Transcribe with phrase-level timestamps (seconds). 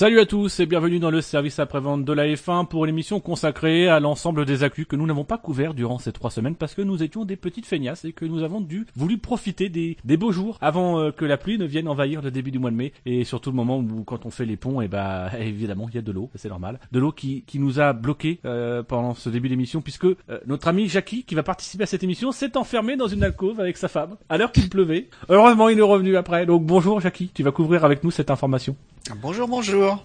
[0.00, 3.86] Salut à tous et bienvenue dans le service après-vente de la F1 pour l'émission consacrée
[3.86, 6.80] à l'ensemble des accus que nous n'avons pas couverts durant ces trois semaines parce que
[6.80, 10.56] nous étions des petites feignasses et que nous avons dû voulu profiter des, beaux jours
[10.62, 12.94] avant euh, que la pluie ne vienne envahir le début du mois de mai.
[13.04, 15.98] Et surtout le moment où quand on fait les ponts et bah évidemment il y
[15.98, 16.80] a de l'eau c'est normal.
[16.92, 20.68] De l'eau qui, qui nous a bloqué euh, pendant ce début d'émission puisque euh, notre
[20.68, 23.88] ami Jackie qui va participer à cette émission s'est enfermé dans une alcôve avec sa
[23.88, 25.10] femme alors qu'il pleuvait.
[25.28, 26.46] Heureusement il est revenu après.
[26.46, 28.76] Donc bonjour Jackie tu vas couvrir avec nous cette information
[29.16, 30.04] Bonjour, bonjour.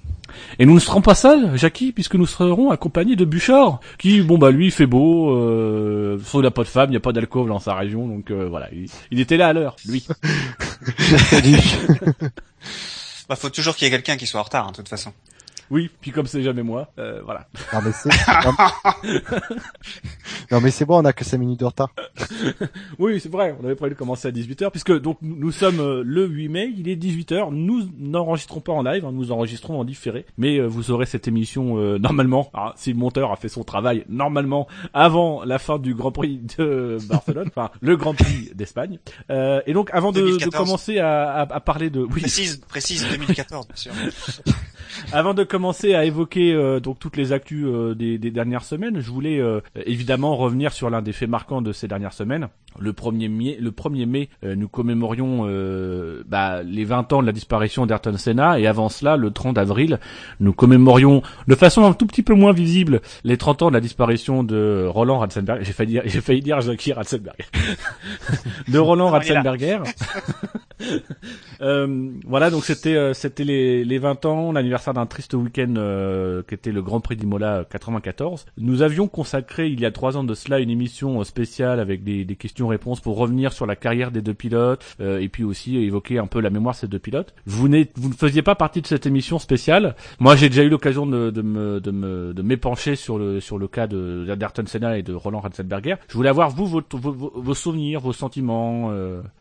[0.57, 4.37] Et nous ne serons pas seuls, Jackie, puisque nous serons accompagnés de Bouchard, qui, bon
[4.37, 7.02] bah lui, il fait beau, euh, sauf il n'a pas de femme, il n'y a
[7.02, 10.05] pas d'alcool dans sa région, donc euh, voilà, il, il était là à l'heure, lui.
[13.27, 15.11] Bah, faut toujours qu'il y ait quelqu'un qui soit en retard, hein, de toute façon.
[15.71, 17.47] Oui, puis comme c'est jamais moi, euh, voilà.
[17.73, 18.09] Non mais c'est
[20.52, 21.89] non, mais c'est bon, on a que 5 minutes de retard.
[22.99, 26.03] oui, c'est vrai, on avait prévu de commencer à 18h, puisque donc nous, sommes euh,
[26.05, 29.83] le 8 mai, il est 18h, nous n'enregistrons pas en live, hein, nous enregistrons en
[29.83, 33.63] différé, mais euh, vous aurez cette émission euh, normalement, si le monteur a fait son
[33.63, 38.99] travail, normalement, avant la fin du Grand Prix de Barcelone, enfin le Grand Prix d'Espagne.
[39.30, 40.66] Euh, et donc avant de, de 2014.
[40.66, 42.02] commencer à, à, à parler de...
[42.02, 43.91] Oui, Précise, précise 2014, bien sûr.
[45.11, 49.00] Avant de commencer à évoquer euh, donc toutes les actus euh, des, des dernières semaines,
[49.00, 52.50] je voulais euh, évidemment revenir sur l'un des faits marquants de ces dernières semaines.
[52.77, 57.25] Le 1er mai, le 1er mai euh, nous commémorions euh, bah, les 20 ans de
[57.25, 60.00] la disparition d'Ayrton Senna et avant cela, le 30 avril,
[60.39, 63.82] nous commémorions de façon un tout petit peu moins visible les 30 ans de la
[63.82, 65.64] disparition de Roland Ratzenberger.
[65.64, 67.45] J'ai failli dire, j'ai failli dire Jackie Ratzenberger.
[68.67, 69.09] de Roland.
[69.09, 69.80] Ratzenberger.
[71.61, 76.43] Euh, voilà, donc c'était euh, c'était les, les 20 ans, l'anniversaire d'un triste week-end euh,
[76.47, 78.45] qui était le Grand Prix d'Imola 94.
[78.58, 82.03] Nous avions consacré il y a trois ans de cela une émission euh, spéciale avec
[82.03, 85.77] des, des questions-réponses pour revenir sur la carrière des deux pilotes euh, et puis aussi
[85.77, 87.33] évoquer un peu la mémoire de ces deux pilotes.
[87.45, 89.95] Vous, vous ne faisiez pas partie de cette émission spéciale.
[90.19, 93.58] Moi, j'ai déjà eu l'occasion de, de me de me de m'épancher sur le sur
[93.58, 95.95] le cas de d'Ayrton Senna et de Roland Ratzenberger.
[96.09, 98.91] Je voulais avoir vous vos- vos souvenirs, vos sentiments.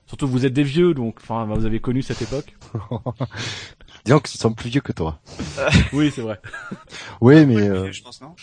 [0.06, 2.54] Surtout, vous êtes des vieux, donc enfin, vous avez connu cette époque.
[4.04, 5.18] Disons qu'ils sont plus vieux que toi.
[5.92, 6.40] Oui, c'est vrai.
[7.20, 8.34] Oui, mais euh, Je pense, non?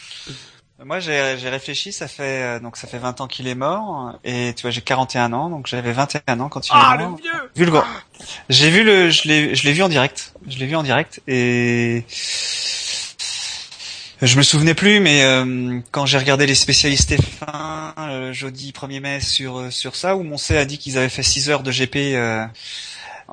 [0.84, 4.18] Moi, j'ai j'ai réfléchi, ça fait euh, donc ça fait 20 ans qu'il est mort,
[4.24, 7.12] et tu vois, j'ai 41 ans, donc j'avais 21 ans quand il Ah, est mort.
[7.18, 7.80] le vieux Vu le.
[8.50, 10.34] J'ai vu le, je l'ai, je l'ai vu en direct.
[10.48, 12.04] Je l'ai vu en direct et
[14.22, 19.00] je me souvenais plus, mais euh, quand j'ai regardé les spécialistes F1 le jeudi 1er
[19.00, 21.72] mai sur euh, sur ça, où Moncey a dit qu'ils avaient fait 6 heures de
[21.72, 22.46] GP euh,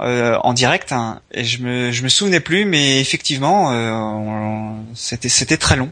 [0.00, 5.28] euh, en direct, hein, et je me je me souvenais plus, mais effectivement, euh, c'était
[5.28, 5.90] c'était très long.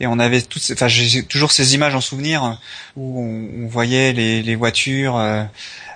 [0.00, 2.58] Et on avait toutes, enfin j'ai toujours ces images en souvenir
[2.96, 5.18] où on, on voyait les, les voitures.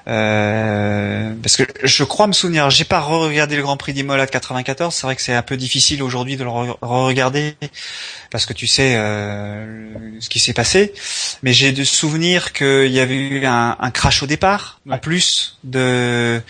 [0.09, 4.31] Euh, parce que je crois me souvenir, j'ai pas re-regardé le Grand Prix d'Imola de
[4.31, 4.95] 94.
[4.95, 7.55] C'est vrai que c'est un peu difficile aujourd'hui de le re- re-regarder
[8.31, 10.93] parce que tu sais euh, ce qui s'est passé.
[11.43, 15.59] Mais j'ai de souvenir qu'il y avait eu un, un crash au départ, en plus
[15.65, 16.41] de,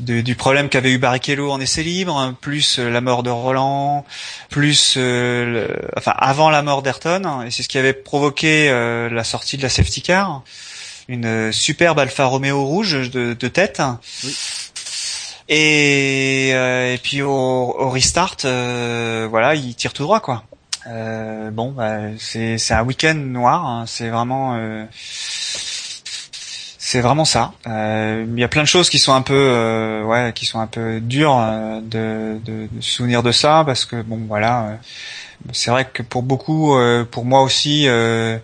[0.00, 4.04] de- du problème qu'avait eu Barrichello en essai libre, plus euh, la mort de Roland,
[4.50, 8.68] plus euh, le- enfin avant la mort d'Ayrton, et c'est ce qui avait provoqué
[9.10, 10.42] la sortie de la safety car
[11.08, 13.82] une euh, superbe Alfa Romeo rouge de, de tête.
[14.24, 14.36] Oui.
[15.48, 20.42] Et, euh, et puis au, au restart, euh, voilà, il tire tout droit quoi.
[20.88, 23.64] Euh, bon, bah, c'est un week-end noir.
[23.64, 24.84] hein, c'est vraiment euh,
[26.78, 27.52] c'est vraiment ça.
[27.66, 30.58] Euh, Il y a plein de choses qui sont un peu euh, ouais, qui sont
[30.60, 31.36] un peu dures
[31.82, 34.62] de, de, de souvenir de ça parce que bon voilà.
[34.64, 34.74] euh,
[35.52, 38.38] c'est vrai que pour beaucoup, euh, pour moi aussi, euh,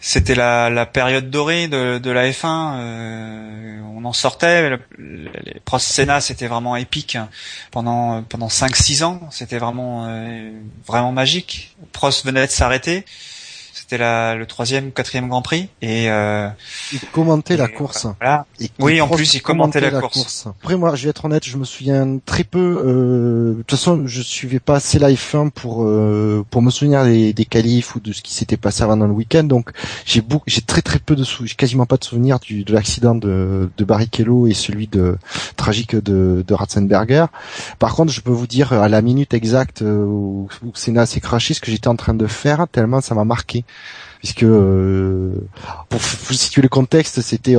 [0.00, 2.74] c'était la, la période dorée de, la F1.
[2.78, 4.70] euh, on en sortait.
[4.70, 7.18] Le- les Prost Senna, c'était vraiment épique
[7.70, 9.20] pendant pendant 5-6 ans.
[9.30, 10.50] C'était vraiment euh,
[10.86, 11.76] vraiment magique.
[11.92, 13.04] Prost venait de s'arrêter.
[13.90, 15.68] C'était le troisième ou quatrième Grand Prix.
[15.82, 16.48] Et euh,
[16.92, 18.06] ils commentaient la course.
[18.20, 18.46] Voilà.
[18.60, 20.46] Et Oui, en plus, il commentait la course.
[20.46, 22.84] Après, moi, je vais être honnête, je me souviens très peu.
[22.86, 27.02] Euh, de toute façon, je suivais pas assez la F1 pour euh, pour me souvenir
[27.04, 29.42] des, des qualifs ou de ce qui s'était passé avant dans le week-end.
[29.42, 29.70] Donc,
[30.06, 32.72] j'ai beaucoup, j'ai très très peu de sou, j'ai quasiment pas de souvenirs du, de
[32.72, 35.16] l'accident de, de Barrichello et celui de
[35.56, 37.26] tragique de, de Ratzenberger.
[37.80, 41.20] Par contre, je peux vous dire à la minute exacte euh, où, où Senna s'est
[41.20, 43.64] craché ce que j'étais en train de faire tellement ça m'a marqué.
[44.18, 45.32] Puisque euh,
[45.88, 47.56] pour situer le contexte, c'était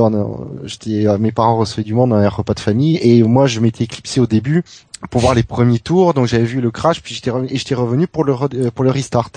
[0.64, 3.84] j'étais mes parents recevaient du monde dans un repas de famille et moi je m'étais
[3.84, 4.62] éclipsé au début
[5.10, 6.14] pour voir les premiers tours.
[6.14, 9.30] Donc j'avais vu le crash, puis j'étais j'étais revenu pour le euh, pour le restart.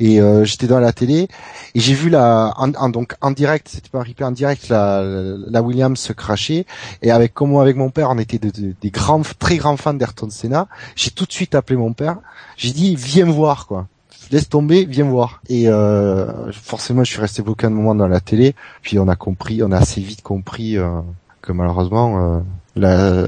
[0.00, 1.28] Et euh, j'étais dans la télé
[1.74, 5.62] et j'ai vu la en, donc en direct, c'était pas un replay en direct, la,
[5.62, 6.66] Williams se crasher.
[7.02, 10.68] Et avec comme avec mon père, on était des grands, très grands fans d'Ayrton Senna.
[10.96, 12.16] J'ai tout de suite appelé mon père.
[12.56, 13.86] J'ai dit viens me voir quoi.
[14.32, 15.42] Laisse tomber, viens voir.
[15.48, 18.54] Et euh, forcément, je suis resté bloqué un moment dans la télé.
[18.82, 21.00] Puis on a compris, on a assez vite compris euh,
[21.42, 22.42] que malheureusement
[22.76, 23.26] la,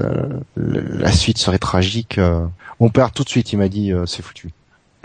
[0.55, 2.17] la, suite serait tragique.
[2.17, 2.45] Euh.
[2.79, 4.49] Mon père tout de suite il m'a dit euh, c'est foutu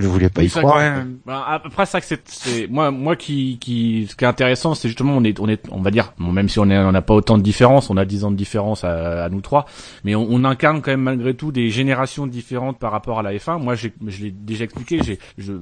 [0.00, 1.05] je voulais pas y croire.
[1.26, 5.25] Bah, après ça c'est moi moi qui qui ce qui est intéressant c'est justement on
[5.25, 7.43] est on est on va dire même si on est on n'a pas autant de
[7.43, 9.67] différence on a 10 ans de différence à, à nous trois
[10.05, 13.35] mais on, on, incarne quand même malgré tout des générations différentes par rapport à la
[13.35, 13.88] F1 moi je
[14.23, 15.52] l'ai déjà expliqué j'ai je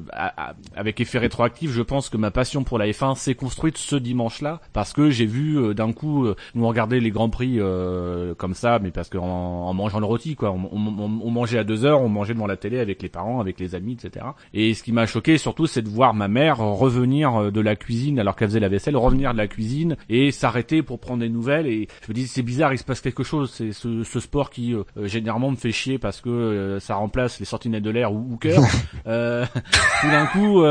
[0.76, 4.40] avec effet rétroactif je pense que ma passion pour la F1 s'est construite ce dimanche
[4.40, 8.34] là parce que j'ai vu euh, d'un coup euh, nous regarder les grands prix euh,
[8.34, 10.52] comme ça mais parce qu'en en mangeant le rôti quoi.
[10.52, 13.40] On, on, on mangeait à deux heures on mangeait devant la télé avec les parents
[13.40, 16.58] avec les amis etc et ce qui m'a choqué surtout, c'est de voir ma mère
[16.58, 20.30] revenir euh, de la cuisine alors qu'elle faisait la vaisselle, revenir de la cuisine et
[20.30, 21.66] s'arrêter pour prendre des nouvelles.
[21.66, 23.52] Et je me dis c'est bizarre, il se passe quelque chose.
[23.52, 27.38] C'est ce, ce, sport qui euh, généralement me fait chier parce que euh, ça remplace
[27.38, 28.60] les sorties de l'air ou Hooker.
[29.06, 29.44] euh,
[30.00, 30.62] tout d'un coup,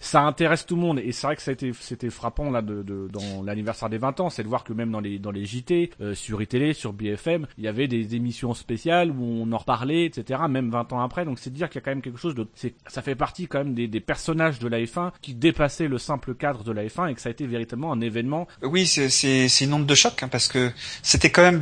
[0.00, 0.98] ça intéresse tout le monde.
[0.98, 3.98] Et c'est vrai que ça a été, c'était frappant là de, de dans l'anniversaire des
[3.98, 6.92] 20 ans, c'est de voir que même dans les dans les JT, sur iTélé, sur
[6.92, 10.40] BFM, il y avait des émissions spéciales où on en reparlait, etc.
[10.48, 11.24] Même 20 ans après.
[11.24, 13.46] Donc c'est dire qu'il y a quand même quelque chose de, c'est, ça fait partie
[13.46, 17.10] quand même des, personnages de la F1 qui dépassaient le simple cadre de la F1
[17.10, 18.48] et que ça a été véritablement un événement.
[18.62, 20.72] Oui, c'est une onde de choc hein, parce que
[21.02, 21.60] c'était quand même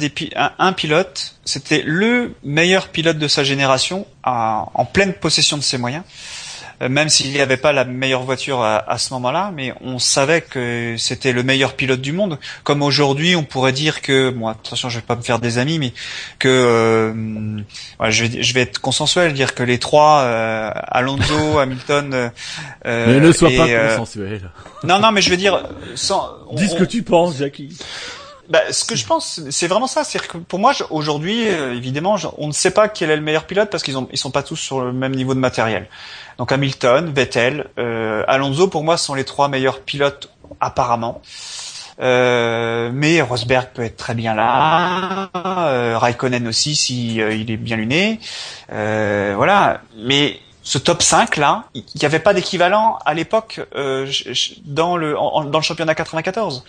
[0.58, 6.04] un, pilote, c'était le meilleur pilote de sa génération en pleine possession de ses moyens.
[6.80, 10.42] Euh, même s'il n'y avait pas la meilleure voiture à, ce moment-là, mais on savait
[10.42, 12.38] que c'était le meilleur pilote du monde.
[12.62, 15.78] Comme aujourd'hui, on pourrait dire que, bon, attention, je vais pas me faire des amis,
[15.78, 15.92] mais
[16.38, 17.60] que euh,
[18.10, 22.30] je, vais, je vais être consensuel, dire que les trois, euh, Alonso, Hamilton, euh,
[22.84, 24.50] mais ne sois pas consensuel.
[24.84, 26.36] Non, non, mais je veux dire, sans.
[26.52, 27.76] Dis ce que tu penses, Jackie.
[28.48, 30.04] Bah, ce que je pense, c'est vraiment ça.
[30.04, 33.68] C'est que pour moi, aujourd'hui, évidemment, on ne sait pas quel est le meilleur pilote
[33.68, 35.86] parce qu'ils ont, ils sont pas tous sur le même niveau de matériel.
[36.38, 40.30] Donc Hamilton, Vettel, euh, Alonso pour moi sont les trois meilleurs pilotes
[40.60, 41.20] apparemment.
[42.00, 47.76] Euh, mais Rosberg peut être très bien là, euh, Raikkonen aussi si il est bien
[47.76, 48.20] luné,
[48.68, 49.80] voilà.
[49.96, 53.60] Mais ce top 5 là, il n'y avait pas d'équivalent à l'époque
[54.64, 56.62] dans le dans le championnat 94.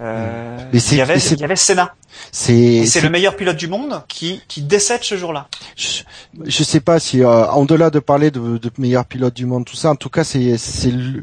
[0.00, 1.94] Euh, il, y avait, il y avait Senna.
[2.32, 5.48] C'est le meilleur pilote du monde qui, qui décède ce jour-là.
[5.76, 6.02] Je,
[6.44, 9.76] je sais pas si, euh, au-delà de parler de, de meilleur pilote du monde, tout
[9.76, 10.56] ça, en tout cas, c'est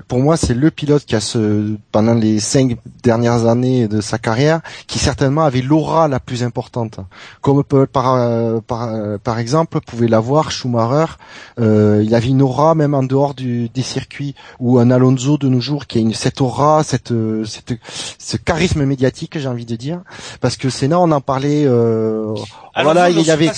[0.08, 4.18] pour moi c'est le pilote qui a ce pendant les cinq dernières années de sa
[4.18, 7.00] carrière, qui certainement avait l'aura la plus importante.
[7.42, 11.14] Comme par euh, par, euh, par exemple pouvait l'avoir Schumacher.
[11.60, 15.48] Euh, il avait une aura même en dehors du, des circuits ou un Alonso de
[15.48, 17.14] nos jours qui a une cette aura, cette
[17.46, 17.74] cette
[18.20, 20.02] ce charisme médiatique, j'ai envie de dire,
[20.42, 21.66] parce que Senna, on en parlait.
[21.66, 22.36] Euh,
[22.82, 23.52] voilà, il y avait,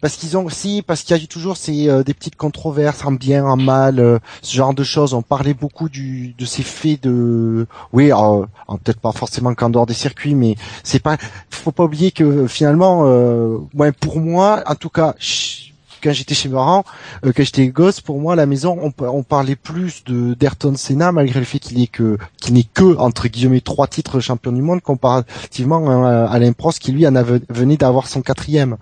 [0.00, 3.12] parce qu'ils ont aussi, parce qu'il y a toujours ces euh, des petites controverses en
[3.12, 5.14] bien, en mal, euh, ce genre de choses.
[5.14, 8.10] On parlait beaucoup du de ces faits de, oui,
[8.68, 11.16] peut-être pas forcément qu'en dehors des circuits, mais c'est pas,
[11.50, 13.02] faut pas oublier que finalement,
[13.74, 15.14] ouais, pour moi, en tout cas
[16.02, 16.84] quand j'étais chez mes parents,
[17.24, 20.74] euh, quand j'étais gosse, pour moi, à la maison, on, on parlait plus de d'Ayrton
[20.76, 24.52] Senna, malgré le fait qu'il est que, qu'il n'est que, entre guillemets, trois titres champion
[24.52, 28.76] du monde, comparativement à Alain Prost, qui lui en avait, venait d'avoir son quatrième.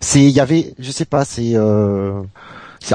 [0.00, 2.20] C'est, il y avait, je sais pas, c'est, euh,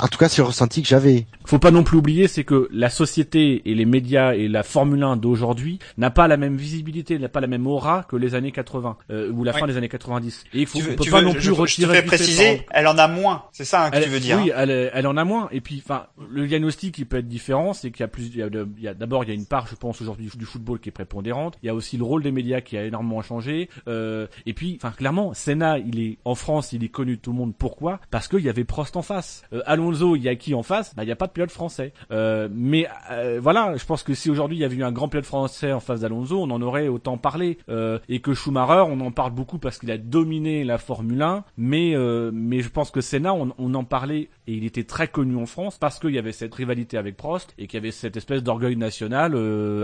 [0.02, 1.26] en tout cas, c'est le ressenti que j'avais.
[1.46, 5.04] Faut pas non plus oublier, c'est que la société et les médias et la Formule
[5.04, 8.52] 1 d'aujourd'hui n'a pas la même visibilité, n'a pas la même aura que les années
[8.52, 10.46] 80 euh, ou la fin des années 90.
[10.54, 11.98] Et il faut, peut pas non plus je, retirer.
[11.98, 13.44] Je te préciser, elle en a moins.
[13.52, 14.40] C'est ça hein, que tu veux dire.
[14.42, 15.50] Oui, elle, elle, en a moins.
[15.52, 18.82] Et puis, enfin, le diagnostic qui peut être différent, c'est qu'il y a plus, il
[18.82, 20.94] y a, d'abord il y a une part, je pense aujourd'hui du football qui est
[20.94, 21.58] prépondérante.
[21.64, 23.70] Il y a aussi le rôle des médias qui a énormément changé.
[23.88, 27.32] Euh, et puis, enfin, clairement, Senna, il est en France, il est connu de tout
[27.32, 27.54] le monde.
[27.58, 28.00] Pourquoi?
[28.10, 29.44] Parce qu'il y avait Prost en face.
[29.54, 30.94] Euh, Alonso, il y a qui en face?
[30.96, 31.94] Bah, il y a pas de pilote français.
[32.12, 35.08] Euh, mais euh, voilà, je pense que si aujourd'hui il y avait eu un grand
[35.08, 37.58] pilote français en face d'Alonso, on en aurait autant parlé.
[37.70, 41.46] Euh, et que Schumacher, on en parle beaucoup parce qu'il a dominé la Formule 1,
[41.58, 41.96] mais
[42.34, 45.46] mais je pense que Senna, on, on, en parlait et il était très connu en
[45.46, 48.44] France parce qu'il y avait cette rivalité avec Prost et qu'il y avait cette espèce
[48.44, 49.36] d'orgueil national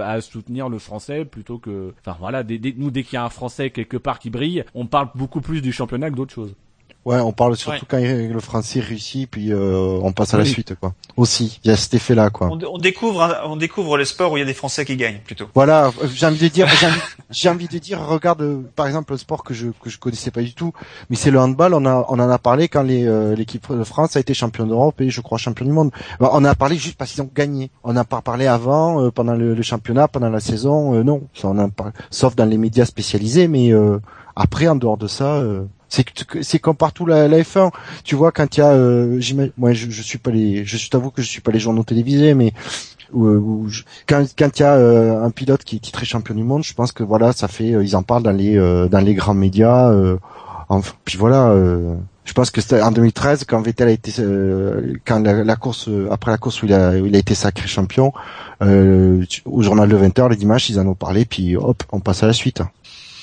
[0.02, 3.70] à soutenir le français plutôt que, enfin voilà, nous dès qu'il y a un français
[3.70, 6.56] quelque part qui brille, on parle beaucoup plus du championnat que d'autres choses.
[7.08, 10.76] Ouais, on parle surtout quand le français réussit, puis euh, on passe à la suite,
[10.76, 10.94] quoi.
[11.16, 12.50] Aussi, il y a cet effet-là, quoi.
[12.52, 15.48] On, découvre, on découvre le sport où il y a des Français qui gagnent, plutôt.
[15.56, 16.68] Voilà, j'ai envie de dire,
[17.30, 20.32] j'ai envie, de dire, regarde, euh, par exemple, le sport que je que je connaissais
[20.32, 20.74] pas du tout,
[21.10, 21.76] mais c'est le handball.
[21.76, 25.00] On a on en a parlé quand euh, l'équipe de France a été champion d'Europe
[25.00, 25.92] et je crois champion du monde.
[26.20, 27.72] on en a parlé juste parce qu'ils ont gagné.
[27.86, 31.22] On n'a pas parlé avant, pendant le, championnat, pendant la saison, non.
[31.34, 31.70] Ça, on a
[32.10, 33.72] sauf dans les médias spécialisés, mais
[34.36, 35.42] après, en dehors de ça.
[35.90, 37.72] C'est comme partout la, la, F1.
[38.04, 39.20] Tu vois quand il y a, euh,
[39.58, 42.34] moi je, je suis pas les, je t'avoue que je suis pas les journaux télévisés,
[42.34, 42.54] mais
[43.14, 43.68] où,
[44.08, 46.74] quand quand il y a euh, un pilote qui est titré champion du monde, je
[46.74, 49.34] pense que voilà, ça fait, euh, ils en parlent dans les euh, dans les grands
[49.34, 49.92] médias.
[50.70, 51.56] Enfin, puis voilà.
[52.26, 54.12] je pense que c'était en 2013 quand Vettel a été
[55.06, 58.12] quand la, course après la course où il a il a été sacré champion
[58.60, 62.28] au journal de 20h le dimanche ils en ont parlé puis hop on passe à
[62.28, 62.62] la suite.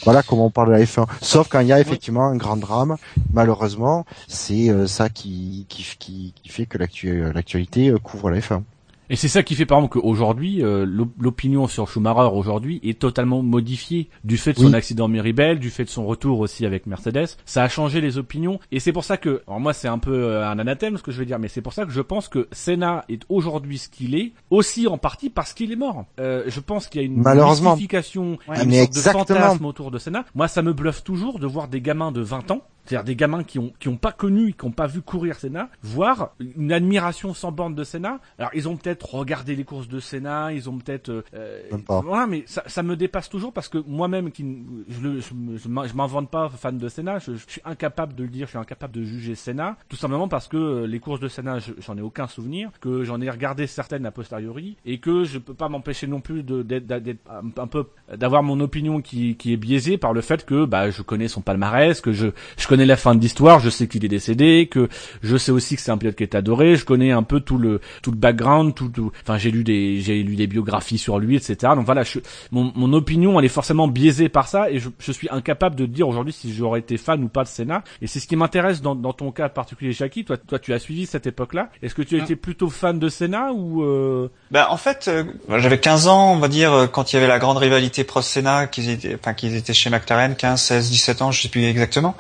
[0.04, 1.06] Voilà comment on parle de la F1.
[1.23, 2.96] Sauf quand il y a effectivement un grand drame,
[3.32, 8.62] malheureusement, c'est euh, ça qui, qui, qui, qui, fait que l'actualité euh, couvre la F1.
[9.11, 10.87] Et c'est ça qui fait par exemple qu'aujourd'hui, euh,
[11.18, 15.84] l'opinion sur Schumacher aujourd'hui est totalement modifiée du fait de son accident Miribel, du fait
[15.84, 17.26] de son retour aussi avec Mercedes.
[17.44, 20.14] Ça a changé les opinions et c'est pour ça que, alors moi c'est un peu
[20.14, 22.28] euh, un anathème ce que je veux dire, mais c'est pour ça que je pense
[22.28, 26.06] que Senna est aujourd'hui ce qu'il est, aussi en partie parce qu'il est mort.
[26.18, 30.25] Euh, je pense qu'il y a une mystification, une sorte de fantasme autour de Senna.
[30.34, 33.44] Moi ça me bluffe toujours de voir des gamins de 20 ans c'est-à-dire des gamins
[33.44, 37.34] qui ont qui ont pas connu, qui ont pas vu courir Senna, voir une admiration
[37.34, 38.20] sans borne de Senna.
[38.38, 42.26] Alors ils ont peut-être regardé les courses de Senna, ils ont peut-être euh, euh voilà,
[42.26, 44.44] mais ça, ça me dépasse toujours parce que moi-même qui
[44.88, 48.46] je, je, je, m'en vante pas fan de Senna, je, suis incapable de le dire,
[48.46, 51.58] je suis incapable de juger Senna, tout simplement parce que euh, les courses de Senna,
[51.78, 55.54] j'en ai aucun souvenir, que j'en ai regardé certaines a posteriori et que je peux
[55.54, 57.16] pas m'empêcher non plus d'être
[57.56, 61.02] un peu d'avoir mon opinion qui, qui est biaisée par le fait que bah je
[61.02, 64.09] connais son palmarès, que je je connais la fin de l'histoire, je sais qu'il est
[64.09, 64.88] décédé, que
[65.23, 67.57] je sais aussi que c'est un pilote qui est adoré, je connais un peu tout
[67.57, 68.90] le tout le background, tout,
[69.23, 71.57] enfin j'ai lu des j'ai lu des biographies sur lui, etc.
[71.76, 72.19] Donc voilà, je,
[72.50, 75.87] mon, mon opinion elle est forcément biaisée par ça et je, je suis incapable de
[75.87, 77.85] dire aujourd'hui si j'aurais été fan ou pas de Senna.
[78.02, 80.25] Et c'est ce qui m'intéresse dans, dans ton cas particulier, Jackie.
[80.25, 81.71] Toi, toi, tu as suivi cette époque-là.
[81.81, 84.28] Est-ce que tu as été plutôt fan de Senna ou euh...
[84.54, 85.25] Ben en fait, euh,
[85.58, 88.68] j'avais 15 ans, on va dire, euh, quand il y avait la grande rivalité Prost-Senna,
[88.68, 92.14] qu'ils étaient, enfin qu'ils étaient chez McLaren, 15, 16, 17 ans, je sais plus exactement.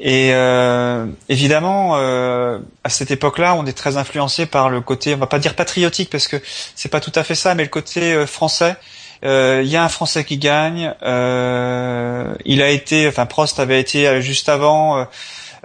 [0.00, 5.18] Et euh, évidemment, euh, à cette époque-là, on est très influencé par le côté, on
[5.18, 6.38] va pas dire patriotique parce que
[6.74, 8.76] c'est pas tout à fait ça, mais le côté euh, français.
[9.22, 10.92] Il y a un Français qui gagne.
[11.02, 15.06] il a été, enfin Prost avait été juste avant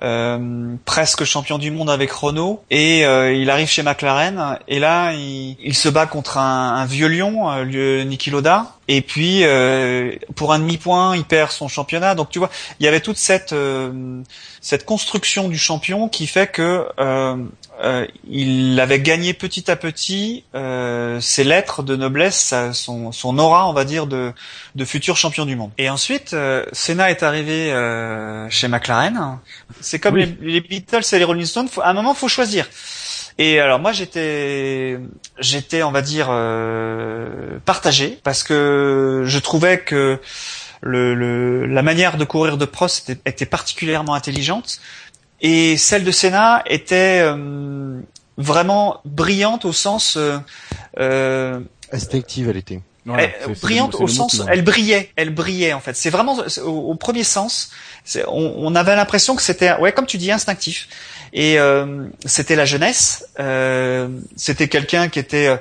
[0.02, 5.14] euh, presque champion du monde avec Renault, et euh, il arrive chez McLaren, et là
[5.14, 9.44] il, se bat contre un, un vieux lion, euh, Niki Loda, et puis
[10.36, 12.16] pour un demi-point il perd son championnat.
[12.16, 13.56] Donc tu vois, il y avait toute cette
[14.62, 16.86] cette construction du champion qui fait que
[17.82, 23.70] euh, il avait gagné petit à petit euh, ses lettres de noblesse, son, son, aura,
[23.70, 24.34] on va dire, de,
[24.76, 25.72] de futur champion du monde.
[25.78, 29.40] Et ensuite, euh, Senna est arrivé euh, chez McLaren.
[29.80, 31.70] C'est comme les, Beatles et les Rolling Stones.
[31.82, 32.68] à un moment, faut choisir.
[33.40, 35.00] Et alors moi, j'étais,
[35.40, 36.28] j'étais, on va dire,
[37.66, 40.20] partagé parce que je trouvais que
[40.82, 44.80] le, le, la manière de courir de Prost était, était particulièrement intelligente.
[45.42, 48.02] Et celle de Senna était euh,
[48.38, 50.38] vraiment brillante au sens euh,
[51.00, 51.60] euh
[53.62, 57.72] brillante au sens elle brillait elle brillait en fait c'est vraiment au, premier sens
[58.28, 60.88] on, on, avait l'impression que c'était ouais comme tu dis instinctif
[61.34, 65.60] et euh, c'était la jeunesse euh, c'était quelqu'un qui était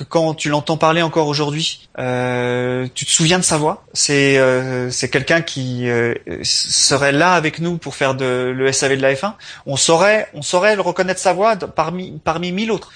[0.00, 3.84] que quand tu l'entends parler encore aujourd'hui, euh, tu te souviens de sa voix.
[3.92, 8.96] C'est euh, c'est quelqu'un qui euh, serait là avec nous pour faire de, le SAV
[8.96, 9.34] de la F1.
[9.66, 12.92] On saurait on saurait le reconnaître sa voix parmi parmi mille autres.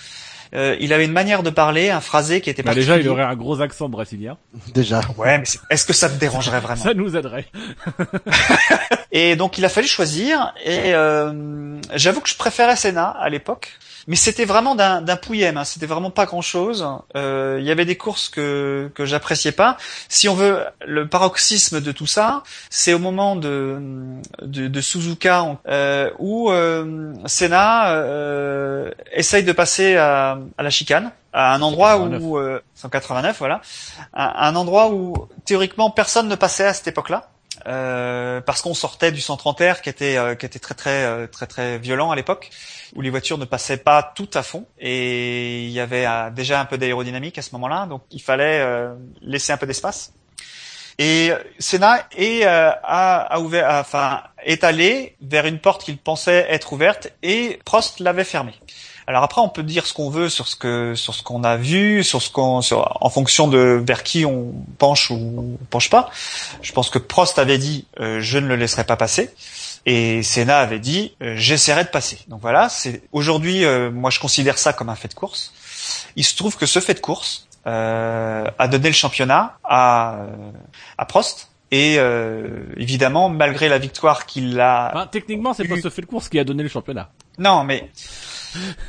[0.55, 3.25] Euh, il avait une manière de parler, un phrasé qui était bah Déjà, il aurait
[3.25, 4.39] un gros accent brésilien.
[4.73, 5.01] Déjà.
[5.17, 6.83] Ouais, mais est-ce que ça te dérangerait vraiment?
[6.83, 7.47] Ça nous aiderait.
[9.13, 10.55] et donc, il a fallu choisir.
[10.65, 13.73] Et euh, j'avoue que je préférais Senna à l'époque
[14.07, 15.65] mais c'était vraiment d'un pouillem, hein.
[15.65, 16.87] c'était vraiment pas grand chose.
[17.17, 19.77] Euh, il y avait des courses que que j'appréciais pas.
[20.09, 23.81] Si on veut le paroxysme de tout ça, c'est au moment de
[24.43, 31.11] de, de Suzuka euh, où euh, Senna euh, essaye de passer à, à la chicane
[31.33, 32.39] à un endroit où
[32.75, 33.61] 189 voilà
[34.13, 37.31] à un endroit où théoriquement personne ne passait à cette époque-là
[37.67, 41.27] euh, parce qu'on sortait du 130 R qui était euh, qui était très très euh,
[41.27, 42.51] très très violent à l'époque
[42.95, 46.65] où les voitures ne passaient pas tout à fond et il y avait déjà un
[46.65, 48.65] peu d'aérodynamique à ce moment-là donc il fallait
[49.23, 50.13] laisser un peu d'espace
[50.99, 56.47] Et Senna est euh, a, a ouvert, enfin est allé vers une porte qu'il pensait
[56.49, 58.55] être ouverte et Prost l'avait fermée.
[59.07, 61.57] Alors après, on peut dire ce qu'on veut sur ce que sur ce qu'on a
[61.57, 66.11] vu, sur ce qu'on en fonction de vers qui on penche ou penche pas.
[66.63, 69.31] Je pense que Prost avait dit euh, je ne le laisserai pas passer
[69.85, 72.19] et Senna avait dit euh, j'essaierai de passer.
[72.29, 75.53] Donc voilà, c'est aujourd'hui euh, moi je considère ça comme un fait de course.
[76.17, 80.19] Il se trouve que ce fait de course a donné le championnat à
[80.99, 81.99] à Prost et
[82.77, 85.09] évidemment, malgré la victoire qu'il a.
[85.11, 87.11] techniquement, c'est pas ce fait de course qui a donné le championnat.
[87.39, 87.91] Non, mais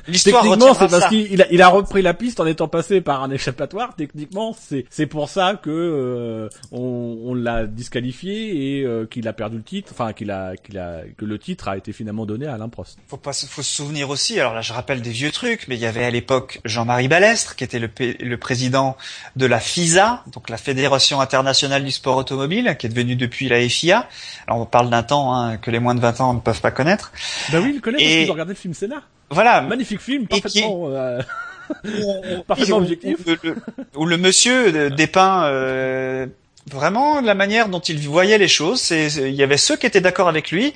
[0.06, 3.32] Techniquement, c'est parce qu'il a, il a repris la piste en étant passé par un
[3.32, 3.96] échappatoire.
[3.96, 9.34] Techniquement, c'est c'est pour ça que euh, on, on l'a disqualifié et euh, qu'il a
[9.34, 9.92] perdu le titre.
[9.92, 12.98] Enfin, qu'il a qu'il a que le titre a été finalement donné à Alain Prost.
[13.08, 14.40] Faut pas faut se souvenir aussi.
[14.40, 17.56] Alors là, je rappelle des vieux trucs, mais il y avait à l'époque Jean-Marie Balestre
[17.56, 18.98] qui était le, le président
[19.36, 23.68] de la FISA, donc la Fédération internationale du sport automobile, qui est devenue depuis la
[23.68, 24.08] FIA.
[24.48, 26.72] Alors on parle d'un temps hein, que les moins de 20 ans ne peuvent pas
[26.72, 27.12] connaître.
[27.52, 28.06] Bah oui, il connaît et...
[28.06, 29.04] parce qu'il regardé le film Sénat.
[29.30, 29.62] Voilà.
[29.62, 31.22] Magnifique film, parfaitement, euh,
[32.48, 33.18] parfaitement objectif.
[33.96, 36.28] Où, le, monsieur dépeint euh,
[36.72, 38.92] vraiment la manière dont il voyait les choses.
[38.92, 40.74] Il y avait ceux qui étaient d'accord avec lui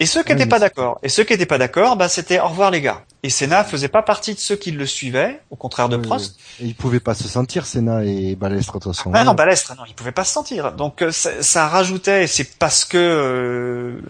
[0.00, 0.98] et ceux qui n'étaient pas d'accord.
[1.02, 3.04] Et ceux qui n'étaient pas d'accord, bah, c'était au revoir les gars.
[3.22, 6.36] Et Senna faisait pas partie de ceux qui le suivaient, au contraire de Prost.
[6.60, 9.12] Et il pouvait pas se sentir, Senna et Balestre, de toute façon.
[9.14, 10.72] Ah non, Balestre, non, il pouvait pas se sentir.
[10.72, 14.00] Donc euh, ça, ça rajoutait, c'est parce que euh,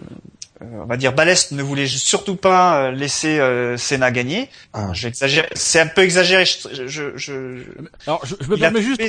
[0.83, 4.49] on va dire Balest ne voulait surtout pas euh, laisser euh, Senna gagner.
[4.73, 4.89] Ah.
[4.93, 6.45] J'exagère, c'est un peu exagéré.
[6.45, 7.63] Je, je, je...
[8.07, 9.01] Alors, je, me permets juste.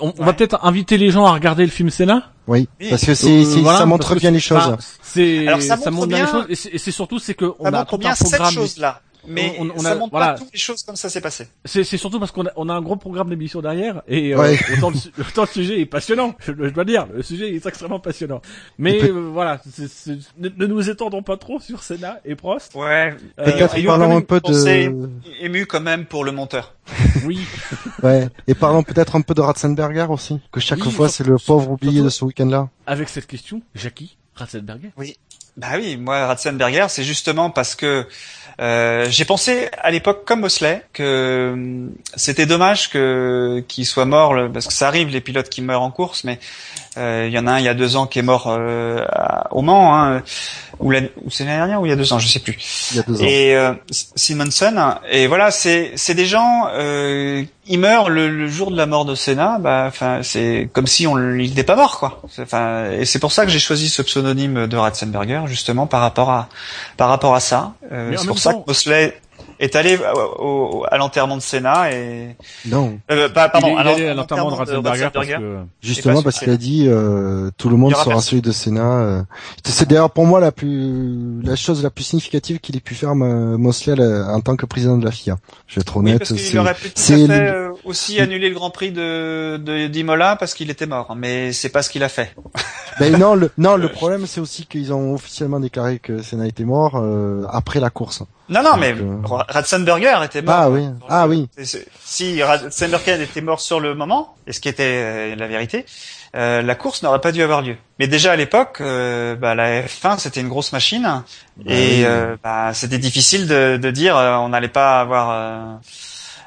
[0.00, 2.32] On, va peut-être inviter les gens à regarder le film Senna.
[2.46, 4.76] Oui, parce que c'est, ça montre bien les choses.
[5.02, 8.14] c'est, ça, montre bien, les choses, et c'est surtout c'est que on a tout un
[8.14, 8.14] programme.
[8.16, 10.32] Cette là mais on, on ça a, montre voilà.
[10.32, 11.48] pas toutes les choses comme ça s'est passé.
[11.64, 14.56] C'est, c'est surtout parce qu'on a, on a un gros programme d'émission derrière et euh,
[14.78, 14.90] autant,
[15.42, 18.40] le, sujet est passionnant, je, dois dire, le sujet est extrêmement passionnant.
[18.78, 22.74] Mais euh, voilà, c'est, ne, nous étendons pas trop sur Senna et Prost.
[22.74, 23.14] Ouais.
[23.38, 25.08] Euh, Peut-être parlons un peu de
[25.40, 26.74] ému quand même pour le monteur.
[27.24, 27.40] oui.
[28.02, 28.28] ouais.
[28.46, 32.02] Et parlons peut-être un peu de Ratzenberger aussi, que chaque fois c'est le pauvre oublié
[32.02, 32.68] de ce week-end-là.
[32.86, 34.90] Avec cette question, Jackie, Ratzenberger.
[34.96, 35.16] Oui.
[35.56, 38.06] Bah oui, moi Ratzenberger, c'est justement parce que
[38.60, 44.34] euh, j'ai pensé à l'époque comme Mosley que hum, c'était dommage que qu'il soit mort
[44.52, 47.46] parce que ça arrive les pilotes qui meurent en course, mais euh, il y en
[47.46, 49.04] a un il y a deux ans qui est mort euh,
[49.50, 50.22] au Mans, hein,
[50.80, 52.56] ou, ou c'est l'année dernière ou il y a deux ans, je sais plus.
[52.90, 53.24] Il y a deux ans.
[53.24, 58.76] Et euh, Simonson, et voilà, c'est c'est des gens, euh, ils meurent le, jour de
[58.76, 62.22] la mort de Senna, bah, enfin c'est comme si on il n'était pas mort quoi.
[62.40, 66.30] Enfin et c'est pour ça que j'ai choisi ce pseudonyme de Ratzenberger justement par rapport
[66.30, 66.48] à
[66.96, 67.74] par rapport à ça.
[67.92, 69.20] Euh, c'est pour ça que Mosley
[69.60, 69.98] est allé
[70.38, 72.34] au, à l'enterrement de Senna et
[72.66, 72.98] non.
[73.10, 75.58] Euh, pardon il est, à l'enterrement de Ratzenberger, parce que...
[75.82, 79.22] justement parce qu'il a dit euh, tout le monde sera celui de Senna euh.
[79.64, 83.14] c'est d'ailleurs pour moi la plus la chose la plus significative qu'il ait pu faire
[83.14, 86.74] Mosley en tant que président de la FIA je vais être honnête oui, il aurait
[86.74, 90.70] pu tout à fait euh, aussi annuler le Grand Prix de de d'Imola parce qu'il
[90.70, 92.34] était mort mais c'est pas ce qu'il a fait.
[92.98, 96.64] Ben non le non le problème c'est aussi qu'ils ont officiellement déclaré que Senna était
[96.64, 99.20] mort euh, après la course non, non, mais euh...
[99.24, 100.54] Ratzenberger était mort.
[100.58, 101.48] Ah oui, ah oui.
[102.04, 105.86] Si Ratzenberger était mort sur le moment, et ce qui était euh, la vérité,
[106.36, 107.76] euh, la course n'aurait pas dû avoir lieu.
[107.98, 111.02] Mais déjà à l'époque, euh, bah, la F1 c'était une grosse machine,
[111.56, 115.80] bah et euh, bah, c'était difficile de, de dire on n'allait pas avoir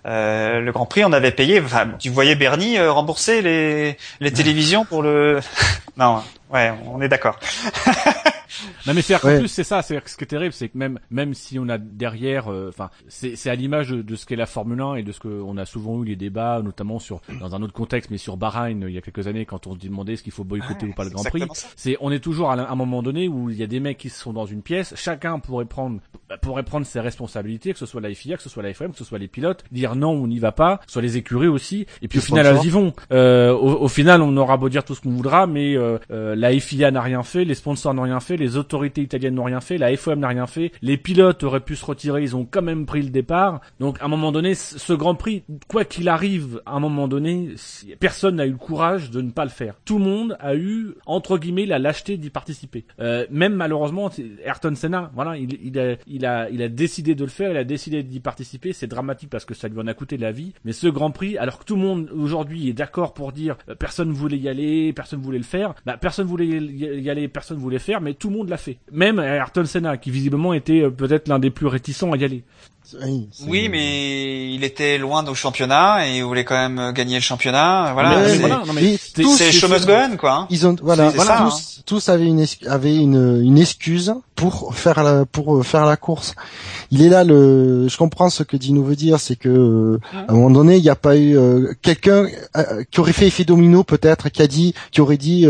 [0.05, 1.05] le Grand Prix.
[1.05, 1.61] On avait payé.
[1.61, 5.39] Enfin, tu voyais Bernie rembourser les, les télévisions pour le.
[5.97, 7.39] non, ouais, on est d'accord.
[8.87, 9.39] Non mais c'est ouais.
[9.39, 11.77] plus c'est ça, c'est ce qui est terrible, c'est que même même si on a
[11.77, 15.11] derrière, euh, enfin c'est c'est à l'image de, ce qu'est la Formule 1 et de
[15.11, 18.17] ce que on a souvent eu les débats, notamment sur dans un autre contexte, mais
[18.17, 20.85] sur Bahreïn il y a quelques années quand on se demandait ce qu'il faut boycotter
[20.85, 21.43] ou pas le Grand Prix.
[21.75, 24.09] C'est on est toujours à un moment donné où il y a des mecs qui
[24.09, 25.99] sont dans une pièce, chacun pourrait prendre
[26.41, 28.97] pourrait prendre ses responsabilités, que ce soit la FIA, que ce soit la FOM, que
[28.97, 32.07] ce soit les pilotes, dire non on n'y va pas, soit les écuries aussi, et
[32.07, 32.93] puis au final elles y vont.
[33.11, 36.51] Euh, au, final on aura beau dire tout ce qu'on voudra, mais euh, euh la
[36.59, 39.77] FIA n'a rien fait, les sponsors n'ont rien fait, les autorités italiennes n'ont rien fait,
[39.77, 42.85] la FOM n'a rien fait, les pilotes auraient pu se retirer, ils ont quand même
[42.85, 43.61] pris le départ.
[43.79, 47.49] Donc à un moment donné, ce Grand Prix, quoi qu'il arrive, à un moment donné,
[47.99, 49.75] personne n'a eu le courage de ne pas le faire.
[49.85, 52.85] Tout le monde a eu entre guillemets la lâcheté d'y participer.
[52.99, 54.11] Euh, même malheureusement,
[54.43, 57.63] Ayrton Senna, voilà, il, a, il a, il a décidé de le faire, il a
[57.63, 58.73] décidé d'y participer.
[58.73, 60.53] C'est dramatique parce que ça lui en a coûté la vie.
[60.65, 63.75] Mais ce Grand Prix, alors que tout le monde aujourd'hui est d'accord pour dire euh,
[63.75, 67.79] personne voulait y aller, personne voulait le faire, bah personne voulait y aller, personne voulait
[67.79, 68.77] faire, mais tout le monde l'a fait.
[68.91, 72.43] Même Ayrton Senna, qui visiblement était euh, peut-être l'un des plus réticents à y aller.
[73.47, 77.91] Oui, mais il était loin au championnat et il voulait quand même gagner le championnat.
[77.93, 80.33] Voilà, c'est on, quoi.
[80.33, 80.47] Hein.
[80.49, 81.81] Ils ont voilà, voilà tous, hein.
[81.85, 86.35] tous, avaient une avaient une, une excuse pour faire la pour faire la course.
[86.91, 90.31] Il est là le je comprends ce que Dino veut dire, c'est que euh, à
[90.31, 93.45] un moment donné, il n'y a pas eu euh, quelqu'un euh, qui aurait fait effet
[93.45, 95.47] domino peut-être qui a dit qui aurait dit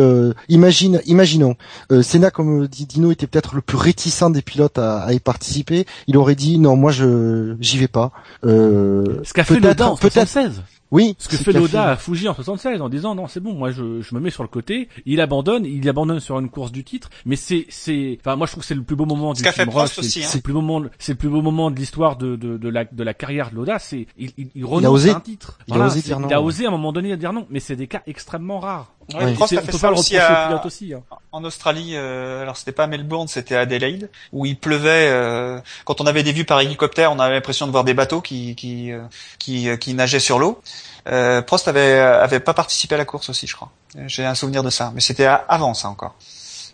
[0.50, 1.56] imagine imaginons
[2.02, 5.86] Senna comme dit Dino était peut-être le plus réticent des pilotes à, à y participer,
[6.08, 7.23] il aurait dit non, moi je
[7.60, 8.12] j'y vais pas.
[8.46, 10.62] Euh, Ce qu'a fait en 76.
[10.94, 11.16] Oui.
[11.18, 14.02] Ce que fait Loda à Fuji en 76 en disant non c'est bon moi je,
[14.02, 14.90] je me mets sur le côté.
[15.08, 17.10] Il abandonne, il abandonne sur une course du titre.
[17.26, 19.70] Mais c'est c'est enfin moi je trouve que c'est le plus beau moment du film
[19.70, 20.22] aussi.
[20.22, 20.30] C'est hein.
[20.36, 22.86] le plus beau moment c'est le plus beau moment de l'histoire de, de, de la
[22.86, 23.80] de la carrière de Loda.
[23.80, 25.58] C'est il, il, il renonce à un titre.
[25.68, 26.28] Il a osé dire non.
[26.28, 27.48] Il a osé à un moment donné dire non.
[27.50, 28.94] Mais c'est des cas extrêmement rares.
[29.14, 30.62] Ouais, Prost a fait ça aussi, à...
[30.66, 31.04] aussi hein.
[31.32, 31.92] en Australie.
[31.96, 35.10] Euh, alors c'était pas Melbourne, c'était Adelaide, où il pleuvait.
[35.10, 38.22] Euh, quand on avait des vues par hélicoptère, on avait l'impression de voir des bateaux
[38.22, 39.02] qui qui euh,
[39.40, 40.62] qui, euh, qui nageaient sur l'eau.
[41.08, 43.72] Euh, Prost avait avait pas participé à la course aussi, je crois.
[44.08, 46.16] J'ai un souvenir de ça, mais c'était avant ça encore.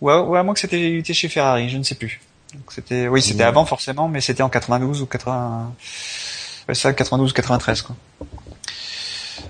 [0.01, 2.21] Ou à, ou à moins que c'était était chez Ferrari, je ne sais plus.
[2.53, 5.73] Donc c'était oui, c'était avant forcément, mais c'était en 92 ou 80
[6.67, 7.95] ouais, ça 92 93 quoi.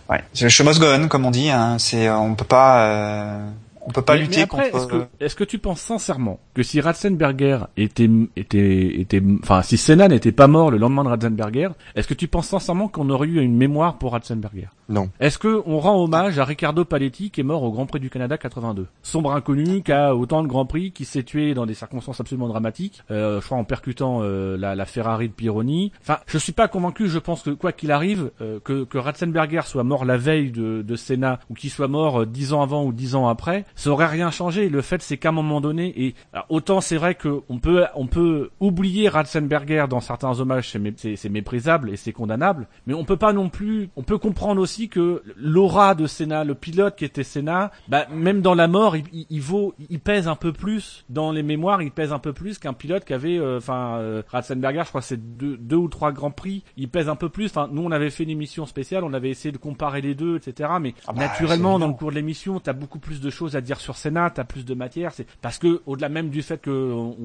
[0.09, 1.49] Ouais, c'est le show must go on, comme on dit.
[1.49, 1.77] Hein.
[1.77, 3.49] C'est, on peut pas, euh,
[3.89, 4.63] on peut pas lutter contre.
[4.63, 9.77] Est-ce que, est-ce que tu penses sincèrement que si Ratzenberger était, était, était, enfin, si
[9.77, 13.27] Senna n'était pas mort le lendemain de Ratzenberger, est-ce que tu penses sincèrement qu'on aurait
[13.27, 14.67] eu une mémoire pour Ratzenberger?
[14.89, 15.09] Non.
[15.19, 18.09] Est-ce que on rend hommage à Ricardo Paletti qui est mort au Grand Prix du
[18.09, 21.73] Canada 82, sombre inconnu qui a autant de Grands Prix, qui s'est tué dans des
[21.73, 25.91] circonstances absolument dramatiques, euh, je crois en percutant euh, la, la, Ferrari de Pironi.
[26.01, 27.07] Enfin, je suis pas convaincu.
[27.07, 30.81] Je pense que quoi qu'il arrive, euh, que, que Ratzenberger soit mort la veille de,
[30.81, 33.91] de Senna ou qu'il soit mort euh, dix ans avant ou dix ans après, ça
[33.91, 34.67] aurait rien changé.
[34.67, 36.13] Le fait, c'est qu'à un moment donné, et
[36.49, 41.89] autant c'est vrai que on peut on peut oublier Ratzenberger dans certains hommages, c'est méprisable
[41.89, 43.89] et c'est condamnable, mais on peut pas non plus.
[43.95, 48.41] On peut comprendre aussi que l'aura de Senna, le pilote qui était Senna, bah, même
[48.41, 51.91] dans la mort, il, il, vaut, il pèse un peu plus dans les mémoires, il
[51.91, 55.37] pèse un peu plus qu'un pilote qui avait, euh, enfin, euh, Ratzenberger, je crois, c'est
[55.37, 57.45] deux, deux ou trois grands prix, il pèse un peu plus.
[57.45, 60.35] Enfin, nous, on avait fait une émission spéciale, on avait essayé de comparer les deux,
[60.35, 60.69] etc.
[60.81, 63.58] Mais ah bah, naturellement, dans le cours de l'émission, t'as beaucoup plus de choses à
[63.61, 65.13] dire sur Senna, t'as plus de matière.
[65.13, 67.15] C'est parce que au-delà même du fait que on,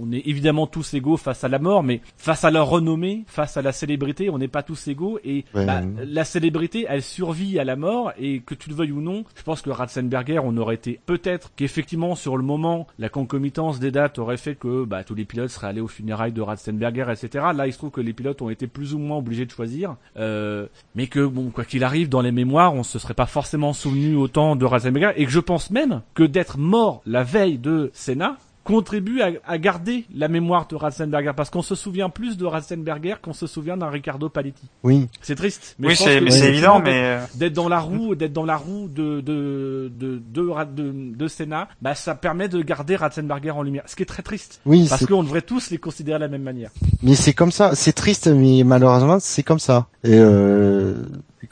[0.00, 3.56] on, est évidemment tous égaux face à la mort, mais face à leur renommée, face
[3.56, 5.18] à la célébrité, on n'est pas tous égaux.
[5.24, 8.12] Et bah, la célébrité, elle survit à la mort.
[8.18, 11.52] Et que tu le veuilles ou non, je pense que Ratzenberger, on aurait été peut-être
[11.56, 15.50] qu'effectivement sur le moment, la concomitance des dates aurait fait que bah, tous les pilotes
[15.50, 17.46] seraient allés aux funérailles de Ratzenberger, etc.
[17.54, 19.96] Là, il se trouve que les pilotes ont été plus ou moins obligés de choisir,
[20.16, 23.72] euh, mais que bon, quoi qu'il arrive, dans les mémoires, on se serait pas forcément
[23.72, 27.90] souvenu autant de Ratzenberger, et que je pense même que d'être mort la veille de
[27.94, 33.16] Senna contribue à, garder la mémoire de Ratzenberger parce qu'on se souvient plus de Ratzenberger
[33.20, 34.62] qu'on se souvient d'un Ricardo Paletti.
[34.82, 35.08] Oui.
[35.20, 35.74] C'est triste.
[35.78, 36.16] Mais oui, c'est
[36.48, 41.14] évident, mais euh, d'être dans la roue, d'être dans la roue de de de de,
[41.16, 43.84] de, Senna, bah ça permet de garder Ratzenberger en lumière.
[43.86, 44.60] Ce qui est très triste.
[44.64, 44.86] Oui.
[44.88, 46.70] Parce qu'on devrait tous les considérer de la même manière.
[47.02, 47.74] Mais c'est comme ça.
[47.74, 49.86] C'est triste, mais malheureusement c'est comme ça.
[50.04, 50.94] Et euh,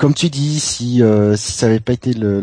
[0.00, 2.40] comme tu dis, si euh, si ça avait pas été le,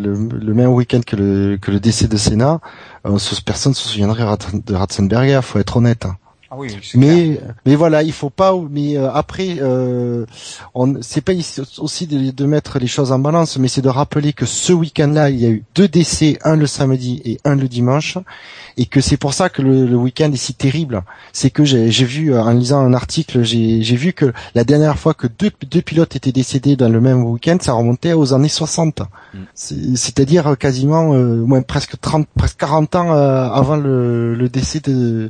[0.54, 2.62] même week-end que le que le décès de Senna,
[3.08, 5.42] euh, personne se souviendrait de Ratzenberger.
[5.42, 6.06] Faut être honnête.
[6.06, 6.18] Hein.
[6.50, 8.56] Ah oui, mais mais voilà, il faut pas.
[8.70, 10.26] Mais euh, après, euh,
[10.74, 11.34] on c'est pas
[11.80, 15.30] aussi de, de, mettre les choses en balance, mais c'est de rappeler que ce week-end-là,
[15.30, 18.18] il y a eu deux décès, un le samedi et un le dimanche,
[18.78, 21.04] et que c'est pour ça que le, le week-end est si terrible.
[21.34, 25.14] C'est que j'ai vu euh, en lisant un article, j'ai vu que la dernière fois
[25.14, 29.02] que deux, deux pilotes étaient décédés dans le même week-end, ça remontait aux années 60.
[29.34, 29.38] Mm.
[29.54, 35.30] C'est-à-dire quasiment, euh, moins presque 30, presque 40 ans euh, avant le, le décès de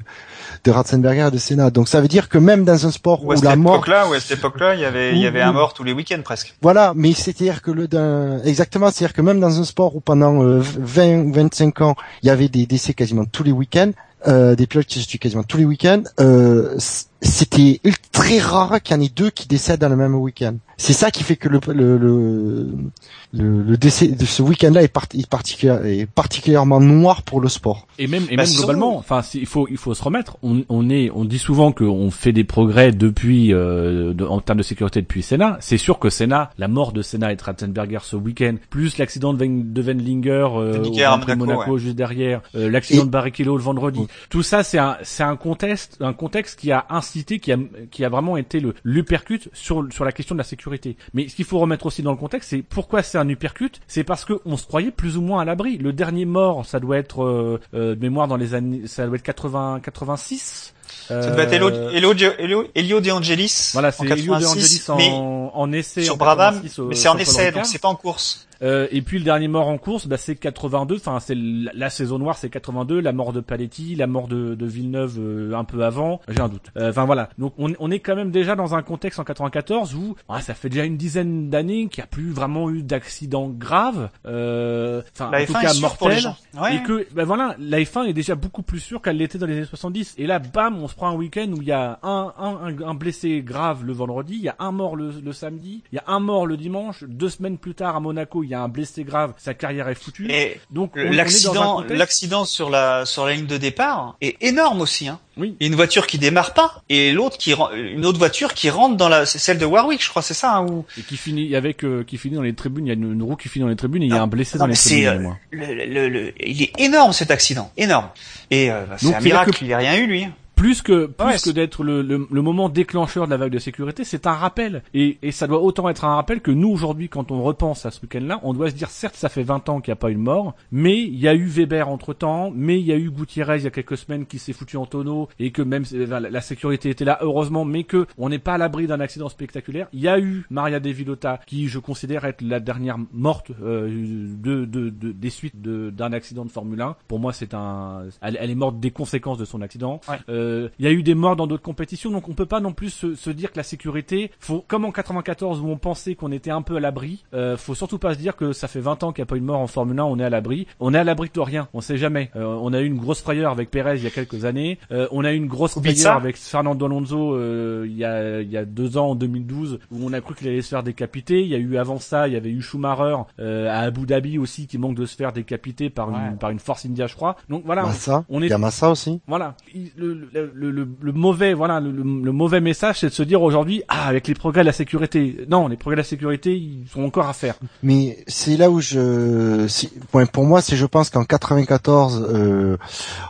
[0.63, 1.70] de Ratzenberger et de Senna.
[1.70, 4.39] Donc ça veut dire que même dans un sport où, la mort, là, à cette
[4.39, 6.56] époque-là, il y avait, il y avait un mort tous les week-ends presque.
[6.62, 10.39] Voilà, mais c'est-à-dire que le, d'un, exactement, c'est-à-dire que même dans un sport où pendant
[10.39, 13.91] 20, euh, 25 ans, il y avait des décès quasiment tous les week-ends,
[14.28, 16.76] euh, des pilotes qui se tuent quasiment tous les week-ends, euh,
[17.21, 17.80] c'était
[18.12, 20.56] très rare qu'il y en ait deux qui décèdent dans le même week-end.
[20.80, 26.06] C'est ça qui fait que le, le, le, le, décès de ce week-end-là est, est,
[26.06, 27.88] particulièrement noir pour le sport.
[27.97, 30.38] Et même, et bah, même globalement, enfin, il faut, il faut se remettre.
[30.43, 34.63] On, on est, on dit souvent qu'on fait des progrès depuis, euh, en termes de
[34.63, 35.58] sécurité depuis Senna.
[35.62, 39.34] C'est sûr que Senna, la mort de Senna et de Ratzenberger ce week-end, plus l'accident
[39.34, 44.06] de, de Wendlinger euh, au Monaco, juste derrière, euh, l'accident de Barrichello le vendredi.
[44.30, 47.01] Tout ça, c'est un, c'est un contexte, un contexte qui a un
[47.39, 47.58] qui a,
[47.91, 50.98] qui a vraiment été le l'uppercut sur sur la question de la sécurité.
[51.13, 53.80] Mais ce qu'il faut remettre aussi dans le contexte, c'est pourquoi c'est un uppercut?
[53.88, 55.78] C'est parce que on se croyait plus ou moins à l'abri.
[55.78, 59.15] Le dernier mort, ça doit être euh, euh, de mémoire dans les années, ça doit
[59.17, 60.74] être 80, 86.
[61.10, 63.72] Ça devait être Elio, Elio, Elio, Elio De Angelis.
[63.74, 66.04] Voilà, c'est Elio De Angelis en, mais en essai.
[66.04, 68.46] Sur Brabham, 86 au- mais c'est en essai, donc c'est pas en course.
[68.62, 70.96] Euh, et puis le dernier mort en course, bah, c'est 82.
[70.96, 73.00] Enfin, c'est la, la saison noire, c'est 82.
[73.00, 76.22] La mort de Paletti, la mort de, de Villeneuve euh, un peu avant.
[76.28, 76.72] J'ai un doute.
[76.78, 77.30] Euh, Enfin voilà.
[77.38, 80.54] Donc on, on est quand même déjà dans un contexte en 94 où ah, ça
[80.54, 84.10] fait déjà une dizaine d'années qu'il n'y a plus vraiment eu d'accidents graves.
[84.26, 85.63] Euh, Enfin, en tout F1 est
[86.10, 86.38] cas gens.
[86.60, 86.76] Ouais.
[86.78, 89.58] Et que, ben voilà, la F1 est déjà beaucoup plus sûre qu'elle l'était dans les
[89.58, 90.15] années 70.
[90.17, 92.82] Et là, bam, on se prend un week-end où il y a un, un, un,
[92.88, 96.00] un blessé grave le vendredi, il y a un mort le, le samedi, il y
[96.00, 98.69] a un mort le dimanche, deux semaines plus tard à Monaco, il y a un
[98.69, 100.27] blessé grave, sa carrière est foutue.
[100.31, 105.07] Et Donc, l'accident, contexte- l'accident sur la sur la ligne de départ est énorme aussi.
[105.10, 105.19] Hein.
[105.36, 105.55] Oui.
[105.60, 108.69] Il y a une voiture qui démarre pas et l'autre qui une autre voiture qui
[108.69, 111.17] rentre dans la c'est celle de Warwick, je crois, c'est ça hein, ou Et qui
[111.17, 113.49] finit avec, euh, qui finit dans les tribunes, il y a une, une roue qui
[113.49, 115.05] finit dans les tribunes et il y a un blessé non, dans les tribunes.
[115.07, 118.10] euh, le, le, le- il est énorme cet accident, énorme.
[118.49, 120.27] Et euh, bah, c'est un miracle que- qu'il ait rien eu lui.
[120.58, 123.60] Plus que plus Ouais, que d'être le, le, le moment déclencheur de la vague de
[123.60, 124.82] sécurité, c'est un rappel.
[124.93, 127.91] Et, et ça doit autant être un rappel que nous aujourd'hui, quand on repense à
[127.91, 130.10] ce week-end-là, on doit se dire certes, ça fait 20 ans qu'il n'y a pas
[130.12, 132.98] eu de mort, mais il y a eu Weber entre temps, mais il y a
[132.98, 135.84] eu Gutiérrez il y a quelques semaines qui s'est foutu en tonneau et que même
[135.91, 139.30] la, la sécurité était là heureusement, mais que on n'est pas à l'abri d'un accident
[139.30, 139.88] spectaculaire.
[139.93, 143.88] Il y a eu Maria De Villota qui, je considère être la dernière morte euh,
[143.89, 146.96] de, de, de- des suites de- d'un accident de Formule 1.
[147.08, 150.02] Pour moi, c'est un, elle, elle est morte des conséquences de son accident.
[150.10, 150.15] Ouais.
[150.30, 150.46] Euh,
[150.79, 152.89] Il y a eu des morts dans d'autres compétitions, donc on peut pas non plus
[152.89, 156.51] se, se dire que la sécurité, faut comme en 94 où on pensait qu'on était
[156.51, 159.12] un peu à l'abri, euh, faut surtout pas se dire que ça fait 20 ans
[159.12, 160.67] qu'il n'y a pas eu de mort en Formule 1, on est à l'abri.
[160.79, 162.31] On est à l'abri de rien, on sait jamais.
[162.36, 165.07] Euh, on a eu une grosse frayeur avec Perez il y a quelques années, Euh,
[165.12, 168.57] on a eu une grosse frayeur avec Fernando Alonso euh, il y a il y
[168.57, 171.41] a deux ans en 2012 où on a cru qu'il allait se faire décapiter.
[171.41, 174.38] Il y a eu avant ça, il y avait eu Schumacher euh, à Abu Dhabi
[174.38, 176.36] aussi qui manque de se faire décapiter par une Ouais.
[176.39, 177.36] par une Force India, je crois.
[177.49, 178.25] Donc voilà, Massa.
[178.29, 179.21] on est Il y a Massa aussi.
[179.27, 181.91] voilà, Il- le, le, mauvais, voilà, le,
[182.32, 185.45] mauvais message, c'est de se dire aujourd'hui, ah, avec les progrès de la sécurité.
[185.50, 187.56] Non, les progrès de la sécurité, ils sont encore à faire.
[187.84, 189.67] Mais c'est là où je,
[190.13, 192.78] ouais, pour moi, c'est je pense qu'en 94, euh,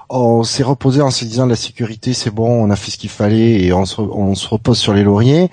[0.10, 3.10] on s'est reposé en se disant la sécurité, c'est bon, on a fait ce qu'il
[3.10, 5.50] fallait et on se, on se repose sur les lauriers.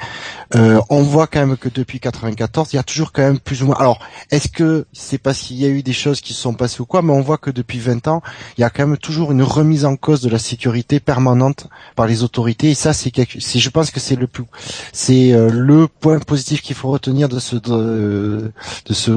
[0.55, 3.63] Euh, on voit quand même que depuis 94, il y a toujours quand même plus
[3.63, 3.77] ou moins.
[3.77, 3.99] Alors,
[4.31, 6.87] est-ce que c'est parce qu'il y a eu des choses qui se sont passées ou
[6.87, 8.23] quoi Mais on voit que depuis 20 ans,
[8.57, 11.44] il y a quand même toujours une remise en cause de la sécurité permanente
[11.97, 12.71] par les autorités.
[12.71, 14.45] Et ça, c'est quelque, c'est, je pense que c'est le plus,
[14.93, 18.53] c'est euh, le point positif qu'il faut retenir de ce de,
[18.87, 19.11] de ce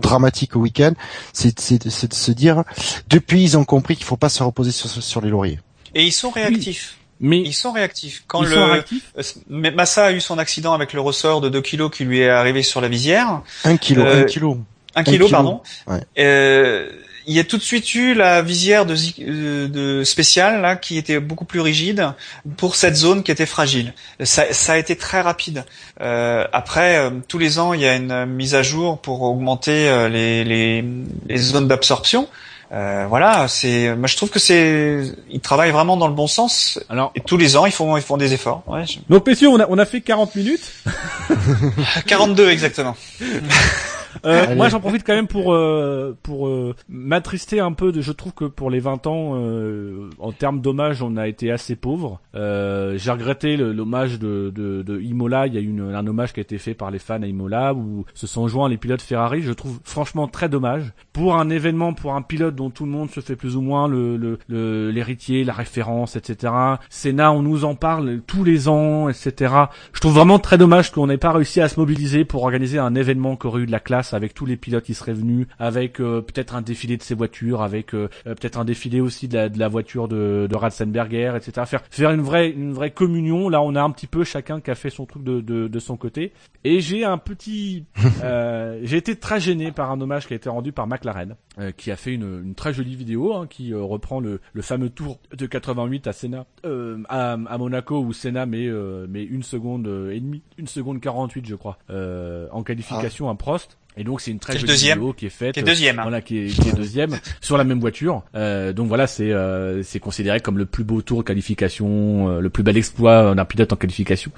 [0.00, 0.92] dramatique week-end,
[1.32, 2.62] c'est, c'est, de- c'est de se dire,
[3.08, 5.60] depuis ils ont compris qu'il faut pas se reposer sur, sur les lauriers.
[5.94, 6.98] Et ils sont réactifs.
[7.20, 8.24] Mais Ils sont réactifs.
[8.26, 9.12] Quand ils le sont réactifs?
[9.16, 12.28] euh, Massa a eu son accident avec le ressort de 2 kilos qui lui est
[12.28, 13.40] arrivé sur la visière.
[13.64, 14.58] Un kilo, Euh, un kilo.
[14.96, 15.28] 1 kilo, kilo.
[15.36, 15.62] pardon.
[15.86, 16.00] Ouais.
[16.18, 16.90] Euh,
[17.26, 20.98] il y a tout de suite eu la visière de, euh, de spéciale là qui
[20.98, 22.12] était beaucoup plus rigide
[22.56, 23.94] pour cette zone qui était fragile.
[24.22, 25.64] Ça, ça a été très rapide.
[26.00, 29.88] Euh, après, euh, tous les ans, il y a une mise à jour pour augmenter
[29.88, 30.84] euh, les, les,
[31.28, 32.28] les zones d'absorption.
[32.72, 33.94] Euh, voilà, c'est.
[33.94, 35.02] Moi, je trouve que c'est.
[35.30, 36.80] Ils travaillent vraiment dans le bon sens.
[36.88, 38.64] Alors, Et tous les ans, ils font, ils font des efforts.
[38.66, 40.72] Ouais, je- donc messieurs, on a, on a fait 40 minutes.
[42.06, 42.96] 42 exactement.
[44.26, 47.92] Euh, moi, j'en profite quand même pour euh, pour euh, m'attrister un peu.
[47.92, 51.50] De, je trouve que pour les 20 ans, euh, en termes d'hommage, on a été
[51.50, 52.20] assez pauvre.
[52.34, 55.46] Euh, J'ai regretté le- l'hommage de, de, de Imola.
[55.46, 57.26] Il y a eu une- un hommage qui a été fait par les fans à
[57.26, 59.42] Imola où se sont joints les pilotes Ferrari.
[59.42, 63.10] Je trouve franchement très dommage pour un événement, pour un pilote dont tout le monde
[63.10, 66.52] se fait plus ou moins le le- le- l'héritier, la référence, etc.
[66.90, 69.54] Senna, on nous en parle tous les ans, etc.
[69.92, 72.94] Je trouve vraiment très dommage qu'on n'ait pas réussi à se mobiliser pour organiser un
[72.94, 76.00] événement qui aurait eu de la classe avec tous les pilotes qui seraient venus, avec
[76.00, 79.34] euh, peut-être un défilé de ces voitures, avec euh, euh, peut-être un défilé aussi de
[79.34, 81.66] la, de la voiture de, de Ratzenberger, etc.
[81.66, 83.48] Faire faire une vraie une vraie communion.
[83.48, 85.78] Là, on a un petit peu chacun qui a fait son truc de de, de
[85.78, 86.32] son côté.
[86.64, 87.84] Et j'ai un petit,
[88.24, 91.72] euh, j'ai été très gêné par un hommage qui a été rendu par McLaren, euh,
[91.72, 94.88] qui a fait une, une très jolie vidéo hein, qui euh, reprend le, le fameux
[94.88, 99.42] tour de 88 à Senna, euh, à, à Monaco où Senna met euh, met une
[99.42, 103.78] seconde et demie, une seconde 48 je crois, euh, en qualification à Prost.
[103.96, 104.98] Et donc c'est une très jolie deuxième.
[104.98, 105.54] vidéo qui est faite.
[105.54, 105.98] Qui est deuxième.
[105.98, 106.02] hein.
[106.02, 108.22] Voilà, qui est, qui est deuxième sur la même voiture.
[108.34, 112.40] Euh, donc voilà, c'est euh, c'est considéré comme le plus beau tour de qualification, euh,
[112.40, 114.32] le plus bel exploit d'un pilote en qualification.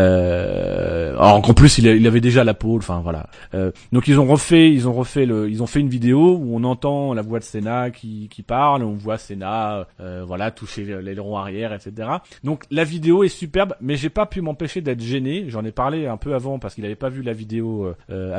[0.00, 2.78] Euh, alors qu'en plus il, a- il avait déjà la pole.
[2.78, 3.26] Enfin voilà.
[3.54, 6.56] Euh, donc ils ont refait, ils ont refait le, ils ont fait une vidéo où
[6.56, 10.84] on entend la voix de Senna qui qui parle, on voit Senna, euh, voilà, toucher
[11.02, 12.08] l'aileron arrière, etc.
[12.44, 15.44] Donc la vidéo est superbe, mais j'ai pas pu m'empêcher d'être gêné.
[15.48, 18.36] J'en ai parlé un peu avant parce qu'il avait pas vu la vidéo euh, euh,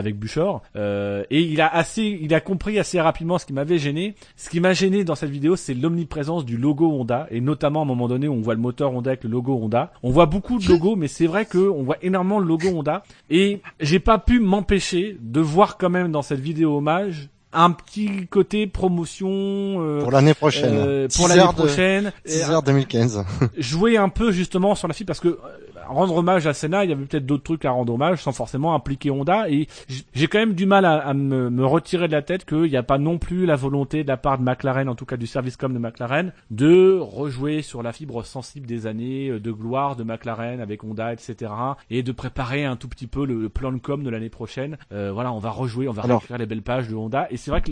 [0.76, 4.16] Euh, et il a assez, il a compris assez rapidement ce qui m'avait gêné.
[4.36, 7.84] Ce qui m'a gêné dans cette vidéo, c'est l'omniprésence du logo Honda et notamment à
[7.84, 9.92] un moment donné où on voit le moteur Honda avec le logo Honda.
[10.04, 13.04] On voit beaucoup de logos, mais c'est vrai que on voit énormément le logo Honda
[13.30, 18.28] et j'ai pas pu m'empêcher de voir quand même dans cette vidéo hommage un petit
[18.30, 20.74] côté promotion euh, Pour l'année prochaine.
[20.74, 23.26] euh, pour 6 l'année prochaine 6 Et, heures 2015.
[23.58, 25.38] jouer un peu justement sur la fille parce que euh,
[25.88, 28.74] rendre hommage à Senna, il y avait peut-être d'autres trucs à rendre hommage sans forcément
[28.74, 29.68] impliquer Honda et
[30.14, 32.78] j'ai quand même du mal à, à me, me retirer de la tête qu'il n'y
[32.78, 35.28] a pas non plus la volonté de la part de McLaren, en tout cas du
[35.28, 39.96] service com de McLaren, de rejouer sur la fibre sensible des années euh, de gloire
[39.96, 41.52] de McLaren avec Honda, etc.
[41.90, 44.78] et de préparer un tout petit peu le, le plan de com de l'année prochaine.
[44.92, 47.38] Euh, voilà, on va rejouer, on va Alors- réécrire les belles pages de Honda et
[47.38, 47.72] c'est vrai que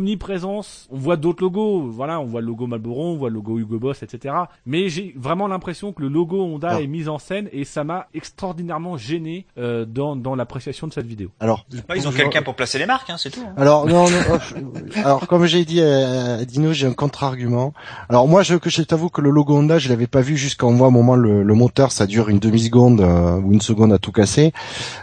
[0.00, 3.58] l'omniprésence, on voit d'autres logos, voilà, on voit le logo Marlboro, on voit le logo
[3.58, 4.34] Hugo Boss, etc.
[4.66, 8.06] Mais j'ai vraiment l'impression que le logo Honda est mis en scène et ça m'a
[8.14, 11.30] extraordinairement gêné euh, dans, dans l'appréciation de cette vidéo.
[11.40, 13.40] Alors, ils ont quelqu'un pour placer les marques, hein, c'est tout.
[13.46, 13.54] hein.
[13.56, 14.16] Alors non, non
[14.56, 17.72] euh, alors comme j'ai dit à Dino, j'ai un contre-argument.
[18.08, 20.66] Alors moi, je, que je t'avoue que le logo Honda, je l'avais pas vu jusqu'à
[20.66, 23.60] on voit un moment le, le moteur, ça dure une demi seconde euh, ou une
[23.60, 24.52] seconde à tout casser.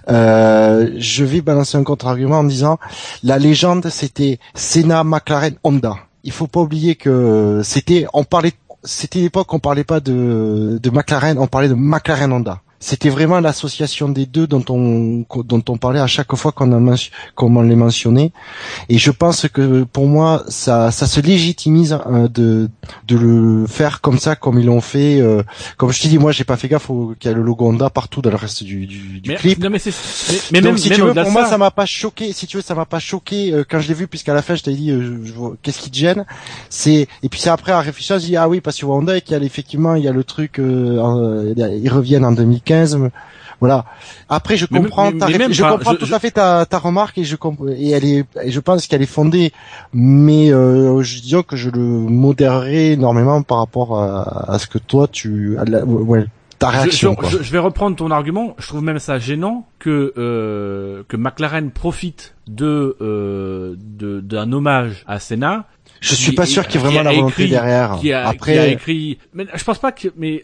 [0.09, 2.77] Euh, je vais balancer un contre-argument en disant
[3.23, 5.97] la légende, c'était Senna, McLaren, Honda.
[6.23, 8.51] Il faut pas oublier que c'était, on parlait,
[8.87, 13.39] c'était l'époque, on parlait pas de, de McLaren, on parlait de McLaren Honda c'était vraiment
[13.39, 16.95] l'association des deux dont on dont on parlait à chaque fois qu'on a
[17.35, 18.31] qu'on les mentionnait.
[18.89, 22.69] Et je pense que pour moi ça ça se légitimise hein, de
[23.07, 25.41] de le faire comme ça comme ils l'ont fait euh,
[25.77, 26.87] comme je te dis moi j'ai pas fait gaffe
[27.19, 29.59] qu'il y a le logo Honda partout dans le reste du, du, du clip.
[29.59, 29.91] non mais c'est
[30.51, 31.57] mais, même si tu veux, pour moi ça.
[31.57, 34.07] m'a pas choqué si tu veux ça m'a pas choqué euh, quand je l'ai vu
[34.07, 35.17] puisqu'à la fin je t'ai dit euh,
[35.63, 36.25] qu'est-ce qui te gêne.
[36.69, 39.21] C'est et puis c'est après à réfléchir je dis ah oui parce que Honda et
[39.21, 42.99] qu'il y a effectivement il y a le truc ils reviennent en 2000 15
[43.59, 43.85] voilà.
[44.29, 47.35] Après, je comprends, ta, je comprends tout à fait ta, ta remarque et je
[47.75, 49.51] et elle est, et je pense qu'elle est fondée,
[49.93, 55.07] mais euh, je dirais que je le modérerai énormément par rapport à, ce que toi
[55.07, 55.81] tu, à la,
[56.59, 57.15] ta réaction.
[57.29, 58.55] Je, vais reprendre ton argument.
[58.59, 65.19] Je trouve même ça gênant que euh, que McLaren profite euh, de d'un hommage à
[65.19, 65.65] Senna
[66.01, 67.97] je suis pas sûr qu'il y ait qui vraiment a la volonté écrit- derrière.
[67.99, 69.17] qui a, Après, qui a écrit.
[69.33, 70.09] Mais je pense pas que.
[70.17, 70.43] Mais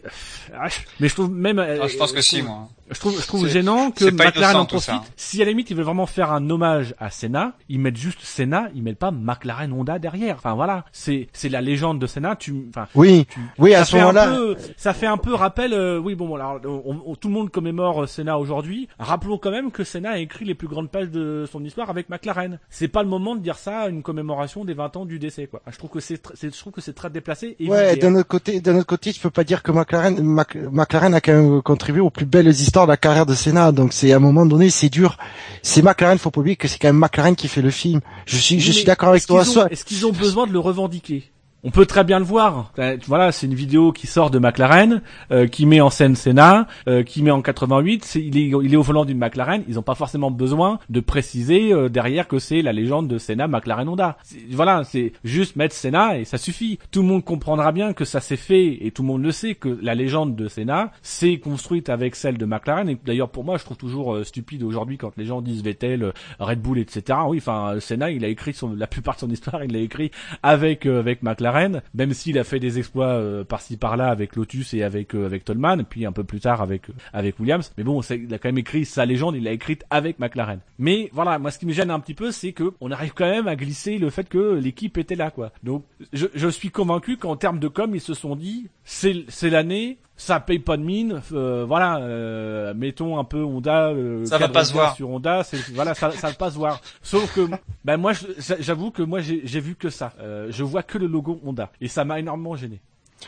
[0.58, 1.58] ah, je- mais je trouve même.
[1.58, 2.68] Ah, je pense que je si, moi.
[2.90, 4.92] Je trouve, je trouve gênant que McLaren en ça.
[4.92, 5.12] profite.
[5.16, 8.20] Si à la limite ils veulent vraiment faire un hommage à Senna, ils mettent juste
[8.22, 10.36] Senna, ils mettent pas McLaren Honda derrière.
[10.36, 12.36] Enfin voilà, c'est c'est la légende de Senna.
[12.36, 15.16] Tu, enfin, oui, tu- oui, à ça ce fait un moment-là, peu, ça fait un
[15.16, 15.72] peu rappel.
[15.72, 18.88] euh, oui bon, alors on- on- tout le monde commémore euh, Senna aujourd'hui.
[18.98, 22.10] Rappelons quand même que Senna a écrit les plus grandes pages de son histoire avec
[22.10, 22.58] McLaren.
[22.68, 25.46] C'est pas le moment de dire ça à une commémoration des 20 ans du décès
[25.46, 25.62] quoi.
[25.70, 27.56] Je trouve que c'est, je trouve que c'est très déplacé.
[27.58, 30.56] Et ouais, d'un autre côté, d'un autre côté, tu peux pas dire que McLaren, Mac-
[30.56, 33.72] McLaren a quand même contribué aux plus belles histoires de la carrière de Senna.
[33.72, 35.16] Donc c'est à un moment donné, c'est dur.
[35.62, 38.00] C'est McLaren, faut pas oublier que c'est quand même McLaren qui fait le film.
[38.26, 39.42] Je suis, je suis d'accord avec toi.
[39.70, 41.33] Est-ce qu'ils ont besoin de le revendiquer?
[41.64, 42.72] On peut très bien le voir.
[42.78, 45.00] Euh, Voilà, c'est une vidéo qui sort de McLaren,
[45.30, 48.04] euh, qui met en scène Senna, euh, qui met en 88.
[48.04, 49.64] C'est, il, est, au volant d'une McLaren.
[49.66, 53.48] Ils n'ont pas forcément besoin de préciser euh, derrière que c'est la légende de Senna,
[53.48, 54.18] McLaren Honda.
[54.50, 56.78] Voilà, c'est juste mettre Senna et ça suffit.
[56.90, 59.54] Tout le monde comprendra bien que ça s'est fait et tout le monde le sait
[59.54, 62.88] que la légende de Senna s'est construite avec celle de McLaren.
[62.90, 66.02] Et d'ailleurs, pour moi, je trouve toujours euh, stupide aujourd'hui quand les gens disent Vettel,
[66.02, 67.20] euh, Red Bull, etc.
[67.26, 70.10] Oui, enfin, Senna, il a écrit son, la plupart de son histoire, il l'a écrit
[70.42, 71.53] avec avec McLaren,
[71.94, 75.44] même s'il a fait des exploits euh, par-ci par-là avec Lotus et avec euh, avec
[75.44, 77.72] Tolman, puis un peu plus tard avec euh, Williams.
[77.76, 80.60] Mais bon, il a quand même écrit sa légende, il l'a écrite avec McLaren.
[80.78, 83.30] Mais voilà, moi, ce qui me gêne un petit peu, c'est que on arrive quand
[83.30, 85.24] même à glisser le fait que l'équipe était là.
[85.62, 89.98] Donc, je, je suis convaincu qu'en termes de com, ils se sont dit, c'est l'année.
[90.16, 91.98] Ça paye pas de mine, euh, voilà.
[91.98, 93.88] euh, mettons un peu Honda.
[93.88, 94.94] euh, Ça va pas se voir.
[94.94, 96.80] sur Honda, c'est voilà, ça, ça va pas se voir.
[97.02, 97.48] Sauf que,
[97.84, 98.12] ben moi,
[98.60, 100.12] j'avoue que moi j'ai j'ai vu que ça.
[100.20, 102.80] Euh, je vois que le logo Honda et ça m'a énormément gêné.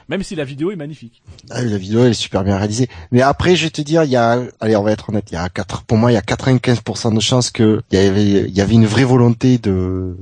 [0.09, 1.23] Même si la vidéo est magnifique.
[1.51, 2.89] Ah la vidéo elle est super bien réalisée.
[3.13, 5.35] Mais après, je vais te dire, il y a, allez, on va être honnête, il
[5.35, 8.25] y a quatre, pour moi, il y a 95% de chances que il y avait,
[8.49, 10.17] il y avait une vraie volonté de,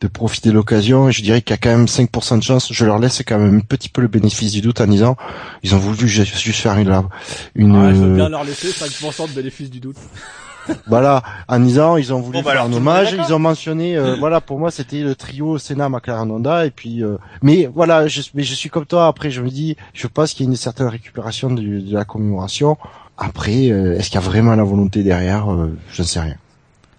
[0.00, 1.10] de profiter de l'occasion.
[1.10, 2.72] Je dirais qu'il y a quand même 5% de chances.
[2.72, 5.16] Je leur laisse quand même un petit peu le bénéfice du doute en disant,
[5.62, 6.88] ils ont voulu ju- juste faire une,
[7.54, 9.96] une, Ah, je veux bien leur laisser 5% de bénéfice du doute.
[10.86, 13.96] voilà, en disant ils ont voulu Bon, bah, faire alors, un hommage, ils ont mentionné,
[13.96, 18.06] euh, voilà, pour moi c'était le trio Senna, McLaren, Honda, et puis, euh, mais voilà,
[18.08, 19.06] je, mais je suis comme toi.
[19.06, 22.04] Après, je me dis, je pense qu'il y a une certaine récupération de, de la
[22.04, 22.76] commémoration.
[23.18, 26.36] Après, euh, est-ce qu'il y a vraiment la volonté derrière euh, Je ne sais rien.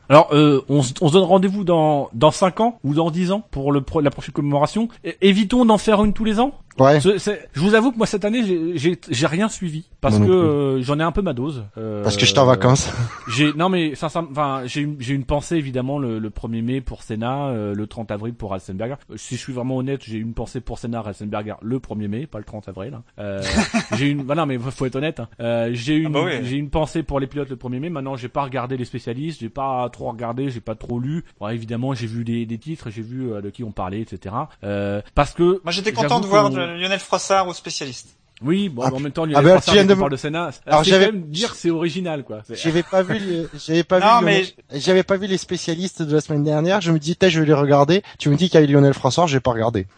[0.09, 3.31] Alors, euh, on, se- on se donne rendez-vous dans dans 5 ans ou dans 10
[3.31, 4.89] ans pour le pro- la prochaine commémoration.
[5.05, 6.51] É- évitons d'en faire une tous les ans?
[6.79, 6.99] Ouais.
[6.99, 10.29] Je vous avoue que moi cette année j'ai- j'ai j'ai rien suivi parce que non
[10.31, 11.65] euh, j'en ai un peu ma dose.
[11.77, 12.89] Euh, Parce que j'étais en vacances.
[13.27, 16.81] J'ai non mais sincèrement, enfin j'ai une- j'ai une pensée évidemment le, le 1er mai
[16.81, 18.95] pour Senna, euh, le 30 avril pour Ratzenberger.
[19.11, 22.25] Euh, Si je suis vraiment honnête, j'ai une pensée pour Senna, Ratzenberger le 1er mai,
[22.25, 22.93] pas le 30 avril.
[22.95, 23.03] hein.
[23.19, 23.41] Euh,
[23.97, 25.19] j'ai une voilà mais faut être honnête.
[25.19, 25.27] hein.
[25.39, 26.31] Euh, j'ai une bah oui.
[26.43, 27.89] j'ai une pensée pour les pilotes le 1er mai.
[27.89, 31.23] Maintenant j'ai pas regardé les spécialistes, j'ai pas trop regardé, j'ai pas trop lu.
[31.39, 34.33] Bon, évidemment j'ai vu des, des titres, j'ai vu euh, de qui on parlait, etc.
[34.63, 38.07] Euh, parce que Moi, j'étais content de voir que- Lionel Froissart au spécialiste.
[38.43, 40.49] oui, bon, Ah, en même temps, ah Lionel tu viens de parle de Senna.
[40.65, 42.41] Alors, j'avais- même dire que c'est original, quoi.
[42.49, 44.45] J'avais pas vu, les- j'avais pas Non, vu, mais-
[44.79, 46.81] j'avais pas vu les spécialistes de la semaine dernière.
[46.81, 48.01] Je me dis, je vais les regarder.
[48.17, 49.85] Tu me dis qu'il y a eu Lionel François, j'ai pas regardé.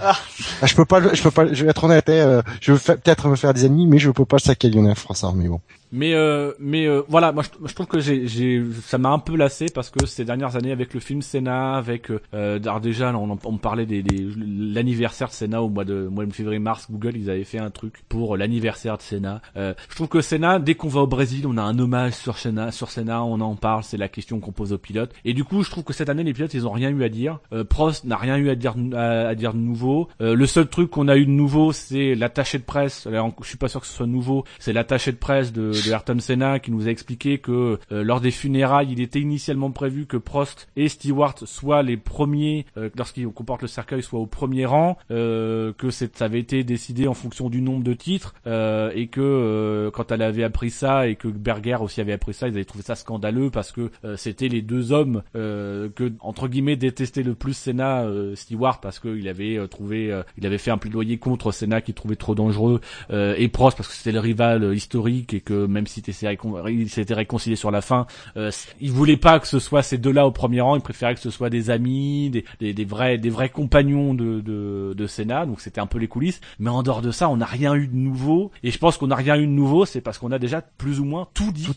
[0.00, 0.16] Ah.
[0.62, 2.78] Ah, je peux pas, je peux pas, je vais être honnête, hein, euh, je veux
[2.78, 5.60] fa- peut-être me faire des ennemis, mais je peux pas saquer Lionel François, mais bon.
[5.92, 9.18] Mais euh, mais euh, voilà, moi je, je trouve que j'ai j'ai ça m'a un
[9.18, 13.14] peu lassé parce que ces dernières années avec le film Senna, avec euh, alors déjà
[13.16, 16.88] on, on parlait des, des l'anniversaire de Senna au mois de mois de février mars,
[16.90, 19.40] Google ils avaient fait un truc pour l'anniversaire de Senna.
[19.56, 22.38] Euh, je trouve que Senna, dès qu'on va au Brésil, on a un hommage sur
[22.38, 25.12] Senna, sur Senna, on en parle, c'est la question qu'on pose aux pilotes.
[25.24, 27.08] Et du coup, je trouve que cette année les pilotes ils ont rien eu à
[27.08, 27.38] dire.
[27.52, 30.08] Euh, Prost n'a rien eu à dire à, à dire de nouveau.
[30.20, 33.06] Euh, le seul truc qu'on a eu de nouveau, c'est l'attaché de presse.
[33.06, 34.44] Alors, je suis pas sûr que ce soit nouveau.
[34.58, 38.20] C'est l'attaché de presse de, de Ayrton Senna qui nous a expliqué que euh, lors
[38.20, 43.28] des funérailles, il était initialement prévu que Prost et Stewart soient les premiers euh, lorsqu'ils
[43.28, 44.96] comportent le cercueil, soient au premier rang.
[45.10, 49.20] euh, que ça avait été décidé en fonction du nombre de titres euh, et que
[49.20, 52.64] euh, quand elle avait appris ça et que Berger aussi avait appris ça, ils avaient
[52.64, 57.34] trouvé ça scandaleux parce que euh, c'était les deux hommes que entre guillemets détestait le
[57.34, 61.94] plus Senna, Stewart parce qu'il avait trouvé, il avait fait un plaidoyer contre Senna qu'il
[61.94, 66.02] trouvait trop dangereux et Prost parce que c'était le rival historique et que même si
[66.06, 68.06] il s'était réconcilié sur la fin,
[68.36, 68.50] euh,
[68.80, 71.30] il voulait pas que ce soit ces deux-là au premier rang, il préférait que ce
[71.30, 75.60] soit des amis, des, des, des vrais, des vrais compagnons de, de, de Senna, donc
[75.60, 76.40] c'était un peu les coulisses.
[76.58, 79.08] Mais en dehors de ça, on n'a rien eu de nouveau et je pense qu'on
[79.08, 81.68] n'a rien eu de nouveau, c'est parce qu'on a déjà plus ou moins tout dit.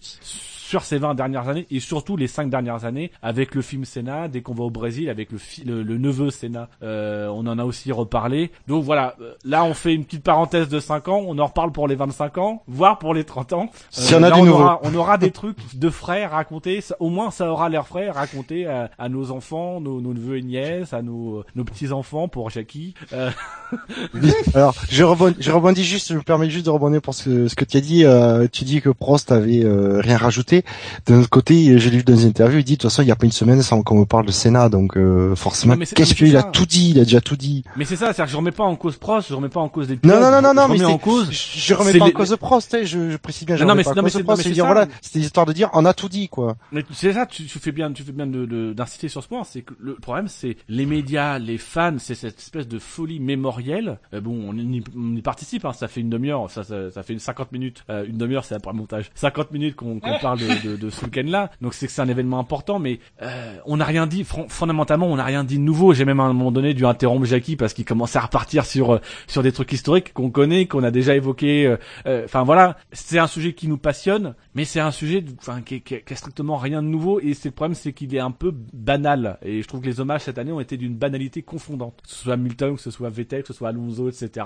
[0.71, 4.29] Sur ces 20 dernières années et surtout les 5 dernières années avec le film Senna,
[4.29, 7.65] dès qu'on va au Brésil avec le, le, le neveu Senna, euh, on en a
[7.65, 8.51] aussi reparlé.
[8.69, 11.73] Donc voilà, euh, là on fait une petite parenthèse de 5 ans, on en reparle
[11.73, 13.69] pour les 25 ans, voire pour les 30 ans.
[13.89, 14.47] S'il y en a là, on.
[14.47, 18.65] Aura, on aura des trucs de frais racontés, au moins ça aura l'air frais raconté
[18.65, 22.93] à, à nos enfants, nos, nos neveux et nièces, à nos, nos petits-enfants pour Jackie.
[23.11, 23.29] Euh,
[24.53, 27.47] Alors, je rebondis, je rebondis juste, je me permets juste de rebondir pour ce que,
[27.49, 28.05] ce que tu as dit.
[28.05, 30.60] euh, tu dis que Prost avait euh, rien rajouté.
[31.05, 33.11] D'un autre côté, j'ai lu dans une interview, il dit de toute façon, il n'y
[33.11, 36.35] a pas une semaine sans qu'on me parle de Sénat, donc euh, forcément, qu'est-ce qu'il
[36.37, 37.63] a tout dit, il a déjà tout dit.
[37.75, 39.69] mais c'est ça, c'est-à-dire que je remets pas en cause Prost, je remets pas en
[39.69, 41.29] cause les Non, non, non, non, non, je mais en cause.
[41.31, 43.83] Je, remets pas les- en cause de Prost, je, je précise bien, je remets mais
[43.83, 46.09] pas c'est- en cause Prost, c'est dire voilà, c'était histoire de dire, on a tout
[46.09, 46.55] dit, quoi.
[46.71, 49.27] Mais c'est ça, tu, tu fais bien, tu fais bien de- de- d'insister sur ce
[49.27, 49.43] point.
[49.43, 53.99] C'est que le problème, c'est les médias, les fans, c'est cette espèce de folie mémorielle.
[54.13, 57.03] Euh, bon, on y, on y participe, hein, ça fait une demi-heure, ça, ça, ça
[57.03, 59.09] fait 50 minutes, euh, une demi-heure, c'est après le montage.
[59.15, 61.51] 50 minutes qu'on qu'on parle de, de, de ce week-end-là.
[61.61, 64.25] Donc c'est que c'est un événement important, mais euh, on n'a rien dit.
[64.47, 65.93] fondamentalement, on n'a rien dit de nouveau.
[65.93, 68.93] J'ai même à un moment donné dû interrompre Jackie parce qu'il commençait à repartir sur
[68.93, 71.65] euh, sur des trucs historiques qu'on connaît, qu'on a déjà évoqués.
[71.67, 75.23] euh, euh, Enfin voilà, c'est un sujet qui nous passionne, mais c'est un sujet,
[75.65, 77.19] qui, qui, strictement rien de nouveau.
[77.19, 79.37] Et c'est le problème, c'est qu'il est un peu banal.
[79.41, 81.99] Et je trouve que les hommages cette année ont été d'une banalité confondante.
[82.03, 84.45] Que ce soit Milton, que ce soit Vettel, que ce soit Alonso, etc.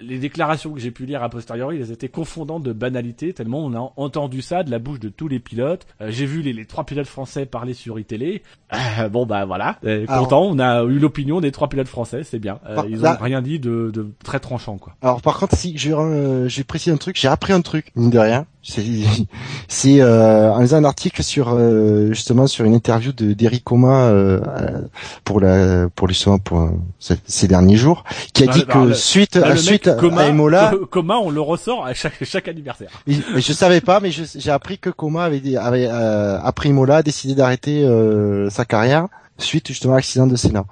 [0.00, 3.74] Les déclarations que j'ai pu lire a posteriori, elles étaient confondantes de banalité, tellement on
[3.74, 5.86] a entendu ça de la bouche de tous les pilotes.
[6.00, 8.42] Euh, j'ai vu les, les trois pilotes français parler sur iTélé.
[8.72, 9.78] Euh, bon bah voilà,
[10.08, 12.58] Alors- content, on a eu l'opinion des trois pilotes français, c'est bien.
[12.68, 14.94] Euh, ils ont là- rien dit de, de très tranchant quoi.
[15.02, 15.94] Alors par contre, si j'ai
[16.46, 18.46] j'ai précisé un truc, j'ai appris un truc mine de rien.
[18.68, 18.82] C'est
[19.68, 24.06] c'est euh, en lisant un article sur euh, justement sur une interview de d'Eric Coma
[24.08, 24.80] euh, euh,
[25.24, 28.78] pour la pour justement pour euh, ces, derniers jours, qui a Bah, dit bah, que
[28.88, 32.48] le- suite à suite Coma, à Emola, Co- Coma, on le ressort à chaque chaque
[32.48, 32.90] anniversaire.
[33.06, 37.34] Et je savais pas, mais j'ai appris que Coma avait, avait euh, après Imola décidé
[37.34, 39.06] d'arrêter euh, sa carrière
[39.38, 40.64] suite justement à l'accident de Senna.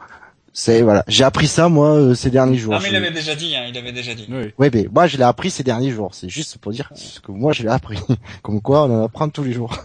[0.56, 2.74] C'est voilà, j'ai appris ça moi euh, ces derniers jours.
[2.74, 4.28] Non, mais il avait déjà dit, hein, il avait déjà dit.
[4.30, 4.52] Oui.
[4.56, 6.14] Ouais, mais moi je l'ai appris ces derniers jours.
[6.14, 7.98] C'est juste pour dire ce que moi je l'ai appris.
[8.42, 9.76] Comme quoi, on en apprend tous les jours.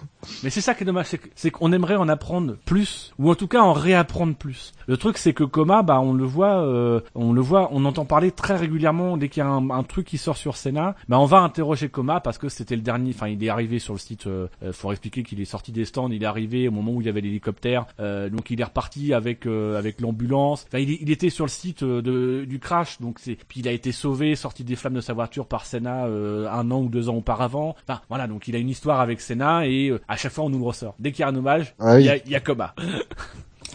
[0.44, 3.48] Mais c'est ça qui est dommage, c'est qu'on aimerait en apprendre plus, ou en tout
[3.48, 4.74] cas en réapprendre plus.
[4.88, 8.06] Le truc c'est que Coma, bah on le voit, euh, on le voit, on entend
[8.06, 10.96] parler très régulièrement dès qu'il y a un, un, truc qui sort sur Senna.
[11.08, 13.12] Bah on va interroger Coma parce que c'était le dernier.
[13.14, 14.28] Enfin, il est arrivé sur le site.
[14.28, 16.10] Euh, faut expliquer qu'il est sorti des stands.
[16.10, 17.86] Il est arrivé au moment où il y avait l'hélicoptère.
[18.00, 20.66] Euh, donc il est reparti avec euh, avec l'ambulance.
[20.68, 23.00] Enfin, il, il, était sur le site de, du crash.
[23.00, 26.06] Donc c'est puis il a été sauvé, sorti des flammes de sa voiture par Senna
[26.06, 27.76] un an ou deux ans auparavant.
[27.88, 28.28] Enfin voilà.
[28.28, 30.96] Donc il a une histoire avec Senna et à chaque fois on nous ressort.
[31.00, 32.74] Dès qu'il y a un hommage, ah il y, a, y a Coma.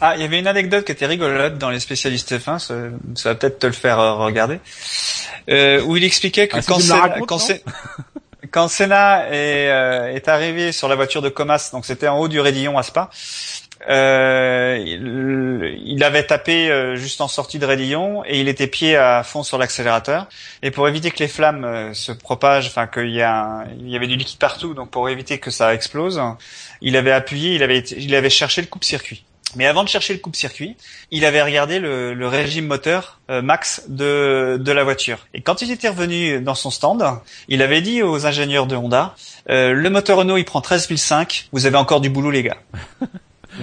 [0.01, 2.75] Ah, il y avait une anecdote qui était rigolote dans les spécialistes F1, ça,
[3.15, 4.59] ça va peut-être te le faire regarder,
[5.49, 7.39] euh, où il expliquait que ah, quand, Senna, quand,
[8.51, 12.27] quand, Senna est, euh, est, arrivé sur la voiture de Comas, donc c'était en haut
[12.27, 18.25] du Rédillon à Spa, euh, il, il, avait tapé euh, juste en sortie de Rédillon
[18.25, 20.27] et il était pied à fond sur l'accélérateur.
[20.63, 24.17] Et pour éviter que les flammes euh, se propagent, enfin qu'il y, y avait du
[24.17, 26.21] liquide partout, donc pour éviter que ça explose,
[26.81, 29.25] il avait appuyé, il avait, il avait cherché le coupe-circuit.
[29.57, 30.77] Mais avant de chercher le coupe-circuit,
[31.11, 35.27] il avait regardé le, le régime moteur euh, max de, de la voiture.
[35.33, 37.05] Et quand il était revenu dans son stand,
[37.49, 39.15] il avait dit aux ingénieurs de Honda,
[39.51, 42.59] euh, le moteur Renault il prend 13,5, vous avez encore du boulot les gars.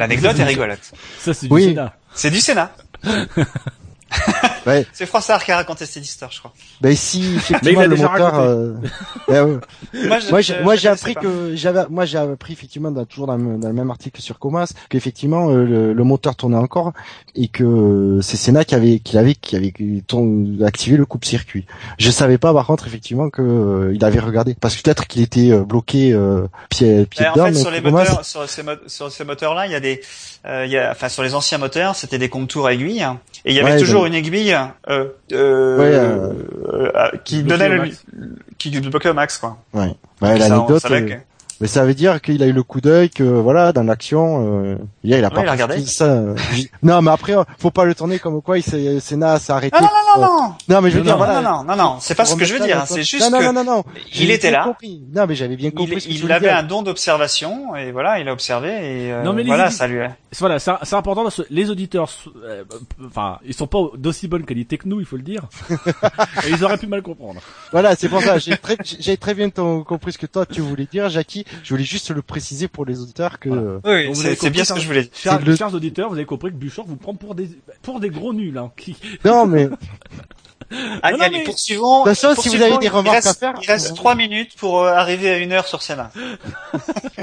[0.02, 0.92] L'anecdote est rigolote.
[1.20, 1.66] Ça c'est du Oui.
[1.66, 1.94] Sénat.
[2.16, 2.72] C'est du Sénat.
[4.68, 4.86] Ouais.
[4.94, 6.54] C'est Froissart qui a raconté cette histoire, je crois.
[6.82, 8.38] Ben si effectivement le raconté.
[8.38, 8.74] euh,
[9.28, 9.60] ben ouais.
[10.64, 11.22] Moi, j'ai, appris pas.
[11.22, 14.38] que j'avais, moi, j'ai appris effectivement dans, toujours dans le, dans le même article sur
[14.38, 16.94] Comas qu'effectivement euh, le, le moteur tournait encore
[17.34, 19.74] et que euh, c'est Senna qui avait, qui avait, qui avait
[20.06, 21.66] tourne- activé le coupe-circuit.
[21.98, 25.24] Je savais pas par contre effectivement que euh, il avait regardé parce que peut-être qu'il
[25.24, 27.46] était euh, bloqué euh, pied, pied Mais en dedans.
[27.46, 29.80] fait, mais sur les Comas- moteurs, sur ces, mo- sur ces moteurs-là, il y a
[29.80, 30.02] des,
[30.46, 33.20] euh, il y a, enfin, sur les anciens moteurs, c'était des contours à aiguilles, hein.
[33.44, 34.54] et il y avait Ouais, toujours donc- une aiguille
[34.90, 36.34] euh, euh, Ouais, euh,
[36.96, 37.90] euh, qui donnait le,
[38.58, 39.58] qui bloquait au max, quoi.
[39.74, 39.86] Ouais.
[39.86, 40.86] Ouais, on l'anecdote.
[40.92, 41.14] euh, que-
[41.60, 44.78] Mais ça veut dire qu'il a eu le coup d'œil que voilà dans l'action, euh,
[45.04, 45.86] il a Ouais, pas il a regardé.
[45.86, 46.06] ça.
[46.06, 46.36] euh,
[46.82, 49.78] non, mais après, faut pas le tourner comme quoi il s'est Senna s'est arrêté.
[49.80, 51.42] Non, non, non, non, non, Non, mais je veux Non, dire non, voilà.
[51.42, 52.84] non, non, non, non, c'est pas ce que je veux dire.
[52.88, 53.84] C'est juste non, que non, non, non, non.
[54.20, 54.64] il était là.
[54.64, 55.04] compris.
[55.14, 58.18] Non, mais j'avais bien il, compris ce que il avait un don d'observation et voilà,
[58.20, 60.02] il a observé et euh, Non, mais les voilà, ça lui.
[60.02, 62.10] a- Voilà, c'est c'est important parce que les auditeurs,
[62.44, 62.64] euh,
[63.06, 65.50] enfin, ils sont pas d'aussi bonne qualité que nous, il faut le dire.
[66.48, 67.42] Et ils auraient pu mal comprendre.
[67.74, 68.38] Voilà, c'est pour ça.
[68.40, 71.44] J'ai très, j'ai très bien ton- compris ce que toi tu voulais dire, Jackie.
[71.64, 73.50] Je voulais juste le préciser pour les auditeurs que.
[73.50, 73.62] Voilà.
[73.86, 75.12] euh, Oui, c'est bien ce que je voulais dire.
[75.14, 77.50] Chers, le- chers auditeurs, vous avez compris que Bouchard vous prend pour des
[77.82, 78.72] pour des gros nuls, hein.
[78.78, 78.96] Qui...
[79.26, 79.68] Non, mais
[81.04, 82.04] Allez, non, allez, mais- poursuivons.
[82.04, 84.16] De toute façon, si vous avez des remarques reste- à faire, il reste vous- trois
[84.16, 86.12] minutes pour euh, arriver à une heure sur Sénat.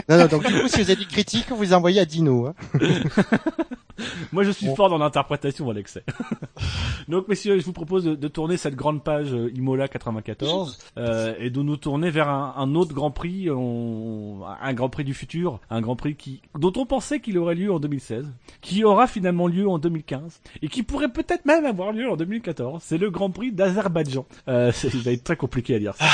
[0.09, 0.27] non, non.
[0.27, 2.47] Donc du coup, si vous avez des critiques, vous les envoyez à Dino.
[2.49, 2.55] Hein.
[4.33, 4.75] Moi, je suis Bon.
[4.77, 6.03] fort dans l'interprétation, Alexei.
[7.09, 11.35] Donc, messieurs, je vous propose de, de tourner cette grande page euh, Imola 94 euh,
[11.39, 15.15] et de nous tourner vers un, un autre Grand Prix, on- un Grand Prix du
[15.15, 18.27] futur, un Grand Prix qui, dont on pensait qu'il aurait lieu en 2016,
[18.61, 22.83] qui aura finalement lieu en 2015 et qui pourrait peut-être même avoir lieu en 2014.
[22.85, 24.27] C'est le Grand Prix d'Azerbaïdjan.
[24.49, 26.05] Euh, ça va être très compliqué à dire ça.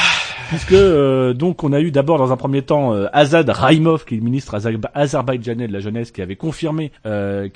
[0.48, 4.14] Puisque euh, donc on a eu d'abord dans un premier temps euh, Azad Raimov, qui
[4.14, 7.48] est le ministre azerba- azerbaïdjanais de la jeunesse, qui avait confirmé euh,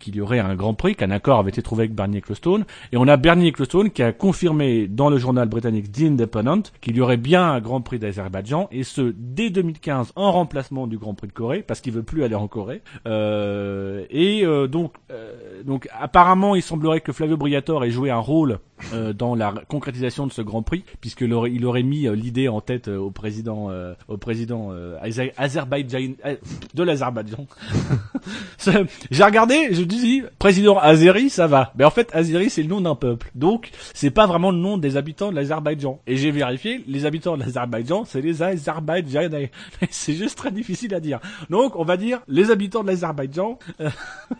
[0.00, 2.64] qu'il y aurait un Grand Prix, qu'un accord avait été trouvé avec Bernie Ecclestone.
[2.92, 6.96] Et on a Bernie Ecclestone qui a confirmé dans le journal britannique The Independent qu'il
[6.96, 11.14] y aurait bien un Grand Prix d'Azerbaïdjan, et ce dès 2015 en remplacement du Grand
[11.14, 12.82] Prix de Corée, parce qu'il veut plus aller en Corée.
[13.06, 18.18] Euh, et euh, donc, euh, donc apparemment, il semblerait que Flavio Briatore ait joué un
[18.18, 18.58] rôle
[18.92, 22.48] euh, dans la concrétisation de ce Grand Prix, puisqu'il aurait, il aurait mis euh, l'idée
[22.48, 26.36] en tête euh, au président, euh, au président euh, Azer- Azerbaïdjan, euh,
[26.74, 27.46] de l'Azerbaïdjan.
[28.58, 31.72] C'est- J'ai regardé, je dis président Azeri, ça va.
[31.76, 33.30] Mais en fait, Azeri, c'est le nom d'un peuple.
[33.34, 36.00] Donc, c'est pas vraiment le nom des habitants de l'Azerbaïdjan.
[36.06, 39.50] Et j'ai vérifié, les habitants de l'Azerbaïdjan, c'est les Azerbaïdjanais.
[39.90, 41.20] c'est juste très difficile à dire.
[41.50, 43.58] Donc, on va dire les habitants de l'Azerbaïdjan.
[43.80, 43.90] euh,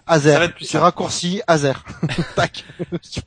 [0.07, 0.35] Azer.
[0.61, 0.83] simple.
[0.85, 1.85] raccourcis Azer.
[2.37, 2.65] Tac.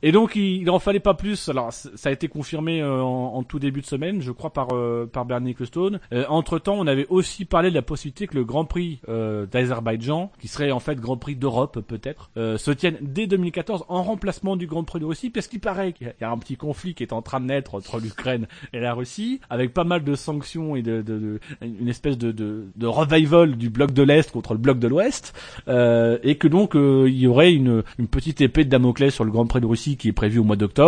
[0.02, 1.48] Et donc il, il en fallait pas plus.
[1.48, 5.06] Alors ça a été confirmé euh, en, tout début de semaine, je crois par euh,
[5.10, 6.00] par Bernie Ecclestone.
[6.28, 10.30] entre temps, on avait aussi parlé de la possibilité que le Grand Prix euh, d'Azerbaïdjan,
[10.40, 14.56] qui serait en fait Grand Prix d'Europe peut-être, euh, se tienne dès 2014 en remplacement
[14.56, 17.02] du Grand Prix de Russie, parce qu'il paraît qu'il y a- un petit conflit qui
[17.02, 20.76] est en train de naître entre l'Ukraine et la Russie, avec pas mal de sanctions
[20.76, 24.88] et de, une espèce de, de, revival du bloc de l'Est contre le bloc de
[24.88, 25.34] l'Ouest,
[25.68, 29.24] euh, et que donc euh, il y aurait une, une petite épée de Damoclès sur
[29.24, 30.87] le Grand Prix de Russie qui est prévu au mois d'octobre.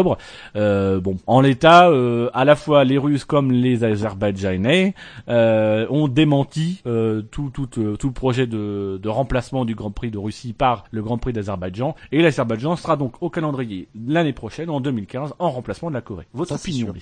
[0.57, 4.95] Euh, bon, en l'état, euh, à la fois les Russes comme les Azerbaïdjanais
[5.29, 6.83] euh, ont démenti
[7.31, 11.03] tout, tout, tout le projet de, de remplacement du Grand Prix de Russie par le
[11.03, 11.95] Grand Prix d'Azerbaïdjan.
[12.13, 16.27] Et l'Azerbaïdjan sera donc au calendrier l'année prochaine, en 2015, en remplacement de la Corée.
[16.33, 16.93] Votre Ça, opinion,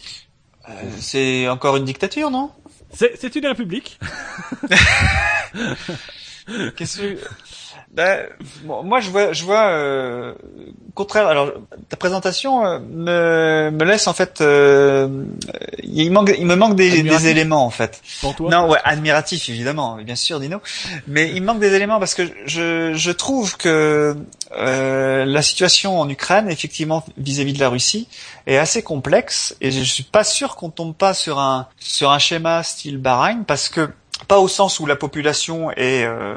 [0.68, 2.50] Euh, c'est encore une dictature, non?
[2.90, 3.98] C'est une république.
[6.76, 7.18] Qu'est-ce que
[7.92, 8.26] Ben,
[8.64, 10.34] moi, je vois, je vois, euh,
[10.94, 11.26] contraire.
[11.26, 11.52] Alors,
[11.88, 15.24] ta présentation euh, me, me laisse en fait, euh,
[15.82, 18.00] il manque, il me manque des, des éléments en fait.
[18.20, 20.60] Pour toi Non, ouais, admiratif évidemment, bien sûr, Dino.
[21.06, 24.16] Mais il manque des éléments parce que je, je trouve que
[24.52, 28.06] euh, la situation en Ukraine, effectivement, vis-à-vis de la Russie,
[28.46, 32.18] est assez complexe et je suis pas sûr qu'on tombe pas sur un sur un
[32.18, 33.88] schéma style Bahreïn parce que
[34.26, 36.34] pas au sens où la population est euh,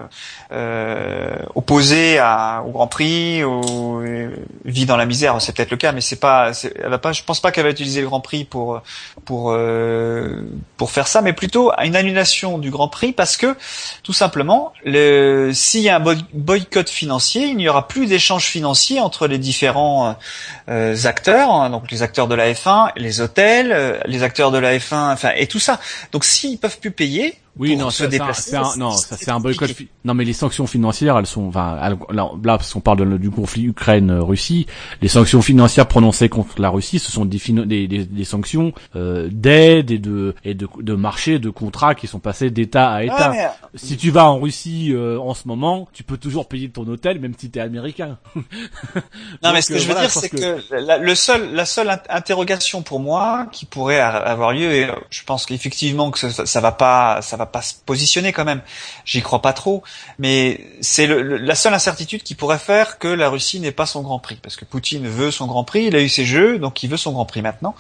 [0.52, 4.30] euh, opposée à, au Grand Prix, ou euh,
[4.66, 7.24] vit dans la misère, c'est peut-être le cas, mais c'est pas, elle va pas, je
[7.24, 8.82] pense pas qu'elle va utiliser le Grand Prix pour
[9.26, 10.44] pour euh,
[10.78, 13.56] pour faire ça, mais plutôt à une annulation du Grand Prix parce que
[14.04, 19.00] tout simplement, le, s'il y a un boycott financier, il n'y aura plus d'échanges financiers
[19.00, 20.16] entre les différents
[20.70, 24.78] euh, acteurs, hein, donc les acteurs de la F1, les hôtels, les acteurs de la
[24.78, 25.80] F1, enfin et tout ça.
[26.12, 29.76] Donc s'ils peuvent plus payer, oui, non, ça, c'est un, non, ça c'est un boycott.
[30.06, 31.78] Non, mais les sanctions financières, elles sont, enfin,
[32.10, 34.68] là, parce qu'on parle du conflit Ukraine-Russie,
[35.02, 39.92] les sanctions financières prononcées contre la Russie, ce sont des, des, des, sanctions euh, d'aide
[39.92, 43.34] et de et de, de marché, de contrats qui sont passés d'État à État.
[43.76, 47.20] Si tu vas en Russie euh, en ce moment, tu peux toujours payer ton hôtel,
[47.20, 48.18] même si t'es américain.
[49.44, 52.82] non, mais ce que je veux dire, c'est que, la, le seul, la seule interrogation
[52.82, 57.22] pour moi qui pourrait avoir lieu, et je pense qu'effectivement que ça, ça va pas,
[57.22, 58.62] ça va pas se positionner quand même.
[59.06, 59.84] J'y crois pas trop,
[60.20, 64.20] mais c'est la seule incertitude qui pourrait faire que la Russie n'ait pas son Grand
[64.20, 66.90] Prix, parce que Poutine veut son Grand Prix, il a eu ses jeux, donc il
[66.90, 67.76] veut son Grand Prix maintenant.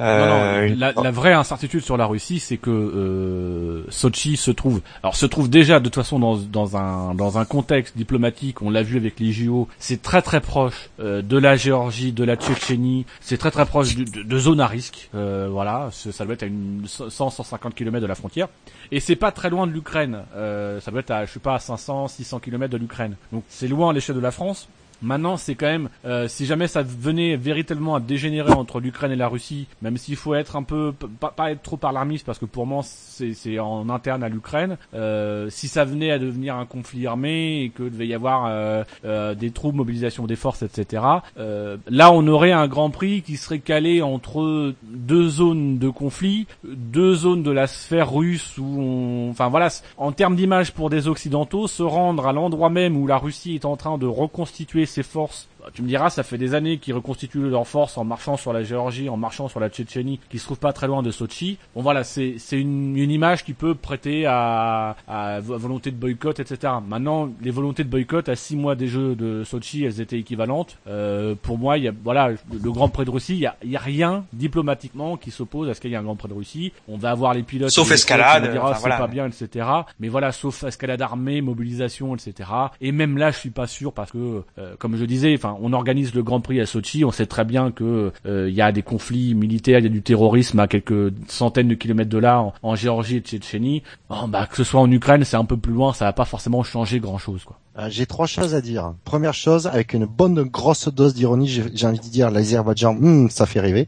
[0.00, 5.26] Euh, la, vraie incertitude sur la Russie, c'est que euh, Sochi se trouve, alors se
[5.26, 8.62] trouve déjà de toute façon dans, dans un dans un contexte diplomatique.
[8.62, 12.24] On l'a vu avec les JO, c'est très très proche euh, de la Géorgie, de
[12.24, 15.10] la Tchétchénie, c'est très très proche de, de, zones à risque.
[15.14, 18.48] Euh, voilà, ça doit être à une 100-150 km de la frontière.
[18.90, 20.22] Et c'est pas très loin de l'Ukraine.
[20.36, 23.16] Euh, ça doit être à, je sais pas, à 500, 600 km de l'Ukraine.
[23.32, 24.68] Donc c'est loin à l'échelle de la France.
[25.02, 29.16] Maintenant, c'est quand même, euh, si jamais ça venait véritablement à dégénérer entre l'Ukraine et
[29.16, 32.66] la Russie, même s'il faut être un peu, pas, être trop alarmiste, parce que pour
[32.66, 37.62] moi, c'est en interne à l'Ukraine, euh, si ça venait à devenir un conflit armé
[37.62, 41.02] et que devait y avoir euh, euh des troupes, mobilisation des forces, etc.,
[41.38, 46.46] euh, là, on aurait un Grand Prix qui serait calé entre deux zones de conflit,
[46.64, 51.08] deux zones de la sphère russe où on, enfin voilà, en termes d'image pour des
[51.08, 55.02] Occidentaux, se rendre à l'endroit même où la Russie est en train de reconstituer ses
[55.02, 58.52] forces tu me diras, ça fait des années qu'ils reconstituent leurs forces en marchant sur
[58.52, 61.58] la Géorgie, en marchant sur la Tchétchénie, qui se trouve pas très loin de Sochi.
[61.74, 66.74] Bon voilà, c'est une, une image qui peut prêter à, à volonté de boycott, etc.
[66.86, 70.78] Maintenant, les volontés de boycott à six mois des Jeux de Sochi, elles étaient équivalentes.
[70.86, 73.56] Euh, pour moi, il y a voilà le, Grand Prix de Russie, il y a,
[73.64, 76.34] y a, rien diplomatiquement qui s'oppose à ce qu'il y ait un Grand Prix de
[76.34, 76.72] Russie.
[76.86, 79.66] On va avoir les pilotes, sauf escalade, enfin, c'est pas bien, etc.
[80.00, 82.50] Mais voilà, sauf escalade armée, mobilisation, etc.
[82.80, 85.72] Et même là, je suis pas sûr parce que, euh, comme je disais, enfin on
[85.72, 88.72] organise le Grand Prix à Sochi, on sait très bien que il euh, y a
[88.72, 92.52] des conflits militaires, il y a du terrorisme à quelques centaines de kilomètres de là
[92.62, 93.82] en, Géorgie et Tchétchénie.
[94.28, 96.62] bah, que ce soit en Ukraine, c'est un peu plus loin, ça va pas forcément
[96.62, 97.58] changer grand chose, quoi.
[97.78, 98.94] Euh, j'ai trois choses à dire.
[99.04, 103.46] Première chose, avec une bonne grosse dose d'ironie, j'ai envie de dire l'Azerbaïdjan, hmm, ça
[103.46, 103.86] fait rêver.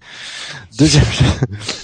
[0.78, 1.26] Deuxième chose,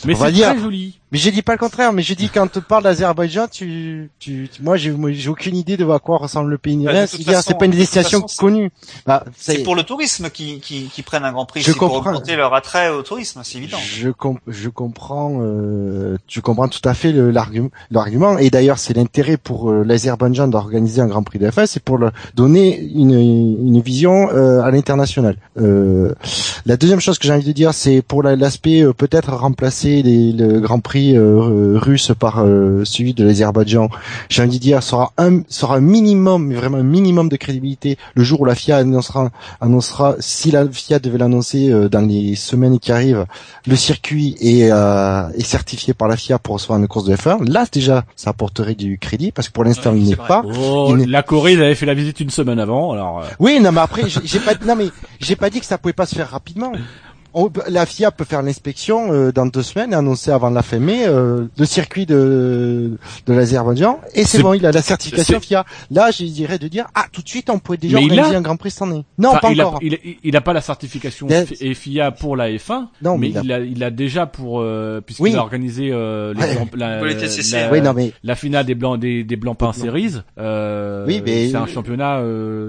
[0.04, 1.00] mais c'est très joli.
[1.12, 4.50] Mais j'ai dit pas le contraire, mais je dis quand tu parles d'Azerbaïdjan, tu, tu,
[4.60, 6.84] moi j'ai, j'ai aucune idée de à quoi ressemble le pays.
[6.84, 8.70] Bah, c'est pas une destination connue.
[9.06, 11.62] Bah, c'est pour le tourisme qui, qui, qui prennent un grand prix.
[11.62, 13.78] C'est pour augmenter leur attrait au tourisme, c'est évident.
[13.78, 14.10] Je,
[14.48, 18.38] je comprends, euh, tu comprends tout à fait l'argument, l'argument.
[18.38, 21.98] Et d'ailleurs, c'est l'intérêt pour euh, l'Azerbaïdjan d'organiser un grand prix de F1, c'est pour
[21.98, 25.36] le, donner une, une vision euh, à l'international.
[25.58, 26.14] Euh,
[26.64, 30.32] la deuxième chose que j'ai envie de dire, c'est pour l'aspect euh, peut-être remplacer les,
[30.32, 33.88] le grand prix euh, russe par euh, celui de l'Azerbaïdjan,
[34.28, 38.22] j'ai envie de dire, sera un, sera un minimum, vraiment un minimum de crédibilité le
[38.22, 39.30] jour où la FIA annoncera,
[39.60, 43.26] annoncera si la FIA devait l'annoncer euh, dans les semaines qui arrivent,
[43.66, 47.48] le circuit est, est certifié par la FIA pour recevoir une course de F1.
[47.48, 50.42] Là, déjà, ça apporterait du crédit parce que pour l'instant, il n'est pas.
[50.44, 53.24] Oh, la Corée, ils avaient fait la visite une semaine avant, alors.
[53.38, 54.88] Oui, non, mais après, j'ai pas, non mais
[55.20, 56.72] j'ai pas dit que ça pouvait pas se faire rapidement
[57.68, 61.06] la FIA peut faire l'inspection euh, dans deux semaines et annoncer avant la fin mai
[61.06, 65.64] euh, le circuit de, de l'Azerbaïdjan et c'est bon, il a la certification FIA.
[65.90, 68.56] Là, je dirais de dire ah tout de suite on pourrait déjà organiser un Grand
[68.56, 69.04] Prix cette année.
[69.18, 69.80] Non, pas il encore.
[69.80, 73.60] A, il, a, pas la certification FIA pour la F1, non, mais, il, a...
[73.60, 76.32] il, a, déjà pour euh, puisqu'il a organisé euh,
[76.74, 77.00] la,
[78.22, 80.14] la, finale des blancs des, des blancs pains series.
[80.38, 82.22] oui, mais c'est un championnat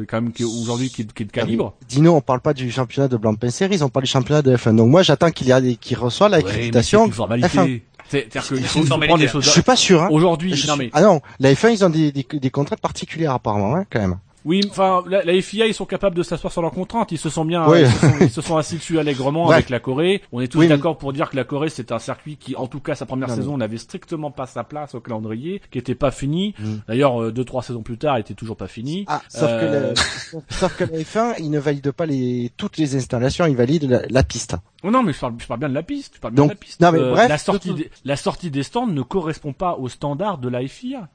[0.07, 1.75] quand même qui aujourd'hui qui, qui est de calibre.
[1.87, 4.56] Dino, on parle pas du championnat de blanc pain series, on parle du championnat de
[4.65, 7.81] Donc moi, j'attends qu'il y a qu'il reçoit l'accréditation ouais, F1.
[8.09, 9.43] C'est-à-dire qu'il faut, prendre les choses.
[9.43, 10.03] Je suis pas sûr.
[10.03, 10.09] Hein.
[10.11, 13.75] Aujourd'hui, non mais ah non, la F1 ils ont des, des, des contraintes particulières apparemment,
[13.75, 14.17] hein, quand même.
[14.47, 17.11] Oui, enfin, la, la FIA, ils sont capables de s'asseoir sur leurs contraintes.
[17.11, 19.55] Ils se sont bien, ils, se sont, ils se sont assis dessus allègrement Ouais.
[19.55, 20.21] avec la Corée.
[20.31, 22.55] On est tous Oui, mais- d'accord pour dire que la Corée, c'est un circuit qui,
[22.55, 25.77] en tout cas, sa première Non, saison n'avait strictement pas sa place au calendrier, qui
[25.77, 26.55] était pas fini.
[26.59, 26.73] Mm.
[26.87, 29.03] D'ailleurs, euh, deux, trois saisons plus tard, il était toujours pas fini.
[29.07, 32.77] Ah, sauf Euh, que le, sauf que la F1, il ne valide pas les toutes
[32.77, 34.55] les installations, il valide la, la piste.
[34.83, 36.13] Oh non, mais je parle, je parle bien de la piste.
[36.15, 36.81] Je parle bien Donc, de la piste.
[36.81, 39.75] Euh, non, mais bref, la sortie, tout- des, la sortie des stands ne correspond pas
[39.75, 41.09] aux standards de la FIA.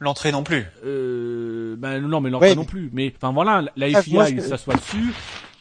[0.00, 0.66] L'entrée non plus.
[0.84, 2.90] Euh, ben non, mais l'entrée Ouais, non mais- plus.
[2.92, 5.12] Mais enfin voilà, la FIA, moi, je- il s'assoit dessus.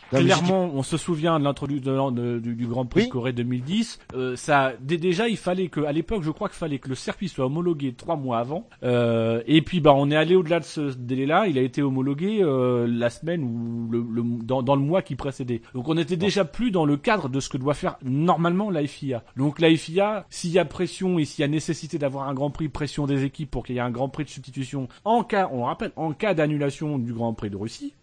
[0.09, 3.07] Clairement, on se souvient de l'introduction du, du Grand Prix Oui.
[3.07, 3.99] de Corée 2010.
[4.15, 6.95] Euh, ça, dé- déjà, il fallait que, à l'époque, je crois qu'il fallait que le
[6.95, 8.67] circuit soit homologué trois mois avant.
[8.83, 11.47] Euh, et puis, bah, on est allé au-delà de ce délai-là.
[11.47, 15.15] Il a été homologué euh, la semaine ou le, le- dans, dans le mois qui
[15.15, 15.61] précédait.
[15.73, 18.85] Donc, on était déjà plus dans le cadre de ce que doit faire normalement la
[18.87, 19.23] FIA.
[19.37, 22.49] Donc, la FIA, s'il y a pression et s'il y a nécessité d'avoir un Grand
[22.49, 25.49] Prix, pression des équipes pour qu'il y ait un Grand Prix de substitution en cas,
[25.51, 27.93] on rappelle, en cas d'annulation du Grand Prix de Russie.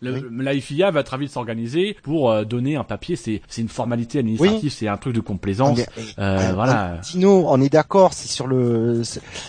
[0.00, 3.16] Le, La FIA va très vite s'organiser pour euh, donner un papier.
[3.16, 5.78] C'est c'est une formalité administrative, c'est un truc de complaisance.
[5.78, 5.88] Est-
[6.18, 6.98] Euh, Euh, voilà.
[7.02, 9.02] Tino, on est d'accord, c'est sur le,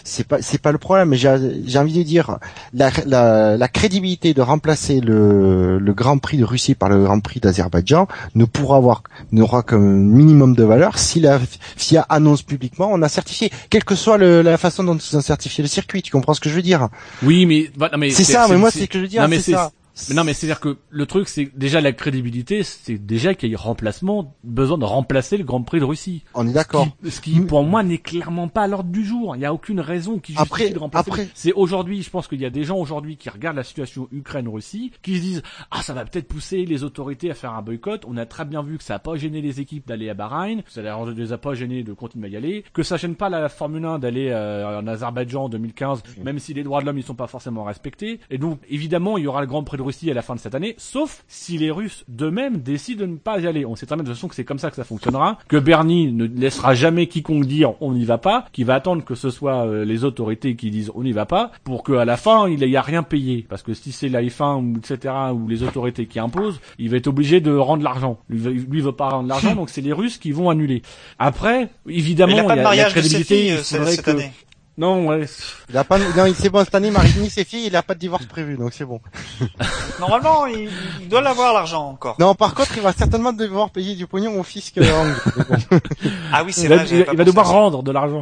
[0.04, 1.10] c'est- pas, c'est pas le problème.
[1.10, 1.30] Mais j'ai,
[1.78, 2.38] envie de dire,
[2.74, 7.20] la, la, la crédibilité de remplacer le, le Grand Prix de Russie par le Grand
[7.20, 11.40] Prix d'Azerbaïdjan ne pourra avoir, n'aura qu'un minimum de valeur si la
[11.76, 15.22] FIA annonce publiquement, on a certifié, quelle que soit le, la façon dont ils ont
[15.22, 16.02] certifié le circuit.
[16.02, 16.90] Tu comprends ce que je veux dire?
[17.24, 19.28] Oui, mais, bah, mais C'est ça, mais moi c'est ce que je veux dire, non,
[19.28, 19.72] mais c'est ça.
[20.10, 23.54] Mais non, mais c'est-à-dire que le truc, c'est déjà la crédibilité, c'est déjà qu'il y
[23.54, 26.24] ait remplacement, besoin de remplacer le Grand Prix de Russie.
[26.34, 26.88] On est d'accord.
[27.04, 29.36] Ce qui, ce qui, pour moi, n'est clairement pas à l'ordre du jour.
[29.36, 31.10] Il n'y a aucune raison qui justifie Après- de remplacer.
[31.12, 34.08] après- C'est aujourd'hui, je pense qu'il y a des gens aujourd'hui qui regardent la situation
[34.12, 38.04] Ukraine-Russie, qui se disent, ah, ça va peut-être pousser les autorités à faire un boycott.
[38.08, 40.62] On a très bien vu que ça n'a pas gêné les équipes d'aller à Bahreïn,
[40.68, 43.30] ça ne les a pas gênés de continuer à y aller, que ça gêne pas
[43.30, 46.98] la Formule 1 d'aller euh, en Azerbaïdjan en 2015, même si les droits de l'homme,
[46.98, 48.20] ils sont pas forcément respectés.
[48.30, 50.40] Et donc, évidemment, il y aura le Grand Prix de Russie à la fin de
[50.40, 53.66] cette année, sauf si les Russes d'eux-mêmes décident de ne pas y aller.
[53.66, 55.58] On sait très bien de toute façon que c'est comme ça que ça fonctionnera, que
[55.58, 59.30] Bernie ne laissera jamais quiconque dire on n'y va pas, qu'il va attendre que ce
[59.30, 62.60] soit euh, les autorités qui disent on n'y va pas, pour qu'à la fin il
[62.60, 63.46] n'y a rien payé.
[63.50, 65.14] Parce que si c'est la F1 ou etc.
[65.34, 68.20] ou les autorités qui imposent, il va être obligé de rendre l'argent.
[68.30, 70.82] Lui, lui veut pas rendre l'argent, donc c'est les Russes qui vont annuler.
[71.20, 73.36] Après, évidemment, il pas y de a la mariage de ses crédibilité.
[73.36, 74.32] filles il euh, faudrait cette que- année.
[74.78, 75.26] Non, ouais.
[75.70, 77.82] Il a pas, non, il- c'est bon cette année, Marie ni ses filles, il a
[77.82, 79.02] pas de divorce prévu, donc c'est bon.
[80.00, 80.70] Normalement, il,
[81.02, 82.16] il doit l'avoir l'argent encore.
[82.20, 84.84] Non, par contre, il va certainement devoir payer du pognon au fisc euh.
[86.32, 86.86] Ah oui, c'est il va, vrai.
[86.92, 87.52] il va- il devoir ça.
[87.54, 88.22] rendre de l'argent.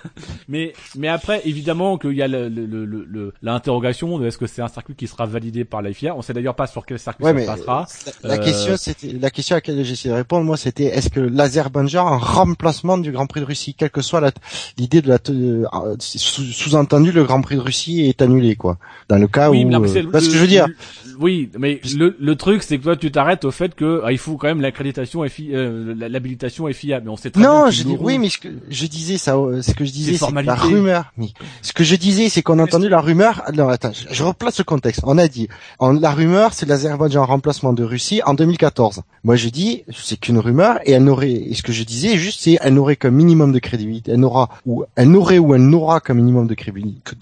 [0.48, 4.46] mais mais après évidemment qu'il y a le- le- le- le- l'interrogation de est-ce que
[4.46, 6.14] c'est un circuit qui sera validé par la FIA.
[6.14, 7.86] On sait d'ailleurs pas sur quel circuit Ouais, ça mais se passera.
[8.22, 10.84] la, la Euh, question, c'était la question à laquelle j'ai essayé de répondre, moi, c'était
[10.84, 14.30] est-ce que l'Azerbaïdjan un remplacement du Grand Prix de Russie, quelle que soit la-
[14.78, 15.64] l'idée de la euh,
[16.00, 18.78] sous-entendu, le Grand Prix de Russie est annulé, quoi.
[19.08, 20.74] Dans le cas oui, où, euh, parce le- que je veux dire, le-
[21.20, 24.18] oui, mais le, le truc c'est que toi tu t'arrêtes au fait que ah, il
[24.18, 27.00] faut quand même l'accréditation FI, euh, l'habilitation FIA.
[27.00, 29.62] Mais on sait très non, je dis, oui, mais ce que je disais, ça, euh,
[29.62, 31.12] ce que je disais, C'est c'est la rumeur.
[31.16, 31.28] Mais
[31.62, 33.42] ce que je disais, c'est qu'on a entendu la rumeur.
[33.54, 35.00] Non, attends, je, je replace le contexte.
[35.04, 35.48] On a dit,
[35.80, 39.02] la rumeur, c'est l'Azerbaïdjan en remplacement de Russie en 2014.
[39.24, 41.30] Moi, je dis, c'est qu'une rumeur et elle n'aurait.
[41.32, 44.12] Et ce que je disais, juste, c'est, elle n'aurait qu'un minimum de crédibilité.
[44.12, 46.54] Elle n'aura ou elle n'aurait ou elle n'aura qu'un minimum de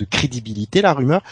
[0.05, 1.23] crédibilité, la rumeur.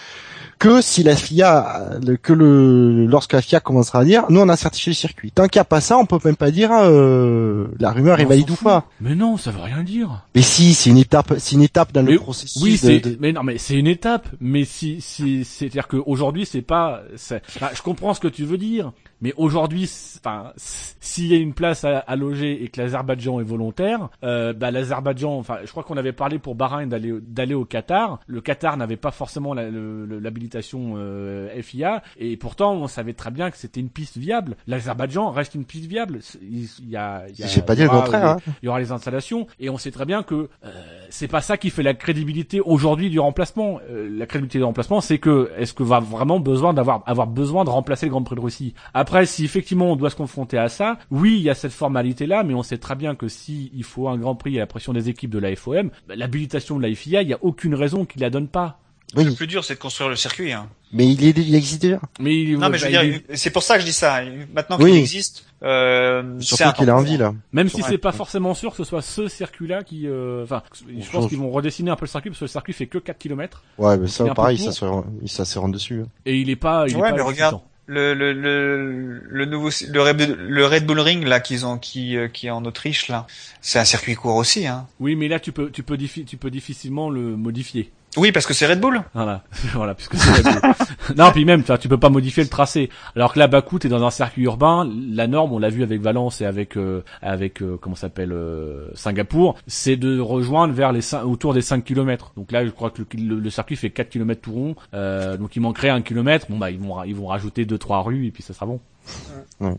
[0.58, 1.90] Que si la FIA,
[2.22, 5.32] que le, lorsque la FIA commencera à dire, nous on a certifié le circuit.
[5.32, 8.24] Tant qu'il n'y a pas ça, on peut même pas dire euh, la rumeur est
[8.26, 8.84] valide ou pas.
[9.00, 10.24] Mais non, ça veut rien dire.
[10.36, 12.62] Mais si, c'est une étape, c'est une étape dans Mais le processus.
[12.62, 14.28] Oui, de- c'est, de- mais non, mais c'est une étape.
[14.40, 17.38] Mais si, si, c'est-à-dire qu'aujourd'hui, c'est pas, enfin,
[17.74, 18.92] je comprends ce que tu veux dire.
[19.22, 19.84] Mais aujourd'hui,
[20.18, 24.52] enfin, s'il y a une place à, à loger et que l'Azerbaïdjan est volontaire, euh,
[24.52, 28.18] bah, l'Azerbaïdjan, enfin, je crois qu'on avait parlé pour Bahreïn d'aller, d'aller au Qatar.
[28.26, 33.56] Le Qatar n'avait pas forcément l'habilitation euh, FIA, et pourtant, on savait très bien que
[33.56, 34.56] c'était une piste viable.
[34.66, 36.20] L'Azerbaïdjan reste une piste viable.
[36.42, 38.26] Il, il y a, il y a- pas dit le contraire.
[38.30, 38.36] hein.
[38.62, 40.68] il y aura les installations et on sait très bien que euh,
[41.10, 43.78] c'est pas ça qui fait la crédibilité aujourd'hui du remplacement.
[43.90, 47.64] Euh, la crédibilité du remplacement, c'est que est-ce que va vraiment besoin d'avoir avoir besoin
[47.64, 48.74] de remplacer le Grand Prix de Russie?
[48.94, 52.26] Après, si effectivement on doit se confronter à ça, oui, il y a cette formalité
[52.26, 54.66] là, mais on sait très bien que si il faut un Grand Prix à la
[54.66, 57.74] pression des équipes de la FOM, bah, l'habilitation de la FIA, il y a aucune
[57.74, 58.78] raison qu'il la donne pas.
[59.14, 60.52] Le Oui, plus dur, c'est de construire le circuit.
[60.52, 60.68] Hein.
[60.94, 62.00] mais il, est, il existe déjà.
[62.18, 63.92] Mais il- Non, mais je veux bah, dire, il- c'est pour ça que je dis
[63.92, 64.20] ça.
[64.54, 64.90] Maintenant Oui.
[64.92, 67.34] qu'il existe, euh, c'est qu'il a envie là.
[67.52, 67.88] Même si Ouais.
[67.90, 70.62] c'est pas forcément sûr que ce soit ce circuit-là qui, euh, enfin,
[70.98, 72.96] je pense qu'ils vont redessiner un peu le circuit parce que le circuit fait que
[72.98, 74.84] 4 km Ouais, mais est ça, pareil, ça se,
[75.26, 76.00] ça se rend dessus.
[76.04, 76.08] hein.
[76.24, 77.60] et il est pas, il est Ouais, pas mais regarde.
[77.86, 82.46] Le le le le nouveau le Red, Bull Ring là qu'ils ont qui euh, qui
[82.46, 83.26] est en Autriche là,
[83.60, 84.86] c'est un circuit court aussi hein.
[85.00, 87.90] Oui, mais là tu peux tu peux tu peux difficilement le modifier.
[88.18, 89.02] Oui, parce que c'est Red Bull.
[89.14, 89.42] Voilà,
[89.72, 90.72] voilà, puisque c'est Red Bull.
[91.16, 92.90] non, puis même, tu peux pas modifier le tracé.
[93.16, 94.86] Alors que là, Bakou, t'es dans un circuit urbain.
[95.10, 98.88] La norme, on l'a vu avec Valence et avec euh, avec euh, comment s'appelle euh,
[98.94, 102.32] Singapour, c'est de rejoindre vers les cin- autour des 5 km.
[102.36, 104.76] Donc là, je crois que le, le circuit fait 4 km tout rond.
[104.92, 106.46] Euh, donc il manquerait un kilomètre.
[106.50, 108.80] Bon bah ils vont ils vont rajouter deux trois rues et puis ça sera bon.
[109.60, 109.74] Ouais.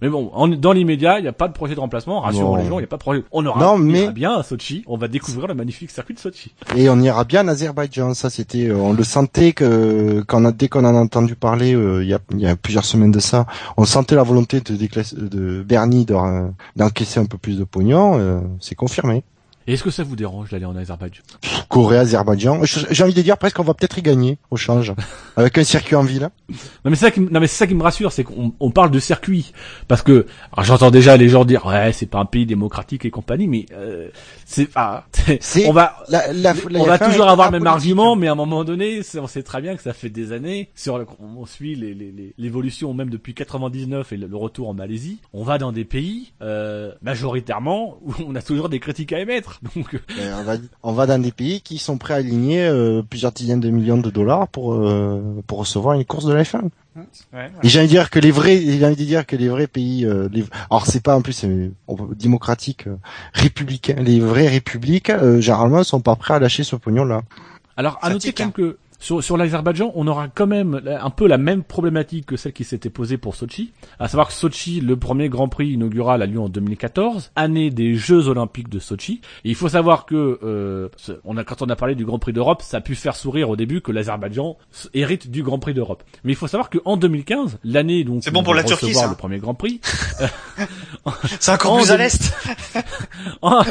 [0.00, 2.20] Mais bon, en- dans l'immédiat, il n'y a pas de projet de remplacement.
[2.20, 3.24] Rassurons les gens, il n'y a pas de projet.
[3.32, 4.84] On aura Non, on ira bien à Sochi.
[4.86, 6.52] On va découvrir le magnifique circuit de Sochi.
[6.76, 8.14] Et on ira bien en Azerbaïdjan.
[8.14, 11.34] Ça, c'était, euh, on le sentait que quand on a, dès qu'on en a entendu
[11.34, 13.46] parler, euh, il y, a, il y a plusieurs semaines de ça,
[13.76, 18.18] on sentait la volonté de, de Bernie de, euh, d'encaisser un peu plus de pognon.
[18.18, 19.24] euh, c'est confirmé.
[19.68, 21.22] Et est-ce que ça vous dérange d'aller en Azerbaïdjan?
[21.68, 22.62] Corée, Azerbaïdjan.
[22.64, 24.94] J'ai envie de dire presque qu'on va peut-être y gagner au change
[25.36, 26.30] avec un circuit en ville.
[26.48, 28.90] Non mais c'est ça qui, non mais ça qui me rassure, c'est qu'on on parle
[28.90, 29.52] de circuit
[29.86, 33.10] parce que alors j'entends déjà les gens dire ouais c'est pas un pays démocratique et
[33.10, 34.08] compagnie, mais euh,
[34.46, 35.04] c'est ah,
[35.40, 38.32] C'est on va La, la, la- on va toujours avoir le même argument, mais à
[38.32, 40.70] un moment donné, on sait très bien que ça fait des années.
[40.74, 44.70] Sur le- on suit les- les- les- l'évolution même depuis 99 et le, le retour
[44.70, 45.18] en Malaisie.
[45.34, 49.57] On va dans des pays euh, majoritairement où on a toujours des critiques à émettre.
[49.74, 50.52] Donc euh, Euh, on, va,
[50.82, 53.98] on va dans des pays qui sont prêts à aligner euh, plusieurs dizaines de millions
[53.98, 56.62] de dollars pour euh, pour recevoir une course de la F1.
[57.32, 59.48] Ouais, Et j'ai envie de dire que les vrais, j'ai envie de dire que les
[59.48, 62.96] vrais pays, euh, les, alors c'est pas en plus peut- démocratique, euh,
[63.34, 67.22] républicain, les vraies républiques, euh, généralement sont pas prêts à lâcher ce pognon là.
[67.76, 71.26] Alors, à noter quand même que sur, sur l'Azerbaïdjan, on aura quand même un peu
[71.26, 73.72] la même problématique que celle qui s'était posée pour Sochi.
[73.98, 77.94] À savoir que Sochi, le premier Grand Prix inaugural a lieu en 2014, année des
[77.94, 79.20] Jeux Olympiques de Sochi.
[79.44, 80.88] Et il faut savoir que euh,
[81.24, 83.50] on a, quand on a parlé du Grand Prix d'Europe, ça a pu faire sourire
[83.50, 84.56] au début que l'Azerbaïdjan
[84.94, 86.02] hérite du Grand Prix d'Europe.
[86.24, 88.94] Mais il faut savoir qu'en 2015, l'année donc C'est bon où pour on la Turquie,
[88.94, 89.08] ça.
[89.08, 89.80] le premier Grand Prix,
[91.40, 92.32] C'est encore En plus à l'est.
[93.42, 93.62] en,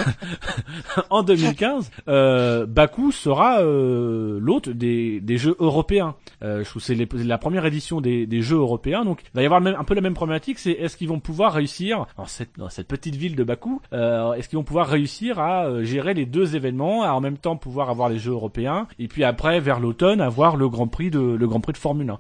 [1.10, 6.16] en 2015, euh, Bakou sera euh, l'hôte des, des Jeux européens.
[6.44, 9.46] Euh, je trouve c'est la première édition des, des Jeux européens, donc il va y
[9.46, 10.60] avoir même- un peu la même problématique.
[10.60, 14.34] C'est est-ce qu'ils vont pouvoir réussir dans cette, dans cette petite ville de Bakou, euh,
[14.34, 17.56] est-ce qu'ils vont pouvoir réussir à euh, gérer les deux événements, à en même temps
[17.56, 21.20] pouvoir avoir les Jeux européens et puis après vers l'automne avoir le Grand Prix de
[21.20, 22.20] le Grand Prix de Formule 1.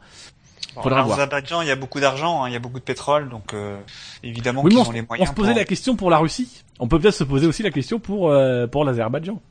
[0.81, 1.11] Faudra en.
[1.11, 3.79] Azerbaïdjan, il y a beaucoup d'argent, hein, il y a beaucoup de pétrole, donc euh,
[4.23, 5.29] évidemment Oui, qu'ils on, ont les on moyens.
[5.29, 6.63] se posait pour- la question pour la Russie.
[6.79, 9.41] On peut peut-être se poser aussi la question pour euh, pour l'Azerbaïdjan.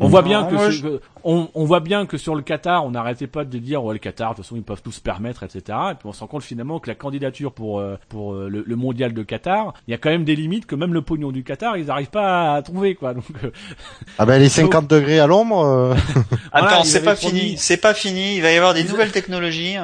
[0.00, 2.90] On voit bien Non, que, que- on, on voit bien que sur le Qatar, on
[2.90, 5.42] n'arrêtait pas de dire ouais le Qatar de toute façon ils peuvent tout se permettre
[5.44, 5.60] etc.
[5.92, 8.64] Et puis on se rend compte finalement que la candidature pour euh, pour euh, le,
[8.66, 11.30] le mondial de Qatar, il y a quand même des limites que même le pognon
[11.30, 13.14] du Qatar ils n'arrivent pas à trouver quoi.
[13.14, 13.50] Donc euh,
[14.18, 15.94] Ah ben les 50 degrés à l'ombre, euh,
[16.52, 18.36] Attends, Voilà, c'est pas promis- fini, c'est pas fini.
[18.36, 19.76] Il va y avoir des nouvelles technologies.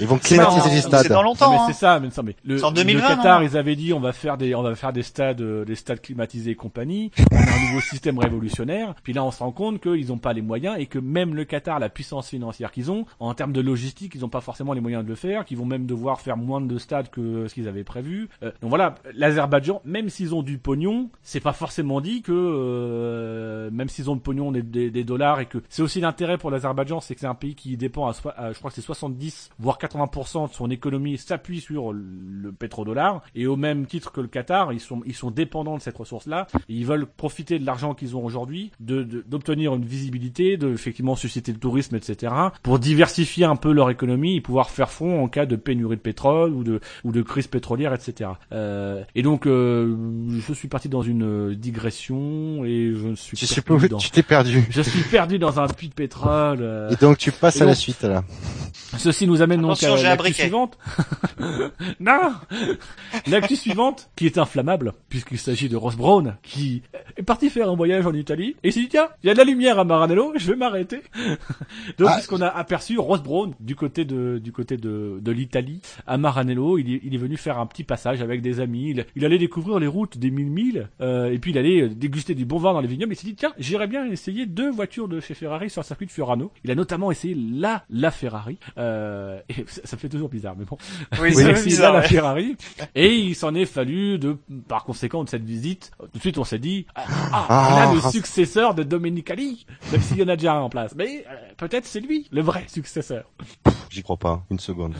[0.00, 1.08] ils vont C'est climatiser dans- les C'est stades.
[1.08, 1.50] dans Non, longtemps.
[1.52, 1.64] mais hein.
[1.68, 3.92] c'est ça, mais, ça, mais le, C'est en 2020, le Qatar, non ils avaient dit
[3.92, 7.10] on va faire des, on va faire des stades, euh, des stades climatisés et compagnie.
[7.32, 8.94] On a un nouveau système révolutionnaire.
[9.02, 11.44] Puis là, on se rend compte qu'ils n'ont pas les moyens et que même le
[11.44, 14.80] Qatar, la puissance financière qu'ils ont, en termes de logistique, ils n'ont pas forcément les
[14.80, 15.44] moyens de le faire.
[15.44, 18.28] Qu'ils vont même devoir faire moins de stades que ce qu'ils avaient prévu.
[18.42, 23.70] Euh, donc voilà, l'Azerbaïdjan, même s'ils ont du pognon, c'est pas forcément dit que euh,
[23.70, 26.50] même s'ils ont le pognon des, des- des dollars et que c'est aussi l'intérêt pour
[26.50, 29.50] l'Azerbaïdjan, c'est que c'est un pays qui dépend à, à- je crois que c'est 70
[29.58, 34.28] voire 80% de son économie s'appuie sur le pétrodollar et au même titre que le
[34.28, 37.94] Qatar, ils sont ils sont dépendants de cette ressource-là et ils veulent profiter de l'argent
[37.94, 42.32] qu'ils ont aujourd'hui, de de- d'obtenir une visibilité, de effectivement susciter le tourisme, etc.
[42.62, 46.00] pour diversifier un peu leur économie et pouvoir faire front en cas de pénurie de
[46.00, 48.30] pétrole ou de ou de crise pétrolière, etc.
[48.52, 49.94] Euh, et donc euh,
[50.46, 54.10] je suis parti dans une digression et je ne suis Tu, sais pas, dans- tu
[54.10, 54.64] t'es perdu.
[54.70, 56.58] je suis perdu dans un puits de pétrole.
[56.60, 56.90] euh.
[56.90, 58.22] Et donc tu passes Et à la suite là.
[58.98, 60.78] Ceci nous amène donc à l'actu suivante.
[62.00, 62.32] non
[63.26, 66.82] L'actu suivante, qui est inflammable, puisqu'il s'agit de Ross Brown, qui
[67.16, 69.32] est parti faire un voyage en Italie, et il s'est dit, tiens, il y a
[69.34, 71.02] de la lumière à Maranello, je vais m'arrêter.
[71.98, 72.14] donc, Ah.
[72.14, 76.78] puisqu'on a aperçu Ross Brown du côté de, du côté de, de l'Italie, à Maranello,
[76.78, 79.38] il est, il est venu faire un petit passage avec des amis, il, il allait
[79.38, 82.72] découvrir les routes des mille milles, euh, et puis il allait déguster du bon vin
[82.72, 85.70] dans les vignobles, il s'est dit, tiens, j'irais bien essayer deux voitures de chez Ferrari
[85.70, 86.50] sur le circuit de Furano.
[86.64, 88.81] Il a notamment essayé la, la Ferrari, euh,
[89.48, 90.76] et ça, ça fait toujours bizarre, mais bon.
[91.20, 91.92] Oui, c'est bizarre.
[91.92, 92.08] la ouais.
[92.08, 92.56] Ferrari,
[92.94, 94.36] et il s'en est fallu de,
[94.68, 97.92] par conséquent de cette visite, tout de suite on s'est dit, ah, ah, Ah, là,
[97.92, 98.10] le ah.
[98.10, 101.86] successeur de Domenicali, même s'il y en a déjà un en place, mais euh, peut-être
[101.86, 103.24] c'est lui, le vrai successeur.
[103.90, 104.94] J'y crois pas, une seconde.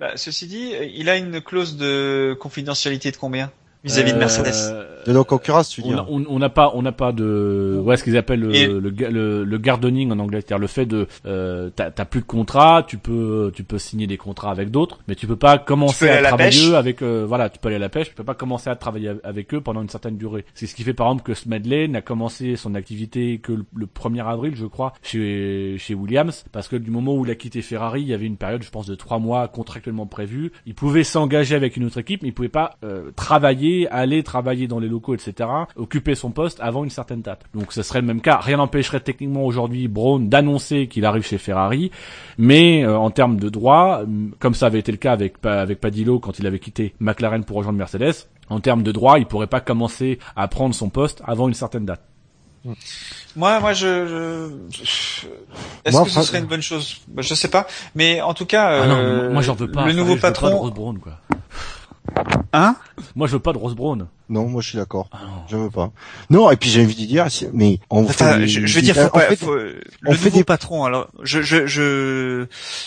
[0.00, 3.52] Bah, ceci dit, il a une clause de confidentialité de combien?
[3.84, 4.72] Vis-à-vis de Mercedes
[5.02, 5.92] Euh, de nos concurrence, tu dis.
[6.08, 10.10] On n'a pas, on n'a pas de, ouais, ce qu'ils appellent le, le, le, gardening
[10.12, 13.78] en anglais, c'est-à-dire le fait de, euh, t'as plus de contrat, tu peux, tu peux
[13.78, 17.50] signer des contrats avec d'autres, mais tu peux pas commencer à, travailler avec, euh, voilà,
[17.50, 19.82] tu peux aller à la pêche, tu peux pas commencer à travailler avec eux pendant
[19.82, 20.44] une certaine durée.
[20.54, 24.24] C'est ce qui fait par exemple que Smedley n'a commencé son activité que le, 1er
[24.24, 28.02] avril, je crois, chez, chez Williams, parce que du moment où il a quitté Ferrari,
[28.02, 30.52] il y avait une période, je pense, de trois mois contractuellement prévue.
[30.66, 34.66] Il pouvait s'engager avec une autre équipe, mais il pouvait pas euh, travailler, aller travailler
[34.68, 37.42] dans les locaux, etc., occuper son poste avant une certaine date.
[37.54, 38.38] Donc ce serait le même cas.
[38.38, 41.90] Rien n'empêcherait techniquement aujourd'hui Brown d'annoncer qu'il arrive chez Ferrari,
[42.38, 44.02] mais euh, en termes de droit,
[44.38, 47.56] comme ça avait été le cas avec avec Padillo quand il avait quitté McLaren pour
[47.56, 51.48] rejoindre Mercedes, en termes de droit, il pourrait pas commencer à prendre son poste avant
[51.48, 52.02] une certaine date.
[53.34, 54.48] Moi, moi, je,
[55.84, 57.00] est-ce que ce serait une bonne chose?
[57.08, 59.86] Bah, Je sais pas, mais en tout cas, ah non, moi j'en veux pas.
[59.86, 60.70] Le nouveau patron.
[60.70, 61.18] quoi.
[62.52, 62.76] Hein
[63.14, 64.06] Moi je veux pas de Rose Brown.
[64.28, 65.08] Non, moi je suis d'accord.
[65.12, 65.92] Ah je veux pas.
[66.30, 68.48] Non, et puis j'ai envie de dire, mais on fait.
[68.48, 70.84] Je, je veux dire, faut pas, fait, faut, le on fait des patrons.
[70.84, 72.46] Alors, je, je, je,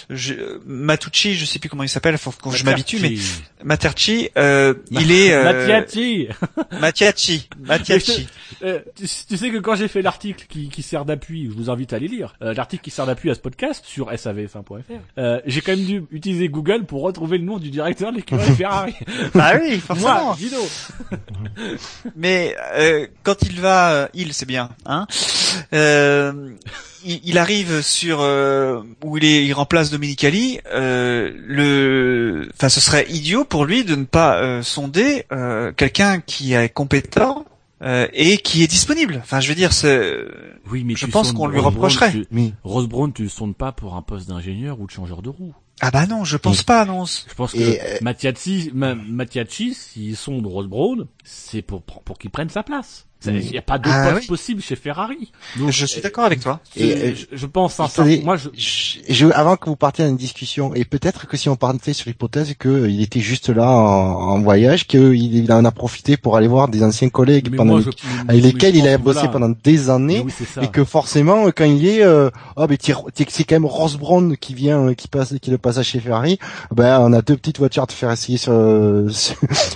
[0.09, 0.34] je
[0.66, 2.18] Matucci, je sais plus comment il s'appelle.
[2.18, 3.13] Faut que je m'habitue, mais
[3.63, 5.34] Materci, euh, il est.
[5.34, 5.43] Euh...
[5.43, 6.30] Mattiaci.
[6.80, 7.49] Mattiaci.
[7.59, 8.28] Mattiaci.
[8.63, 11.93] Euh, tu, sais que quand j'ai fait l'article qui, qui sert d'appui, je vous invite
[11.93, 14.82] à aller lire euh, l'article qui sert d'appui à ce podcast sur savf1.fr.
[15.18, 18.39] Euh, j'ai quand même dû utiliser Google pour retrouver le nom du directeur de l'équipe
[18.57, 18.95] Ferrari.
[19.39, 20.25] ah oui, forcément.
[20.25, 20.61] Moi, Guido.
[22.15, 25.07] Mais euh, quand il va, euh, il c'est bien, hein.
[25.73, 26.51] Euh,
[27.03, 30.59] il, arrive sur où il est, il remplace Dominicali.
[30.73, 35.27] le, enfin, ce serait idiot pour lui de ne pas sonder
[35.77, 37.45] quelqu'un qui est compétent
[37.82, 39.19] et qui est disponible.
[39.21, 40.13] Enfin, je veux dire, c'est.
[40.69, 42.13] Oui, mais je pense qu'on lui reprocherait.
[42.32, 45.53] mais Rose Brown, tu sondes pas pour un poste d'ingénieur ou de changeur de roue.
[45.82, 47.05] Ah bah non, je pense pas, non.
[47.05, 47.97] Je pense que euh...
[48.01, 53.07] Mattiacci, s'ils sont de Rose Brown, c'est pour, pour qu'il prenne sa place.
[53.28, 55.32] Il n'y a pas de ah, poste possible chez Ferrari.
[55.57, 56.59] Donc, je suis d'accord avec toi.
[56.76, 58.23] Et, je, je pense sincèrement.
[58.23, 58.49] Moi, je...
[59.07, 62.09] Je, avant que vous partiez à une discussion, et peut-être que si on partait sur
[62.09, 66.67] l'hypothèse qu'il était juste là en, en voyage, qu'il en a profité pour aller voir
[66.67, 67.80] des anciens collègues pendant
[68.28, 70.26] avec lesquels il a bossé pendant des années,
[70.61, 72.78] et que forcément quand il est, euh, oh mais
[73.30, 76.39] c'est quand même Ross Brown qui vient, qui passe, qui le passe chez Ferrari.
[76.73, 78.53] Ben on a deux petites voitures à te faire essayer sur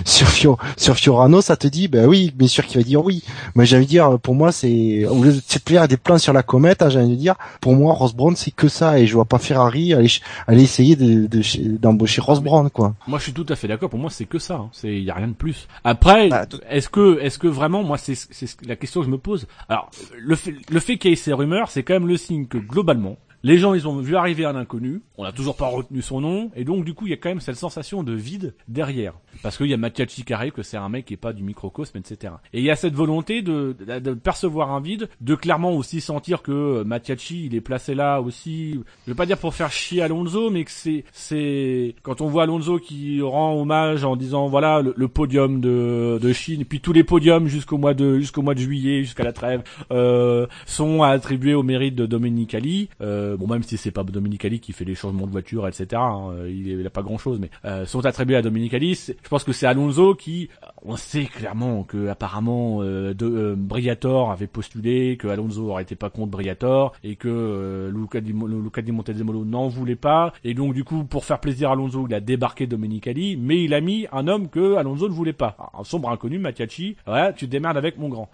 [0.04, 3.22] sur sur, sur Fiorano, ça te dit, ben oui, bien sûr qu'il va dire oui.
[3.54, 6.42] Mais j'ai envie de dire, pour moi, c'est au lieu de des plans sur la
[6.42, 9.14] comète, hein, j'ai envie de dire, pour moi, Ross Brown, c'est que ça, et je
[9.14, 10.08] vois pas Ferrari aller,
[10.46, 12.94] aller essayer d'embaucher de, Ross Brown, quoi.
[13.06, 13.90] Moi, je suis tout à fait d'accord.
[13.90, 14.54] Pour moi, c'est que ça.
[14.54, 14.70] Hein.
[14.72, 15.68] C'est, y a rien de plus.
[15.84, 19.18] Après, bah, est-ce que, est-ce que vraiment, moi, c'est, c'est la question que je me
[19.18, 19.46] pose.
[19.68, 22.46] Alors, le fait, le fait qu'il y ait ces rumeurs, c'est quand même le signe
[22.46, 26.02] que globalement, les gens, ils ont vu arriver un inconnu, on n'a toujours pas retenu
[26.02, 28.54] son nom, et donc du coup, il y a quand même cette sensation de vide
[28.68, 29.14] derrière.
[29.42, 31.98] Parce qu'il y a Mathias qui que c'est un mec qui est pas du microcosme,
[31.98, 32.34] etc.
[32.52, 36.42] Et il y a cette volonté de, de, percevoir un vide, de clairement aussi sentir
[36.42, 40.50] que Mathiachi, il est placé là aussi, je vais pas dire pour faire chier Alonso,
[40.50, 45.08] mais que c'est, c'est, quand on voit Alonso qui rend hommage en disant, voilà, le,
[45.08, 49.02] podium de, de Chine, puis tous les podiums jusqu'au mois de, jusqu'au mois de juillet,
[49.02, 53.76] jusqu'à la trêve, euh, sont attribués au mérite de Domenicali, euh, euh, bon même si
[53.76, 55.86] c'est pas Dominicali qui fait les changements de voiture, etc.
[55.94, 58.94] Hein, euh, il, il, a pas grand chose, mais euh, sont attribués à Dominicali.
[58.94, 60.48] Je pense que c'est Alonso qui,
[60.84, 66.30] on sait clairement que apparemment de, Briator avait postulé, que Alonso aurait été pas contre
[66.30, 70.32] Briator et que Luca, Di, Luca Di Montezemolo n'en voulait pas.
[70.44, 73.74] Et donc du coup, pour faire plaisir à Alonso, il a débarqué Dominicali, mais il
[73.74, 76.96] a mis un homme que Alonso ne voulait pas, un sombre inconnu, Mattiacci.
[77.06, 78.30] Voilà, tu te démerdes avec mon grand.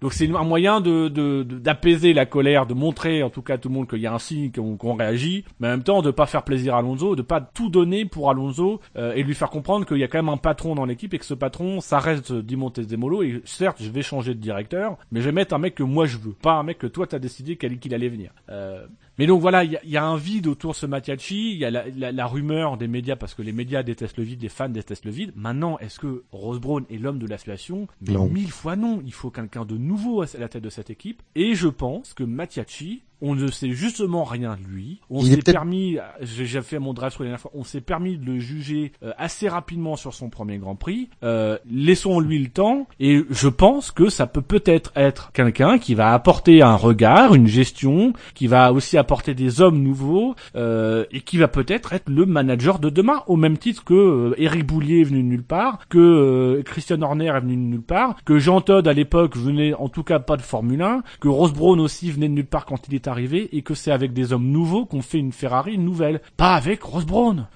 [0.00, 1.08] donc c'est un moyen de
[1.42, 4.18] d'apaiser la colère, de montrer en tout cas tout le monde qu'il y a un
[4.18, 7.40] signe qu'on réagit, mais en même temps de pas faire plaisir à Alonso, de pas
[7.40, 10.36] tout donner pour Alonso euh, et lui faire comprendre qu'il y a quand même un
[10.36, 14.02] patron dans l'équipe et que ce patron, ça reste Di Montezemolo et certes, je vais
[14.02, 16.62] changer de directeur, mais je vais mettre un mec que moi je veux, pas un
[16.62, 18.30] mec que toi t'as décidé qu'il allait venir.
[18.48, 18.86] Euh,
[19.20, 21.70] mais donc voilà, il y, a, un vide autour de ce Mattiacci, il y a
[21.70, 25.10] la, rumeur des médias parce que les médias détestent le vide, les fans détestent le
[25.10, 25.32] vide.
[25.36, 27.86] Maintenant, est-ce que Rose Brown est l'homme de la situation?
[28.00, 29.02] Mais mille fois non.
[29.04, 31.22] Il faut quelqu'un de nouveau à la tête de cette équipe.
[31.34, 35.00] Et je pense que Mattiacci on ne sait justement rien de lui.
[35.10, 38.24] On s'est permis, j'ai fait mon draft sur les dernières fois, on s'est permis de
[38.24, 41.10] le juger euh, assez rapidement sur son premier Grand Prix.
[41.22, 46.12] Euh, Laissons-lui le temps et je pense que ça peut peut-être être quelqu'un qui va
[46.12, 51.36] apporter un regard, une gestion, qui va aussi apporter des hommes nouveaux euh, et qui
[51.36, 55.04] va peut-être être le manager de demain au même titre que euh, Eric Boulier est
[55.04, 58.60] venu de nulle part, que euh, Christian Horner est venu de nulle part, que Jean
[58.60, 62.10] Todd à l'époque venait en tout cas pas de Formule 1, que Ross Brown aussi
[62.10, 64.86] venait de nulle part quand il est arrivé et que c'est avec des hommes nouveaux
[64.86, 67.46] qu'on fait une Ferrari nouvelle, pas avec Ross Brown.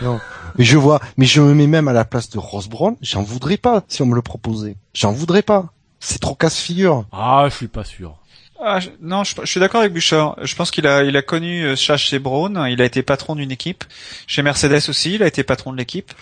[0.00, 0.18] Non.
[0.56, 3.22] Mais je vois, mais je me mets même à la place de Ross Brown, j'en
[3.22, 4.76] voudrais pas si on me le proposait.
[4.94, 5.72] J'en voudrais pas.
[6.00, 7.04] C'est trop casse-figure.
[7.12, 8.16] Ah, je suis pas sûr.
[8.64, 10.36] Ah, je- non, je, je suis d'accord avec Bouchard.
[10.42, 12.66] Je pense qu'il a, il a connu euh, ça chez Braun.
[12.70, 13.84] Il a été patron d'une équipe.
[14.26, 16.12] Chez Mercedes aussi, il a été patron de l'équipe.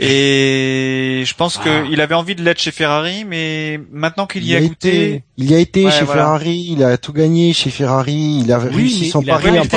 [0.00, 1.82] Et je pense Ah.
[1.86, 4.88] qu'il avait envie de l'être chez Ferrari, mais maintenant qu'il y Il a a goûté,
[5.14, 6.22] été, il y a été Ouais, chez voilà.
[6.24, 9.54] Ferrari, il a tout gagné chez Ferrari, il a Oui, réussi son il pari il
[9.54, 9.76] Il n'était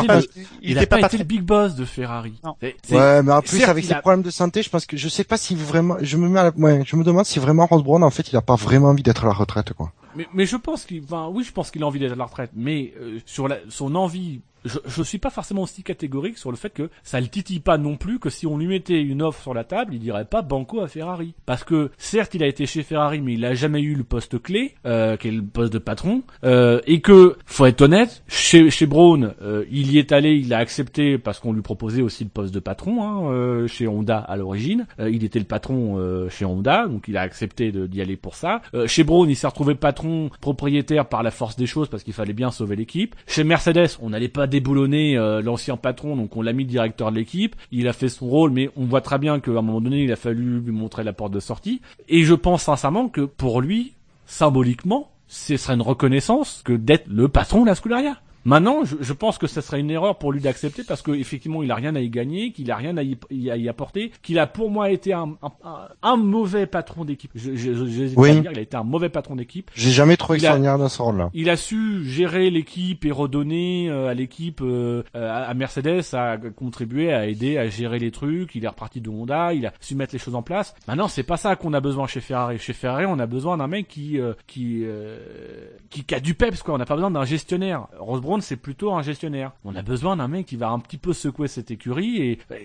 [0.83, 2.33] a pas, pas été le big boss de Ferrari.
[2.43, 2.55] Non.
[2.61, 5.07] Ouais, mais en plus avec il ses a- problèmes de santé, je pense que je
[5.07, 7.65] sais pas si vraiment, je me mets, à la- ouais, je me demande si vraiment
[7.65, 9.91] Ross Brown en fait, il a pas vraiment envie d'être à la retraite quoi.
[10.15, 12.25] Mais, mais je pense qu'il, enfin, oui, je pense qu'il a envie d'être à la
[12.25, 16.51] retraite, mais euh, sur la, son envie, je, je suis pas forcément aussi catégorique sur
[16.51, 19.21] le fait que ça le titille pas non plus que si on lui mettait une
[19.21, 22.47] offre sur la table, il dirait pas banco à Ferrari, parce que certes il a
[22.47, 25.41] été chez Ferrari, mais il a jamais eu le poste clé, euh, qui est le
[25.41, 29.97] poste de patron, euh, et que faut être honnête, chez chez Brown, euh, il y
[29.97, 33.31] est allé, il a accepté parce qu'on lui proposait aussi le poste de patron hein,
[33.31, 34.85] euh, chez Honda à l'origine.
[34.99, 38.35] Euh, il était le patron euh, chez Honda, donc il a accepté d'y aller pour
[38.35, 38.61] ça.
[38.85, 42.33] Chez Brown, il s'est retrouvé patron propriétaire par la force des choses parce qu'il fallait
[42.33, 43.15] bien sauver l'équipe.
[43.27, 47.15] Chez Mercedes, on n'allait pas déboulonner euh, l'ancien patron, donc on l'a mis directeur de
[47.15, 47.55] l'équipe.
[47.71, 50.11] Il a fait son rôle, mais on voit très bien qu'à un moment donné, il
[50.11, 51.81] a fallu lui montrer la porte de sortie.
[52.07, 53.93] Et je pense sincèrement que pour lui,
[54.27, 58.17] symboliquement, ce serait une reconnaissance que d'être le patron de la Scularia.
[58.45, 61.61] Maintenant, je, je pense que ce serait une erreur pour lui d'accepter parce que effectivement,
[61.63, 63.17] il a rien à y gagner, qu'il a rien à y,
[63.49, 67.31] à y apporter, qu'il a pour moi été un, un, un- un mauvais patron d'équipe.
[67.35, 68.41] Je, je, je- Oui.
[68.41, 69.69] dire, il a été un mauvais patron d'équipe.
[69.75, 71.29] J'ai jamais trouvé extraordinaire dans ce rôle-là.
[71.33, 76.37] Il a su gérer l'équipe et redonner euh, à l'équipe, euh, à à Mercedes, à
[76.55, 78.55] contribuer, à aider, à gérer les trucs.
[78.55, 80.73] Il est reparti de Honda, il a su mettre les choses en place.
[80.87, 82.57] Maintenant, c'est pas ça qu'on a besoin chez Ferrari.
[82.59, 85.17] Chez Ferrari, on a besoin d'un mec qui euh, qui, euh,
[85.89, 86.73] qui qui a du peps quoi.
[86.73, 87.87] On n'a pas besoin d'un gestionnaire.
[88.39, 89.51] C'est plutôt un gestionnaire.
[89.65, 92.57] On a besoin d'un mec qui va un petit peu secouer cette écurie et euh,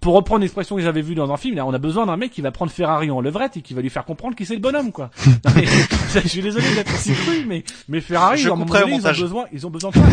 [0.00, 2.30] pour reprendre l'expression que j'avais vue dans un film, là, on a besoin d'un mec
[2.32, 4.60] qui va prendre Ferrari en levrette et qui va lui faire comprendre qui c'est le
[4.60, 5.10] bonhomme, quoi.
[5.44, 5.64] Non, mais,
[6.22, 8.86] je suis désolé d'être aussi cru, mais, mais Ferrari, Je à un moment couperai au
[8.86, 10.04] donné, ils ont besoin, ils ont besoin de ça.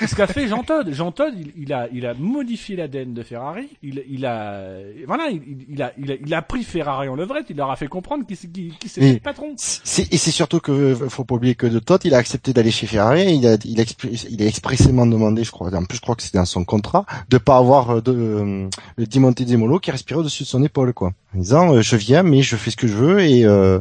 [0.00, 3.14] Ah Ce qu'a fait Jean Todt, Jean Todt, il, il a, il a modifié l'ADN
[3.14, 3.68] de Ferrari.
[3.82, 4.62] Il, il a,
[5.06, 7.46] voilà, il, il a, il a, il a pris Ferrari en levrette.
[7.50, 9.52] Il leur a fait comprendre qui, c'est- qui, Et- le patron.
[9.56, 12.70] C'est- Et c'est surtout que faut pas oublier que de Todd, il a accepté d'aller
[12.70, 13.34] chez Ferrari.
[13.36, 13.84] Il a, il a,
[14.30, 17.04] il a expressément demandé, je crois, en plus je crois que c'était dans son contrat,
[17.28, 20.92] de pas avoir euh, de euh, le Dimonte Demolo qui respirait au-dessus de son épaule,
[20.92, 21.12] quoi.
[21.34, 23.80] En disant, euh, je viens, mais je fais ce que je veux et euh,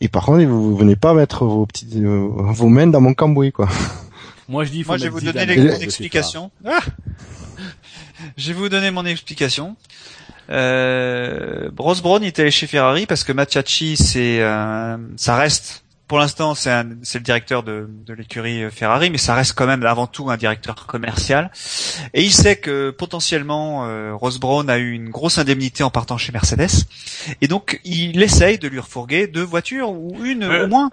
[0.00, 3.52] et par contre, vous venez pas mettre vos petites euh, vos mains dans mon cambouis,
[3.52, 3.68] quoi.
[4.48, 5.84] Moi, je dis, il faut Moi, je vais vous donner Zidane les- de mon chez
[5.84, 6.50] explication.
[6.66, 6.80] Ah
[8.36, 9.76] je vais vous donner mon explication.
[10.50, 15.83] Euh, Ross Brown il est allé chez Ferrari parce que Matthiacci, c'est, euh, ça reste,
[16.06, 19.54] pour l'instant, c'est, un- c'est le directeur de, de l'écurie euh, Ferrari, mais ça reste
[19.54, 21.50] quand même avant tout un directeur commercial.
[22.12, 26.18] Et il sait que potentiellement, euh, Ross Brown a eu une grosse indemnité en partant
[26.18, 26.68] chez Mercedes,
[27.40, 30.62] et donc il essaye de lui refourguer deux voitures ou une Ouais.
[30.62, 30.90] au moins.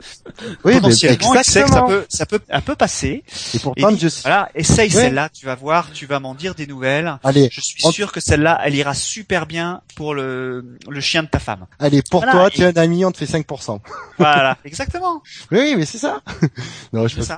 [0.63, 1.87] Oui, mais potentiellement, il sait que ça exactement.
[1.87, 3.23] peut, ça peut, un peu passer.
[3.53, 4.21] Et Et pourtant, dit, je...
[4.21, 5.01] voilà, essaye Ouais.
[5.03, 7.17] celle-là, tu vas voir, tu vas m'en dire des nouvelles.
[7.23, 11.27] allez, Je suis sûr que celle-là, elle ira super bien pour le, le chien de
[11.27, 11.65] ta femme.
[11.79, 13.79] allez, pour Voilà, toi, et- tu es un ami, on te fait 5%.
[14.17, 15.00] Voilà, exactement.
[15.51, 16.21] Oui, oui, mais c'est ça.
[16.93, 17.21] non, je.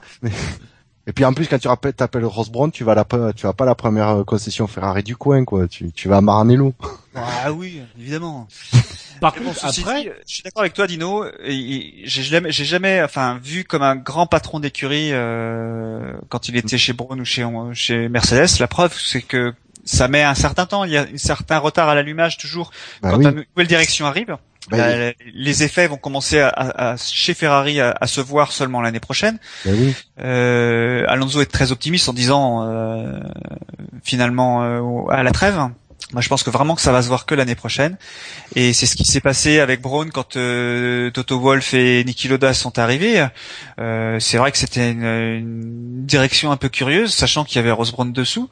[1.05, 3.45] Et puis en plus, quand tu rappelles, t'appelles Ross Brown, tu vas à la, tu
[3.45, 5.67] vas pas à la première euh, concession Ferrari du coin, quoi.
[5.67, 6.73] Tu, tu vas à Maranello.
[7.13, 8.47] Ah oui, évidemment.
[9.19, 11.25] Par bon, contre, après, dit, je suis d'accord avec toi, Dino.
[11.45, 16.77] J'ai jamais, j'ai jamais, enfin, vu comme un grand patron d'écurie euh, quand il était
[16.77, 18.59] chez Braun ou chez, chez Mercedes.
[18.59, 19.53] La preuve, c'est que
[19.83, 20.85] ça met un certain temps.
[20.85, 23.25] Il y a un certain retard à l'allumage toujours Bah quand oui.
[23.25, 24.37] une nouvelle direction arrive.
[24.71, 28.81] Euh, les effets vont commencer à, à- à- chez Ferrari à, à se voir seulement
[28.81, 29.37] l'année prochaine.
[29.65, 29.93] bah oui.
[30.21, 33.19] Euh, Alonso est très optimiste en disant euh,
[34.03, 35.59] finalement euh, à la trêve.
[36.13, 37.97] Moi, je pense que vraiment que ça va se voir que l'année prochaine.
[38.55, 42.53] Et c'est ce qui s'est passé avec Braun quand euh, Toto Wolff et Niki Loda
[42.53, 43.25] sont arrivés.
[43.79, 47.71] Euh, c'est vrai que c'était une, une direction un peu curieuse, sachant qu'il y avait
[47.71, 48.49] Ross Braun dessous.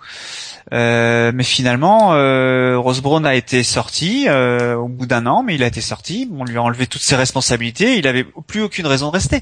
[0.74, 5.56] Euh, mais finalement, euh, Ross Braun a été sorti euh, au bout d'un an, mais
[5.56, 6.30] il a été sorti.
[6.38, 7.98] On lui a enlevé toutes ses responsabilités.
[7.98, 9.42] Il avait plus aucune raison de rester.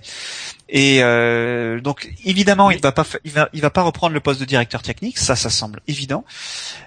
[0.72, 4.40] Et euh, donc évidemment, il va pas, il va, il va pas reprendre le poste
[4.40, 5.18] de directeur technique.
[5.18, 6.24] Ça, ça semble évident.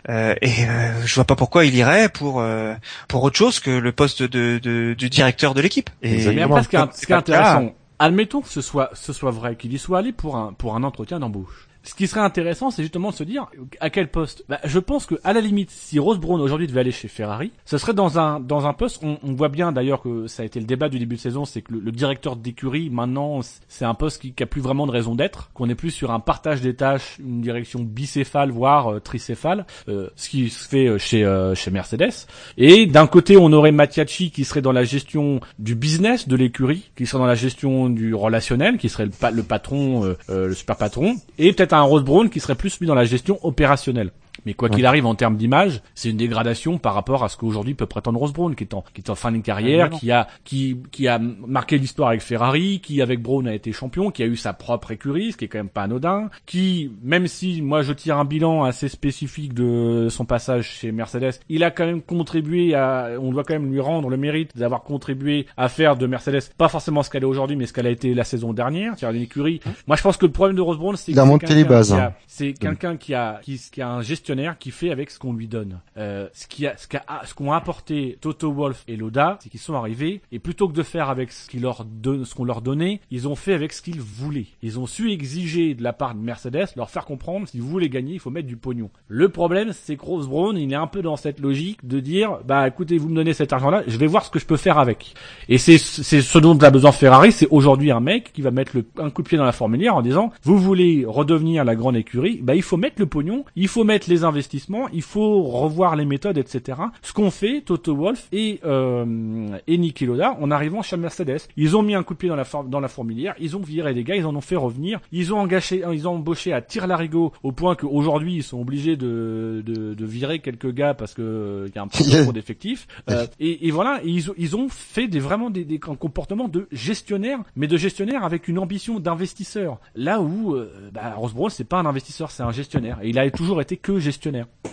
[0.08, 2.74] Euh, et euh, je vois pas pourquoi il irait pour euh,
[3.08, 5.90] pour autre chose que le poste de, de du directeur de l'équipe.
[6.02, 9.72] Et mais après, ce qui est, intéressant, admettons que ce soit, ce soit vrai, qu'il
[9.72, 11.68] y soit allé pour un, pour un entretien d'embauche.
[11.84, 13.46] Ce qui serait intéressant, c'est justement de se dire
[13.80, 14.44] à quel poste?
[14.48, 17.50] Bah, je pense que à la limite, si Rose Brown aujourd'hui devait aller chez Ferrari,
[17.64, 19.02] ce serait dans un dans un poste.
[19.02, 21.44] On, on voit bien d'ailleurs que ça a été le débat du début de saison,
[21.44, 24.92] c'est que le, directeur d'écurie maintenant, c'est un poste qui, qui a plus vraiment de
[24.92, 29.00] raison d'être, qu'on est plus sur un partage des tâches, une direction bicéphale voire euh,
[29.00, 31.22] tricéphale, euh, ce qui se fait euh, chez
[31.54, 32.26] chez Mercedes.
[32.56, 36.90] Et d'un côté, on aurait Mattiacci qui serait dans la gestion du business de l'écurie,
[36.96, 41.16] qui serait dans la gestion du relationnel, qui serait le, le patron, le super patron,
[41.38, 44.12] et peut-être un Rose Brown qui serait plus mis dans la gestion opérationnelle.
[44.46, 47.74] Mais quoi qu'il arrive en termes d'image, c'est une dégradation par rapport à ce qu'aujourd'hui
[47.74, 50.28] peut prétendre Rose Brown, qui est en, qui est en fin de carrière, qui a,
[50.44, 54.26] qui, qui a marqué l'histoire avec Ferrari, qui avec Brown a été champion, qui a
[54.26, 57.82] eu sa propre écurie, ce qui est quand même pas anodin, qui, même si moi
[57.82, 62.02] je tire un bilan assez spécifique de son passage chez Mercedes, il a quand même
[62.02, 66.06] contribué à, on doit quand même lui rendre le mérite d'avoir contribué à faire de
[66.06, 68.94] Mercedes pas forcément ce qu'elle est aujourd'hui, mais ce qu'elle a été la saison dernière,
[68.96, 69.60] c'est-à-dire une écurie.
[69.66, 71.92] Hein moi je pense que le problème de Rose Brown, c'est que les bases.
[71.92, 72.12] Hein.
[72.26, 75.48] C'est quelqu'un qui a, qui, qui a un gestionnaire qui fait avec ce qu'on lui
[75.48, 75.80] donne.
[75.96, 79.74] Euh, ce qui ce qu'a, ce qu'ont apporté Toto Wolf et Loda, c'est qu'ils sont
[79.74, 83.28] arrivés et plutôt que de faire avec ce qu'ils leur ce qu'on leur donnait, ils
[83.28, 84.46] ont fait avec ce qu'ils voulaient.
[84.62, 87.88] Ils ont su exiger de la part de Mercedes, leur faire comprendre si vous voulez
[87.88, 88.90] gagner, il faut mettre du pognon.
[89.08, 92.68] Le problème, c'est que Brown, il est un peu dans cette logique de dire, bah
[92.68, 95.14] écoutez, vous me donnez cet argent-là, je vais voir ce que je peux faire avec.
[95.48, 98.76] Et c'est, c'est ce dont a besoin Ferrari, c'est aujourd'hui un mec qui va mettre
[98.98, 102.40] un coup de pied dans la fourmilière en disant, vous voulez redevenir la grande écurie,
[102.42, 106.04] bah il faut mettre le pognon, il faut mettre les investissements, il faut revoir les
[106.04, 106.78] méthodes, etc.
[107.02, 111.42] Ce qu'ont fait Toto Wolf et euh, et Niki Loda en arrivant chez Mercedes.
[111.56, 113.94] Ils ont mis un coup de pied dans la dans la fourmilière, ils ont viré
[113.94, 116.86] des gars, ils en ont fait revenir, ils ont engagé, ils ont embauché à tir
[116.86, 121.22] larigot au point qu'aujourd'hui ils sont obligés de, de, de virer quelques gars parce que
[121.22, 122.86] il euh, y a un trop d'effectifs.
[123.10, 127.40] Euh, et, et, voilà, ils, ils ont fait des vraiment des, des comportements de gestionnaire,
[127.56, 129.78] mais de gestionnaire avec une ambition d'investisseur.
[129.96, 132.98] Là où euh, bah, Rose c'est pas un investisseur, c'est un gestionnaire.
[133.02, 134.11] Et il a toujours été que gestionnaire.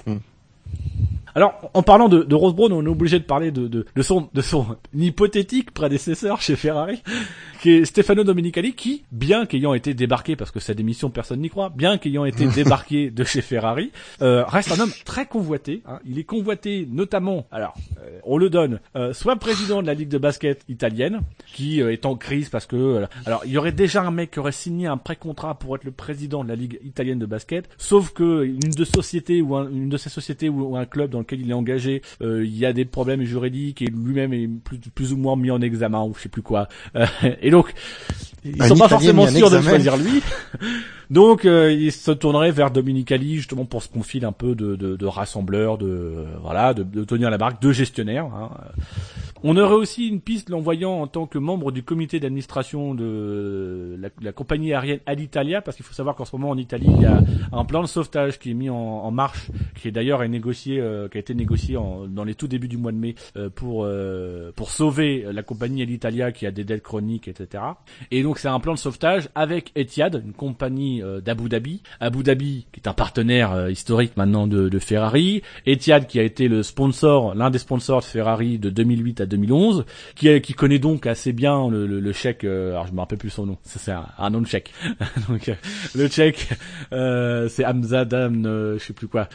[0.05, 0.21] Mm.
[1.35, 4.01] Alors, en parlant de, de Rose Brown, on est obligé de parler de, de, de,
[4.01, 7.01] son, de son hypothétique prédécesseur chez Ferrari,
[7.61, 11.49] qui est Stefano Domenicali, qui, bien qu'ayant été débarqué, parce que sa démission personne n'y
[11.49, 13.91] croit, bien qu'ayant été débarqué de chez Ferrari,
[14.21, 15.81] euh, reste un homme très convoité.
[15.87, 15.99] Hein.
[16.05, 20.09] Il est convoité notamment, alors, euh, on le donne, euh, soit président de la ligue
[20.09, 21.21] de basket italienne,
[21.53, 24.51] qui est en crise parce que, alors, il y aurait déjà un mec qui aurait
[24.51, 28.43] signé un pré-contrat pour être le président de la ligue italienne de basket, sauf que
[28.43, 31.53] une de sociétés ou une de ces sociétés ou, un club dans lequel il est
[31.53, 35.51] engagé, il y a des problèmes juridiques et lui-même est plus, plus ou moins mis
[35.51, 36.67] en examen ou je sais plus quoi.
[37.41, 37.73] Et donc,
[38.45, 40.21] ils sont pas forcément sûrs de choisir lui.
[41.09, 44.95] donc, euh, ils se tourneraient vers Dominicali justement pour ce conflit un peu de, de,
[44.95, 48.25] de rassembleur, de voilà, de, de, tenir la barque, de gestionnaire.
[48.25, 48.51] Hein.
[49.41, 54.31] On aurait aussi une piste l'envoyant en tant que membre du comité d'administration de la,
[54.33, 57.21] compagnie aérienne Alitalia, parce qu'il faut savoir qu'en ce moment en Italie, il y a
[57.53, 61.17] un plan de sauvetage qui est mis en, marche, qui est d'ailleurs négocié, euh, qui
[61.17, 61.77] a été négocié
[62.09, 65.83] dans les tout débuts du mois de mai euh, pour euh, pour sauver la compagnie
[65.83, 67.63] Alitalia qui a des dettes chroniques, etc.
[68.11, 72.67] Et donc c'est un plan de sauvetage avec Etihad, une compagnie d'Abu Dhabi, Abu Dhabi
[72.73, 77.35] qui est un partenaire historique maintenant de, de Ferrari, Etihad qui a été le sponsor,
[77.35, 79.85] l'un des sponsors de Ferrari de 2008 à 2011,
[80.15, 82.43] qui, qui connaît donc assez bien le, le, le chèque.
[82.43, 83.57] Euh, alors je me rappelle plus son nom.
[83.63, 84.73] Ça c'est un, nom de chèque.
[85.29, 85.55] donc euh,
[85.95, 86.49] le chèque,
[86.93, 89.29] euh, c'est Hamzadan, je sais plus quoi.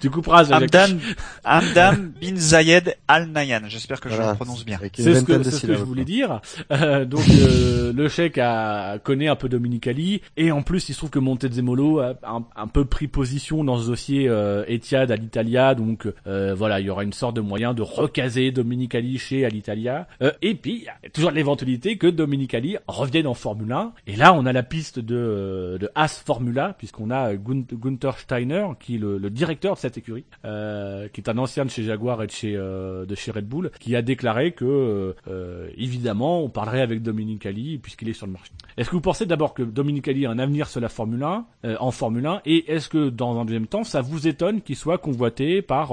[0.00, 0.44] Tu couperas.
[0.52, 0.98] Hamdan,
[1.44, 3.62] Hamdan bin Zayed Al Nayan.
[3.68, 4.78] J'espère que je le prononce bien.
[4.94, 6.40] C'est ce que, ce que je voulais dire.
[6.70, 10.98] Euh, donc euh, le chèque a connaît un peu Dominicali et en plus il se
[10.98, 15.16] trouve que Montezemolo a un, un peu pris position dans ce dossier euh, Etihad à
[15.16, 15.74] l'Italia.
[15.74, 18.52] Donc euh, voilà, il y aura une sorte de moyen de recaser
[18.88, 20.08] Dominicali chez Alitalia.
[20.22, 23.92] Euh, et puis toujours l'éventualité que Dominicali revienne en Formule 1.
[24.06, 28.96] Et là on a la piste de, de As Formula puisqu'on a Gunther Steiner qui
[28.96, 32.26] est le, directeur de cette écurie, euh, qui est un ancien de chez Jaguar et
[32.26, 36.80] de chez, euh, de chez Red Bull, qui a déclaré que, euh, évidemment, on parlerait
[36.80, 38.50] avec Dominique Ali puisqu'il est sur le marché.
[38.76, 41.44] Est-ce que vous pensez d'abord que Dominique Ali a un avenir sur la Formule 1,
[41.80, 44.98] en Formule 1, et est-ce que dans un deuxième temps, ça vous étonne qu'il soit
[44.98, 45.92] convoité par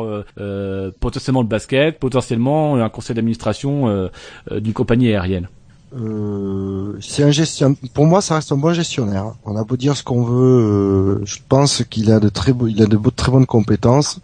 [0.99, 4.09] potentiellement le basket, potentiellement un conseil d'administration
[4.51, 5.47] d'une compagnie aérienne
[5.95, 7.75] euh, c'est un gestion.
[7.93, 9.33] Pour moi, ça reste un bon gestionnaire.
[9.45, 12.81] On a beau dire ce qu'on veut, euh, je pense qu'il a de très, il
[12.81, 14.19] a de très bonnes compétences.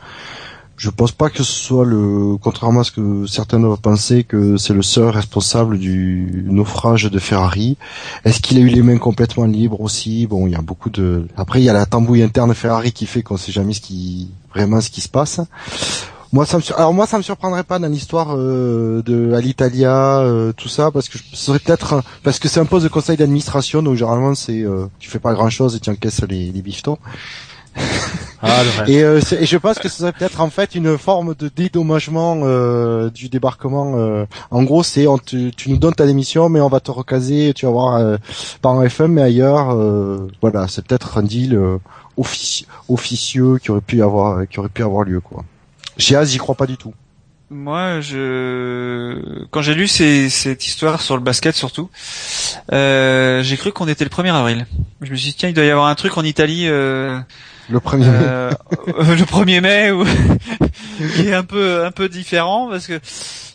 [0.75, 4.57] Je pense pas que ce soit le, contrairement à ce que certains doivent penser, que
[4.57, 7.77] c'est le seul responsable du naufrage de Ferrari.
[8.25, 10.25] Est-ce qu'il a eu les mains complètement libres aussi?
[10.25, 11.27] Bon, il y a beaucoup de.
[11.37, 13.73] Après, il y a la tambouille interne Ferrari qui fait qu'on sait jamais
[14.53, 15.39] vraiment ce qui se passe.
[16.33, 20.19] Moi, ça me sur- alors moi, ça me surprendrait pas dans l'histoire euh, de Alitalia,
[20.19, 22.83] euh, tout ça, parce que je- ce serait peut-être un- parce que c'est un poste
[22.85, 26.21] de conseil d'administration, donc généralement c'est euh, tu fais pas grand chose et tu encaisses
[26.29, 26.97] les, les bifetons.
[28.41, 28.89] Ah, le.
[28.91, 32.39] Et, euh, et je pense que ce serait peut-être en fait une forme de dédommagement
[32.43, 33.93] euh, du débarquement.
[33.97, 34.25] euh.
[34.51, 37.53] En gros, c'est on te- tu nous donnes ta démission, mais on va te recaser.
[37.53, 38.17] Tu vas voir euh,
[38.61, 39.71] pas en FM mais ailleurs.
[39.75, 41.77] euh, voilà, c'est peut-être un deal euh,
[42.17, 45.43] offici- officieux qui aurait pu avoir qui aurait pu avoir lieu quoi.
[45.97, 46.93] Chez Az, j'y crois pas du tout.
[47.49, 51.89] Moi, je quand j'ai lu ces- cette histoire sur le basket surtout,
[52.71, 54.65] euh, j'ai cru qu'on était le 1er avril.
[55.01, 57.19] Je me suis dit tiens, il doit y avoir un truc en Italie euh,
[57.69, 58.05] Le premier.
[58.07, 58.51] euh,
[58.87, 60.05] le 1er mai ou
[61.09, 62.99] qui est un peu un peu différent parce que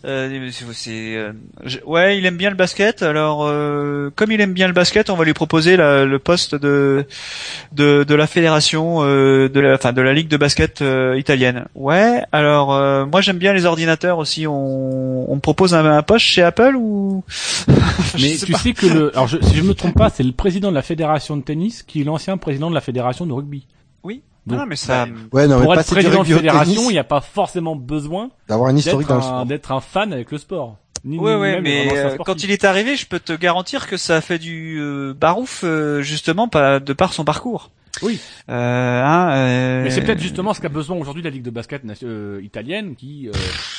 [0.04, 1.32] euh, c'est euh,
[1.86, 3.02] ouais, il aime bien le basket.
[3.02, 6.54] Alors euh, comme il aime bien le basket, on va lui proposer la- le poste
[6.54, 7.04] de
[7.72, 11.66] de, de la fédération euh, de la enfin de la ligue de basket euh, italienne.
[11.74, 12.22] Ouais.
[12.32, 14.46] Alors euh, moi j'aime bien les ordinateurs aussi.
[14.46, 17.24] On, on me propose un, un poste chez Apple ou
[18.20, 18.58] Mais sais tu pas.
[18.58, 20.82] sais que le, alors je, si je me trompe pas, c'est le président de la
[20.82, 23.66] fédération de tennis qui est l'ancien président de la fédération de rugby.
[24.04, 24.22] Oui.
[24.46, 25.06] Donc, non mais ça.
[25.32, 27.74] ouais, non, mais Pour être passer du président de fédération, il n'y a pas forcément
[27.74, 29.46] besoin d'avoir un historique d'être dans le un, sport.
[29.46, 30.76] d'être un fan avec le sport.
[31.04, 33.86] Ni, Ouais ni ouais même mais euh, quand il est arrivé, je peux te garantir
[33.86, 37.70] que ça a fait du euh, barouf euh, justement pas de par son parcours.
[38.02, 38.20] Oui.
[38.48, 41.82] Euh, hein, euh, Mais c'est peut-être justement ce qu'a besoin aujourd'hui la ligue de basket
[42.02, 43.32] euh, italienne qui, euh,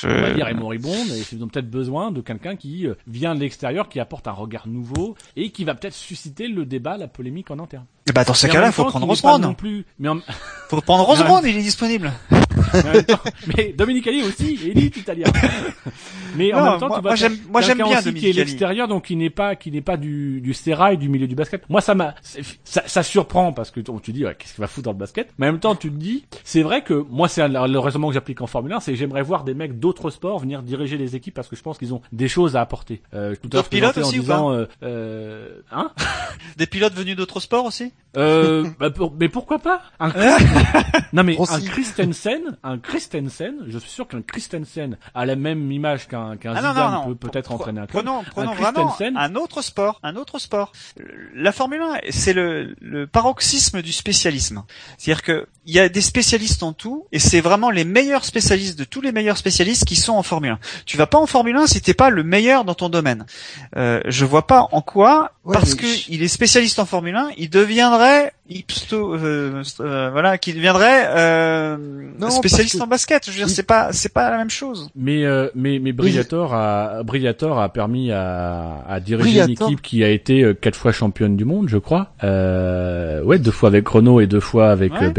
[0.04, 3.34] on va dire, est moribonde et ils ont peut-être besoin de quelqu'un qui euh, vient
[3.34, 7.08] de l'extérieur, qui apporte un regard nouveau et qui va peut-être susciter le débat, la
[7.08, 7.86] polémique en interne.
[8.14, 9.40] Bah dans ce cas-là, faut prendre Brown.
[9.42, 9.84] non plus.
[9.98, 10.18] Mais, en,
[10.68, 11.06] Faut prendre.
[11.24, 12.12] Brown, il est disponible.
[12.74, 13.18] Mais en même temps-
[13.56, 15.26] mais Dominique Ali aussi, élite italien.
[16.36, 18.28] Mais en Non, même temps, moi- tu vois, moi, j'aime- moi, j'aime bien aussi qui
[18.28, 21.34] est l'extérieur, donc qui n'est pas, qui n'est pas du, du sérail du milieu du
[21.34, 21.62] basket.
[21.68, 22.14] Moi, ça m'a,
[22.64, 25.30] ça, ça surprend parce que tu dis, ouais, qu'est-ce qu'il va foutre dans le basket?
[25.38, 28.08] Mais en même temps, tu te dis, c'est vrai que moi, c'est un- le raisonnement
[28.08, 30.96] que j'applique en Formule 1, c'est que j'aimerais voir des mecs d'autres sports venir diriger
[30.96, 33.00] les équipes parce que je pense qu'ils ont des choses à apporter.
[33.14, 35.90] Euh, tout à pilotes aussi ou disant, euh, euh, hein?
[36.56, 37.92] Des pilotes venus d'autres sports aussi?
[38.16, 39.82] Euh, bah, pour- mais pourquoi pas?
[40.00, 40.10] Un...
[41.12, 41.54] Non mais Rossi.
[41.54, 46.54] un Christensen, un Christensen, je suis sûr qu'un Christensen a la même image qu'un qu'un
[46.54, 47.14] Ah Zidane non, non.
[47.14, 48.04] peut peut-être entraîner un club.
[48.04, 50.72] Prenons, prenons Un vraiment un autre sport, un autre sport.
[51.34, 54.64] La Formule 1, c'est le, le paroxysme du spécialisme.
[54.96, 58.78] C'est-à-dire que il y a des spécialistes en tout, et c'est vraiment les meilleurs spécialistes
[58.78, 60.58] de tous les meilleurs spécialistes qui sont en Formule 1.
[60.86, 63.26] Tu vas pas en Formule 1 si t'es pas le meilleur dans ton domaine.
[63.76, 67.14] Euh, je vois pas en quoi, Ouais, parce mais que il est spécialiste en Formule
[67.16, 71.76] 1, il deviendrait ipsto, euh, euh, voilà, qu'il deviendrait euh,
[72.18, 73.26] Non, spécialiste que- en basket.
[73.26, 74.88] Je veux dire, c'est pas, c'est pas la même chose.
[74.96, 80.02] Mais euh, mais mais Briator a Briator a permis à, à diriger une équipe qui
[80.02, 82.12] a été euh, quatre fois championne du monde, je crois.
[82.24, 85.04] Euh, ouais, deux fois avec Renault et deux fois avec Ouais.
[85.08, 85.10] euh,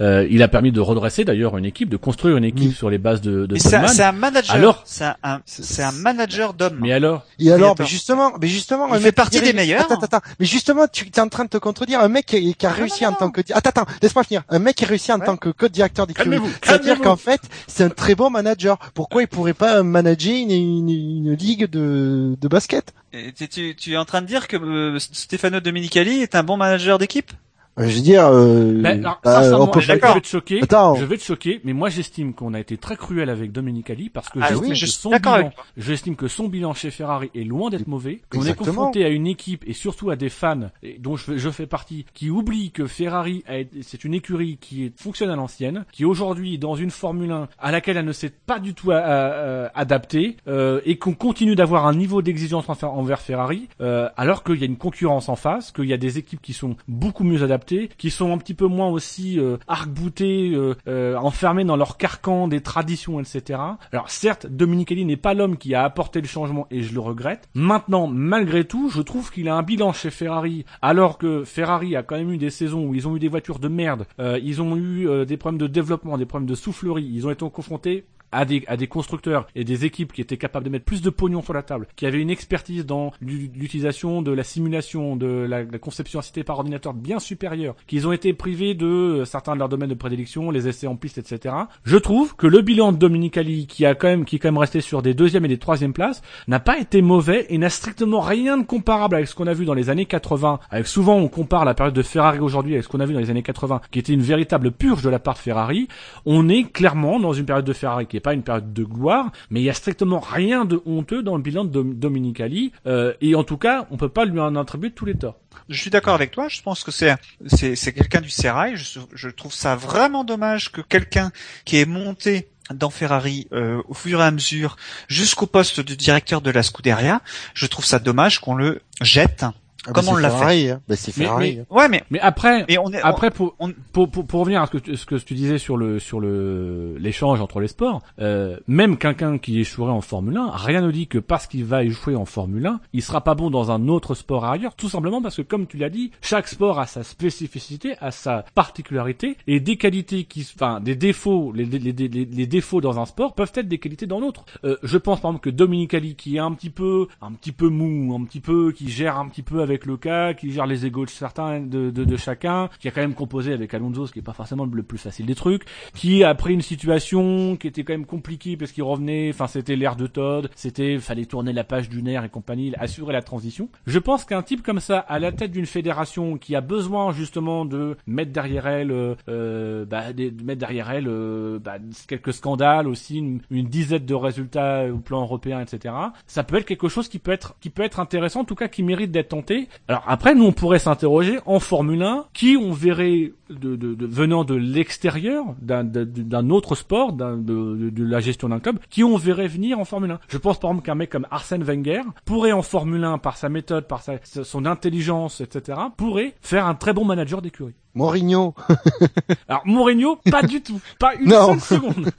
[0.00, 2.74] Euh, il a permis de redresser d'ailleurs une équipe, de construire une équipe Oui.
[2.74, 3.94] sur les bases de, de Mais c'est un, Toleman.
[3.94, 4.54] c'est un manager.
[4.56, 6.78] Alors- c'est un, un- c'est un manager d'hommes.
[6.80, 9.82] Mais alors, Et alors, mais justement, mais justement, Il un fait mec partie des meilleurs.
[9.82, 10.30] Attends, attends, attends.
[10.38, 12.00] Mais justement, tu es en train de te contredire.
[12.00, 14.42] Un mec qui, qui a Non, réussi non, en tant que, attends, attends, laisse-moi finir.
[14.48, 15.26] Un mec qui a réussi en Ouais.
[15.26, 16.28] tant que code directeur d'écurie.
[16.30, 18.78] Calmez-vous, C'est-à-dire qu'en fait, c'est un très bon manager.
[18.94, 22.92] Pourquoi il pourrait pas manager une, une, une ligue de, de basket?
[23.12, 26.42] Et tu, tu, tu es en train de dire que euh, Stefano Domenicali est un
[26.44, 27.32] bon manager d'équipe?
[27.80, 30.62] Je veux dire, euh, Ben, alors, bah, on peut je, vais- te choquer.
[30.62, 30.94] Attends.
[30.96, 34.28] Je vais te choquer, mais moi j'estime qu'on a été très cruel avec Domenicali parce
[34.28, 37.44] que Ah j'estime oui, que je son bilan, j'estime que son bilan chez Ferrari est
[37.44, 40.98] loin d'être mauvais, qu'on est confronté à une équipe et surtout à des fans et
[40.98, 43.44] dont je, fais- je fais partie qui oublient que Ferrari
[43.82, 47.48] c'est une écurie qui est fonctionne à l'ancienne, qui aujourd'hui est dans une Formule 1
[47.58, 51.14] à laquelle elle ne s'est pas du tout à- à- à- adaptée euh, et qu'on
[51.14, 55.28] continue d'avoir un niveau d'exigence envers, envers Ferrari euh, alors qu'il y a une concurrence
[55.28, 58.38] en face, qu'il y a des équipes qui sont beaucoup mieux adaptées, qui sont un
[58.38, 63.60] petit peu moins aussi euh, arc-boutées, euh, euh, enfermées dans leur carcan des traditions, etc.
[63.92, 67.48] Alors certes, Dominicali n'est pas l'homme qui a apporté le changement et je le regrette.
[67.54, 72.02] Maintenant, malgré tout, je trouve qu'il a un bilan chez Ferrari, alors que Ferrari a
[72.02, 74.76] quand même eu des saisons où ils ont eu des voitures de merde, ils ont
[74.76, 78.64] eu des problèmes de développement, des problèmes de soufflerie, ils ont été confrontés à des,
[78.66, 81.52] à des constructeurs et des équipes qui étaient capables de mettre plus de pognon sur
[81.52, 85.78] la table, qui avaient une expertise dans l'u- l'utilisation de la simulation, de la, la
[85.78, 89.68] conception assistée par ordinateur bien supérieure, qu'ils ont été privés de euh, certains de leurs
[89.68, 91.54] domaines de prédilection, les essais en piste, etc.
[91.84, 94.58] Je trouve que le bilan de Dominicali, qui a quand même, qui est quand même
[94.58, 98.20] resté sur des deuxièmes et des troisièmes places, n'a pas été mauvais et n'a strictement
[98.20, 100.60] rien de comparable avec ce qu'on a vu dans les années 80.
[100.70, 103.20] Avec souvent, on compare la période de Ferrari aujourd'hui avec ce qu'on a vu dans
[103.20, 105.88] les années 80, qui était une véritable purge de la part de Ferrari.
[106.26, 109.32] On est clairement dans une période de Ferrari qui est pas une période de gloire,
[109.50, 113.12] mais il y a strictement rien de honteux dans le bilan de Dom- Dominicali, euh,
[113.20, 115.38] et en tout cas, on peut pas lui en attribuer tous les torts.
[115.68, 116.48] Je suis d'accord avec toi.
[116.48, 117.14] Je pense que c'est
[117.46, 118.76] c'est c'est quelqu'un du sérail.
[118.76, 121.30] Je, je trouve ça vraiment dommage que quelqu'un
[121.64, 124.76] qui est monté dans Ferrari euh, au fur et à mesure
[125.08, 127.20] jusqu'au poste de directeur de la Scuderia.
[127.54, 129.44] Je trouve ça dommage qu'on le jette
[129.86, 130.80] Ah, Comme bah, on c'est l'a Ferrari, hein.
[130.88, 131.54] Bah, c'est Mais- Ferrari.
[131.56, 131.64] mais- hein.
[131.74, 134.66] Ouais, mais Mais après, mais on est après pour, on- pour, pour, pour revenir à
[134.66, 138.02] ce que, tu- ce que tu disais sur le sur le l'échange entre les sports,
[138.20, 141.82] euh, même quelqu'un qui échouerait en Formule 1, rien ne dit que parce qu'il va
[141.82, 145.22] échouer en Formule 1, il sera pas bon dans un autre sport ailleurs, tout simplement
[145.22, 149.60] parce que comme tu l'as dit, chaque sport a sa spécificité, a sa particularité et
[149.60, 153.34] des qualités qui enfin des défauts, les, les, les, les- les défauts dans un sport
[153.34, 154.44] peuvent être des qualités dans l'autre.
[154.64, 157.68] Euh, je pense par exemple que Dominicali qui est un petit peu un petit peu
[157.68, 160.86] mou, un petit peu qui gère un petit peu avec le cas, qui gère les
[160.86, 164.22] égos de certains de, chacun, qui a quand même composé avec Alonso, ce qui est
[164.22, 165.64] pas forcément le plus facile des trucs,
[165.94, 169.76] qui a pris une situation qui était quand même compliquée parce qu'il revenait, enfin c'était
[169.76, 173.68] l'ère de Todd, c'était fallait tourner la page d'une ère et compagnie, assurer la transition.
[173.86, 177.64] Je pense qu'un type comme ça à la tête d'une fédération qui a besoin justement
[177.64, 181.76] de mettre derrière elle, euh, euh, bah, de mettre derrière elle euh, bah,
[182.06, 185.94] quelques scandales aussi, une, une dizaine de résultats au plan européen, etc.
[186.26, 188.68] Ça peut être quelque chose qui peut être qui peut être intéressant, en tout cas
[188.68, 189.59] qui mérite d'être tenté.
[189.88, 195.44] Alors après, nous on pourrait s'interroger en Formule 1, qui on verrait venant de l'extérieur
[195.60, 200.20] d'un autre sport, de, la gestion d'un club, qui on verrait venir en Formule 1.
[200.28, 203.48] Je pense par exemple qu'un mec comme Arsène Wenger pourrait en Formule 1 par sa
[203.48, 205.78] méthode, par son intelligence, etc.
[205.96, 207.74] pourrait faire un très bon manager d'écurie.
[207.94, 208.54] Mourinho.
[209.48, 211.58] Alors Mourinho, pas du tout, pas une Non.
[211.58, 212.10] seule seconde.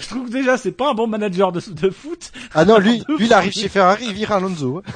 [0.00, 2.32] Je trouve que déjà c'est pas un bon manager de, de foot.
[2.54, 4.82] Ah non, lui, lui, il arrive chez Ferrari, il vire Alonso.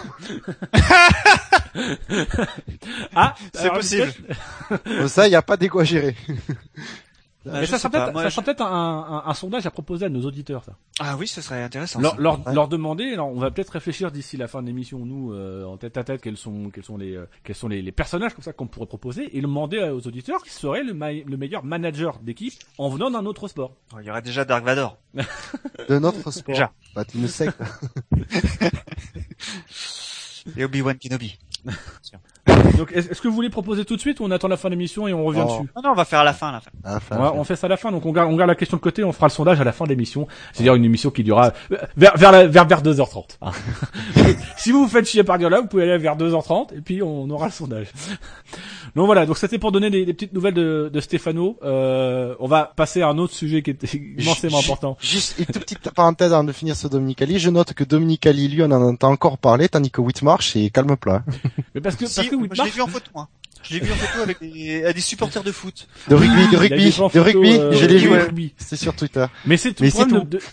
[3.16, 4.12] Ah, c'est alors, possible.
[5.08, 6.16] ça, il n'y a pas d'égo à gérer.
[7.44, 10.08] Bah, Mais ça sera peut-être moi, ça je- un, un, un sondage à proposer à
[10.08, 10.72] nos auditeurs, ça.
[10.98, 12.00] Ah oui, ce serait intéressant.
[12.00, 12.54] Leur, leur, Ouais.
[12.54, 15.76] leur demander, alors on va peut-être réfléchir d'ici la fin de l'émission, nous, euh, en
[15.76, 18.42] tête à tête, quels sont, quels sont les, euh, quels sont les, les personnages comme
[18.44, 22.18] ça qu'on pourrait proposer, et demander aux auditeurs qui serait le, ma- le meilleur manager
[22.20, 23.74] d'équipe en venant d'un autre sport.
[24.00, 24.96] Il y aurait déjà Dark Vador.
[25.88, 26.54] De notre sport.
[26.54, 26.72] Déjà.
[26.94, 27.48] Bah, tu nous sais.
[27.52, 27.66] quoi.
[30.56, 31.38] Et Obi-Wan Kenobi.
[32.76, 34.68] Donc, est- est-ce que vous voulez proposer tout de suite ou on attend la fin
[34.68, 35.48] de l'émission et on revient Oh.
[35.48, 36.70] dessus Non, non, on va faire à la fin, à la fin.
[36.84, 38.48] Ah, enfin, on, va- on fait ça à la fin, donc on garde, on garde
[38.48, 40.26] la question de côté, on fera le sondage à la fin de l'émission.
[40.52, 43.38] C'est-à-dire une émission qui durera euh, vers, vers, la- vers, vers 2h30.
[43.42, 43.50] hein.
[44.58, 47.02] si vous vous faites chier par dire là, vous pouvez aller vers 2h30 et puis
[47.02, 47.86] on aura le sondage.
[48.94, 51.56] Donc voilà, donc c'était pour donner des, des petites nouvelles de, de Stefano.
[51.64, 53.88] Euh, on va passer à un autre sujet qui était
[54.18, 54.96] immensément important.
[55.00, 57.38] Juste une toute petite parenthèse avant de finir sur Dominicali.
[57.38, 60.96] Je note que Dominicali, lui, on en entend encore parler, tandis que Whitmar, c'est calme
[60.96, 61.22] plat.
[61.74, 63.28] Mais parce que, Si, parce que moi, je l'ai vu en photo, moi.
[63.62, 65.88] Je l'ai vu en photo avec des, à des supporters de foot.
[66.08, 68.08] De rugby, de rugby, de rugby, euh, je l'ai de vu.
[68.10, 68.52] rugby.
[68.58, 69.26] C'est sur Twitter.
[69.46, 69.84] Mais c'est tout,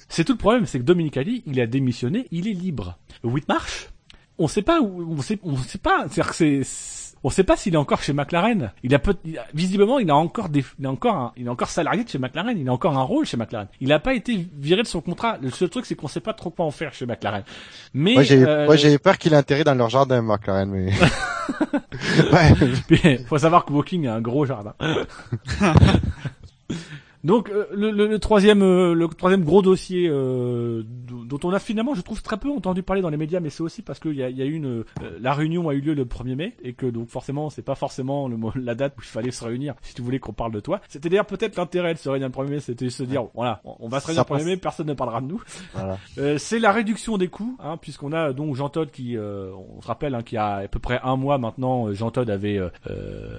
[0.08, 2.98] c'est tout le problème, c'est que Dominique Ali, il a démissionné, il est libre.
[3.24, 3.90] Whitmarsh,
[4.38, 6.62] on sait pas où, on sait, on sait pas, c'est-à-dire que c'est,
[7.24, 8.72] on sait pas s'il est encore chez McLaren.
[8.84, 11.46] Il a peut, il a- visiblement, il a encore des, il est encore un- il
[11.46, 12.58] est encore salarié de chez McLaren.
[12.58, 13.68] Il a encore un rôle chez McLaren.
[13.80, 15.38] Il n'a pas été viré de son contrat.
[15.42, 17.44] Le seul truc, c'est qu'on sait pas trop quoi en faire chez McLaren.
[17.94, 20.92] Mais, Moi, j'avais, euh, moi, j'avais peur qu'il ait intérêt dans leur jardin, McLaren, mais...
[22.34, 23.18] ouais.
[23.28, 24.74] Faut savoir que Woking a un gros jardin.
[27.24, 31.60] Donc euh, le, le- le troisième euh, le troisième gros dossier euh, dont on a
[31.60, 34.14] finalement je trouve très peu entendu parler dans les médias mais c'est aussi parce qu'il
[34.14, 34.84] y a, il y a eu une euh,
[35.20, 38.28] la réunion a eu lieu le 1er mai et que donc forcément c'est pas forcément
[38.28, 40.82] le, la date où il fallait se réunir si tu voulais qu'on parle de toi
[40.90, 43.62] c'était d'ailleurs peut-être l'intérêt de se réunir le 1er mai c'était de se dire voilà
[43.66, 45.42] on on va se réunir le 1er mai personne ne parlera de nous
[45.76, 45.98] Voilà.
[46.18, 49.82] euh, c'est la réduction des coûts, hein, puisqu'on a donc Jean Todt qui, euh, on
[49.82, 52.60] se rappelle, hein, qu'il y a à peu près un mois maintenant, Jean Todt avait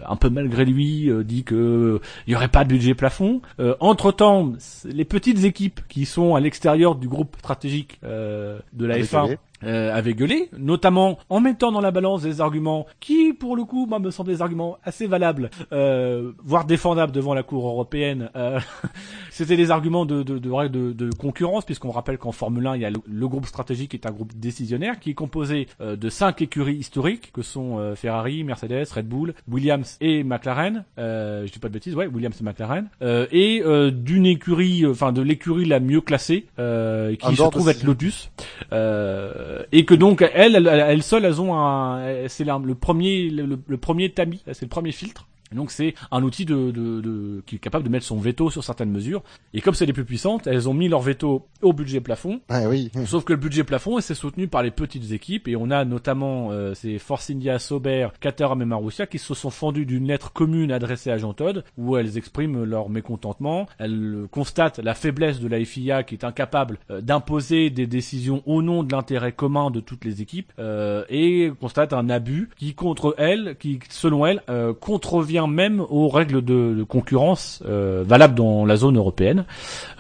[0.06, 3.40] un peu malgré lui euh, dit que il y aurait pas de budget plafond.
[3.80, 4.52] Entre temps,
[4.84, 9.24] les petites équipes qui sont à l'extérieur du groupe stratégique euh, de la Avec F1
[9.24, 9.38] gueulé.
[9.64, 13.86] Euh, avaient gueulé, notamment en mettant dans la balance des arguments qui, pour le coup,
[13.86, 18.30] moi, me semblent des arguments assez valables, euh, voire défendables devant la Cour européenne.
[18.36, 18.60] Euh,
[19.30, 22.82] C'était des arguments de, de, de, de, de concurrence, puisqu'on rappelle qu'en Formule 1, il
[22.82, 25.96] y a le, le groupe stratégique qui est un groupe décisionnaire, qui est composé euh,
[25.96, 30.84] de cinq écuries historiques, que sont euh, Ferrari, Mercedes, Red Bull, Williams et McLaren.
[30.98, 32.88] Euh, je dis pas de bêtises, ouais, Williams et McLaren.
[33.02, 37.50] Euh, et euh, d'une écurie, enfin de l'écurie la mieux classée, euh, qui En se
[37.50, 38.30] trouve être Lotus.
[38.72, 43.76] Euh, et que donc elles, elles, seules, elles ont un, c'est le premier, le, le
[43.76, 45.26] premier tamis, c'est le premier filtre.
[45.52, 48.50] Et Donc c'est un outil de, de, de- qui est capable de mettre son veto
[48.50, 49.22] sur certaines mesures.
[49.54, 52.40] Et comme c'est les plus puissantes, elles ont mis leur veto au budget plafond.
[52.50, 52.90] Ouais, oui.
[53.06, 55.48] Sauf que le budget plafond, c'est soutenu par les petites équipes.
[55.48, 59.50] Et on a notamment euh, ces Force India, Sauber, Caterham et Marussia qui se sont
[59.50, 63.66] fendus d'une lettre commune adressée à Jean Todt, où elles expriment leur mécontentement.
[63.78, 68.62] Elles constatent la faiblesse de la FIA qui est incapable euh, d'imposer des décisions au
[68.62, 70.52] nom de l'intérêt commun de toutes les équipes.
[70.58, 76.08] euh, et constatent un abus qui, contre elles, qui selon elles, euh, contrevient même aux
[76.08, 79.44] règles de, de concurrence euh, valables dans la zone européenne.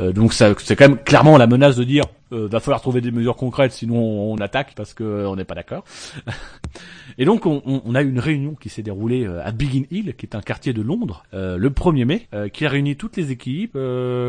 [0.00, 3.00] Euh, donc ça, c'est quand même clairement la menace de dire euh, va falloir trouver
[3.02, 5.84] des mesures concrètes, sinon on, on attaque parce que euh, on n'est pas d'accord.
[7.18, 10.34] Et donc on, on- a une réunion qui s'est déroulée à Biggin Hill, qui est
[10.34, 13.76] un quartier de Londres, euh, le 1er mai, euh, qui a réuni toutes les équipes,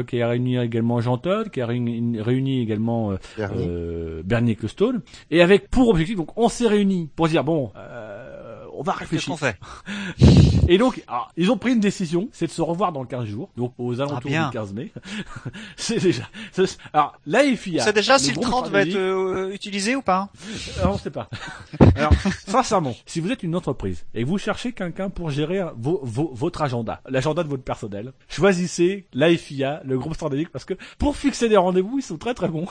[0.07, 3.65] qui a réuni également Jean Todt, qui a réuni, réuni également euh, Bernie.
[3.69, 7.72] euh, Bernie Ecclestone, et avec pour objectif, donc on s'est réunis pour dire bon,
[8.76, 9.30] on va Qu'est-ce réfléchir.
[9.34, 9.58] qu'on fait
[10.70, 13.50] Et donc, alors, ils ont pris une décision, c'est de se revoir dans 15 jours,
[13.58, 14.45] donc aux alentours Ah, bien.
[14.48, 14.91] du 15 mai.
[15.76, 16.24] c'est déjà.
[16.54, 17.84] c'est- Alors, la FIA.
[17.84, 20.30] Sait déjà si le groupe 30 va être euh, utilisé ou pas?
[20.80, 21.30] Euh, on sait pas.
[21.95, 22.14] Alors,
[22.48, 26.00] sincèrement, si vous êtes une entreprise et que vous cherchez quelqu'un pour gérer un- vos,
[26.04, 30.76] vos- votre agenda, l'agenda de votre personnel, choisissez la FIA, le groupe stratégique, parce que
[30.98, 32.66] pour fixer des rendez-vous, ils sont très très bons.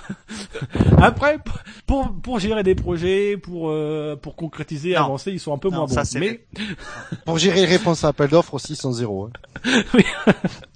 [1.01, 1.39] Après,
[1.87, 5.01] pour pour gérer des projets, pour euh, pour concrétiser, Non.
[5.05, 6.45] avancer, ils sont un peu Non, moins ça, Mais
[7.25, 9.31] Pour gérer les réponses à appel d'offres aussi, sont zéro.
[9.67, 10.33] hein.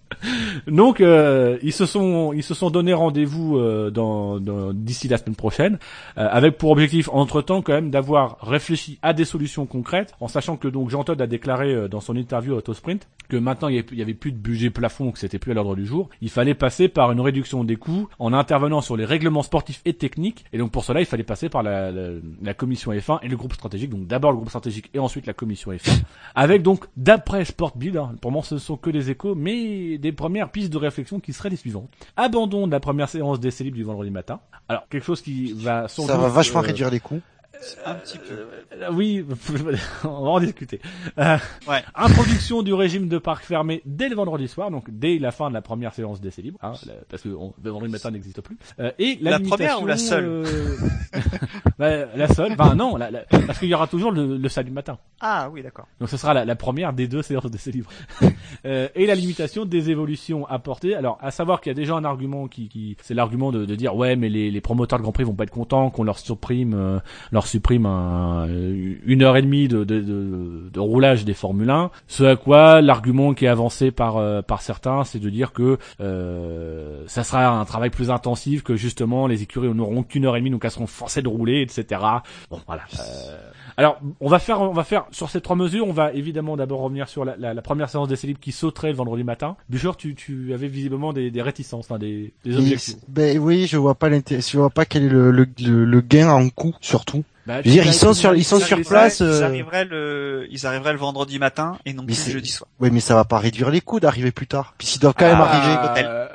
[0.67, 4.39] Donc euh, ils se sont ils se sont donné rendez-vous euh, dans,
[4.73, 5.79] d'ici la semaine prochaine
[6.19, 10.29] euh, avec pour objectif entre temps quand même d'avoir réfléchi à des solutions concrètes en
[10.29, 13.69] sachant que donc Jean Todt a déclaré euh, dans son interview à Autosprint que maintenant
[13.69, 16.09] il y avait, plus de budget plafond que c'était plus à l'ordre du jour.
[16.21, 19.95] Il fallait passer par une réduction des coûts en intervenant sur les règlements sportifs et
[19.95, 20.45] techniques.
[20.53, 22.11] Et donc pour cela il fallait passer par la, la,
[22.43, 23.91] la commission F1 et le groupe stratégique.
[23.91, 26.03] Donc d'abord le groupe stratégique et ensuite la commission F1
[26.37, 29.96] avec donc d'après Sport Build, hein, pour moi ce ne sont que des échos, mais
[29.99, 31.89] des premières pistes de réflexion qui seraient les suivantes.
[32.17, 34.41] Abandon de la première séance d'essai libre du vendredi matin.
[34.69, 37.21] Alors quelque chose qui va sans Ça doute, va vachement euh, réduire les coûts.
[37.85, 38.35] Un petit peu.
[38.35, 39.25] euh, oui,
[40.05, 40.81] on va en discuter.
[41.19, 41.37] Euh,
[41.69, 41.83] Ouais.
[41.95, 45.55] Introduction du régime de parc fermé dès le vendredi soir, donc dès la fin de
[45.55, 46.73] la première séance d'essai libre, hein,
[47.09, 48.57] parce que on- le vendredi matin n'existe plus.
[48.79, 50.77] Euh, et la, La première ou la seule euh,
[51.79, 52.57] bah, La seule.
[52.57, 54.99] Ben non, la- la- parce qu'il y aura toujours le, le samedi matin.
[55.21, 55.87] Ah oui, d'accord.
[56.01, 57.91] Donc ce sera la, première des deux séances d'essai libre.
[58.65, 60.95] Euh, et la limitation des évolutions apportées.
[60.95, 63.75] Alors à savoir qu'il y a déjà un argument qui, qui c'est l'argument de, de
[63.77, 66.19] dire ouais mais les, les promoteurs de Grand Prix vont pas être contents qu'on leur
[66.19, 66.99] supprime euh,
[67.47, 71.71] leur supprime un, euh, une heure et demie de, de, de, de roulage des Formule
[71.71, 71.91] 1.
[72.09, 75.79] Ce à quoi l'argument qui est avancé par euh, par certains c'est de dire que
[76.01, 80.41] euh, ça sera un travail plus intensif que justement les écuries n'auront qu'une heure et
[80.41, 82.01] demie donc elles seront forcées de rouler etc.
[82.51, 82.83] Bon voilà.
[82.99, 83.37] Euh,
[83.79, 85.87] alors, on va faire, on va faire sur ces trois mesures.
[85.87, 88.89] On va évidemment d'abord revenir sur la, la, la première séance d'essai libre qui sauterait
[88.89, 89.57] le vendredi matin.
[89.69, 92.99] Bouchard, tu, tu avais visiblement des, des réticences, enfin, des, des objections.
[93.09, 95.47] Ben oui, je vois pas l'intérêt, je vois pas quel est le, le,
[95.85, 97.25] le gain en coût surtout.
[97.47, 99.21] Bah, Je veux dire, tu- ils sont sur, ils sont sur place.
[99.21, 102.51] Ils euh, arriveraient le, ils arriveraient le vendredi matin et non Mais plus le jeudi
[102.51, 102.69] soir.
[102.81, 104.75] Oui, mais ça va pas réduire les coûts d'arriver plus tard.
[104.79, 105.91] Puis s'ils doivent quand même Ah, arriver.
[105.93, 106.07] hôtel.
[106.09, 106.27] euh,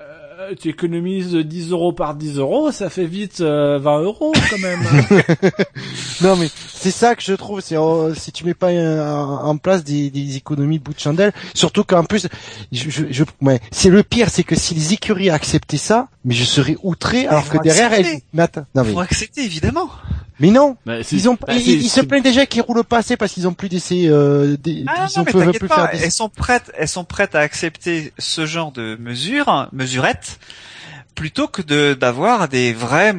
[0.59, 4.79] tu économises 10 euros par 10 euros, ça fait vite euh, 20 euros quand même.
[6.21, 7.61] Non, mais c'est ça que je trouve.
[7.61, 11.31] C'est oh, si tu mets pas euh, en place des, des économies bout de chandelle,
[11.55, 12.27] surtout qu'en plus,
[12.71, 16.34] je, je, je- ouais, c'est le pire, c'est que si les écuries acceptaient ça, mais
[16.35, 18.02] je serais outré, alors que derrière elles.
[18.06, 18.23] accepter.
[18.34, 19.89] Mais attends, non mais, Faut accepter évidemment.
[20.39, 20.77] mais non.
[20.85, 23.48] Bah, c'est- Ils ont, bah, ils, se plaignent déjà qu'ils roulent pas assez parce qu'ils
[23.48, 26.11] ont plus d'essais, euh, des, Ah ils non, ont mais plus pas, faire des elles
[26.11, 30.39] sont prêtes, elles sont prêtes à accepter ce genre de mesures, mesurettes,
[31.15, 33.13] plutôt que de d'avoir des vraies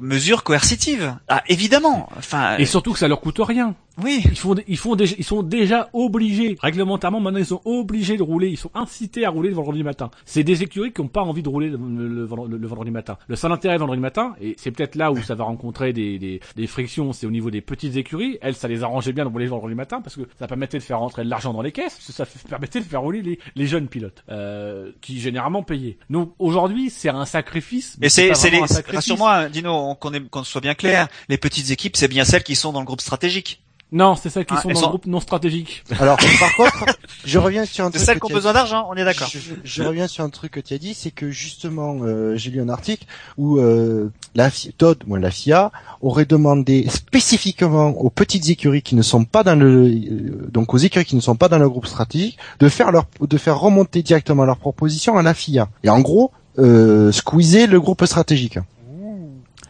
[0.00, 1.16] mesures coercitives.
[1.28, 2.08] Ah, évidemment.
[2.16, 3.74] Enfin, Et surtout que ça leur coûte rien.
[4.02, 4.22] oui.
[4.24, 8.22] Ils font, ils font déjà, ils sont déjà obligés, réglementairement maintenant ils sont obligés de
[8.22, 10.10] rouler, ils sont incités à rouler le vendredi matin.
[10.24, 13.16] C'est des écuries qui n'ont pas envie de rouler le, le- le- le vendredi matin.
[13.28, 16.40] Le seul intérêt vendredi matin, et c'est peut-être là où ça va rencontrer des, des,
[16.56, 18.38] des frictions, c'est au niveau des petites écuries.
[18.40, 20.82] Elles, ça les arrangeait bien de rouler le vendredi matin parce que ça permettait de
[20.82, 23.88] faire rentrer de l'argent dans les caisses, ça permettait de faire rouler les, les jeunes
[23.88, 25.98] pilotes, euh, qui généralement payaient.
[26.10, 27.96] Donc aujourd'hui, c'est un sacrifice.
[28.00, 31.70] mais c'est, c'est les, un rassure-moi, Dino, qu'on est, qu'on soit bien clair, les petites
[31.70, 33.62] équipes, c'est bien celles qui sont dans le groupe stratégique.
[33.94, 35.84] Non, c'est celles qui Ah, sont dans sont- le groupe non stratégique.
[36.00, 36.96] Alors, par contre,
[37.26, 38.06] je reviens sur un C'est truc.
[38.06, 39.28] celles que qui ont tu as besoin d'argent, on est d'accord.
[39.30, 42.50] Je, je reviens sur un truc que tu as dit, c'est que justement, euh, j'ai
[42.50, 43.04] lu un article
[43.36, 45.70] où euh, la FIA, Todd, moi la FIA,
[46.00, 50.78] aurait demandé spécifiquement aux petites écuries qui ne sont pas dans le, euh, donc aux
[50.78, 54.02] écuries qui ne sont pas dans le groupe stratégique, de faire leur, de faire remonter
[54.02, 55.68] directement leurs propositions à la FIA.
[55.84, 58.58] Et en gros, euh, squeezer le groupe stratégique.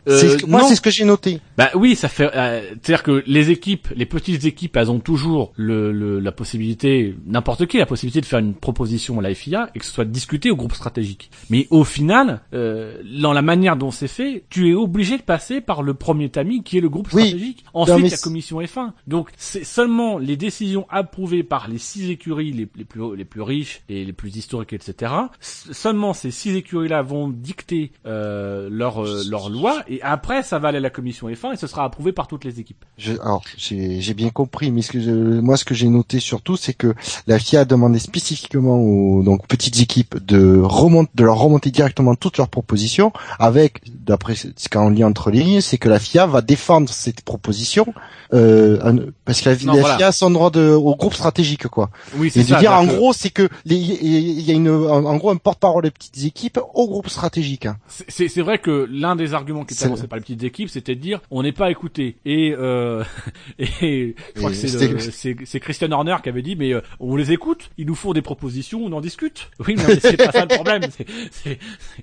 [0.06, 0.68] C'est ce que- moi, Euh, non.
[0.68, 1.40] c'est ce que j'ai noté.
[1.56, 2.30] Bah oui, ça fait.
[2.34, 7.14] euh, C'est-à-dire que les équipes, les petites équipes, elles ont toujours le, le- la possibilité,
[7.26, 10.04] n'importe qui, la possibilité de faire une proposition à la FIA et que ce soit
[10.04, 11.30] discuté au groupe stratégique.
[11.50, 15.60] Mais au final, euh, dans la manière dont c'est fait, tu es obligé de passer
[15.60, 17.28] par le premier tamis qui est le groupe Oui.
[17.28, 17.64] stratégique.
[17.74, 18.92] Ensuite, la commission F1.
[19.06, 23.42] Donc c'est seulement les décisions approuvées par les six écuries les, les plus les plus
[23.42, 25.12] riches et les plus historiques, etc.
[25.40, 30.68] Seulement ces six écuries-là vont dicter euh, leur euh, leur loi Et après, ça va
[30.68, 32.82] aller à la commission F1 et ce sera approuvé par toutes les équipes.
[32.96, 36.56] Je, alors, j'ai bien compris, mais ce que je, moi, ce que j'ai noté surtout,
[36.56, 36.94] c'est que
[37.26, 42.14] la FIA a demandé spécifiquement aux donc petites équipes de remonter, de leur remonter directement
[42.14, 46.26] toutes leurs propositions, avec, d'après ce qu'on lit entre les lignes, c'est que la FIA
[46.26, 47.92] va défendre cette proposition,
[48.32, 51.90] euh, parce que la, FIA a son droit de, au groupe stratégique, quoi.
[52.16, 52.58] Oui, c'est ça.
[52.58, 56.24] dire, en gros, c'est que il y a une, en gros, un porte-parole des petites
[56.24, 57.66] équipes au groupe stratégique.
[57.66, 57.76] Hein.
[58.08, 61.00] C'est vrai que l'un des arguments qui était avancé par les petites équipes, c'était de
[61.00, 62.16] dire, on n'est pas écouté.
[62.24, 63.04] Et, euh,
[63.58, 67.70] et je crois que c'est Christian Horner qui avait dit, mais euh, on les écoute,
[67.78, 69.50] ils nous font des propositions, on en discute.
[69.64, 70.82] Oui, mais c'est pas ça le problème.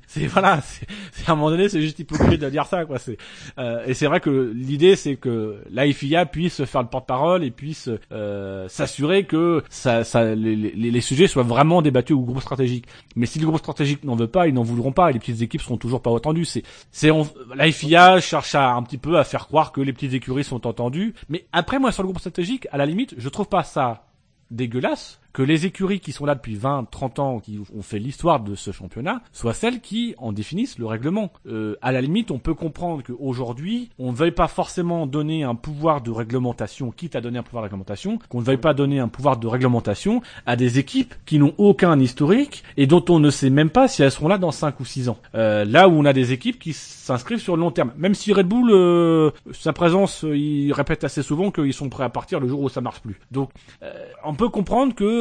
[0.07, 0.88] C'est voilà, c'est
[1.27, 2.99] à un moment donné, c'est juste hypocrite de dire ça, quoi.
[2.99, 3.18] C'est
[3.57, 7.51] euh, et c'est vrai que l'idée, c'est que la FIA puisse faire le porte-parole et
[7.51, 12.41] puisse euh, s'assurer que ça, ça les, les, les, sujets soient vraiment débattus au groupe
[12.41, 12.85] stratégique.
[13.15, 15.10] Mais si le groupe stratégique n'en veut pas, ils n'en voudront pas.
[15.10, 16.45] Et les petites équipes seront toujours pas entendues.
[16.45, 17.10] C'est c'est
[17.56, 20.68] la FIA cherche à un petit peu à faire croire que les petites écuries sont
[20.68, 21.14] entendues.
[21.30, 24.06] Mais après, moi, sur le groupe stratégique, à la limite, je trouve pas ça
[24.52, 28.39] dégueulasse que les écuries qui sont là depuis 20, 30 ans, qui ont fait l'histoire
[28.39, 31.31] de ce championnat, soient celles qui en définissent le règlement.
[31.47, 35.56] Euh, à la limite, on peut comprendre qu'aujourd'hui, on ne veuille pas forcément donner un
[35.56, 38.99] pouvoir de réglementation, quitte à donner un pouvoir de réglementation, qu'on ne veuille pas donner
[38.99, 43.30] un pouvoir de réglementation à des équipes qui n'ont aucun historique et dont on ne
[43.30, 45.18] sait même pas si elles seront là dans 5 ou 6 ans.
[45.35, 46.73] Euh, là où on a des équipes qui
[47.10, 47.91] s'inscrivent sur le long terme.
[47.97, 52.03] Même si Red Bull, euh, sa présence, euh, il répète assez souvent qu'ils sont prêts
[52.03, 53.19] à partir le jour où ça marche plus.
[53.31, 53.49] Donc,
[53.81, 53.91] euh,
[54.23, 55.19] on peut comprendre que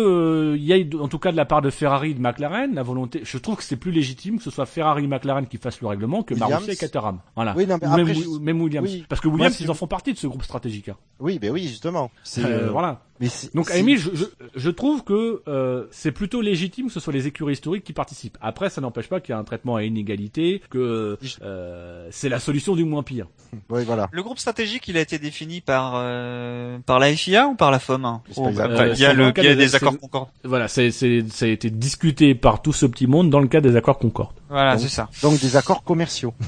[0.57, 2.83] il y a en tout cas de la part de Ferrari et de McLaren la
[2.83, 3.21] volonté.
[3.25, 5.89] Je trouve que c'est plus légitime que ce soit Ferrari et McLaren qui fassent le
[5.89, 7.21] règlement que Marussia et Caterham.
[7.35, 7.55] Voilà.
[7.57, 8.91] Oui, non, même, même, Williams.
[9.09, 10.89] Parce que Williams, ils en font partie de ce groupe stratégique.
[10.89, 10.97] Hein.
[11.21, 12.11] Oui, ben oui, justement.
[12.39, 13.03] Euh, voilà.
[13.21, 14.25] Mais Donc, Amy, je, je,
[14.55, 18.39] je, trouve que euh, c'est plutôt légitime que ce soit les écuries historiques qui participent.
[18.41, 22.39] Après, ça n'empêche pas qu'il y a un traitement à inégalité, que euh, c'est la
[22.39, 23.27] solution du moins pire.
[23.71, 24.09] Oui, voilà.
[24.13, 27.79] Le groupe stratégique, il a été défini par euh, par la FIA ou par la
[27.79, 30.29] FOM hein oh, bah, Il y a, le, il y a des accords Concorde.
[30.45, 33.69] Voilà, c'est c'est ça a été discuté par tout ce petit monde dans le cadre
[33.69, 34.35] des accords Concorde.
[34.49, 35.09] Voilà, c'est ça.
[35.23, 36.35] Donc des accords commerciaux.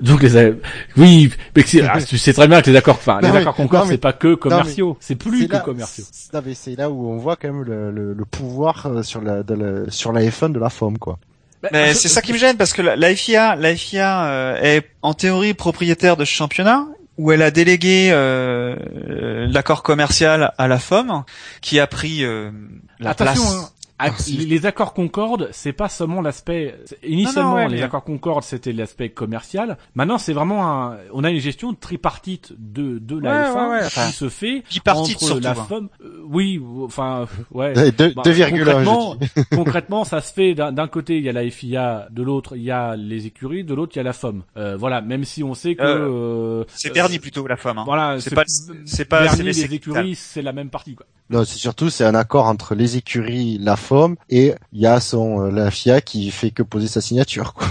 [0.00, 0.54] Donc les
[0.96, 3.98] oui, mais ah, tu sais très bien que les accords, enfin les accords Concorde, c'est
[3.98, 6.04] pas que commerciaux, c'est plus que commerciaux.
[6.54, 9.54] C'est là où on voit quand même le, le, le pouvoir euh, sur la, de
[9.54, 11.18] la sur la F1 de la FOM quoi.
[11.70, 15.14] Mais c'est ça qui me gêne parce que la, FIA, la FIA euh, est en
[15.14, 16.86] théorie propriétaire de ce championnat
[17.18, 18.74] où elle a délégué euh,
[19.48, 21.24] l'accord commercial à la FOM
[21.60, 22.50] qui a pris euh,
[22.98, 23.72] la place.
[23.98, 24.10] Hein.
[24.10, 26.74] Ah, les accords Concorde, c'est pas seulement l'aspect.
[27.04, 29.78] Initialement, les accords Concorde, c'était l'aspect commercial.
[29.94, 30.98] Maintenant, c'est vraiment un.
[31.12, 35.88] On a une gestion tripartite de de la F1 qui se fait entre la FOM.
[36.02, 37.72] Euh, oui, enfin, ouais.
[37.74, 38.14] 2,1.
[38.14, 39.16] Bah, concrètement,
[39.54, 42.70] concrètement, ça se fait d'un côté, il y a la FIA, de l'autre, il y
[42.70, 44.42] a les écuries, de l'autre, il y a la FOM.
[44.56, 45.82] Euh, voilà, même si on sait que.
[45.82, 47.78] Euh, c'est Bernie plutôt la FOM.
[47.78, 47.84] Hein.
[47.84, 48.44] Voilà, c'est pas.
[48.84, 49.22] C'est pas.
[49.24, 51.06] Bernie, les écuries, c'est la même partie, quoi.
[51.30, 53.76] Non, c'est surtout c'est un accord entre les écuries, la
[54.28, 57.66] Et il y a son euh, la FIA qui fait que poser sa signature quoi.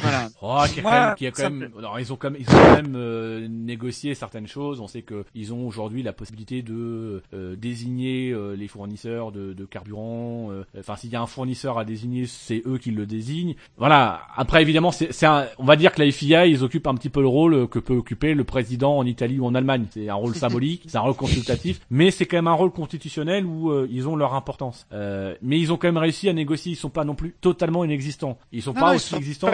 [0.00, 0.28] Voilà.
[0.42, 2.48] Oh, qui a quand même, qui a quand même, non, ils ont quand même, ils
[2.48, 4.80] ont quand même euh, négocié certaines choses.
[4.80, 9.52] On sait que ils ont aujourd'hui la possibilité de euh, désigner euh, les fournisseurs de,
[9.52, 10.50] de carburant.
[10.78, 13.56] Enfin, s'il y a un fournisseur à désigner, c'est eux qui le désignent.
[13.76, 14.20] Voilà.
[14.36, 15.10] Après, évidemment, c'est,
[15.58, 17.94] on va dire que la FIA, ils occupent un petit peu le rôle que peut
[17.94, 19.86] occuper le président en Italie ou en Allemagne.
[19.90, 23.46] C'est un rôle symbolique, c'est un rôle consultatif, mais c'est quand même un rôle constitutionnel
[23.46, 24.86] où ils ont leur importance.
[24.92, 26.72] mais ils ont quand même réussi à négocier.
[26.72, 28.38] Ils sont pas non plus totalement inexistants.
[28.52, 29.48] Ils sont pas aussi existants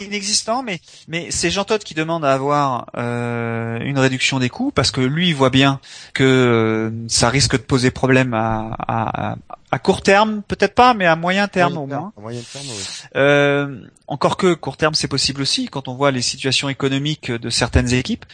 [0.00, 4.70] Inexistant, mais mais c'est Jean Todt qui demande à avoir euh, une réduction des coûts
[4.72, 5.80] parce que lui il voit bien
[6.14, 9.36] que euh, ça risque de poser problème à, à,
[9.70, 12.12] à court terme, peut-être pas, mais à moyen terme au moins.
[12.18, 12.84] moyen terme, oui.
[13.16, 17.50] euh, encore que court terme, c'est possible aussi quand on voit les situations économiques de
[17.50, 18.24] certaines équipes.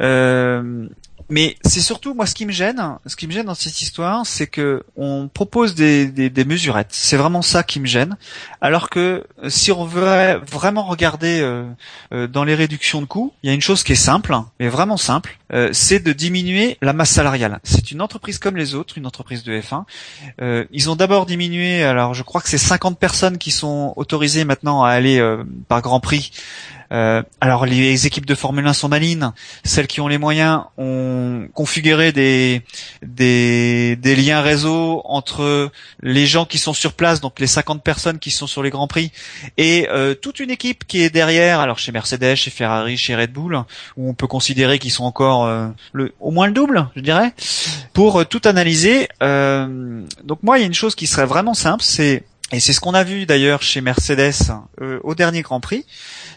[0.00, 0.88] Euh,
[1.28, 4.24] mais c'est surtout moi ce qui me gêne, ce qui me gêne dans cette histoire,
[4.26, 6.90] c'est que on propose des, des, des mesurettes.
[6.90, 8.16] C'est vraiment ça qui me gêne.
[8.60, 11.64] Alors que euh, si on veut vraiment regarder euh,
[12.12, 14.68] euh, dans les réductions de coûts, il y a une chose qui est simple, mais
[14.68, 17.58] vraiment simple, euh, c'est de diminuer la masse salariale.
[17.64, 19.84] C'est une entreprise comme les autres, une entreprise de F1.
[20.40, 24.44] Euh, ils ont d'abord diminué, alors je crois que c'est 50 personnes qui sont autorisées
[24.44, 25.24] maintenant à aller
[25.68, 26.30] par Grand Prix
[26.92, 29.32] euh, alors les équipes de Formule 1 sont malines.
[29.64, 32.62] Celles qui ont les moyens ont configuré des,
[33.02, 35.70] des, des liens réseau entre
[36.02, 38.86] les gens qui sont sur place, donc les 50 personnes qui sont sur les grands
[38.86, 39.10] prix,
[39.56, 41.60] et euh, toute une équipe qui est derrière.
[41.60, 43.62] Alors chez Mercedes, chez Ferrari, chez Red Bull,
[43.96, 47.34] où on peut considérer qu'ils sont encore euh, le, au moins le double, je dirais,
[47.92, 49.08] pour tout analyser.
[49.20, 52.78] donc moi, il y a une chose qui serait vraiment simple, c'est et c'est ce
[52.78, 54.52] qu'on a vu d'ailleurs chez Mercedes
[55.02, 55.84] au dernier Grand Prix,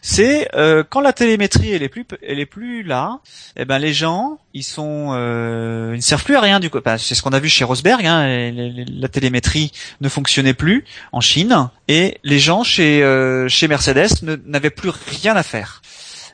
[0.02, 3.20] C'est euh, quand la télémétrie elle est plus elle est plus là,
[3.58, 6.80] eh ben les gens ils euh, ne servent plus à rien du coup.
[6.84, 8.06] Bah, c'est ce qu'on a vu chez Rosberg.
[8.06, 9.72] Hein, la télémétrie
[10.02, 15.36] ne fonctionnait plus en Chine et les gens chez euh, chez Mercedes n'avaient plus rien
[15.36, 15.82] à faire.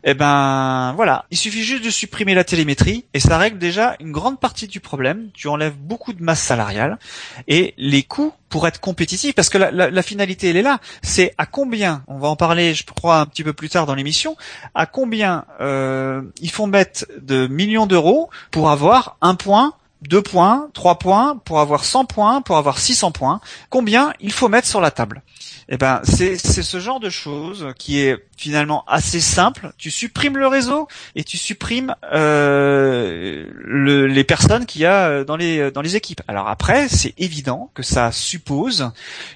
[0.08, 4.12] Eh ben voilà, il suffit juste de supprimer la télémétrie et ça règle déjà une
[4.12, 5.30] grande partie du problème.
[5.34, 7.00] Tu enlèves beaucoup de masse salariale
[7.48, 11.48] et les coûts pour être compétitif, parce que la, finalité elle est là, c'est à
[11.48, 14.38] combien, on va en parler je crois un petit peu plus tard dans l'émission,
[14.76, 19.74] à combien euh, ils font mettre de millions d'euros pour avoir un point
[20.04, 23.42] 2 points, 3 points, pour avoir 100 points, pour avoir 600 points,
[23.72, 25.24] combien il faut mettre sur la table
[25.68, 29.72] Eh ben, c'est ce genre de choses qui est finalement assez simple.
[29.78, 35.36] Tu supprimes le réseau et tu supprimes euh, le, les personnes qu'il y a dans
[35.36, 36.22] les dans les équipes.
[36.28, 38.92] Alors après, c'est évident que ça suppose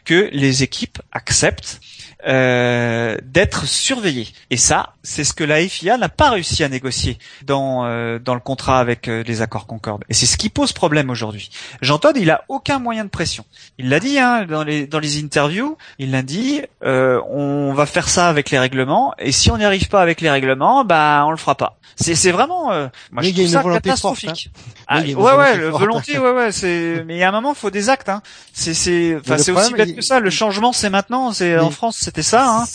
[0.06, 1.80] que les équipes acceptent
[2.28, 4.28] euh, d'être surveillé.
[4.50, 8.34] Et ça, c'est ce que la FIA n'a pas réussi à négocier dans euh, dans
[8.34, 10.04] le contrat avec euh, les accords Concorde.
[10.10, 11.50] Et c'est ce qui pose problème aujourd'hui.
[11.82, 13.46] Jean Todt, il a aucun moyen de pression.
[13.78, 15.78] Il l'a dit hein, dans les dans les interviews.
[15.98, 16.62] Il l'a dit.
[16.84, 19.14] on va faire ça avec les règlements.
[19.18, 21.78] Et si on n'y arrive pas avec les règlements, bah on le fera pas.
[21.96, 22.66] C'est c'est vraiment.
[23.12, 24.50] moi, je trouve ça catastrophique.
[24.54, 24.84] Forte, hein.
[24.88, 26.52] ah, ouais ouais, le volonté ouais ouais.
[26.52, 28.10] C'est mais il y a un moment, il faut des actes.
[28.10, 28.22] Hein.
[28.52, 30.20] C'est c'est enfin c'est aussi bête que ça.
[30.20, 31.32] Le changement, c'est maintenant.
[31.32, 32.62] C'est en France c'était ça.
[32.62, 32.66] Hein.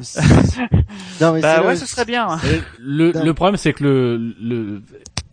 [1.20, 2.38] non, mais bah ouais, ce serait bien.
[2.78, 4.82] Le, le problème, c'est que le, le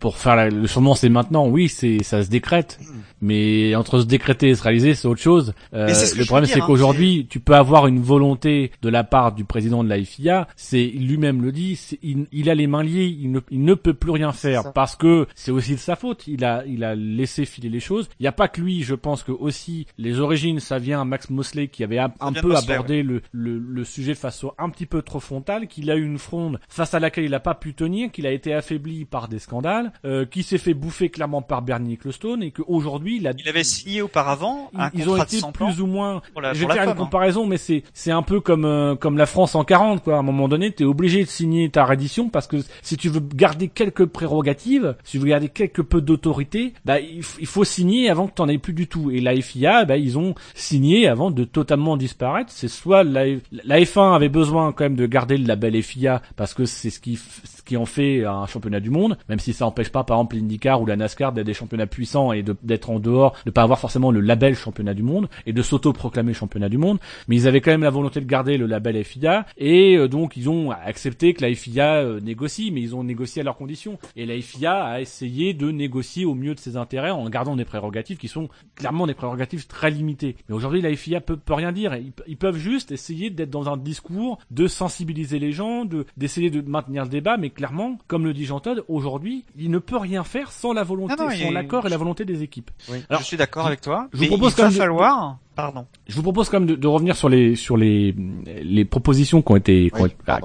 [0.02, 1.46] pour faire le changement, c'est maintenant.
[1.46, 2.80] Oui, c'est ça se décrète.
[2.80, 2.98] Hmm.
[3.22, 5.54] Mais entre se décréter et se réaliser, c'est autre chose.
[5.74, 9.44] Euh, le problème, c'est hein, qu'aujourd'hui, tu peux avoir une volonté de la part du
[9.44, 10.48] président de la FIA.
[10.56, 11.78] C'est lui-même le dit.
[12.02, 13.16] Il, il, a les mains liées.
[13.16, 16.26] Il ne, il ne peut plus rien faire parce que c'est aussi de sa faute.
[16.26, 18.08] Il a, il a laissé filer les choses.
[18.18, 18.82] Il n'y a pas que lui.
[18.82, 22.56] Je pense que aussi les origines, ça vient à Max Mosley qui avait un, peu
[22.56, 26.04] abordé le, le, le, sujet de façon un petit peu trop frontale, qu'il a eu
[26.04, 29.28] une fronde face à laquelle il n'a pas pu tenir, qu'il a été affaibli par
[29.28, 33.64] des scandales, euh, qui s'est fait bouffer clairement par Bernie Ecclestone et qu'aujourd'hui il, avait
[33.64, 36.22] signé auparavant un ils ont été plus ou moins.
[36.36, 36.94] je vais faire une hein.
[36.94, 40.16] comparaison, mais c'est c'est un peu comme euh, comme la France en 40 quoi.
[40.16, 43.20] À un moment donné, t'es obligé de signer ta reddition parce que si tu veux
[43.20, 48.26] garder quelques prérogatives, si tu veux garder quelque peu d'autorité, bah il, faut signer avant
[48.26, 49.10] que t'en aies plus du tout.
[49.10, 52.50] Et la FIA, bah ils ont signé avant de totalement disparaître.
[52.52, 56.54] C'est soit la, la F1 avait besoin quand même de garder le label FIA parce
[56.54, 57.18] que c'est ce qui
[57.64, 60.80] qui en fait un championnat du monde, même si ça empêche pas par exemple l'IndyCar
[60.80, 64.10] ou la NASCAR d'être des championnats puissants et d'être en dehors, de pas avoir forcément
[64.10, 66.98] le label championnat du monde et de s'auto-proclamer championnat du monde,
[67.28, 70.36] mais ils avaient quand même la volonté de garder le label FIA et euh, donc
[70.36, 73.98] ils ont accepté que la FIA euh, négocie, mais ils ont négocié à leurs conditions.
[74.16, 77.64] Et la FIA a essayé de négocier au mieux de ses intérêts en gardant des
[77.64, 80.36] prérogatives qui sont clairement des prérogatives très limitées.
[80.48, 81.96] Mais aujourd'hui, la FIA peut, peut rien dire.
[82.26, 86.60] Ils, peuvent juste essayer d'être dans un discours, de sensibiliser les gens, de d'essayer de
[86.68, 90.24] maintenir le débat, mais clairement, comme le dit Jean Todt, aujourd'hui, il ne peut rien
[90.24, 92.70] faire sans la volonté, sans l'accord et la volonté des équipes.
[93.08, 94.08] Alors, je suis d'accord avec toi.
[94.12, 95.86] Je vous propose il va falloir Pardon.
[96.08, 98.14] Je vous propose quand même de, de, revenir sur les sur les
[98.62, 99.92] les propositions qui ont été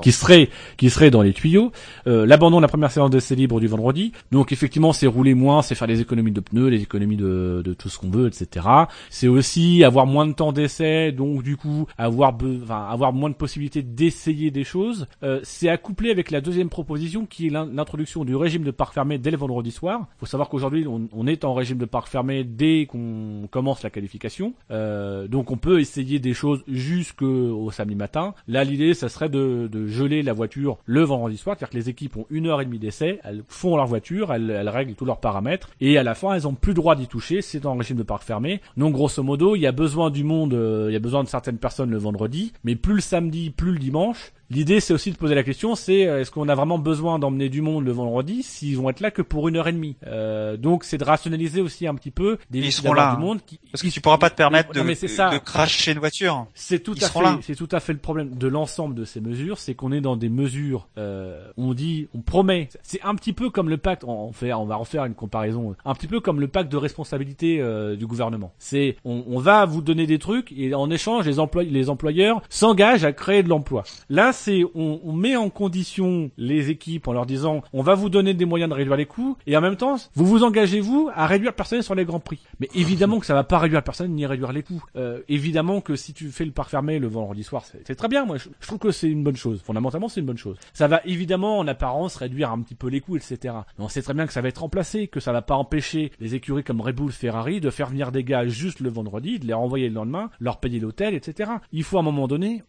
[0.02, 1.72] qui, seraient qui seraient dans les tuyaux.
[2.08, 4.12] Euh, L'abandon de la première séance d'essai libre du vendredi.
[4.32, 7.74] Donc effectivement, c'est rouler moins, c'est faire des économies de pneus, des économies de, de
[7.74, 8.66] tout ce qu'on veut, etc.
[9.10, 13.36] C'est aussi avoir moins de temps d'essai, donc du coup avoir enfin, avoir moins de
[13.36, 15.08] possibilités d'essayer des choses.
[15.24, 19.18] Euh, c'est accouplé avec la deuxième proposition qui est l'introduction du régime de parc fermé
[19.18, 20.08] dès le vendredi soir.
[20.18, 23.84] Il faut savoir qu'aujourd'hui on, on, est en régime de parc fermé dès qu'on commence
[23.84, 24.54] la qualification.
[24.72, 28.34] Euh, euh, donc on peut essayer des choses jusqu'au samedi matin.
[28.48, 32.18] Là l'idée ça serait de, geler la voiture le vendredi soir, c'est-à-dire que les équipes
[32.18, 35.20] ont une heure et demie d'essai, elles font leur voiture, elles, elles, règlent tous leurs
[35.20, 35.70] paramètres.
[35.82, 38.04] Et à la fin elles ont plus le droit d'y toucher, c'est en régime de
[38.04, 38.62] parc fermé.
[38.76, 41.30] Donc grosso modo il y a besoin du monde, euh, il y a besoin de
[41.30, 45.18] certaines personnes le vendredi, mais plus le samedi, plus le dimanche, L'idée, c'est aussi de
[45.18, 48.44] poser la question, c'est euh, est-ce qu'on a vraiment besoin d'emmener du monde le vendredi
[48.44, 49.98] s'ils vont être là que pour une heure et demie?
[50.06, 53.40] Euh, Donc, c'est de rationaliser aussi un petit peu des ils seront là, du monde.
[53.46, 56.48] Qui, parce que tu pourras pas te permettre de, de, cracher une voiture.
[56.54, 59.58] C'est tout à fait, c'est tout à fait le problème de l'ensemble de ces mesures,
[59.58, 60.88] c'est qu'on est dans des mesures.
[60.98, 62.70] Euh, on dit, on promet.
[62.84, 64.04] C'est un petit peu comme le pacte.
[64.06, 65.76] On, fait, on va refaire une comparaison.
[65.84, 68.54] Un petit peu comme le pacte de responsabilité euh, du gouvernement.
[68.60, 72.42] C'est, on, on, va vous donner des trucs et en échange, les, employeurs, les employeurs
[72.50, 73.84] s'engagent à créer de l'emploi.
[74.10, 78.10] Là, c'est on, on, met en condition les équipes en leur disant on va vous
[78.10, 81.10] donner des moyens de réduire les coûts et en même temps vous vous engagez vous
[81.14, 82.40] à réduire le personnel sur les grands prix.
[82.60, 84.84] Mais évidemment que ça va pas réduire le personnel ni réduire les coûts.
[84.96, 88.26] Euh, évidemment que si tu fais le parc fermé le vendredi soir, c'est très bien.
[88.26, 89.62] Moi, je, trouve que c'est une bonne chose.
[89.64, 90.58] Fondamentalement, c'est une bonne chose.
[90.74, 93.56] Ça va évidemment en apparence réduire un petit peu les coûts, etc.
[93.78, 96.12] Mais on sait très bien que ça va être remplacé, que ça va pas empêcher
[96.20, 99.46] les écuries comme Red Bull, Ferrari de faire venir des gars juste le vendredi, de
[99.46, 101.52] les renvoyer le lendemain, leur payer l'hôtel, etc.
[101.72, 102.64] Il faut à un moment donné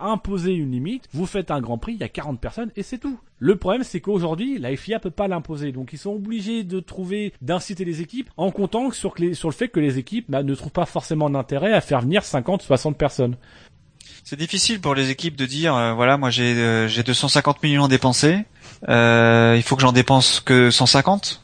[0.00, 2.98] imposer une limite vous faites un Grand Prix, il y a 40 personnes et c'est
[2.98, 3.18] tout.
[3.38, 5.72] Le problème, c'est qu'aujourd'hui, la FIA peut pas l'imposer.
[5.72, 9.68] Donc, ils sont obligés de trouver, d'inciter les équipes en comptant sur, sur le fait
[9.68, 13.36] que les équipes bah, ne trouvent pas forcément d'intérêt à faire venir 50, 60 personnes.
[14.24, 17.88] C'est difficile pour les équipes de dire, euh, voilà, moi j'ai euh, j'ai 250 millions
[17.88, 18.44] dépensés,
[18.88, 21.42] euh, il faut que j'en dépense que 150.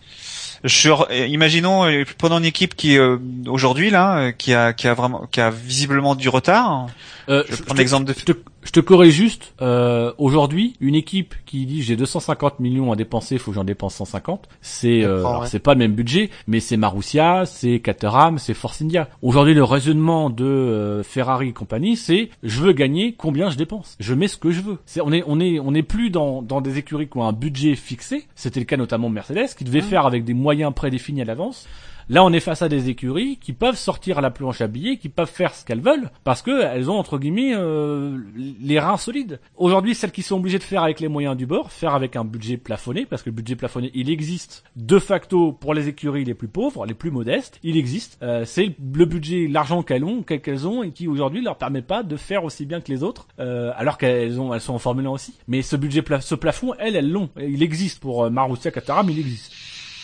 [0.65, 0.91] Je
[1.29, 1.87] imaginons,
[2.19, 2.99] prenons une équipe qui
[3.47, 6.89] aujourd'hui là, qui a qui a vraiment qui a visiblement du retard.
[7.29, 8.15] je, je prends l'exemple de.
[8.19, 8.33] Je te
[8.81, 9.55] corrige juste.
[9.61, 13.95] Euh, Aujourd'hui, une équipe qui dit j'ai 250 millions à dépenser, faut que j'en dépense
[13.97, 14.49] 150.
[14.61, 19.09] C'est euh, c'est pas le même budget, mais c'est Marussia, c'est Caterham, c'est Force India.
[19.23, 23.97] Aujourd'hui, le raisonnement de euh, Ferrari et compagnie, c'est je veux gagner, combien je dépense?
[24.01, 24.79] Je mets ce que je veux.
[24.87, 27.33] C'est on est on est on est plus dans dans des écuries qui ont un
[27.33, 28.27] budget fixé.
[28.35, 29.89] C'était le cas notamment de Mercedes, qui devait ah.
[29.89, 31.69] faire avec des moyens prédéfinis à l'avance.
[32.11, 35.11] Là, on est face à des écuries qui peuvent sortir la planche à billets, qui
[35.11, 39.41] peuvent faire ce qu'elles veulent, parce que elles ont entre guillemets euh, les reins solides.
[39.57, 42.25] Aujourd'hui, celles qui sont obligées de faire avec les moyens du bord, faire avec un
[42.25, 46.33] budget plafonné, parce que le budget plafonné, il existe de facto pour les écuries les
[46.33, 48.17] plus pauvres, les plus modestes, il existe.
[48.23, 52.03] Euh, c'est le budget, l'argent qu'elles ont, qu'elles ont, et qui aujourd'hui leur permet pas
[52.03, 55.07] de faire aussi bien que les autres, euh, alors qu'elles ont, elles sont en Formule
[55.07, 55.35] 1 aussi.
[55.47, 57.29] Mais ce budget, ce plafond, elles, elles l'ont.
[57.39, 59.53] Il existe pour Marussia, Caterham, il existe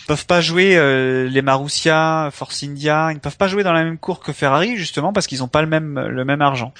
[0.05, 3.83] peuvent pas jouer euh, les Marussia, Force India, ils ne peuvent pas jouer dans la
[3.83, 6.73] même cour que Ferrari justement parce qu'ils n'ont pas le même le même argent.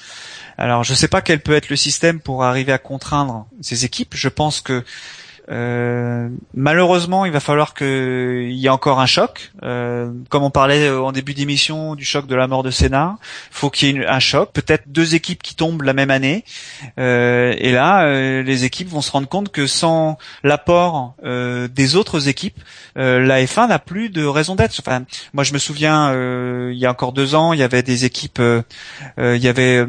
[0.58, 4.14] Alors je sais pas quel peut être le système pour arriver à contraindre ces équipes.
[4.16, 4.84] Je pense que
[5.50, 9.52] euh, malheureusement, il va falloir qu'il y ait encore un choc.
[9.64, 13.18] Euh, comme on parlait en début d'émission du choc de la mort de Senna,
[13.52, 14.52] faut qu'il y ait un choc.
[14.54, 16.44] Peut-être deux équipes qui tombent la même année.
[17.00, 22.60] Euh, et là, les équipes vont se rendre compte que sans l'apport des autres équipes,
[22.96, 24.76] la F1 n'a plus de raison d'être.
[24.80, 25.04] Enfin,
[25.34, 26.12] moi, je me souviens,
[26.72, 28.42] il y a encore deux ans, il y avait des équipes.
[29.18, 29.86] il y avait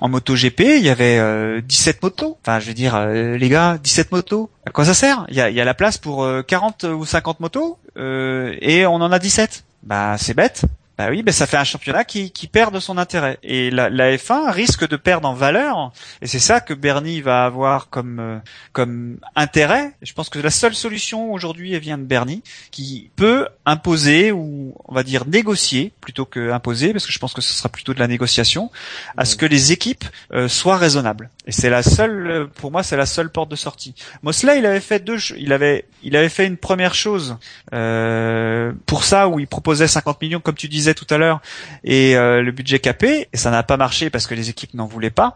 [0.00, 2.38] en moto GP, il y avait 17 motos.
[2.42, 4.50] Enfin, je veux dire, les gars, 17 motos.
[4.66, 5.24] À quoi ça sert?
[5.28, 9.10] Il y a, la place pour 40 euh, ou 50 motos euh, et on en
[9.10, 9.64] a 17.
[9.82, 10.64] Bah c'est bête.
[11.00, 13.38] Bah oui, ben ça fait un championnat qui, qui perd de son intérêt.
[13.42, 15.92] Et la, la F1 risque de perdre en valeur.
[16.20, 18.38] Et c'est ça que Bernie va avoir comme euh,
[18.74, 19.92] comme intérêt.
[20.02, 24.94] Je pense que la seule solution aujourd'hui, vient de Bernie, qui peut imposer ou on
[24.94, 27.98] va dire négocier plutôt que imposer, parce que je pense que ce sera plutôt de
[27.98, 28.70] la négociation,
[29.16, 30.04] à ce que les équipes
[30.34, 31.30] euh, soient raisonnables.
[31.46, 33.94] Et c'est la seule, pour moi, c'est la seule porte de sortie.
[34.22, 37.36] Mosley, il avait fait deux, il avait il avait fait une première chose
[37.72, 41.40] euh, pour ça où il proposait 50 millions, comme tu disais tout à l'heure,
[41.84, 44.86] et euh, le budget capé, et ça n'a pas marché parce que les équipes n'en
[44.86, 45.34] voulaient pas.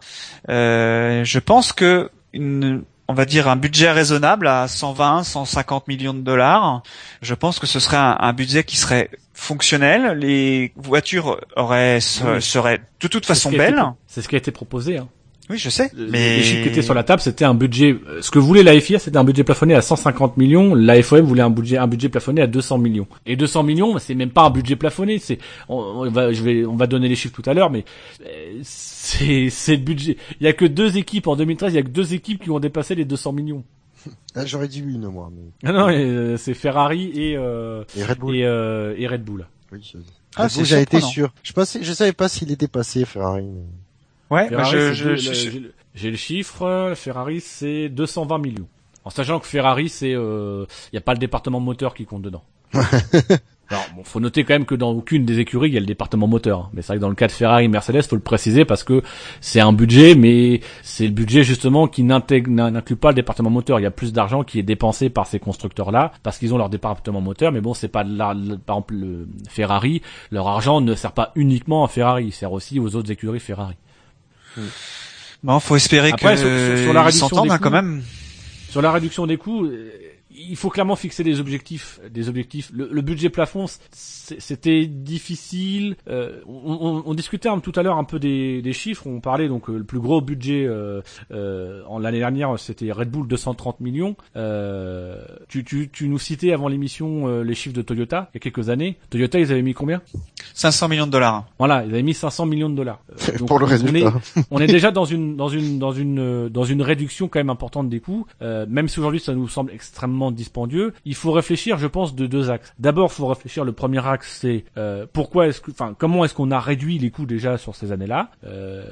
[0.49, 2.09] Euh, je pense que
[3.07, 6.81] on va dire un budget raisonnable à 120, 150 millions de dollars.
[7.21, 10.17] Je pense que ce serait un, budget qui serait fonctionnel.
[10.17, 13.81] Les voitures auraient seraient de toute façon belles.
[14.07, 14.97] C'est ce qui a été proposé.
[14.97, 15.07] Hein.
[15.49, 15.91] Oui, je sais.
[15.95, 17.95] Mais les chiffres qui étaient sur la table, c'était un budget.
[18.21, 20.73] Ce que voulait la FIA, c'était un budget plafonné à 150 millions.
[20.73, 23.07] La FOM voulait un budget, un budget plafonné à 200 millions.
[23.25, 25.19] Et 200 millions, c'est même pas un budget plafonné.
[25.19, 25.37] C'est,
[25.69, 27.85] on, va, je vais, on va donner les chiffres tout à l'heure, mais
[28.25, 30.17] euh, c'est, c'est le budget.
[30.39, 31.73] Il y a que deux équipes en 2013.
[31.73, 33.63] Il y a que deux équipes qui ont dépassé les 200 millions.
[34.35, 35.31] Ah, j'aurais dit une moi.
[35.33, 35.43] Mais...
[35.63, 38.35] Ah non, euh, c'est Ferrari et euh, et Red Bull.
[38.35, 39.47] Et, euh, et Red Bull.
[39.71, 39.93] Oui.
[40.35, 41.33] Ah, j'ai été sûr.
[41.43, 43.43] Je pensais, je savais pas s'il était passé Ferrari.
[43.43, 43.61] Mais...
[44.35, 44.49] Ouais,
[45.93, 46.93] j'ai le chiffre.
[46.95, 48.67] Ferrari, c'est 220 millions.
[49.05, 52.23] En sachant que Ferrari, c'est, il euh, n'y a pas le département moteur qui compte
[52.23, 52.43] dedans.
[53.69, 55.87] Alors, bon, faut noter quand même que dans aucune des écuries, il y a le
[55.87, 56.59] département moteur.
[56.59, 56.69] Hein.
[56.73, 58.83] Mais c'est vrai que dans le cas de Ferrari et Mercedes, faut le préciser parce
[58.83, 59.01] que
[59.41, 63.79] c'est un budget, mais c'est le budget justement qui n'inclut pas le département moteur.
[63.79, 66.69] Il y a plus d'argent qui est dépensé par ces constructeurs-là parce qu'ils ont leur
[66.69, 67.51] département moteur.
[67.51, 71.87] Mais bon, c'est pas par exemple le Ferrari, leur argent ne sert pas uniquement à
[71.87, 73.75] Ferrari, il sert aussi aux autres écuries Ferrari.
[75.43, 78.03] Bon, faut espérer que sur, la réduction hein, quand même.
[78.69, 79.69] Sur la réduction des coûts,
[80.37, 82.71] il faut clairement fixer des objectifs, des objectifs.
[82.73, 85.95] Le, budget plafond, c'était difficile.
[86.07, 89.07] Euh, on, on, discutait tout à l'heure un peu des, des, chiffres.
[89.07, 91.01] On parlait donc euh, le plus gros budget euh,
[91.31, 94.15] euh, en l'année dernière, c'était Red Bull 230 millions.
[94.35, 98.39] Euh, tu, tu, tu, nous citais avant l'émission les chiffres de Toyota il y a
[98.39, 98.97] quelques années.
[99.09, 100.01] Toyota, ils avaient mis combien?
[100.53, 101.45] 500 millions de dollars.
[101.59, 102.99] Voilà, ils avaient mis 500 millions de dollars.
[103.47, 104.13] Pour le résultat.
[104.35, 107.39] On est, on est, déjà dans une dans une dans une dans une réduction quand
[107.39, 108.25] même importante des coûts.
[108.41, 110.93] même si aujourd'hui ça nous semble extrêmement extrêmement dispendieux.
[111.05, 112.73] Il faut réfléchir, je pense, de deux axes.
[112.79, 113.63] D'abord, il faut réfléchir.
[113.63, 117.09] Le premier axe, c'est euh, pourquoi est-ce que, enfin, comment est-ce qu'on a réduit les
[117.09, 118.29] coûts déjà sur ces années-là.
[118.45, 118.83] Euh,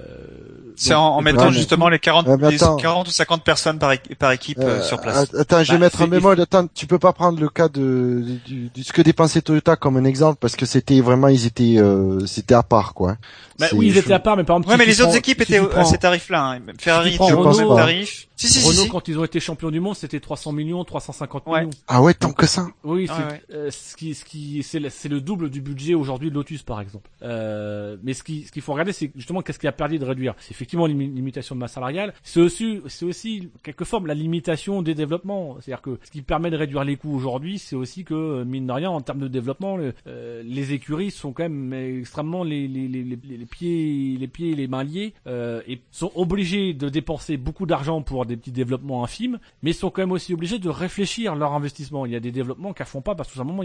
[0.76, 4.82] c'est en, mettant justement les 40, les 40 ou 50 personnes par, par équipe euh,
[4.82, 5.34] sur place.
[5.36, 6.40] Attends, je vais bah, mettre un mémoire.
[6.40, 10.06] Attends, tu peux pas prendre le cas de, de, ce que dépensait Toyota comme un
[10.06, 11.78] exemple parce que c'était vraiment, ils étaient,
[12.26, 13.18] c'était à part quoi.
[13.60, 14.72] Bah, oui, ils étaient à part, mais par exemple.
[14.72, 16.54] Ouais, mais les autres équipes étaient à ces tarifs-là.
[16.54, 16.60] Hein.
[16.80, 18.28] Ferrari, tu Renault, tarif.
[18.48, 21.70] Si, si, Renault, quand ils ont été champions du monde, c'était 300 millions, 350 millions.
[21.88, 22.68] Ah ouais, tant que ça.
[22.84, 26.64] Oui, c'est euh, ce qui, ce qui, c'est le, double du budget aujourd'hui de Lotus,
[26.64, 27.10] par exemple.
[27.22, 30.06] Euh, mais ce qui, ce qu'il faut regarder, c'est justement qu'est-ce qui a perdu de
[30.06, 30.36] réduire.
[30.40, 32.14] C'est effectivement limitation de masse salariale.
[32.24, 35.58] C'est aussi, c'est aussi quelque forme la limitation des développements.
[35.62, 38.72] C'est-à-dire que ce qui permet de réduire les coûts aujourd'hui, c'est aussi que mine de
[38.72, 43.04] rien, en termes de développement, euh, les écuries sont quand même extrêmement les, les, les,
[43.04, 47.66] les pieds, les pieds et les mains liés euh, et sont obligés de dépenser beaucoup
[47.66, 51.54] d'argent pour des petits développements infimes, mais sont quand même aussi obligés de réfléchir leur
[51.54, 52.06] investissement.
[52.06, 53.64] Il y a des développements qu'elles font pas parce que tout simplement,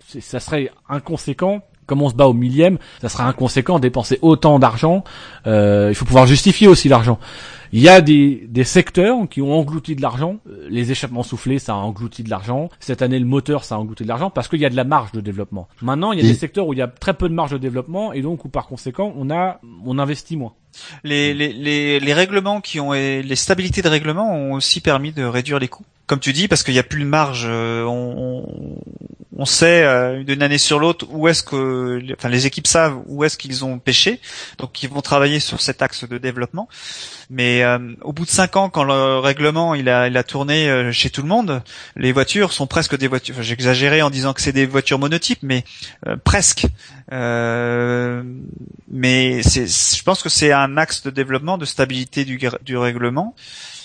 [0.00, 1.62] ça serait inconséquent
[1.92, 5.04] comme on se bat au millième, ça serait inconséquent de dépenser autant d'argent.
[5.46, 7.18] Euh, il faut pouvoir justifier aussi l'argent.
[7.74, 10.36] Il y a des, des secteurs qui ont englouti de l'argent.
[10.48, 12.70] Euh, les échappements soufflés, ça a englouti de l'argent.
[12.80, 14.84] Cette année, le moteur, ça a englouti de l'argent parce qu'il y a de la
[14.84, 15.68] marge de développement.
[15.82, 17.58] Maintenant, il y a des secteurs où il y a très peu de marge de
[17.58, 20.54] développement et donc où par conséquent, on a, on investit moins.
[21.04, 25.24] Les, les, les, les règlements qui ont, les stabilités de règlement ont aussi permis de
[25.24, 27.46] réduire les coûts comme tu dis, parce qu'il n'y a plus de marge.
[27.48, 28.44] Euh, on,
[29.36, 33.24] on, sait euh, d'une année sur l'autre où est-ce que, enfin, les équipes savent où
[33.24, 34.20] est-ce qu'ils ont pêché,
[34.58, 36.68] donc ils vont travailler sur cet axe de développement.
[37.30, 40.90] Mais euh, au bout de cinq ans, quand le règlement il a, il a tourné
[40.92, 41.62] chez tout le monde,
[41.96, 43.34] les voitures sont presque des voitures.
[43.34, 45.64] Enfin, J'exagérais en disant que c'est des voitures monotypes, mais
[46.24, 46.66] presque.
[47.10, 48.22] mais
[49.42, 53.34] je pense que c'est un axe de développement, de stabilité du, du règlement.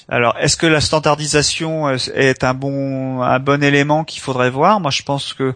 [0.09, 4.79] Alors, est-ce que la standardisation euh, est un bon un bon élément qu'il faudrait voir?
[4.79, 5.53] Moi, je pense que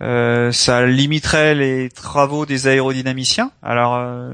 [0.00, 3.50] euh, ça limiterait les travaux des aérodynamiciens.
[3.62, 4.32] Alors, euh,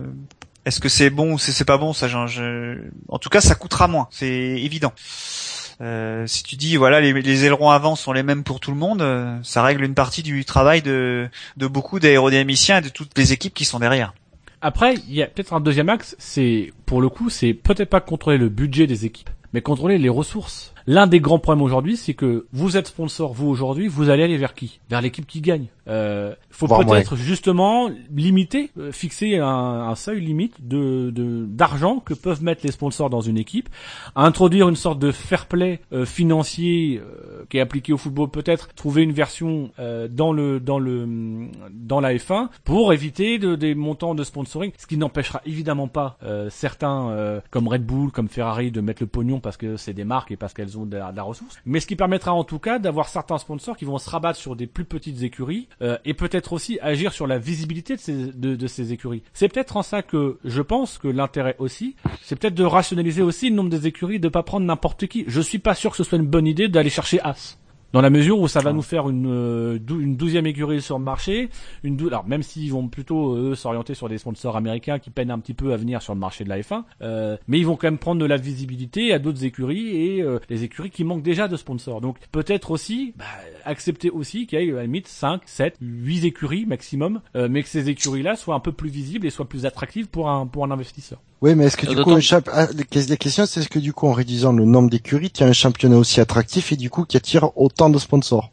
[0.67, 1.93] est-ce que c'est bon ou c'est pas bon?
[1.93, 2.79] Ça, je...
[3.09, 4.93] en tout cas, ça coûtera moins, c'est évident.
[5.01, 9.05] si tu dis voilà les, ailerons avant sont les mêmes pour tout le monde,
[9.43, 13.55] ça règle une partie du travail de, de beaucoup d'aérodynamiciens et de toutes les équipes
[13.55, 14.15] qui sont derrière.
[14.61, 18.01] Après, il y a peut-être un deuxième axe, c'est pour le coup, c'est peut-être pas
[18.01, 20.75] contrôler le budget des équipes mais contrôler les ressources.
[20.87, 24.37] L'un des grands problèmes aujourd'hui, c'est que vous êtes sponsor, vous aujourd'hui, vous allez aller
[24.37, 24.81] vers qui?
[24.91, 25.69] Vers l'équipe qui gagne.
[25.89, 31.11] Euh, faut peut-être justement limiter, euh, fixer un, un, seuil limite de
[31.49, 33.71] d'argent que peuvent mettre les sponsors dans une équipe,
[34.15, 38.73] introduire une sorte de fair play euh, financier euh, qui est appliqué au football, peut-être
[38.75, 39.71] trouver une version
[40.11, 44.87] dans le dans le dans la F1 pour éviter de, des montants de sponsoring, ce
[44.87, 46.19] qui n'empêchera évidemment pas
[46.51, 50.31] certains comme Red Bull, comme Ferrari de mettre le pognon parce que c'est des marques
[50.31, 52.79] et parce qu'elles ont de la, de ressource, mais ce qui permettra en tout cas
[52.79, 56.53] d'avoir certains sponsors qui vont se rabattre sur des plus petites écuries euh, et peut-être
[56.53, 59.23] aussi agir sur la visibilité de ces, de, ces écuries.
[59.33, 63.51] C'est peut-être en ça que je pense que l'intérêt aussi, c'est peut-être de rationaliser aussi
[63.51, 65.25] le nombre des écuries, de pas prendre n'importe qui.
[65.27, 68.11] Je suis pas sûr que ce soit une bonne idée d'aller chercher As dans la
[68.11, 71.49] mesure où ça va nous faire une, euh, une douzième écurie sur le marché,
[71.83, 75.31] une dou alors même s'ils vont plutôt eux s'orienter sur des sponsors américains qui peinent
[75.31, 77.77] un petit peu à venir sur le marché de la F1, euh, mais ils vont
[77.77, 81.23] quand même prendre de la visibilité à d'autres écuries et euh, les écuries qui manquent
[81.23, 82.01] déjà de sponsors.
[82.01, 83.25] Donc peut-être aussi bah,
[83.65, 87.63] accepter aussi qu'il y ait à la limite 5, 7, 8 écuries maximum, euh, mais
[87.63, 90.65] que ces écuries-là soient un peu plus visibles et soient plus attractives pour un pour
[90.65, 91.21] un investisseur.
[91.43, 92.17] Oui, mais est-ce que du coup,
[92.51, 95.47] ah, la question, c'est est-ce que du coup, en réduisant le nombre d'écuries, tu as
[95.47, 98.51] un championnat aussi attractif et du coup qui attire autant de sponsors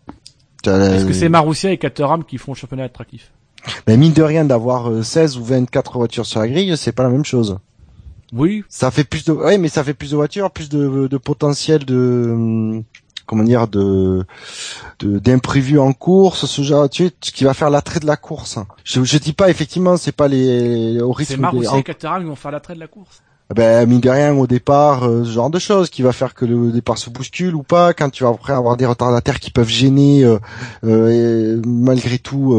[0.65, 3.31] Est-ce que c'est Marussia et Caterham qui font un championnat attractif
[3.87, 7.03] Mais mine de rien, d'avoir 16 euh, ou 24 voitures sur la grille, c'est pas
[7.03, 7.57] la même chose.
[8.33, 8.63] Oui.
[8.67, 11.85] Ça fait plus de, oui, mais ça fait plus de voitures, plus de, de potentiel
[11.85, 12.83] de, hum,
[13.25, 14.25] comment dire de
[15.01, 19.03] d'imprévus en course ce genre tu sais, qui va faire l'attrait de la course je
[19.03, 21.81] je dis pas effectivement c'est pas les au rythme c'est Marc en...
[21.81, 23.21] qui vont faire l'attrait de la course
[23.53, 26.45] ben mine de rien au départ euh, ce genre de choses qui va faire que
[26.45, 29.69] le départ se bouscule ou pas quand tu vas après avoir des retardataires qui peuvent
[29.69, 30.39] gêner euh,
[30.83, 32.55] euh, malgré tout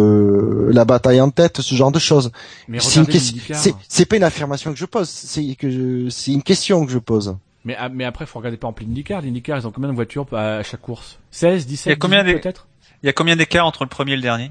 [0.70, 2.30] la bataille en tête ce genre de choses
[2.78, 6.84] c'est une question c'est pas une affirmation que je pose c'est que c'est une question
[6.86, 9.22] que je pose mais, ah, mais après, faut regarder par exemple l'IndyCar.
[9.22, 11.18] L'IndyCar, ils ont combien de voitures à chaque course?
[11.30, 12.66] 16, 17, il y a combien peut-être?
[13.02, 14.50] Il y a combien d'écart entre le premier et le dernier?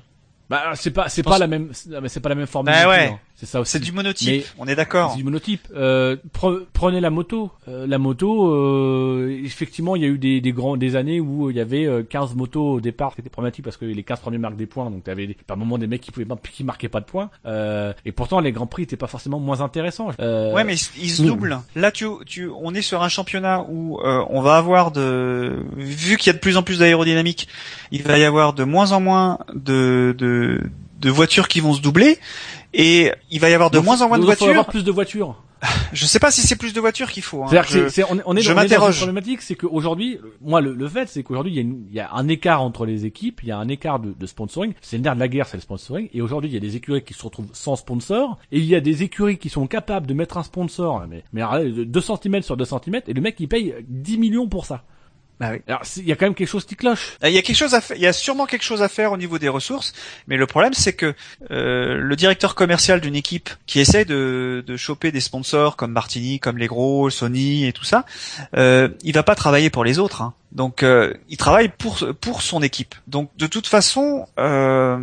[0.49, 2.65] Bah c'est pas c'est pense- pas la même c'est- mais c'est pas la même forme.
[2.65, 3.17] Bah ouais.
[3.43, 3.71] C'est ça aussi.
[3.73, 5.11] C'est du monotype, Mais- on est d'accord.
[5.11, 5.67] C'est du monotype.
[5.75, 7.51] Euh, pre- prenez la moto.
[7.67, 11.49] Euh, la moto, euh, effectivement, il y a eu des, des grands des années où
[11.49, 13.11] il y avait euh, 15 motos au départ.
[13.17, 15.87] C'était problématique parce que les 15 premiers marquent des points, donc t'avais par moment des
[15.87, 17.29] mecs qui pouvaient pas, qui marquaient pas de points.
[17.45, 20.09] Euh, et pourtant, les grands prix étaient pas forcément moins intéressants.
[20.21, 21.59] Euh, Ouais, mais ils se doublent.
[21.75, 26.15] Là, tu, tu, on est sur un championnat où euh, on va avoir de, vu
[26.17, 27.47] qu'il y a de plus en plus d'aérodynamique,
[27.91, 30.61] il va y avoir de moins en moins de, de,
[31.01, 32.19] de voitures qui vont se doubler,
[32.73, 34.59] et il va y avoir de donc, moins en moins de donc, il faut voitures.
[34.59, 35.35] avoir plus de voitures.
[35.93, 37.41] Je sais pas si c'est plus de voitures qu'il faut.
[37.43, 37.47] hein.
[37.49, 38.93] C'est-à-dire que Je- c'est- c'est- on est, on est je dans, on est dans une
[38.97, 41.99] problématique, c'est qu'aujourd'hui, moi, le, le fait, c'est qu'aujourd'hui, il y, a une- il y
[42.01, 44.73] a un écart entre les équipes, il y a un écart de, de sponsoring.
[44.81, 46.09] C'est le nerf de la guerre, c'est le sponsoring.
[46.13, 48.75] Et aujourd'hui, il y a des écuries qui se retrouvent sans sponsor, et il y
[48.75, 51.85] a des écuries qui sont capables de mettre un sponsor, mais, mais alors là, de
[51.85, 54.83] 2 cm sur 2 cm, et le mec, il paye 10 millions pour ça.
[55.43, 55.61] Bah oui.
[55.67, 57.17] Alors, c'est- il y a quand même quelque chose qui cloche.
[57.23, 59.11] Il y a quelque chose à faire, il y a sûrement quelque chose à faire
[59.11, 59.93] au niveau des ressources,
[60.27, 61.13] mais le problème c'est que
[61.51, 66.39] euh, le directeur commercial d'une équipe qui essaie de, de choper des sponsors comme Martini,
[66.39, 68.05] comme les gros, Sony et tout ça,
[68.55, 70.21] euh, il va pas travailler pour les autres.
[70.21, 70.33] hein.
[70.53, 72.93] Donc euh, il travaille pour pour son équipe.
[73.07, 74.97] Donc de toute façon, euh,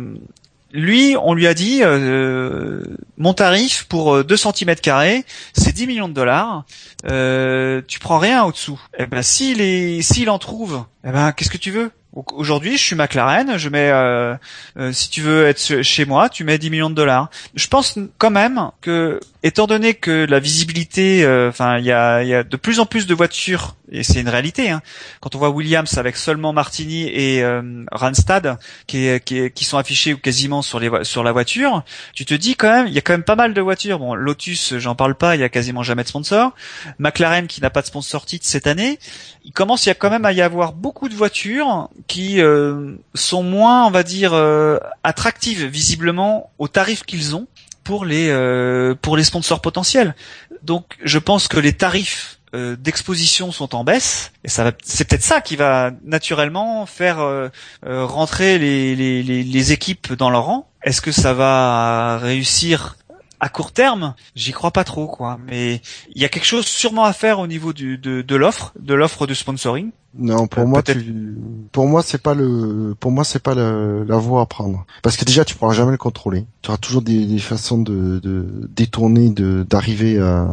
[0.73, 2.83] lui, on lui a dit euh,
[3.17, 6.65] mon tarif pour euh, 2 cm carrés, c'est 10 millions de dollars.
[7.05, 8.79] Euh, tu prends rien au-dessous.
[8.97, 11.91] Eh ben s'il est s'il en trouve, eh ben qu'est-ce que tu veux?
[12.13, 14.35] Aujourd'hui, je suis McLaren, je mets euh,
[14.77, 17.29] euh, si tu veux être che- chez moi, tu mets 10 millions de dollars.
[17.55, 22.21] Je pense quand même que étant donné que la visibilité euh, enfin il y a,
[22.23, 24.81] y a de plus en plus de voitures et c'est une réalité hein.
[25.19, 29.63] Quand on voit Williams avec seulement Martini et euh, Randstad qui, est- qui, est- qui
[29.65, 31.83] sont affichés quasiment sur les sur la voiture,
[32.13, 33.97] tu te dis quand même il y a quand même pas mal de voitures.
[33.99, 36.53] Bon, Lotus, j'en parle pas, il y a quasiment jamais de sponsor.
[36.99, 38.99] McLaren qui n'a pas de sponsor titre cette année,
[39.43, 42.95] il commence il y a quand même à y avoir beaucoup de voitures qui euh,
[43.13, 47.47] sont moins, on va dire, euh, attractives visiblement aux tarifs qu'ils ont
[47.83, 50.15] pour les euh, pour les sponsors potentiels.
[50.63, 55.23] Donc je pense que les tarifs d'exposition sont en baisse et ça va c'est peut-être
[55.23, 57.49] ça qui va naturellement faire
[57.81, 60.69] rentrer les, les, les équipes dans leur rang.
[60.83, 62.97] Est-ce que ça va réussir
[63.43, 65.39] à court terme, j'y crois pas trop, quoi.
[65.47, 65.81] Mais
[66.15, 68.93] il y a quelque chose sûrement à faire au niveau du, de, de l'offre, de
[68.93, 69.89] l'offre de sponsoring.
[70.13, 71.35] Non, pour Euh, moi, tu...
[71.71, 74.85] pour moi, c'est pas le, pour moi, c'est pas le- la voie à prendre.
[75.01, 76.45] Parce que déjà, tu pourras jamais le contrôler.
[76.61, 78.45] Tu auras toujours des, des façons de, de
[78.75, 80.47] détourner, de d'arriver à,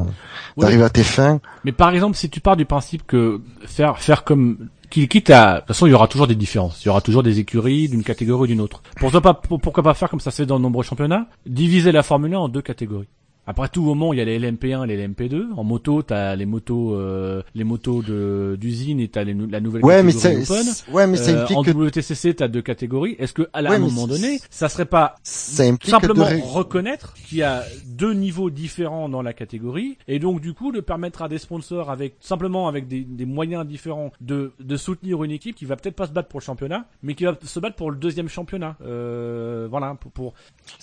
[0.57, 0.63] Oui.
[0.63, 1.41] d'arriver à tes fins.
[1.65, 5.55] Mais par exemple, si tu pars du principe que faire faire comme qui quitte à
[5.55, 7.89] de toute façon il y aura toujours des différences, il y aura toujours des écuries
[7.89, 8.83] d'une catégorie ou d'une autre.
[8.99, 11.93] Pourquoi pas pour- pourquoi pas faire comme ça se fait dans de nombreux championnats, diviser
[11.93, 13.09] la Formule 1 en deux catégories.
[13.49, 15.55] Après tout au moment, il y a les LMP1 et les LMP2.
[15.57, 19.85] En moto, t'as les motos, euh, les motos de d'usine et t'as les la nouvelle
[19.85, 20.95] Ouais, mais catégorie Open.
[20.95, 23.17] ouais, mais ça Euh, implique en que, WTCC, t'as deux catégories.
[23.19, 27.15] Est-ce que à, Ouais, un mais moment donné, ça serait pas ça simplement de reconnaître
[27.27, 31.23] qu'il y a deux niveaux différents dans la catégorie et donc du coup de permettre
[31.23, 35.57] à des sponsors avec simplement avec des, des moyens différents de, de soutenir une équipe
[35.57, 37.91] qui va peut-être pas se battre pour le championnat mais qui va se battre pour
[37.91, 40.35] le deuxième championnat euh, voilà pour, pour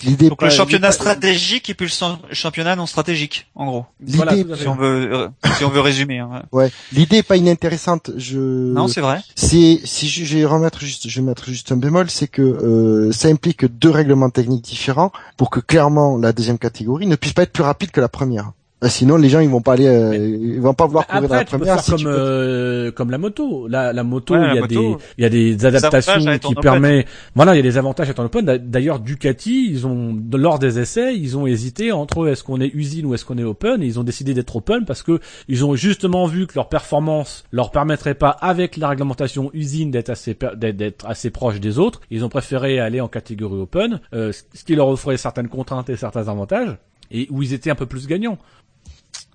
[0.04, 0.30] l'idée.
[0.30, 2.18] Donc le championnat l'idée- stratégique et puis le san-
[2.56, 3.86] championnat non stratégique, en gros.
[4.00, 4.34] voilà.
[4.56, 5.28] Si on veut, euh,
[5.58, 6.20] si on veut résumer.
[6.20, 6.44] hein.
[6.54, 8.12] ouais, l'idée est pas inintéressante.
[8.16, 9.20] Je, Non, c'est vrai.
[9.36, 12.42] c'est si je, je vais remettre juste je vais mettre juste un bémol c'est que
[12.42, 17.34] euh, ça implique deux règlements techniques différents pour que clairement la deuxième catégorie ne puisse
[17.34, 18.52] pas être plus rapide que la première
[18.86, 21.36] Euh, sinon les gens ils vont pas aller euh, ils vont pas vouloir courir dans
[21.36, 23.92] la après tu peux première faire si comme tu peux- euh, comme la moto la,
[23.94, 24.68] la moto Ouais, il y a moto.
[24.98, 26.62] des il y a des adaptations qui open.
[26.62, 30.16] permettent voilà il y a des avantages à en open D'a- d'ailleurs Ducati ils ont
[30.34, 33.44] lors des essais ils ont hésité entre est-ce qu'on est usine ou est-ce qu'on est
[33.44, 36.70] open et ils ont décidé d'être open parce que ils ont justement vu que leur
[36.70, 42.02] performance leur permettrait pas avec la réglementation usine d'être assez d'être assez proche des autres
[42.12, 45.96] ils ont préféré aller en catégorie open euh, ce qui leur offrait certaines contraintes et
[45.96, 46.78] certains avantages
[47.12, 48.38] et où ils étaient un peu plus gagnants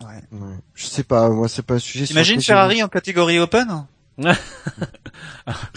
[0.03, 0.39] Ouais.
[0.75, 2.07] Je sais pas, moi c'est pas un sujet.
[2.13, 3.87] lequel Ferrari en catégorie open.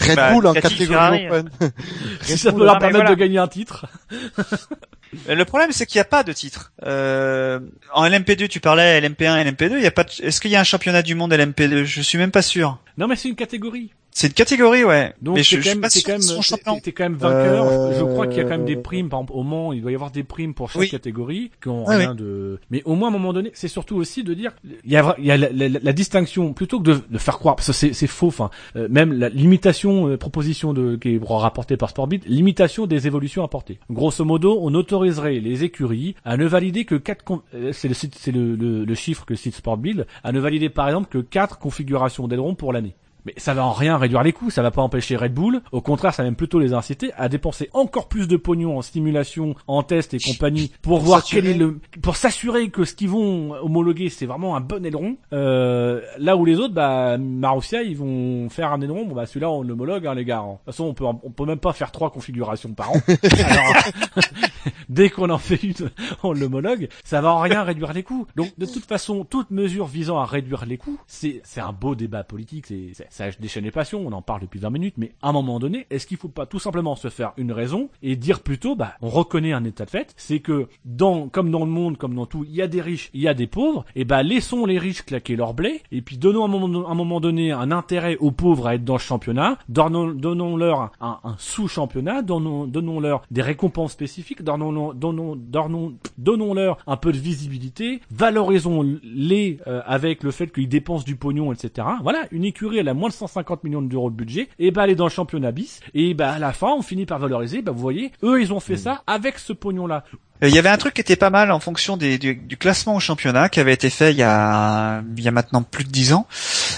[0.00, 0.88] Red Bah, Bull en Ducati, catégorie
[1.26, 1.26] Ferrari.
[1.28, 1.50] open.
[2.22, 3.10] si ça Bull, peut leur permettre voilà.
[3.10, 3.86] de gagner un titre
[5.28, 6.72] Le problème, c'est qu'il n'y a pas de titre.
[6.84, 7.60] Euh,
[7.92, 9.74] en LMP2, tu parlais LMP1, LMP2.
[9.76, 10.02] Il y a pas.
[10.04, 12.78] de- Est-ce qu'il y a un championnat du monde LMP2 Je suis même pas sûr.
[12.98, 15.12] non mais c'est une catégorie C'est une catégorie, ouais.
[15.20, 17.10] Donc mais je, je quand suis même, pas t'es sûr quand même, t'es- t'es- quand
[17.16, 17.66] vainqueur.
[17.66, 19.08] Euh, Je crois qu'il y a quand même des primes.
[19.08, 20.88] Par exemple, au Mans, il doit y avoir des primes pour chaque Oui.
[20.88, 22.60] catégorie qui ont rien de.
[22.70, 24.52] Mais au moins à un moment donné, c'est surtout aussi de dire,
[24.84, 27.18] il y a, vra- il y a la, la- la distinction plutôt que de, de
[27.18, 28.28] faire croire, parce que c'est, c'est faux.
[28.28, 33.08] Enfin, euh, même la limitation, euh, proposition de qui est rapportée par Sportbit, limitation des
[33.08, 33.80] évolutions apportées.
[33.90, 37.24] Grosso modo, on autoriserait les écuries à ne valider que quatre.
[37.24, 40.68] con- euh, C'est le c'est le, le, le chiffre que cite Sportbill, à ne valider
[40.68, 42.94] par exemple que quatre configurations d'aileron pour l'année
[43.26, 45.62] Mais ça va en rien réduire les coûts, ça va pas empêcher Red Bull.
[45.72, 48.82] Au contraire, ça va même plutôt les inciter à dépenser encore plus de pognon en
[48.82, 53.08] stimulation, en test et compagnie pour, voir quel est le, pour s'assurer que ce qu'ils
[53.08, 55.16] vont homologuer c'est vraiment un bon aileron.
[55.32, 59.06] Euh, là où les autres, bah Marussia, ils vont faire un aileron.
[59.06, 60.42] Bon bah celui-là on l'homologue, hein, les gars.
[60.42, 63.00] De toute façon, on peut on peut même pas faire trois configurations par an.
[63.38, 63.74] Alors,
[64.88, 65.90] dès qu'on en fait une,
[66.22, 66.88] on l'homologue.
[67.04, 68.26] Ça va en rien réduire les coûts.
[68.36, 71.94] Donc de toute façon, toute mesure visant à réduire les coûts, c'est c'est un beau
[71.94, 72.66] débat politique.
[72.66, 74.02] C'est ça déchaîne les passions.
[74.04, 74.94] On en parle depuis 20 minutes.
[74.96, 77.88] Mais à un moment donné, est-ce qu'il faut pas tout simplement se faire une raison
[78.02, 81.64] et dire plutôt, bah on reconnaît un état de fait, c'est que dans comme dans
[81.64, 83.84] le monde, comme dans tout, il y a des riches, il y a des pauvres.
[83.94, 87.52] Et bah laissons les riches claquer leur blé et puis donnons à un moment, donné
[87.52, 89.58] un intérêt aux pauvres à être dans le championnat.
[89.68, 92.22] Donnons, donnons-leur un, sous-championnat.
[92.22, 94.42] Donnons, donnons-leur des récompenses spécifiques.
[94.42, 98.00] Donnons, donnons, donnons, donnons-leur un peu de visibilité.
[98.10, 101.86] Valorisons-les euh, avec le fait qu'ils dépensent du pognon, etc.
[102.02, 104.48] Voilà, une écurie elle a moins de 150 millions d'euros de budget.
[104.58, 105.80] Et bah elle est dans le championnat bis.
[105.92, 107.60] Et bah à la fin on finit par valoriser.
[107.60, 110.04] Bah vous voyez, eux ils ont fait ça avec ce pognon-là.
[110.42, 112.56] Euh, Il y avait un truc qui était pas mal en fonction des, du, du
[112.56, 115.84] classement au championnat qui avait été fait il y a, il y a maintenant plus
[115.84, 116.26] de dix ans.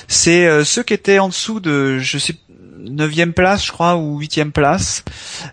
[0.09, 2.35] C'est euh, ceux qui étaient en dessous de, je sais,
[2.81, 5.05] neuvième place, je crois, ou huitième place,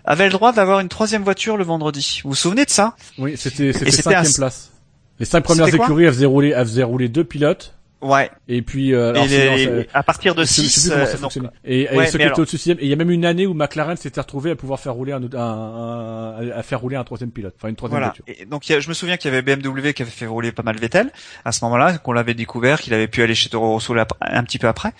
[0.04, 2.20] avaient le droit d'avoir une troisième voiture le vendredi.
[2.24, 2.94] Vous vous souvenez de ça?
[3.18, 4.72] Oui, c'était c'était un- place.
[5.20, 7.74] Les cinq premières écuries, elles faisaient rouler, elles faisaient rouler deux pilotes.
[8.04, 8.30] Ouais.
[8.48, 10.80] Et puis, euh, Et alors, les- sinon, ça- à partir de je sais- je sais
[10.80, 11.48] 6 plus comment ça fonctionnait.
[11.64, 14.92] Et, qui il y a même une année où McLaren s'était retrouvé à pouvoir faire
[14.94, 18.14] rouler un, un, un- à faire rouler un troisième pilote, enfin une troisième Voilà.
[18.16, 18.24] voiture.
[18.26, 20.26] Et donc il y a- je me souviens qu'il y avait BMW qui avait fait
[20.26, 21.10] rouler pas mal Vettel
[21.44, 24.58] à ce moment-là, qu'on l'avait découvert, qu'il avait pu aller chez Toro Rosso un petit
[24.58, 24.92] peu après.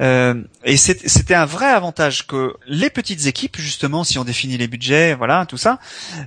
[0.00, 0.34] Euh,
[0.64, 5.14] et c'était un vrai avantage que les petites équipes, justement, si on définit les budgets,
[5.14, 5.78] voilà, tout ça,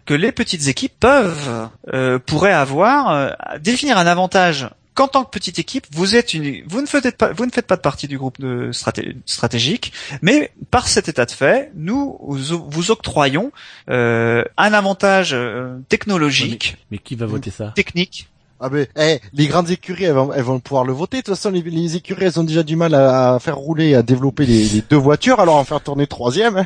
[0.06, 3.30] que les petites équipes peuvent euh, pourraient avoir euh,
[3.60, 7.31] définir un avantage qu'en tant que petite équipe, vous êtes une, vous ne faites pas,
[7.34, 9.93] vous ne faites pas de partie du groupe de straté- stratégique,
[10.23, 13.51] mais par cet état de fait, nous vous, octroyons
[13.89, 17.73] euh, un avantage euh, technologique, Mais qui va voter ça?
[17.76, 18.27] Technique.
[18.61, 21.17] Ah ben, eh, les grandes écuries, elles vont, elles vont pouvoir le voter.
[21.17, 23.95] De toute façon, les, les écuries, elles ont déjà du mal à, à faire rouler,
[23.95, 26.55] à développer les, les deux voitures, alors en faire tourner troisième.
[26.57, 26.65] hein.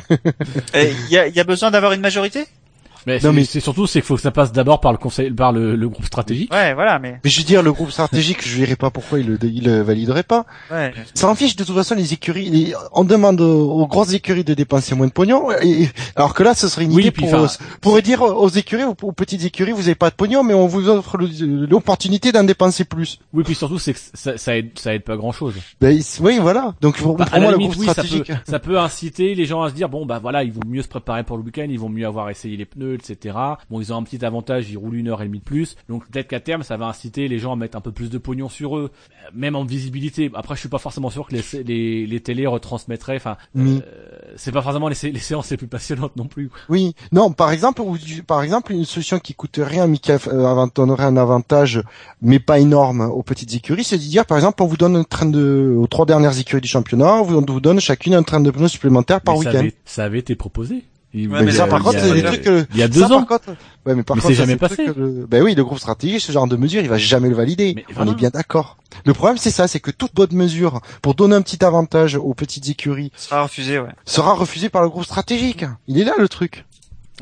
[0.74, 2.46] Il y a, il y a besoin d'avoir une majorité?
[3.06, 5.30] Mais Non, mais- c'est surtout c'est qu'il faut que ça passe d'abord par le conseil,
[5.30, 6.52] par le, le groupe stratégique.
[6.52, 9.26] Ouais, voilà, mais Mais je veux dire, le groupe stratégique, je verrais pas pourquoi il
[9.26, 10.44] le, il le validerait pas.
[10.70, 10.92] ouais.
[11.14, 12.48] Ça en fiche de toute façon les écuries.
[12.50, 15.50] les- on demande aux, aux grosses écuries de dépenser moins de pognon.
[15.62, 17.46] Et, alors que là, ce serait une Oui, idée puis, pour,
[17.80, 20.66] pourrait dire aux écuries, aux, aux petites écuries, vous avez pas de pognon, mais on
[20.66, 23.18] vous offre le- l'opportunité d'en dépenser plus.
[23.32, 25.54] Oui, puis surtout c'est que ça, ça aide, ça aide pas grand chose.
[25.80, 26.74] Ben, oui, voilà.
[26.80, 28.32] Donc pour, Bah, pour à la moi, le limite, groupe oui, ça peut, stratégique.
[28.48, 30.88] ça peut inciter les gens à se dire bon bah voilà, ils vont mieux se
[30.88, 33.36] préparer pour le week-end, ils vont mieux avoir essayé les pneus, etc.
[33.70, 36.06] Bon, ils ont un petit avantage, ils roulent une heure et demie de plus, donc
[36.08, 38.48] peut-être qu'à terme, ça va inciter les gens à mettre un peu plus de pognon
[38.48, 40.30] sur eux, euh, même en visibilité.
[40.34, 43.16] Après, je suis pas forcément sûr que les les, les télés retransmettraient.
[43.16, 43.80] Enfin, Oui.
[43.86, 46.48] euh, c'est pas forcément les, sé- les séances les plus passionnantes non plus.
[46.48, 46.58] quoi.
[46.68, 47.96] Oui, non, par exemple, ou
[48.26, 51.82] par exemple, une solution qui coûte rien, mais qui euh, donnerait un avantage,
[52.22, 55.04] mais pas énorme aux petites écuries, c'est de dire, par exemple, on vous donne un
[55.04, 58.22] train de, aux trois dernières écuries du championnat, on vous, on vous donne chacune un
[58.22, 59.68] train de pneus supplémentaire par week-end.
[59.84, 60.84] ça avait été proposé.
[61.12, 63.06] Ouais, Mais, mais ça, par contre, c'est des trucs que, il y a deux ça,
[63.06, 63.24] ans.
[63.24, 63.50] par contre,
[63.84, 64.86] ouais, mais par Mais contre, c'est ça, jamais passé.
[64.86, 67.72] le- ben oui, le groupe stratégique, ce genre de mesure, il va jamais le valider.
[67.74, 68.76] Mais On est bien d'accord.
[69.04, 72.34] Le problème, c'est ça, c'est que toute bonne mesure pour donner un petit avantage aux
[72.34, 73.10] petites écuries
[73.78, 73.90] ouais.
[74.04, 75.64] sera refusée par le groupe stratégique.
[75.88, 76.64] Il est là, le truc.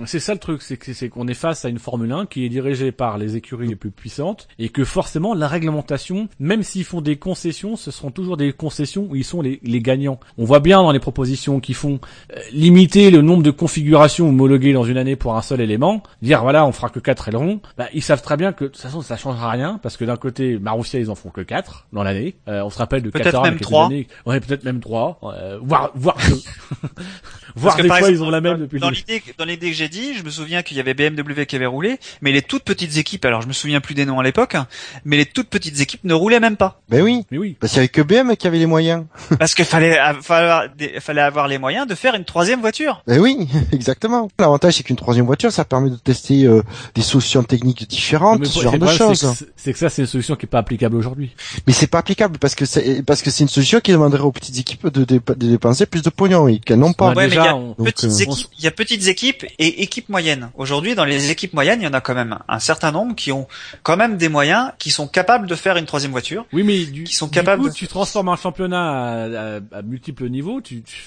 [0.06, 2.44] C'est ça le truc, c'est que c'est qu'on est face à une Formule 1 qui
[2.44, 6.84] est dirigée par les écuries les plus puissantes et que forcément la réglementation, même s'ils
[6.84, 10.20] font des concessions, ce seront toujours des concessions où ils sont les, les gagnants.
[10.36, 12.00] On voit bien dans les propositions qu'ils font
[12.34, 16.42] euh, limiter le nombre de configurations homologuées dans une année pour un seul élément, dire
[16.42, 17.60] voilà on fera que quatre ailerons.
[17.76, 20.16] Bah, ils savent très bien que de toute façon ça changera rien parce que d'un
[20.16, 22.36] côté Marussia ils en font que quatre dans l'année.
[22.48, 23.88] Euh, on se rappelle de Peut-être 14 même trois.
[24.26, 26.40] Ouais peut-être même trois, euh, voire voire deux.
[27.56, 29.88] voire des fois exemple, ils ont la même depuis dans l'idée dans l'idée que j'ai
[29.89, 32.97] dit, je me souviens qu'il y avait BMW qui avait roulé, mais les toutes petites
[32.97, 34.66] équipes, alors je me souviens plus des noms à l'époque, hein,
[35.05, 37.24] mais les toutes petites équipes ne roulaient même pas Ben oui.
[37.31, 37.56] Mais oui.
[37.60, 39.05] Parce qu'il y avait que BM qui avait les moyens.
[39.39, 43.02] parce qu'il fallait fallait, fallait avoir les moyens de faire une troisième voiture.
[43.06, 44.28] Ben oui, exactement.
[44.39, 46.62] L'avantage, c'est qu'une troisième voiture, ça permet de tester euh,
[46.94, 49.27] des solutions techniques différentes, Mais ce genre de choses.
[49.56, 51.35] c'est que- ça, c'est une solution qui est pas applicable aujourd'hui.
[51.66, 54.32] Mais c'est pas applicable parce que c'est parce que c'est une solution qui demanderait aux
[54.32, 57.12] petites équipes de, de dépenser plus de pognon et qu'elles n'ont pas.
[57.15, 59.44] Ouais, déjà, mais il y a on- petites euh, équipes, il y a petites équipes
[59.59, 60.50] et équipes moyennes.
[60.56, 63.32] Aujourd'hui, dans les équipes moyennes, il y en a quand même un certain nombre qui
[63.32, 63.46] ont
[63.82, 66.46] quand même des moyens, qui sont capables de faire une troisième voiture.
[66.52, 67.62] Oui, mais du, qui sont capables.
[67.62, 70.60] Du coup, tu transformes un championnat à, à, multiples niveaux.
[70.60, 71.02] Tu, tu,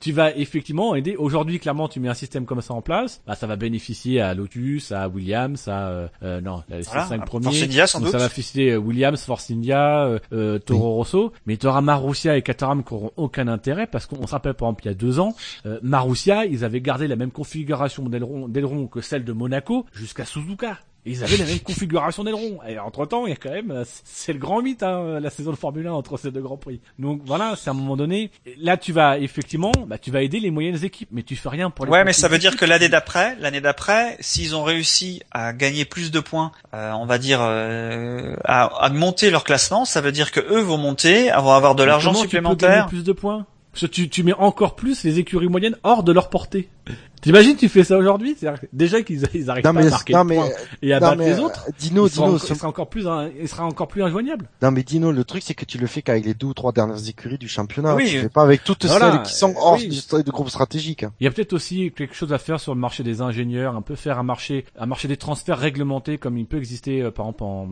[0.00, 1.16] tu vas effectivement aider.
[1.16, 4.34] Aujourd'hui, clairement, tu mets un système comme ça en place, bah, ça va bénéficier à
[4.34, 7.44] Lotus, à Williams, à euh, euh non, les voilà, cinq premiers.
[7.44, 8.10] Force India, sans doute.
[8.10, 12.42] Ça va féliciter Williams, Force India, euh, euh Toro Rosso, mais tu auras Marussia et
[12.42, 15.20] Caterham qui auront aucun intérêt parce qu'on se rappelle par exemple il y a deux
[15.20, 15.34] ans,
[15.66, 20.78] euh, Marussia, ils avaient gardé la même configuration d'aileron que celle de Monaco jusqu'à Suzuka
[21.08, 22.58] ils avaient la même configuration d'aileron.
[22.68, 25.50] Et entre temps, il y a quand même, c'est le grand mythe, hein, la saison
[25.50, 26.80] de Formule 1 entre ces deux grands prix.
[26.98, 30.40] Donc voilà, c'est à un moment donné, là tu vas effectivement, bah tu vas aider
[30.40, 31.92] les moyennes équipes, mais tu fais rien pour les.
[31.92, 35.84] Ouais, mais ça veut dire que l'année d'après, l'année d'après, s'ils ont réussi à gagner
[35.84, 40.12] plus de points, euh, on va dire, euh, à, à, monter leur classement, ça veut
[40.12, 42.86] dire que eux vont monter, vont avoir de l'argent supplémentaire.
[42.86, 43.46] plus de points?
[43.72, 46.68] Parce que tu, tu mets encore plus les écuries moyennes hors de leur portée.
[47.20, 48.36] T'imagines, tu fais ça aujourd'hui
[48.72, 50.38] Déjà qu'ils ils arrivent pas à marquer non, mais,
[50.82, 51.66] et à battre les autres.
[51.78, 53.06] Dino, il Dino, sera, encore plus,
[53.40, 54.48] il sera encore plus injoignable.
[54.62, 56.72] Non mais Dino, le truc c'est que tu le fais qu'avec les deux ou trois
[56.72, 57.94] dernières écuries du championnat.
[57.94, 61.04] Oui, tu fais pas avec toutes celles qui sont hors du de groupe stratégique.
[61.20, 63.82] Il y a peut-être aussi quelque chose à faire sur le marché des ingénieurs, un
[63.82, 67.26] peu faire un marché, un marché des transferts réglementés comme il peut exister euh, par
[67.26, 67.68] exemple en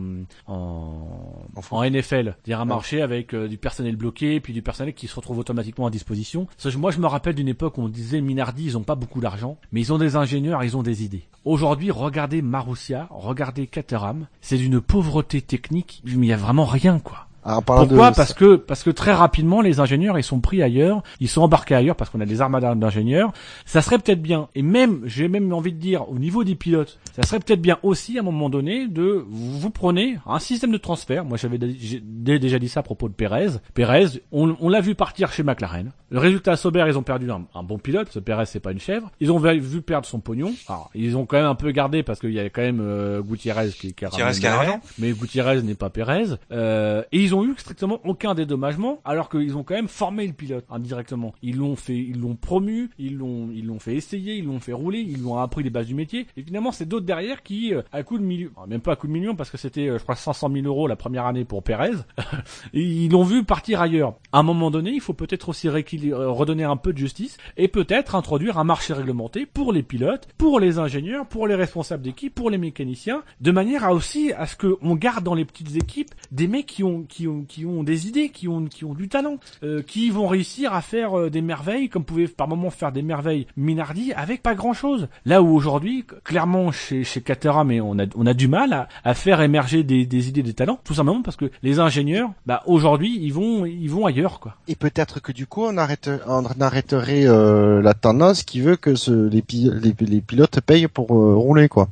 [0.47, 5.07] en, en, NFL, dire un marché avec euh, du personnel bloqué puis du personnel qui
[5.07, 6.47] se retrouve automatiquement à disposition.
[6.77, 9.36] moi je me rappelle d'une époque où on disait Minardi, ils ont pas beaucoup d'argent
[9.71, 11.27] mais ils ont des ingénieurs, ils ont des idées.
[11.45, 17.26] Aujourd'hui, regardez Marussia, regardez Caterham, c'est d'une pauvreté technique, il y a vraiment rien, quoi.
[17.65, 21.41] Pourquoi Parce que parce que très rapidement les ingénieurs ils sont pris ailleurs, ils sont
[21.41, 23.31] embarqués ailleurs parce qu'on a des armadas d'ingénieurs.
[23.65, 26.99] Ça serait peut-être bien et même j'ai même envie de dire au niveau des pilotes,
[27.15, 30.77] ça serait peut-être bien aussi à un moment donné de vous prenez un système de
[30.77, 31.23] transfert.
[31.23, 33.59] Moi j'avais déjà dit ça à propos de Perez.
[33.73, 35.91] Perez, on, l'a vu partir chez McLaren.
[36.09, 38.09] Le résultat à Sauber, ils ont perdu un, bon pilote.
[38.11, 39.09] Ce Perez c'est pas une chèvre.
[39.19, 40.53] Ils ont vu perdre son pognon.
[40.67, 43.21] Alors, ils ont quand même un peu gardé parce qu'il y avait quand même euh,
[43.21, 46.25] Gutiérrez qui, qui a Gutiérrez mais Gutiérrez n'est pas Perez.
[46.51, 50.33] Euh, et ils ont eu strictement aucun dédommagement, alors qu'ils ont quand même formé le
[50.33, 51.33] pilote indirectement.
[51.41, 54.73] Ils l'ont fait, ils l'ont promu, ils l'ont, ils l'ont fait essayer, ils l'ont fait
[54.73, 56.27] rouler, ils l'ont appris les bases du métier.
[56.35, 59.07] Et finalement, c'est d'autres derrière qui, euh, à coup de millions, même pas à coup
[59.07, 61.63] de millions, parce que c'était, euh, je crois, 500 000 euros la première année pour
[61.63, 61.91] Perez,
[62.73, 64.15] ils l'ont vu partir ailleurs.
[64.31, 67.67] À un moment donné, il faut peut-être aussi euh, redonner un peu de justice et
[67.67, 72.33] peut-être introduire un marché réglementé pour les pilotes, pour les ingénieurs, pour les responsables d'équipe,
[72.33, 76.11] pour les mécaniciens, de manière à aussi à ce qu'on garde dans les petites équipes
[76.31, 79.07] des mecs qui ont, qui ont, qui ont des idées, qui ont, qui ont du
[79.07, 82.91] talent, euh, qui vont réussir à faire euh, des merveilles, comme pouvait par moment faire
[82.91, 85.07] des merveilles Minardi avec pas grand chose.
[85.25, 88.87] Là où aujourd'hui, clairement chez, chez Caterham, mais on a, on a du mal à,
[89.03, 92.63] à faire émerger des, des idées, des talents, tout simplement parce que les ingénieurs, bah
[92.65, 94.55] aujourd'hui, ils vont, ils vont ailleurs, quoi.
[94.67, 98.95] Et peut-être que du coup, on arrête, on arrêterait euh, la tendance qui veut que
[98.95, 101.89] ce, les, les, les pilotes payent pour rouler, quoi.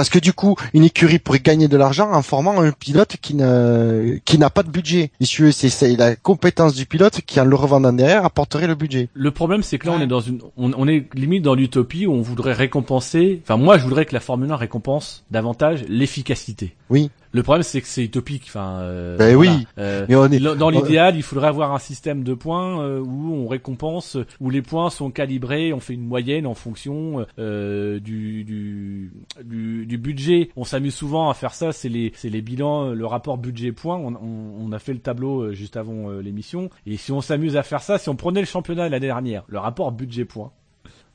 [0.00, 3.34] Parce que du coup, une écurie pourrait gagner de l'argent en formant un pilote qui
[3.34, 5.10] n'a qui n'a pas de budget.
[5.20, 9.10] Et c'est la compétence du pilote qui en le revendant derrière apporterait le budget.
[9.12, 12.06] Le problème c'est que là on est dans une on, on est limite dans l'utopie
[12.06, 16.74] où on voudrait récompenser enfin moi je voudrais que la Formule 1 récompense davantage l'efficacité.
[16.88, 17.10] Oui.
[17.32, 18.44] Le problème, c'est que c'est utopique.
[18.46, 19.48] Enfin, euh, ben oui.
[19.78, 20.40] Euh, mais on est...
[20.40, 24.62] Dans l'idéal, il faudrait avoir un système de points euh, où on récompense, où les
[24.62, 29.12] points sont calibrés, on fait une moyenne en fonction euh, du, du,
[29.44, 30.50] du, du, budget.
[30.56, 31.72] On s'amuse souvent à faire ça.
[31.72, 33.96] C'est les, c'est les bilans, le rapport budget-points.
[33.96, 36.70] On, on, on, a fait le tableau juste avant l'émission.
[36.86, 39.58] Et si on s'amuse à faire ça, si on prenait le championnat l'année dernière, le
[39.58, 40.50] rapport budget-points,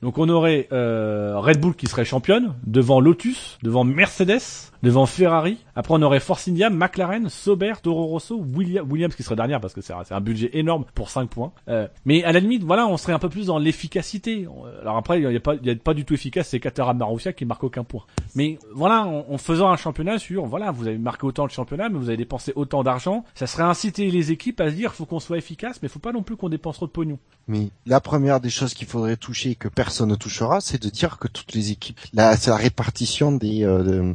[0.01, 5.57] donc on aurait euh, Red Bull qui serait championne, devant Lotus, devant Mercedes, devant Ferrari.
[5.75, 9.81] Après on aurait Force India, McLaren, Sauber, Toro Rosso, Williams qui serait dernière parce que
[9.81, 11.51] c'est un budget énorme pour 5 points.
[11.67, 14.47] Euh, mais à la limite, voilà, on serait un peu plus dans l'efficacité.
[14.81, 17.45] Alors après, il n'y a, pas, a pas du tout efficace, c'est Caterham Marussia qui
[17.45, 18.03] marque aucun point.
[18.35, 21.97] Mais voilà, en, faisant un championnat sur, voilà, vous avez marqué autant de championnat, mais
[21.97, 25.19] vous avez dépensé autant d'argent, ça serait inciter les équipes à se dire, faut qu'on
[25.19, 27.17] soit efficace, mais faut pas non plus qu'on dépense trop de pognon.
[27.47, 31.17] Mais la première des choses qu'il faudrait toucher que personne ne touchera, c'est de dire
[31.17, 34.13] que toutes les équipes, là, c'est la répartition des, euh,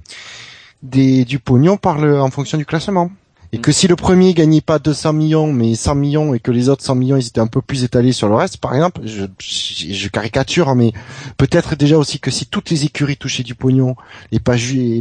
[0.82, 3.10] des du pognon par le, en fonction du classement.
[3.52, 6.68] Et que si le premier gagnait pas 200 millions, mais 100 millions, et que les
[6.68, 9.24] autres 100 millions, ils étaient un peu plus étalés sur le reste, par exemple, je,
[9.40, 10.92] je, caricature, hein, mais
[11.36, 13.96] peut-être déjà aussi que si toutes les écuries touchaient du pognon,
[14.30, 14.54] et pas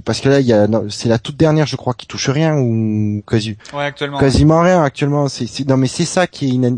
[0.03, 2.57] parce que là, il y a, c'est la toute dernière, je crois, qui touche rien,
[2.57, 4.17] ou quasi, ouais, actuellement.
[4.17, 5.27] quasiment rien actuellement.
[5.27, 6.73] C'est, non, mais c'est ça qui est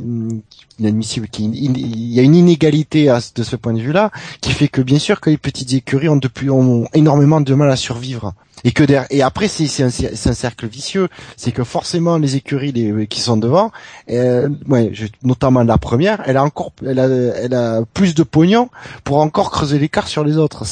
[0.80, 4.11] il y a une inégalité de ce point de vue-là,
[4.41, 8.34] qui fait que bien sûr que les petites écuries ont énormément de mal à survivre
[8.64, 13.22] et que et après c'est un, cercle vicieux c'est que forcément les écuries les, qui
[13.22, 13.72] sont devant,
[14.10, 14.91] euh, ouais,
[15.23, 18.69] notamment la première, elle a encore, elle a, plus de pognon
[19.03, 20.64] pour encore creuser l'écart sur les autres.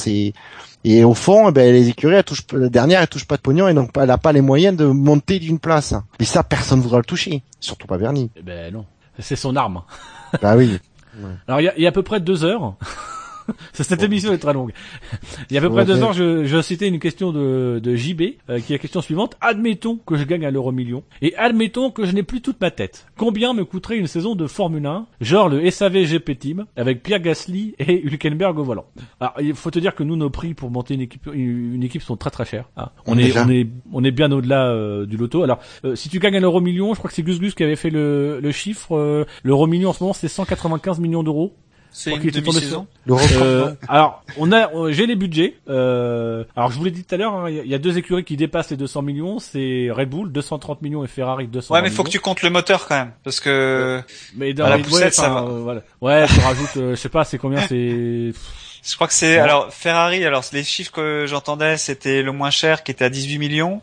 [0.86, 2.16] Et au fond, eh ben, les écuries,
[2.54, 4.86] la dernière, elle touche pas de pognon et donc elle a pas les moyens de
[4.86, 5.94] monter d'une place.
[6.20, 8.30] Et ça, personne voudra le toucher, surtout pas Bernie.
[8.38, 8.86] Eh Ben non,
[9.20, 9.84] c'est son arme.
[10.42, 10.80] bah oui.
[11.48, 12.76] Alors il y a, il y a à peu près deux heures.
[13.74, 14.72] Cette émission est très longue.
[15.50, 17.96] Il y a à peu près deux heures, je, je citais une question de, de
[17.96, 19.36] JB, euh, qui est la question suivante.
[19.42, 22.72] Admettons que je gagne à l'euro million, et admettons que je n'ai plus toute ma
[22.72, 23.08] tête.
[23.18, 27.20] Combien me coûterait une saison de Formule 1, genre le SAV GP Team, avec Pierre
[27.22, 28.86] Gasly et Hülkenberg au volant?
[29.20, 32.02] Alors il faut te dire que nous, nos prix pour monter une équipe, une équipe
[32.02, 32.66] sont très très chers.
[32.78, 32.90] hein.
[33.06, 35.44] On, est, on est, on est bien au-delà euh, du loto.
[35.44, 37.64] Alors euh, si tu gagnes à l'euro million, je crois que c'est Gus Gus qui
[37.64, 38.96] avait fait le, le chiffre.
[38.96, 41.56] euh, l'euro million en ce moment, c'est 195 millions d'euros.
[41.92, 42.88] C'est une demi-saison.
[43.10, 45.56] Euh, alors, on a, j'ai les budgets.
[45.70, 47.74] Euh, alors, je vous l'ai dit tout à l'heure, hein, il y, a- il y
[47.76, 49.40] a deux écuries qui dépassent les 200 millions.
[49.40, 51.90] C'est Red Bull 230 millions et Ferrari 200 Ouais, millions.
[51.92, 54.02] mais faut que tu comptes le moteur quand même, parce que
[54.36, 55.42] Mais dans à la les- poussette, ouais, ça va.
[55.42, 55.82] euh, voilà.
[56.02, 57.76] Ouais, tu rajoutes, euh, je sais pas, c'est combien, c'est.
[58.84, 59.40] je crois que c'est Ouais.
[59.40, 60.24] alors Ferrari.
[60.24, 63.82] Alors les chiffres que j'entendais, c'était le moins cher qui était à 18 millions.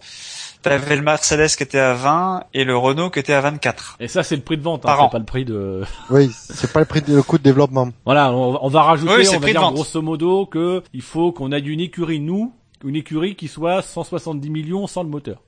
[0.70, 3.96] T'avais le Mercedes qui était à 20 et le Renault qui était à 24.
[4.00, 5.82] Et ça, c'est le prix de vente, hein, Par c'est pas le prix de.
[6.10, 7.88] Oui, c'est pas le prix de le coût de développement.
[8.04, 11.52] Voilà, on, on va rajouter, Oui, on va dire grosso modo que il faut qu'on
[11.52, 12.52] ait une écurie nous,
[12.84, 15.38] une écurie qui soit 170 millions sans le moteur.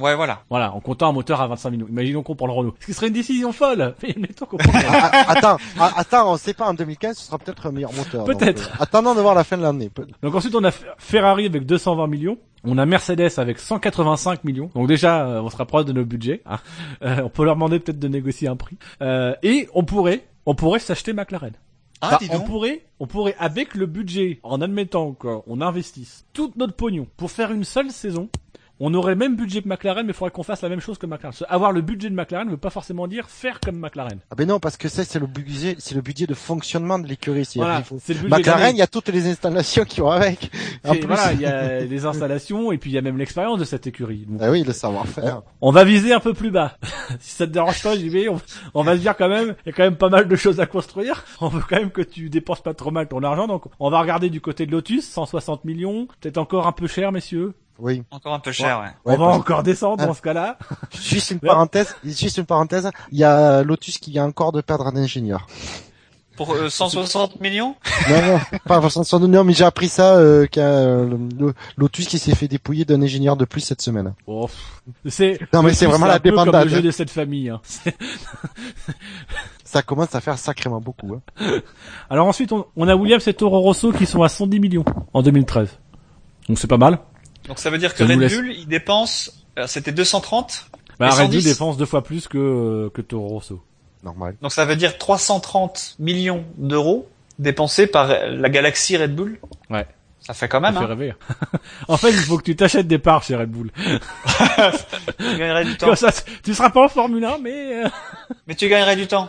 [0.00, 0.42] Ouais, voilà.
[0.48, 1.86] Voilà, en comptant un moteur à 25 millions.
[1.88, 2.74] Imaginons qu'on prend le Renault.
[2.78, 3.96] Ce qui serait une décision folle.
[4.04, 4.90] Mais mettons qu'on prend le Renault.
[5.02, 7.92] Ah, ah, attends, ah, attends, on sait pas en 2015, ce sera peut-être un meilleur
[7.92, 8.24] moteur.
[8.24, 8.70] Peut-être.
[8.74, 9.90] euh, attendons de voir la fin de l'année.
[9.90, 14.70] Peut- Donc ensuite on a Ferrari avec 220 millions, on a Mercedes avec 185 millions.
[14.74, 16.42] Donc déjà euh, on se rapproche de nos budgets.
[16.46, 16.58] hein.
[17.02, 18.76] Euh, on peut leur demander peut-être de négocier un prix.
[19.02, 21.52] Euh, et on pourrait, on pourrait s'acheter McLaren.
[22.00, 22.46] Ah, dis on donc.
[22.46, 27.52] pourrait, on pourrait avec le budget, en admettant qu'on investisse tout notre pognon pour faire
[27.52, 28.28] une seule saison.
[28.80, 30.98] On aurait le même budget que McLaren, mais il faudrait qu'on fasse la même chose
[30.98, 31.34] que McLaren.
[31.48, 34.18] Avoir le budget de McLaren ne veut pas forcément dire faire comme McLaren.
[34.30, 37.06] Ah ben non, parce que ça c'est le budget, c'est le budget de fonctionnement de
[37.06, 37.48] l'écurie.
[37.56, 37.82] Voilà,
[38.28, 40.50] McLaren, il y a toutes les installations qui vont avec.
[40.84, 43.18] En Et plus, Voilà, il y a les installations et puis il y a même
[43.18, 44.26] l'expérience de cette écurie.
[44.28, 45.42] Donc, ah oui, le savoir-faire.
[45.60, 46.76] On va viser un peu plus bas.
[47.20, 48.28] si ça te dérange pas, vais.
[48.28, 48.40] On,
[48.74, 50.60] on va se dire quand même, il y a quand même pas mal de choses
[50.60, 51.24] à construire.
[51.40, 53.46] On veut quand même que tu dépenses pas trop mal ton argent.
[53.46, 56.08] Donc, on va regarder du côté de Lotus, 160 millions.
[56.20, 57.54] Peut-être encore un peu cher, messieurs.
[57.78, 58.02] Oui.
[58.10, 58.86] Encore un peu cher, ouais.
[59.12, 60.06] Ouais, on va encore descendre Ah.
[60.06, 60.58] dans ce cas-là.
[61.00, 62.90] Juste une parenthèse, juste une parenthèse.
[63.12, 65.46] Il y a Lotus qui vient encore de perdre un ingénieur.
[66.36, 67.74] Pour euh, 160 millions
[68.08, 71.16] Non, non, pas forcément son non, mais j'ai appris ça, euh, qu'il y a, euh,
[71.76, 74.14] Lotus qui s'est fait dépouiller d'un ingénieur de plus cette semaine.
[74.28, 74.48] Oh,
[75.08, 75.40] c'est.
[75.52, 77.48] Non, mais c'est vraiment la comme débandade, le jeu de cette famille.
[77.50, 77.60] hein.
[77.64, 77.96] C'est-
[79.64, 81.14] Ça commence à faire sacrément beaucoup.
[81.40, 81.60] Hein.
[82.08, 85.22] Alors ensuite, on, on a Williams et Toro Rosso qui sont à 110 millions en
[85.22, 85.78] 2013.
[86.48, 87.00] Donc c'est pas mal.
[87.48, 90.66] Donc ça veut dire que Red laisse- Bull, il dépense, euh, c'était 230,
[90.98, 91.44] Bah, Red Bull 110.
[91.44, 93.62] dépense deux fois plus que, que Toro Rosso.
[94.04, 94.36] Normal.
[94.40, 97.08] donc ça veut dire 330 millions d'euros
[97.40, 99.40] dépensés par euh, la galaxie Red Bull.
[99.70, 99.86] Ouais.
[100.28, 100.88] Ça fait quand Ça même, fait hein.
[100.88, 101.14] rêver.
[101.88, 103.70] en fait, il faut que tu t'achètes des parts chez Red Bull.
[105.18, 105.86] Tu gagnerais du temps.
[105.86, 106.10] Comme ça,
[106.44, 107.84] tu seras pas en Formule 1, mais...
[107.84, 107.88] euh,
[108.46, 109.28] Mais tu gagnerais du temps.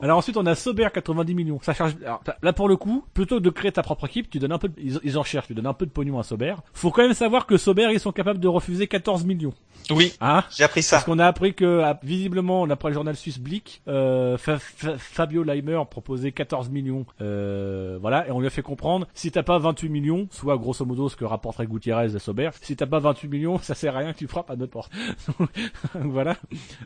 [0.00, 1.58] Alors ensuite, on a Sauber, 90 millions.
[1.62, 1.94] Ça charge...
[2.04, 4.58] alors, là, pour le coup, plutôt que de créer ta propre équipe, tu donnes un
[4.58, 4.68] peu...
[4.68, 6.54] de- Ils, en cherchent, tu donnes un peu de pognon à Sauber.
[6.74, 9.52] Faut quand même savoir que Sauber, ils sont capables de refuser 14 millions.
[9.90, 10.96] Oui, Hein j'ai appris ça.
[10.96, 14.98] Parce qu'on a appris que, ah, visiblement, d'après le journal suisse Blick, euh, Fa- Fa-
[14.98, 17.04] Fabio Leimer proposait 14 millions.
[17.20, 20.84] Euh, voilà, et on lui a fait comprendre, si t'as pas 28 millions, soit grosso
[20.84, 24.00] modo ce que rapporterait Gutiérrez à Sauber, si t'as pas 28 millions, ça sert à
[24.00, 24.92] rien que tu frappes à notre porte.
[25.94, 26.36] Voilà.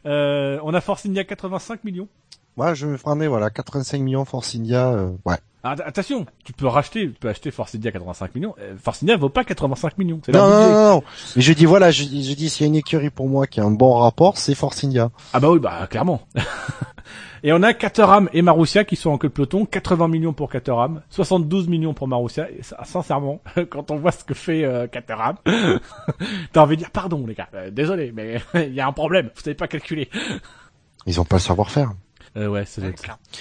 [0.06, 2.08] Euh, on a Force India 85 millions.
[2.56, 5.38] Moi, je me prenais, voilà, 85 millions Force India, euh, ouais.
[5.62, 8.54] Ah, att- attention, tu peux racheter, tu peux acheter Force India 85 millions.
[8.60, 10.20] Euh, Force India vaut pas 85 millions.
[10.32, 11.02] Non, non, non, non.
[11.36, 13.60] Mais je dis, voilà, je, je dis, s'il y a une écurie pour moi qui
[13.60, 15.10] a un bon rapport, c'est Force India.
[15.32, 16.22] Ah bah oui, bah clairement.
[17.42, 20.50] et on a Caterham et Marussia qui sont en queue de peloton, 80 millions pour
[20.50, 22.50] Caterham, 72 millions pour Marussia.
[22.50, 25.36] Et ça, sincèrement, quand on voit ce que fait euh, Caterham,
[26.52, 29.30] t'as envie de dire pardon les gars, euh, désolé, mais il y a un problème,
[29.34, 30.08] vous savez pas calculer.
[31.06, 31.92] Ils ont pas le savoir-faire.
[32.36, 32.94] Euh, ouais, c'est Ouais.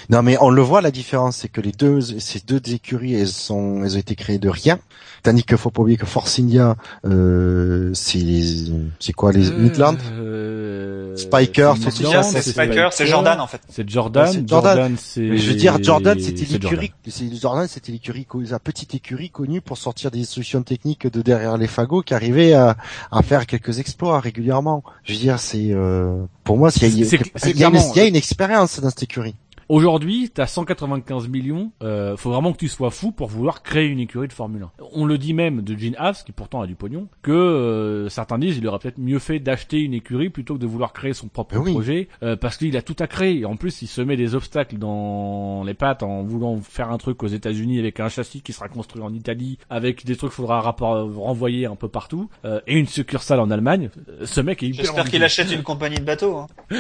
[0.10, 3.28] Non, mais on le voit, la différence, c'est que les deux, ces deux écuries, elles
[3.28, 4.80] sont, elles ont été créées de rien.
[5.22, 6.76] Tandis que faut pas oublier que Force India,
[7.06, 9.98] euh, c'est, les- c'est quoi, les Midlands?
[10.14, 13.62] Euh, Spiker, c'est Midland, Spiker, c'est Jordan en fait.
[13.70, 14.28] C'est Jordan.
[14.30, 14.76] Ouais, Jordan.
[14.78, 15.38] Jordan, c'est.
[15.38, 19.78] Je veux dire, Jordan, c'était l'écurie, c'est Jordan, c'était l'écurie, la petite écurie connue pour
[19.78, 22.78] sortir des solutions techniques de derrière les fagots qui arrivaient à,
[23.12, 24.84] à faire quelques exploits régulièrement.
[25.04, 29.36] Je veux dire, c'est, euh, pour moi, il y a une expérience écurie.
[29.70, 31.72] Aujourd'hui, t'as 195 millions.
[31.84, 34.72] Euh, faut vraiment que tu sois fou pour vouloir créer une écurie de Formule 1.
[34.94, 38.40] On le dit même de Gene Haas, qui pourtant a du pognon, que euh, certains
[38.40, 41.28] disent il aurait peut-être mieux fait d'acheter une écurie plutôt que de vouloir créer son
[41.28, 41.72] propre Oui.
[41.72, 43.42] projet, euh, parce qu'il a tout à créer.
[43.42, 46.98] Et en plus, il se met des obstacles dans les pattes en voulant faire un
[46.98, 50.38] truc aux États-Unis avec un châssis qui sera construit en Italie, avec des trucs qu'il
[50.38, 53.92] faudra renvoyer un peu partout, euh, et une succursale en Allemagne.
[54.10, 56.38] Euh, Ce mec est hyper J'espère qu'il achète une compagnie de bateaux.
[56.38, 56.48] Hein.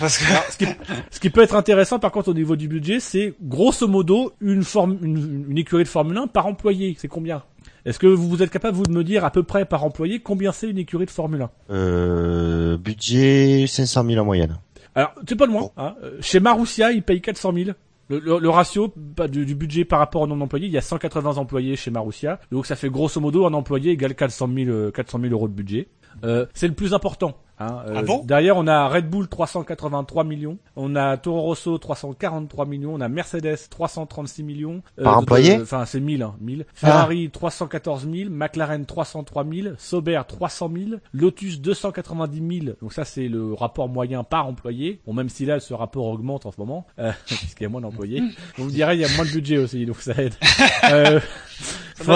[0.00, 0.66] Parce que ce, qui,
[1.12, 4.62] ce qui peut être intéressant par contre au niveau du budget, c'est grosso modo une,
[4.62, 6.94] forme, une, une écurie de Formule 1 par employé.
[6.98, 7.42] C'est combien?
[7.84, 10.52] Est-ce que vous êtes capable vous de me dire à peu près par employé combien
[10.52, 14.56] c'est une écurie de Formule 1 Euh, budget 500 000 en moyenne.
[14.94, 15.70] Alors c'est pas loin.
[15.76, 15.94] Hein.
[16.02, 17.70] Euh, Chez Marussia, ils payent 400 000.
[18.10, 20.78] Le, le- le ratio bah, du, du budget par rapport au nombre d'employés, il y
[20.78, 24.70] a 180 employés chez Marussia, donc ça fait grosso modo un employé égale 400 000,
[24.70, 25.88] euh, 400 000 euros de budget.
[26.22, 27.34] Euh, c'est le plus important.
[27.60, 27.82] Hein.
[27.86, 28.24] Euh, Ah bon?
[28.24, 33.08] derrière, on a Red Bull 383 millions, on a Toro Rosso 343 millions, on a
[33.08, 34.82] Mercedes 336 millions.
[34.98, 35.60] euh, Par employé?
[35.62, 36.66] Enfin, c'est 1000, hein, 1000.
[36.74, 42.76] Ferrari 314 000, McLaren 303 000, Sauber 300 000, Lotus 290 000.
[42.82, 45.00] Donc ça, c'est le rapport moyen par employé.
[45.06, 47.80] Bon, même si là, ce rapport augmente en ce moment, euh, puisqu'il y a moins
[47.82, 48.20] d'employés.
[48.56, 50.34] Vous me direz, il y a moins de budget aussi, donc ça aide.
[50.90, 51.20] Euh,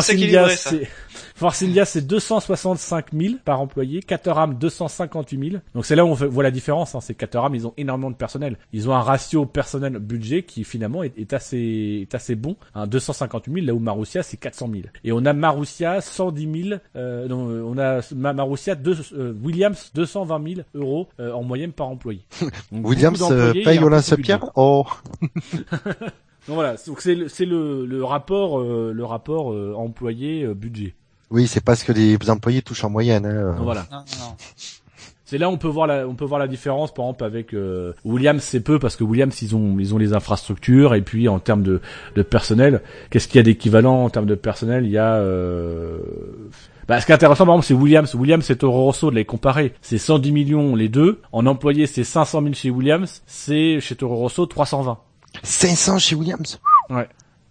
[0.03, 0.71] Ça India, ça.
[0.71, 0.89] c'est
[1.39, 4.03] Force India, c'est 265 000 par employé.
[4.03, 5.63] Caterham, 258 000.
[5.73, 6.97] Donc c'est là où on voit la différence.
[6.97, 7.01] Hein.
[7.01, 8.59] C'est Caterham, ils ont énormément de personnel.
[8.73, 12.57] Ils ont un ratio personnel-budget qui finalement est, est assez est assez bon.
[12.75, 14.83] Hein, 258 000, là où Marussia, c'est 400 000.
[15.05, 16.81] Et on a Marussia, 110 000.
[16.97, 21.45] Euh, non, euh, on a Ma- Marussia, deux- euh, Williams, 220 000 euros euh, en
[21.45, 22.21] moyenne par employé.
[22.73, 24.53] Donc, Williams euh, paye lance-pierre budget.
[24.57, 24.85] Oh,
[26.47, 30.55] Donc voilà, donc c'est le, c'est le, le rapport euh, le rapport euh, employé euh,
[30.55, 30.95] budget.
[31.31, 33.27] Oui, c'est parce que les employés touchent en moyenne.
[33.27, 33.57] Hein.
[33.61, 33.87] Voilà.
[33.91, 34.37] non, non.
[35.25, 37.53] C'est là où on peut voir la on peut voir la différence par exemple avec
[37.53, 41.29] euh, Williams c'est peu parce que Williams ils ont ils ont les infrastructures et puis
[41.29, 41.83] en termes de
[42.17, 42.81] de personnel
[43.11, 44.87] qu'est-ce qu'il y a d'équivalent en termes de personnel?
[44.87, 45.99] Il y a euh...
[46.87, 49.27] bah, ce qui est intéressant par exemple c'est Williams Williams et Toro Rosso de les
[49.27, 53.97] comparer c'est 110 millions les deux en employés c'est 500 000 chez Williams c'est chez
[53.97, 54.97] Toro Rosso 320
[55.43, 56.59] 500 chez Williams?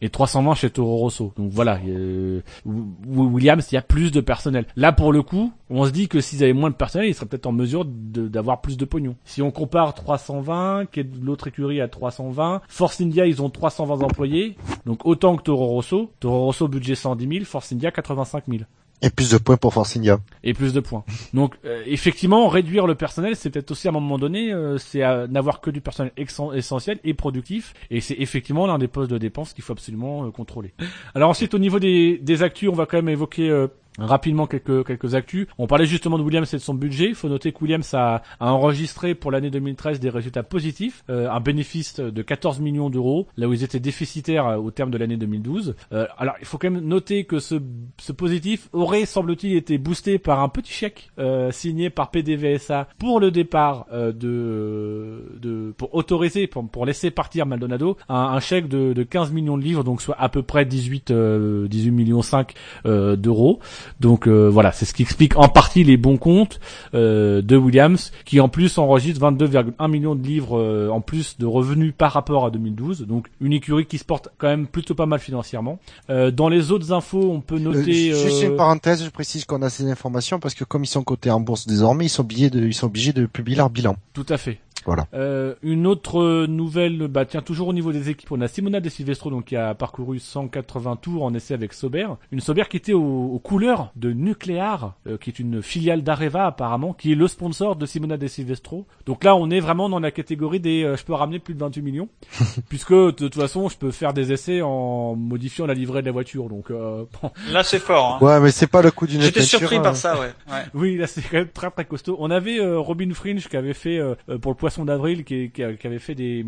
[0.01, 1.33] Et 320 chez Toro Rosso.
[1.37, 4.65] Donc voilà, euh, Wi- Williams, il y a plus de personnel.
[4.75, 7.25] Là, pour le coup, on se dit que s'ils avaient moins de personnel, ils seraient
[7.25, 9.15] peut-être en mesure d'avoir plus de pognon.
[9.25, 14.03] Si on compare 320, qui est l'autre écurie à 320, Force India, ils ont 320
[14.03, 14.55] employés,
[14.85, 16.11] donc autant que Toro Rosso.
[16.19, 18.63] Toro Rosso, budget 110 000, Force India, 85 000
[19.01, 20.19] Et plus de points pour Force India.
[20.43, 21.03] et plus de points.
[21.33, 25.01] Donc euh, effectivement, réduire le personnel, c'est peut-être aussi à un moment donné, euh, c'est
[25.27, 29.53] n'avoir que du personnel essentiel et productif, et c'est effectivement l'un des postes de dépenses
[29.53, 30.73] qu'il faut absolument euh, contrôler.
[31.13, 33.67] Alors ensuite, au niveau des, des actus, on va quand même évoquer euh,
[33.97, 35.47] rapidement quelques quelques actus.
[35.57, 37.09] On parlait justement de Williams et de son budget.
[37.09, 41.29] Il faut noter que Williams a, a enregistré pour l'année 2013 des résultats positifs, euh,
[41.29, 44.97] un bénéfice de 14 millions d'euros, là où ils étaient déficitaires euh, au terme de
[44.97, 45.75] l'année 2012.
[45.93, 47.55] Euh, alors il faut quand même noter que ce,
[47.99, 53.19] ce positif aurait, semble-t-il, été boosté par un petit chèque euh, signé par PDVSA pour
[53.19, 58.67] le départ euh, de, de pour autoriser, pour, pour laisser partir Maldonado, un, un chèque
[58.67, 62.21] de, de 15 millions de livres, donc soit à peu près 18 euh, 18 millions
[62.21, 62.53] 5
[62.85, 63.59] euh, d'euros.
[63.99, 66.59] Donc euh, voilà, c'est ce qui explique en partie les bons comptes
[66.93, 71.45] euh, de Williams, qui en plus enregistre 22,1 millions de livres euh, en plus de
[71.45, 73.05] revenus par rapport à 2012.
[73.07, 75.79] Donc une écurie qui se porte quand même plutôt pas mal financièrement.
[76.09, 78.11] Euh, dans les autres infos, on peut Euh, noter.
[78.13, 81.03] juste euh, une parenthèse, je précise qu'on a ces informations parce que comme ils sont
[81.03, 83.95] cotés en bourse désormais, ils sont obligés de, ils sont obligés de publier leur bilan.
[84.13, 84.59] Tout à fait.
[84.87, 85.05] Voilà.
[85.13, 88.87] Euh, une autre nouvelle, bah tiens toujours au niveau des équipes, on a Simona De
[88.87, 92.93] Silvestro donc qui a parcouru 180 tours en essai avec Sauber, une Sauber qui était
[92.93, 93.01] aux,
[93.33, 97.75] aux couleurs de Nuclear, euh, qui est une filiale d'Areva apparemment, qui est le sponsor
[97.75, 98.85] de Simona De Silvestro.
[99.05, 101.59] Donc là on est vraiment dans la catégorie des, euh, je peux ramener plus de
[101.59, 102.07] 28 millions,
[102.69, 106.13] puisque de toute façon je peux faire des essais en modifiant la livrée de la
[106.13, 106.47] voiture.
[106.47, 108.19] Donc euh, bon, Là, c'est fort.
[108.21, 108.25] Hein.
[108.25, 110.31] Ouais, mais c'est pas le coup d'une J'étais surpris par ça, ouais.
[110.49, 110.63] ouais.
[110.73, 112.15] Oui, là c'est quand même très très costaud.
[112.19, 113.99] On avait euh, Robin Fringe qui avait fait
[114.41, 116.45] pour le poisson d'avril, qui, qui, qui avait fait des,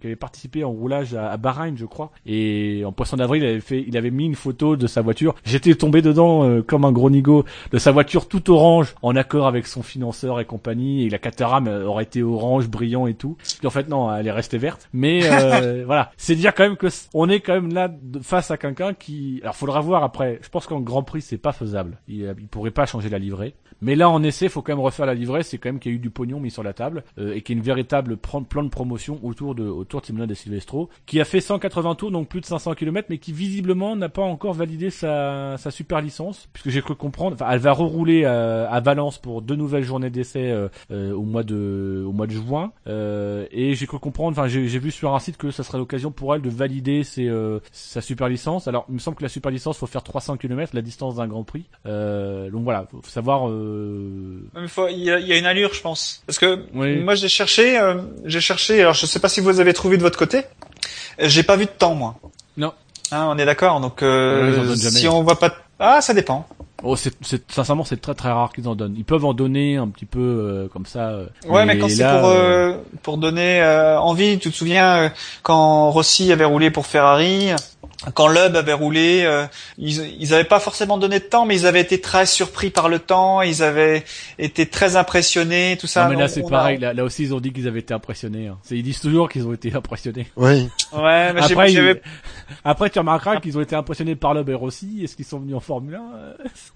[0.00, 2.10] qui avait participé en roulage à, à Bahreïn, je crois.
[2.26, 5.34] Et en poisson d'avril, il avait fait, il avait mis une photo de sa voiture.
[5.44, 9.46] J'étais tombé dedans euh, comme un gros nigo de sa voiture tout orange, en accord
[9.46, 11.04] avec son financeur et compagnie.
[11.04, 13.36] Et la Caterham euh, aurait été orange, brillant et tout.
[13.58, 14.88] Puis en fait non, elle est restée verte.
[14.92, 17.90] Mais euh, voilà, c'est dire quand même que on est quand même là
[18.22, 20.38] face à quelqu'un qui, alors faudra voir après.
[20.42, 21.98] Je pense qu'en Grand Prix c'est pas faisable.
[22.08, 23.54] Il, il pourrait pas changer la livrée.
[23.84, 25.42] Mais là, en essai, faut quand même refaire la livrée.
[25.42, 27.42] C'est quand même qu'il y a eu du pognon mis sur la table euh, et
[27.42, 30.88] qu'il y ait une véritable plan de promotion autour de autour de Simona de Silvestro,
[31.06, 34.22] qui a fait 180 tours, donc plus de 500 km, mais qui visiblement n'a pas
[34.22, 38.68] encore validé sa, sa super licence, puisque j'ai cru comprendre, enfin, elle va rerouler à,
[38.70, 42.32] à, Valence pour deux nouvelles journées d'essai euh, euh, au mois de au mois de
[42.32, 45.78] juin, euh, et j'ai cru comprendre, enfin, j'ai vu sur un site que ça serait
[45.78, 47.30] l'occasion pour elle de valider ses,
[47.72, 48.68] sa super licence.
[48.68, 51.26] Alors, il me semble que la super licence faut faire 300 km, la distance d'un
[51.26, 51.66] Grand Prix.
[51.84, 53.50] donc voilà, faut savoir.
[54.90, 57.80] Il y, a, y, a, une allure, je pense, parce que moi j'ai cherché,
[58.24, 58.80] j'ai cherché.
[58.80, 60.42] Alors, je sais pas si vous avez trouvé de votre côté.
[61.18, 62.16] J'ai pas vu de temps, moi.
[62.56, 62.72] Non.
[63.10, 63.80] Ah, on est d'accord.
[63.80, 66.46] Donc, euh, si on voit pas, ah, ça dépend.
[66.82, 67.14] Oh, c'est,
[67.50, 68.94] sincèrement, c'est très très rare qu'ils en donnent.
[68.96, 71.10] Ils peuvent en donner un petit peu euh, comme ça.
[71.10, 73.64] Euh, ouais, mais, quand c'est pour euh, pour donner
[73.98, 75.10] envie, tu te souviens
[75.42, 77.52] quand Rossi avait roulé pour Ferrari,
[78.12, 79.46] quand Lub avait roulé, euh,
[79.78, 82.88] ils, ils avaient pas forcément donné de temps, mais ils avaient été très surpris par
[82.88, 84.04] le temps, ils avaient
[84.38, 86.04] été très impressionnés, tout ça.
[86.04, 88.48] Non, mais là c'est pareil, là, là, aussi ils ont dit qu'ils avaient été impressionnés.
[88.48, 88.58] Hein.
[88.70, 90.26] Ils disent toujours qu'ils ont été impressionnés.
[90.36, 90.68] Oui.
[90.92, 92.02] Ouais, mais après,
[92.64, 95.00] après tu remarqueras qu'ils ont été impressionnés par Lub et Rossi.
[95.02, 96.00] Est-ce qu'ils sont venus en Formule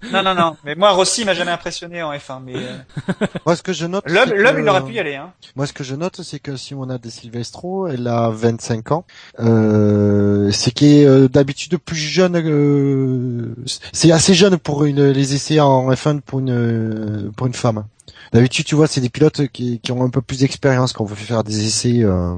[0.03, 0.57] 1 Non, non, non.
[0.63, 2.41] Mais moi Rossi m'a jamais impressionné en F1.
[2.43, 2.77] Mais euh,
[3.45, 5.15] moi ce que je note, Lub, Lub il aurait pu y aller.
[5.15, 5.33] Hein.
[5.55, 8.91] Moi ce que je note, c'est que si on a De Silvestro, elle a 25
[8.91, 9.05] ans.
[9.39, 12.35] Euh, c'est qui est d'habitude plus jeune.
[12.35, 13.53] Euh,
[13.91, 17.83] c'est assez jeune pour une, les essais en F1 pour une pour une femme.
[18.33, 21.07] D'habitude, tu vois, c'est des pilotes qui, qui ont un peu plus d'expérience quand on
[21.07, 22.03] veut faire des essais.
[22.03, 22.35] Euh,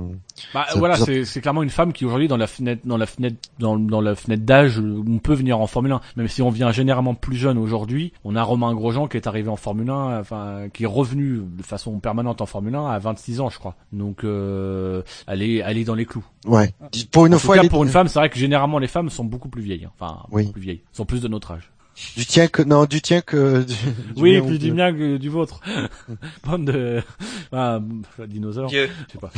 [0.53, 3.77] bah voilà, c'est clairement une femme qui aujourd'hui dans la fenêtre, dans la fenêtre, dans,
[3.77, 6.01] dans la fenêtre d'âge, on peut venir en Formule 1.
[6.17, 9.49] Même si on vient généralement plus jeune aujourd'hui, on a Romain Grosjean qui est arrivé
[9.49, 13.41] en Formule 1, enfin qui est revenu de façon permanente en Formule 1 à 26
[13.41, 13.75] ans, je crois.
[13.91, 16.25] Donc euh, elle est, elle est dans les clous.
[16.45, 16.73] Ouais.
[17.11, 19.49] Pour une fois, cas, pour une femme, c'est vrai que généralement les femmes sont beaucoup
[19.49, 19.85] plus vieilles.
[19.85, 19.91] Hein.
[19.99, 21.71] Enfin, beaucoup plus vieilles, sont plus de notre âge.
[22.15, 23.75] Du tien que non, du tien que du,
[24.15, 25.59] oui, plus du mien que du vôtre.
[26.45, 27.03] Bande de
[27.51, 27.79] ah,
[28.27, 28.69] dinosaures.
[28.69, 29.31] Je sais pas.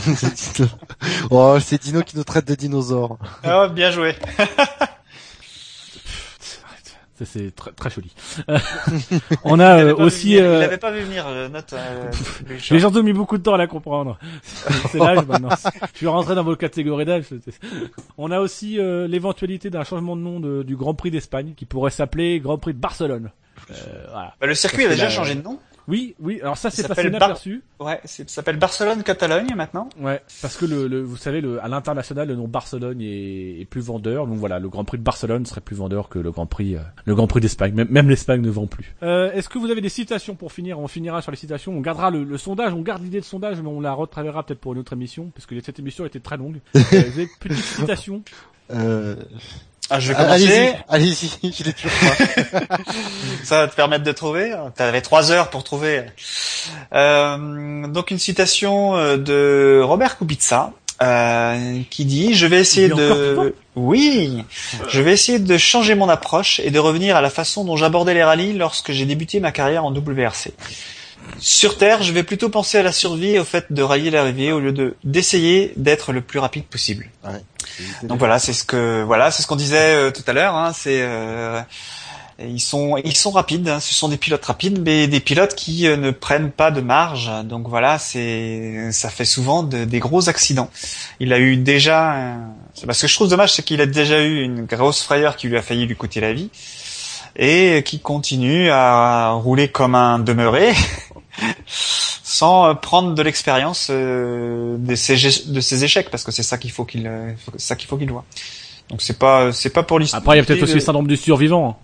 [1.31, 3.17] oh, c'est Dino qui nous traite de dinosaures.
[3.45, 4.15] Oh, bien joué.
[7.25, 8.13] c'est très, très joli.
[9.43, 10.37] on a euh, aussi.
[10.37, 10.55] Euh...
[10.55, 11.25] Il l'avait pas vu venir.
[11.27, 11.73] Euh, note.
[11.73, 12.11] Euh,
[12.69, 14.17] les gens ont mis beaucoup de temps à la comprendre.
[14.91, 15.49] c'est l'âge maintenant.
[15.93, 17.25] Je suis rentré dans vos catégories d'âge.
[18.17, 21.65] On a aussi euh, l'éventualité d'un changement de nom de, du Grand Prix d'Espagne qui
[21.65, 23.31] pourrait s'appeler Grand Prix de Barcelone.
[24.11, 24.33] Voilà.
[24.39, 25.59] Bah, le circuit a déjà changé de nom.
[25.87, 26.39] Oui, oui.
[26.41, 27.61] Alors ça, c'est passé inaperçu.
[27.79, 29.89] Ouais, ça s'appelle Barcelone-Catalogne maintenant.
[29.99, 33.65] Ouais, parce que le, le vous savez, le, à l'international, le nom Barcelone est, est,
[33.65, 34.27] plus vendeur.
[34.27, 36.81] Donc voilà, le Grand Prix de Barcelone serait plus vendeur que le Grand Prix, euh,
[37.05, 37.73] le Grand Prix d'Espagne.
[37.73, 38.95] Même, même l'Espagne ne vend plus.
[39.03, 40.79] Euh, Est-ce que vous avez des citations pour finir?
[40.79, 41.73] On finira sur les citations.
[41.73, 42.73] On gardera le, le sondage.
[42.73, 45.45] On garde l'idée de sondage, mais on la retravaillera peut-être pour une autre émission, parce
[45.45, 46.59] que cette émission était très longue.
[46.75, 48.23] euh, vous avez petite citation
[48.71, 49.15] euh...
[49.95, 50.73] Ah, je vais commencer.
[50.89, 52.77] Allez-y, allez je l'ai toujours pas.
[53.43, 54.51] Ça va te permettre de trouver.
[54.75, 56.01] Tu avais trois heures pour trouver.
[56.93, 60.71] Euh, donc une citation euh, de Robert Kubica
[61.03, 64.43] euh, qui dit je vais essayer de oui
[64.87, 68.15] je vais essayer de changer mon approche et de revenir à la façon dont j'abordais
[68.15, 70.53] les rallyes lorsque j'ai débuté ma carrière en WRC
[71.39, 74.51] sur Terre, je vais plutôt penser à la survie et au fait de railler l'arrivée
[74.51, 77.09] au lieu de d'essayer d'être le plus rapide possible.
[77.25, 77.41] Ouais,
[78.03, 80.55] Donc voilà, c'est ce que voilà, c'est ce qu'on disait euh, tout à l'heure.
[80.55, 81.61] Hein, c'est euh,
[82.39, 83.67] ils sont ils sont rapides.
[83.67, 86.81] Hein, ce sont des pilotes rapides, mais des pilotes qui euh, ne prennent pas de
[86.81, 87.29] marge.
[87.43, 90.69] Donc voilà, c'est ça fait souvent de, des gros accidents.
[91.19, 92.37] Il a eu déjà.
[92.73, 95.57] Ce que je trouve dommage, c'est qu'il a déjà eu une grosse frayeur qui lui
[95.57, 96.49] a failli lui coûter la vie
[97.35, 100.73] et qui continue à rouler comme un demeuré
[102.33, 106.57] sans euh, prendre de l'expérience euh, de ses de ses échecs parce que c'est ça
[106.57, 108.25] qu'il faut qu'il euh, ça qu'il faut qu'il voit.
[108.89, 110.21] Donc c'est pas c'est pas pour l'histoire.
[110.21, 111.77] Après il y a peut-être aussi le syndrome du survivant.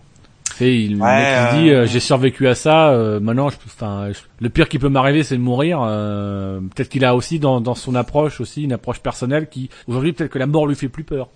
[0.58, 4.10] C'est il, le dit j'ai survécu à ça maintenant je enfin
[4.40, 7.96] le pire qui peut m'arriver c'est de mourir peut-être qu'il a aussi dans dans son
[7.96, 11.30] approche aussi une approche personnelle qui aujourd'hui peut-être que la mort lui fait plus peur.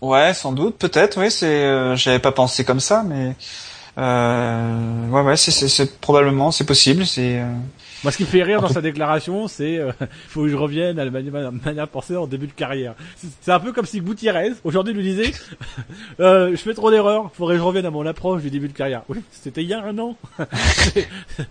[0.00, 1.18] Ouais, sans doute, peut-être.
[1.18, 1.96] Oui, c'est.
[1.96, 3.34] J'avais pas pensé comme ça, mais
[3.98, 7.04] euh, ouais, ouais, c'est probablement, c'est possible.
[7.04, 7.40] C'est.
[7.40, 7.52] Euh...
[8.04, 9.90] Moi, ce qui me fait rire dans sa déclaration, c'est euh,
[10.28, 12.94] faut que je revienne à la manière, manière penser en début de carrière.
[13.40, 15.32] C'est un peu comme si Gutiérrez aujourd'hui lui disait
[16.20, 18.72] euh, je fais trop d'erreurs, faudrait que je revienne à mon approche du début de
[18.72, 19.02] carrière.
[19.08, 20.16] Oui, c'était il y a un an.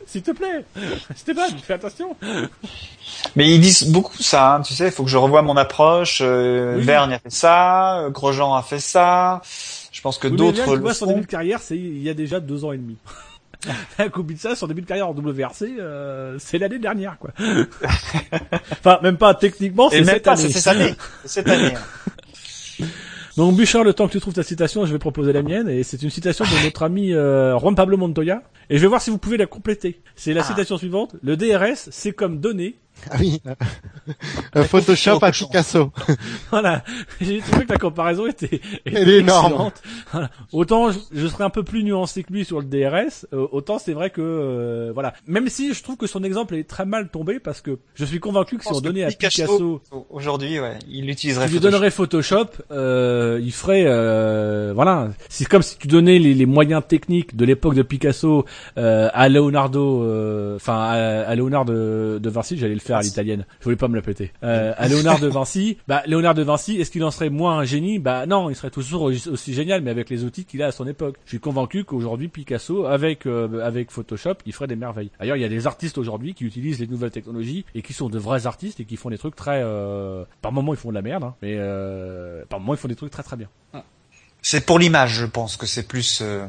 [0.06, 0.64] S'il te plaît,
[1.16, 2.16] Stéphane, fais attention.
[3.36, 6.20] Mais ils disent beaucoup ça, hein, tu sais, il faut que je revoie mon approche.
[6.22, 9.42] Euh, Vergne a fait ça, euh, Grosjean a fait ça.
[10.12, 10.94] Je pense que d'autres le font.
[10.94, 12.96] son début de carrière, c'est il y a déjà deux ans et demi.
[14.38, 17.32] ça, son début de carrière en WRC, euh, c'est l'année dernière, quoi.
[18.72, 20.50] enfin, même pas techniquement, c'est cette, année.
[20.50, 20.96] cette année.
[21.26, 21.74] cette année.
[23.38, 25.84] Donc Bouchard, le temps que tu trouves ta citation, je vais proposer la mienne, et
[25.84, 29.12] c'est une citation de notre ami euh, Juan Pablo Montoya, et je vais voir si
[29.12, 30.02] vous pouvez la compléter.
[30.16, 30.44] C'est la ah.
[30.44, 32.78] citation suivante, le DRS, c'est comme donner,
[33.10, 33.42] Ah oui.
[34.54, 35.92] Un Photoshop à Picasso.
[36.50, 36.84] voilà.
[37.22, 39.72] J'ai trouvé que la comparaison était, était Elle est énorme.
[40.12, 40.30] Voilà.
[40.52, 43.80] Autant je, je serais un peu plus nuancé que lui sur le DRS, euh, autant
[43.80, 45.14] c'est vrai que euh, voilà.
[45.28, 48.20] Même si je trouve que son exemple est très mal tombé parce que je suis
[48.20, 51.58] convaincu que si on donnait à Picasso, Picasso, Aujourd'hui, ouais, il si utiliserait tu lui
[51.60, 51.72] Photoshop.
[51.72, 55.10] donnerais Photoshop, euh, il ferait euh, voilà.
[55.30, 58.46] C'est comme si tu donnais les, les moyens techniques de l'époque de Picasso
[58.78, 60.94] euh, à Leonardo, euh, enfin à,
[61.28, 62.58] à Léonard de, de Vinci.
[62.58, 63.46] J'allais le faire à l'italienne.
[63.60, 64.32] Je voulais pas me la péter.
[64.44, 67.64] Euh, à Léonard de Vinci, bah Léonard de Vinci, est-ce qu'il en serait moins un
[67.64, 68.00] génie?
[68.00, 70.88] Bah non, il serait toujours aussi génial, mais avec les outils qu'il a à son
[70.88, 71.16] époque.
[71.26, 75.12] Je suis convaincu qu'aujourd'hui Picasso, avec euh, avec Photoshop, il ferait des merveilles.
[75.20, 78.10] D'ailleurs, il y a des artistes aujourd'hui qui utilisent les nouvelles technologies et qui sont
[78.10, 79.62] de vrais artistes et qui font des trucs très.
[79.64, 80.24] Euh...
[80.42, 82.44] Par moments, ils font de la merde, hein, mais euh...
[82.50, 83.50] par moments, ils font des trucs très très bien.
[84.42, 86.46] C'est pour l'image, je pense que c'est plus, euh,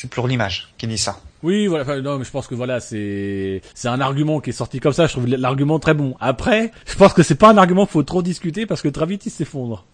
[0.00, 1.18] c'est pour l'image qui dit ça.
[1.42, 1.82] Oui, voilà.
[1.82, 4.92] enfin, non, mais je pense que voilà, c'est c'est un argument qui est sorti comme
[4.92, 5.08] ça.
[5.08, 6.14] Je trouve l'argument très bon.
[6.20, 9.06] Après, je pense que c'est pas un argument qu'il faut trop discuter parce que très
[9.06, 9.86] vite il s'effondre.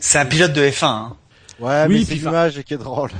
[0.00, 0.84] C'est un pilote de F1.
[0.84, 1.16] Hein.
[1.60, 3.10] Ouais, Oui, mais c'est l'image qui est drôle.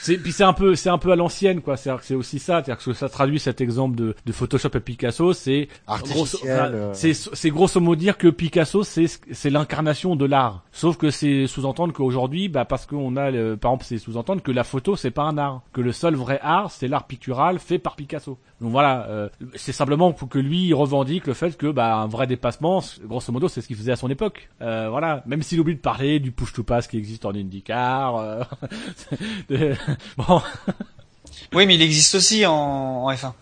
[0.00, 1.76] C'est puis c'est un peu c'est un peu à l'ancienne quoi.
[1.76, 5.32] C'est c'est aussi ça, c'est-à-dire que ça traduit cet exemple de, de Photoshop et Picasso,
[5.32, 5.68] c'est
[6.14, 10.64] grosso, euh, c'est c'est grosso modo dire que Picasso c'est c'est l'incarnation de l'art.
[10.72, 14.52] Sauf que c'est sous-entendre qu'aujourd'hui, bah parce qu'on a le- par exemple c'est sous-entendre que
[14.52, 17.78] la photo c'est pas un art, que le seul vrai art c'est l'art pictural fait
[17.78, 18.38] par Picasso.
[18.60, 22.06] Donc voilà, euh, c'est simplement pour que lui il revendique le fait que bah un
[22.08, 24.50] vrai dépassement, grosso modo c'est ce qu'il faisait à son époque.
[24.60, 28.16] Euh, voilà, même s'il oublie de parler du push to pass qui existe en IndyCar.
[28.16, 28.42] euh,
[29.48, 29.74] de-
[30.18, 30.42] bon,
[31.54, 33.32] Oui, mais il existe aussi en, en F1.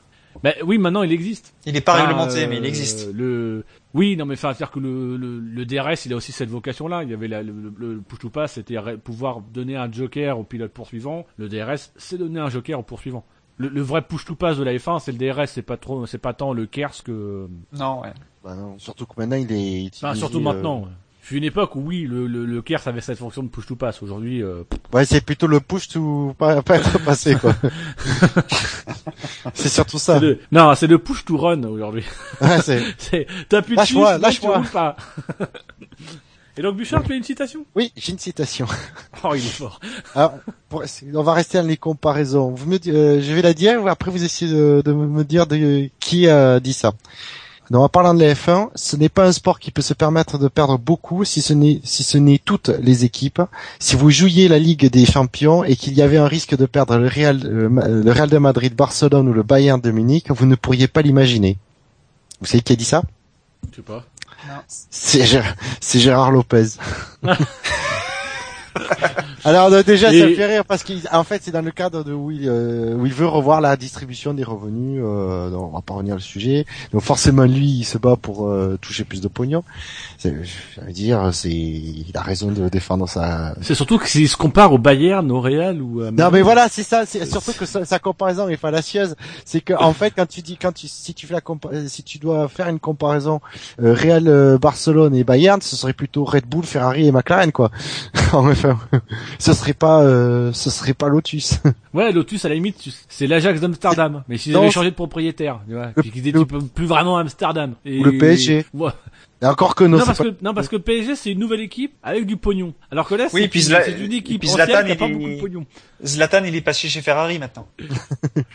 [0.45, 1.53] mais oui maintenant il existe.
[1.67, 3.13] Il est pas Enfin, réglementé, euh, mais il existe.
[3.13, 3.65] Le
[3.95, 7.03] oui, non mais enfin c'est-à-dire que le, le, le DRS, il a aussi cette vocation-là.
[7.03, 10.39] Il y avait la- le, le, le push to pass, c'était pouvoir donner un joker
[10.39, 11.27] au pilote poursuivant.
[11.39, 13.25] Le DRS, c'est donner un joker au poursuivant.
[13.59, 16.07] Le, le vrai push to pass de la F1, c'est le DRS, c'est pas trop,
[16.07, 17.49] c'est pas tant le KERS que.
[17.73, 18.13] Non, ouais.
[18.45, 20.07] bah non, surtout que maintenant il est utilisé.
[20.07, 20.89] Enfin, surtout euh, maintenant.
[21.23, 23.67] Je suis une époque où oui, le, le, le KERS avait cette fonction de push
[23.67, 24.01] to pass.
[24.03, 24.63] Aujourd'hui, euh,
[24.95, 27.55] Ouais, c'est plutôt le push to pas, pas être passé quoi.
[29.55, 30.19] c'est surtout ça.
[30.21, 32.05] le- non, c'est le push to run aujourd'hui.
[32.41, 32.83] Ouais, c'est.
[33.49, 34.97] T'appuies Lâche-moi, dessus, tu lâche-moi.
[36.59, 37.65] Et donc Bouchard, tu as une citation?
[37.77, 38.67] Oui, j'ai une citation.
[39.25, 39.81] Oh, il est fort.
[40.15, 40.35] Alors,
[40.69, 40.83] pour-
[41.15, 42.51] on va rester dans les comparaisons.
[42.51, 45.47] Vous me, di- euh, je vais la dire, après vous essayez de, de me dire
[45.47, 46.93] de, qui a dit ça.
[47.71, 50.39] Donc, en parlant de la F1, ce n'est pas un sport qui peut se permettre
[50.39, 53.43] de perdre beaucoup si ce n'est si ce n'est toutes les équipes.
[53.79, 56.97] Si vous jouiez la Ligue des Champions et qu'il y avait un risque de perdre
[56.97, 60.55] le Real, euh, le Real de Madrid, Barcelone ou le Bayern de Munich, vous ne
[60.55, 61.59] pourriez pas l'imaginer.
[62.41, 63.03] Vous savez qui a dit ça?
[63.71, 64.05] Je sais pas.
[64.69, 66.67] C'est Gérard, c'est Gérard Lopez.
[69.45, 72.03] Alors euh, déjà, ça Et- me fait rire parce qu'en fait, c'est dans le cadre
[72.05, 75.01] de où il, euh, où il veut revoir la distribution des revenus.
[75.05, 76.67] Euh, donc on va pas revenir le sujet.
[76.93, 79.63] Donc forcément, lui, il se bat pour euh, toucher plus de pognon.
[80.19, 83.55] C'est- Je veux dire, c'est, il a raison de défendre sa.
[83.63, 86.69] C'est surtout que s'il se compare au Bayern, au Real ou à Non mais voilà,
[86.69, 87.07] c'est ça.
[87.07, 89.15] C'est surtout que sa, sa comparaison est fallacieuse.
[89.45, 92.03] C'est que en fait, quand tu dis, quand tu, si tu fais la compa- si
[92.03, 93.41] tu dois faire une comparaison
[93.83, 97.71] euh, Real, euh, Barcelone et Bayern, ce serait plutôt Red Bull, Ferrari et McLaren quoi.
[98.73, 99.01] enfin,
[99.39, 101.61] ce serait pas, euh, ce serait pas Lotus.
[101.95, 102.77] Ouais, Lotus à la limite,
[103.09, 104.23] c'est l'Ajax d'Amsterdam.
[104.29, 106.61] Mais s'ils avaient changé de propriétaire, tu vois, Le- puis qu'ils disaient le- tu peux
[106.61, 107.75] plus vraiment Amsterdam.
[107.85, 107.99] Et...
[107.99, 108.67] Ou le PSG.
[108.75, 108.91] Ouais.
[109.41, 111.39] Et encore que non, Non, parce pas- que non parce que le PSG c'est une
[111.39, 112.75] nouvelle équipe avec du pognon.
[112.91, 114.93] Alors que là Oui, c'est puis une, Zla- c'est une équipe puis ancienne Zlatan, qui
[114.93, 115.67] a pas il est- beaucoup de pognon.
[116.05, 117.67] Zlatan, il est passé chez Ferrari maintenant.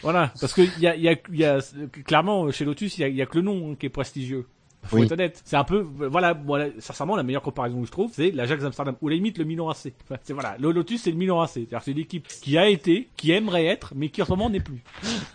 [0.01, 1.59] Voilà, parce que il y a, il y a, il y a
[2.05, 3.89] clairement chez Lotus il y a, il y a que le nom hein, qui est
[3.89, 4.45] prestigieux.
[4.85, 5.03] Faut Oui.
[5.05, 5.41] être honnête.
[5.45, 8.95] C'est un peu voilà, voilà, sincèrement la meilleure comparaison que je trouve, c'est l'Ajax d'Amsterdam
[9.01, 9.93] ou la limite le Milan AC.
[10.03, 11.49] Enfin, c'est voilà, le Lotus c'est le Milan AC.
[11.53, 14.49] C'est-à-dire c'est une équipe qui a été, qui aimerait être, mais qui en ce moment
[14.49, 14.83] n'est plus.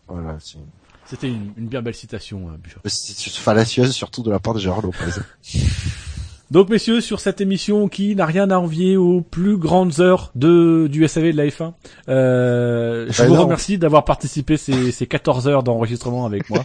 [0.09, 0.59] Voilà, c'est
[1.05, 2.81] C'était une, une bien belle citation, Bouchard.
[2.87, 4.99] c'est fallacieuse surtout de la part de Gérard Lopez.
[6.51, 10.87] Donc messieurs, sur cette émission qui n'a rien à envier aux plus grandes heures de
[10.91, 11.73] du SAV de la F1,
[12.09, 13.43] euh, je Bah vous non.
[13.43, 16.61] remercie d'avoir participé ces, ces 14 heures d'enregistrement avec moi.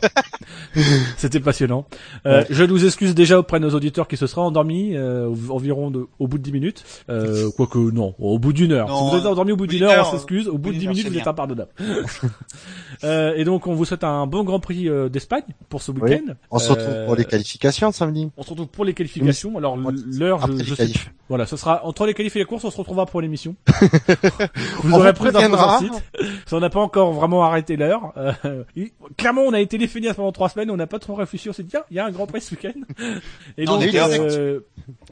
[1.18, 1.85] C'était passionnant.
[2.26, 2.48] Euh, Ouais.
[2.50, 6.06] Je nous excuse déjà auprès de nos auditeurs qui se seraient endormis euh, environ de,
[6.19, 6.84] au bout de 10 minutes.
[7.10, 8.88] Euh, Quoique non, au bout d'une heure.
[8.88, 10.48] Non, si vous êtes endormis au bout d'une heure, heure, on s'excuse.
[10.48, 11.32] Au bout de d'une 10 heure, minutes, vous êtes bien.
[11.32, 11.72] impardonnable.
[13.03, 16.01] euh, et donc on vous souhaite un bon Grand Prix euh, d'Espagne pour ce Oui.
[16.01, 16.34] week-end.
[16.51, 18.30] On se retrouve Euh, pour les qualifications samedi.
[18.38, 19.58] on se retrouve pour les qualifications.
[19.58, 20.91] Alors alors l'heure, je, je sais.
[21.32, 23.56] Voilà, ce sera entre les qualifs et les courses, on se retrouvera pour l'émission.
[24.83, 25.80] vous aurez préviendra.
[25.82, 26.03] le site.
[26.45, 28.11] Ça, on n'a pas encore vraiment arrêté l'heure.
[28.17, 28.64] Euh,
[29.16, 31.53] clairement, on a été les feignasses pendant trois semaines, on n'a pas trop réfléchi, on
[31.53, 32.74] s'est dit, tiens, il y a un Grand Prix ce week-end.
[33.58, 34.59] Et Non, on donc, euh,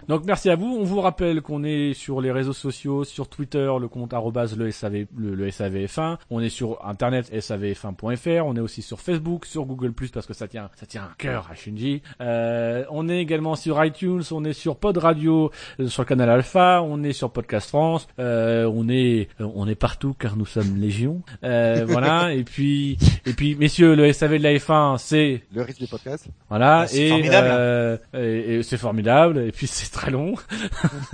[0.10, 0.78] donc merci à vous.
[0.78, 4.72] On vous rappelle qu'on est sur les réseaux sociaux, sur Twitter, le compte arrobase le
[4.72, 6.18] SAV, le, le SAVF1.
[6.30, 8.44] On est sur internet savf1.fr.
[8.46, 11.14] On est aussi sur Facebook, sur Google Plus parce que ça tient, ça tient un
[11.18, 12.02] cœur à Shinji.
[12.20, 16.30] Euh, on est également sur iTunes, on est sur Pod Radio, euh, sur le canal
[16.30, 20.45] Alpha, on est sur Podcast France, euh, on est, euh, on est partout car nous
[20.45, 21.22] sommes légion.
[21.44, 22.34] Euh, voilà.
[22.34, 26.28] Et puis, et puis, messieurs, le SAV de la F1, c'est Le risque des podcasts.
[26.50, 27.48] voilà, Ah, et, formidable.
[27.52, 30.34] euh, et, et c'est formidable, et puis c'est très long.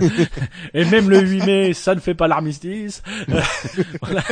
[0.74, 3.02] et même le 8 mai, ça ne fait pas l'armistice.
[4.02, 4.22] Voilà.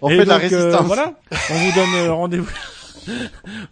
[0.00, 0.86] On Et fait de la résistance.
[0.86, 1.14] voilà,
[1.50, 2.50] on vous donne rendez-vous.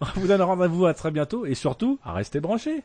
[0.01, 2.83] on vous donne rendez-vous à très bientôt, et surtout, à rester branchés.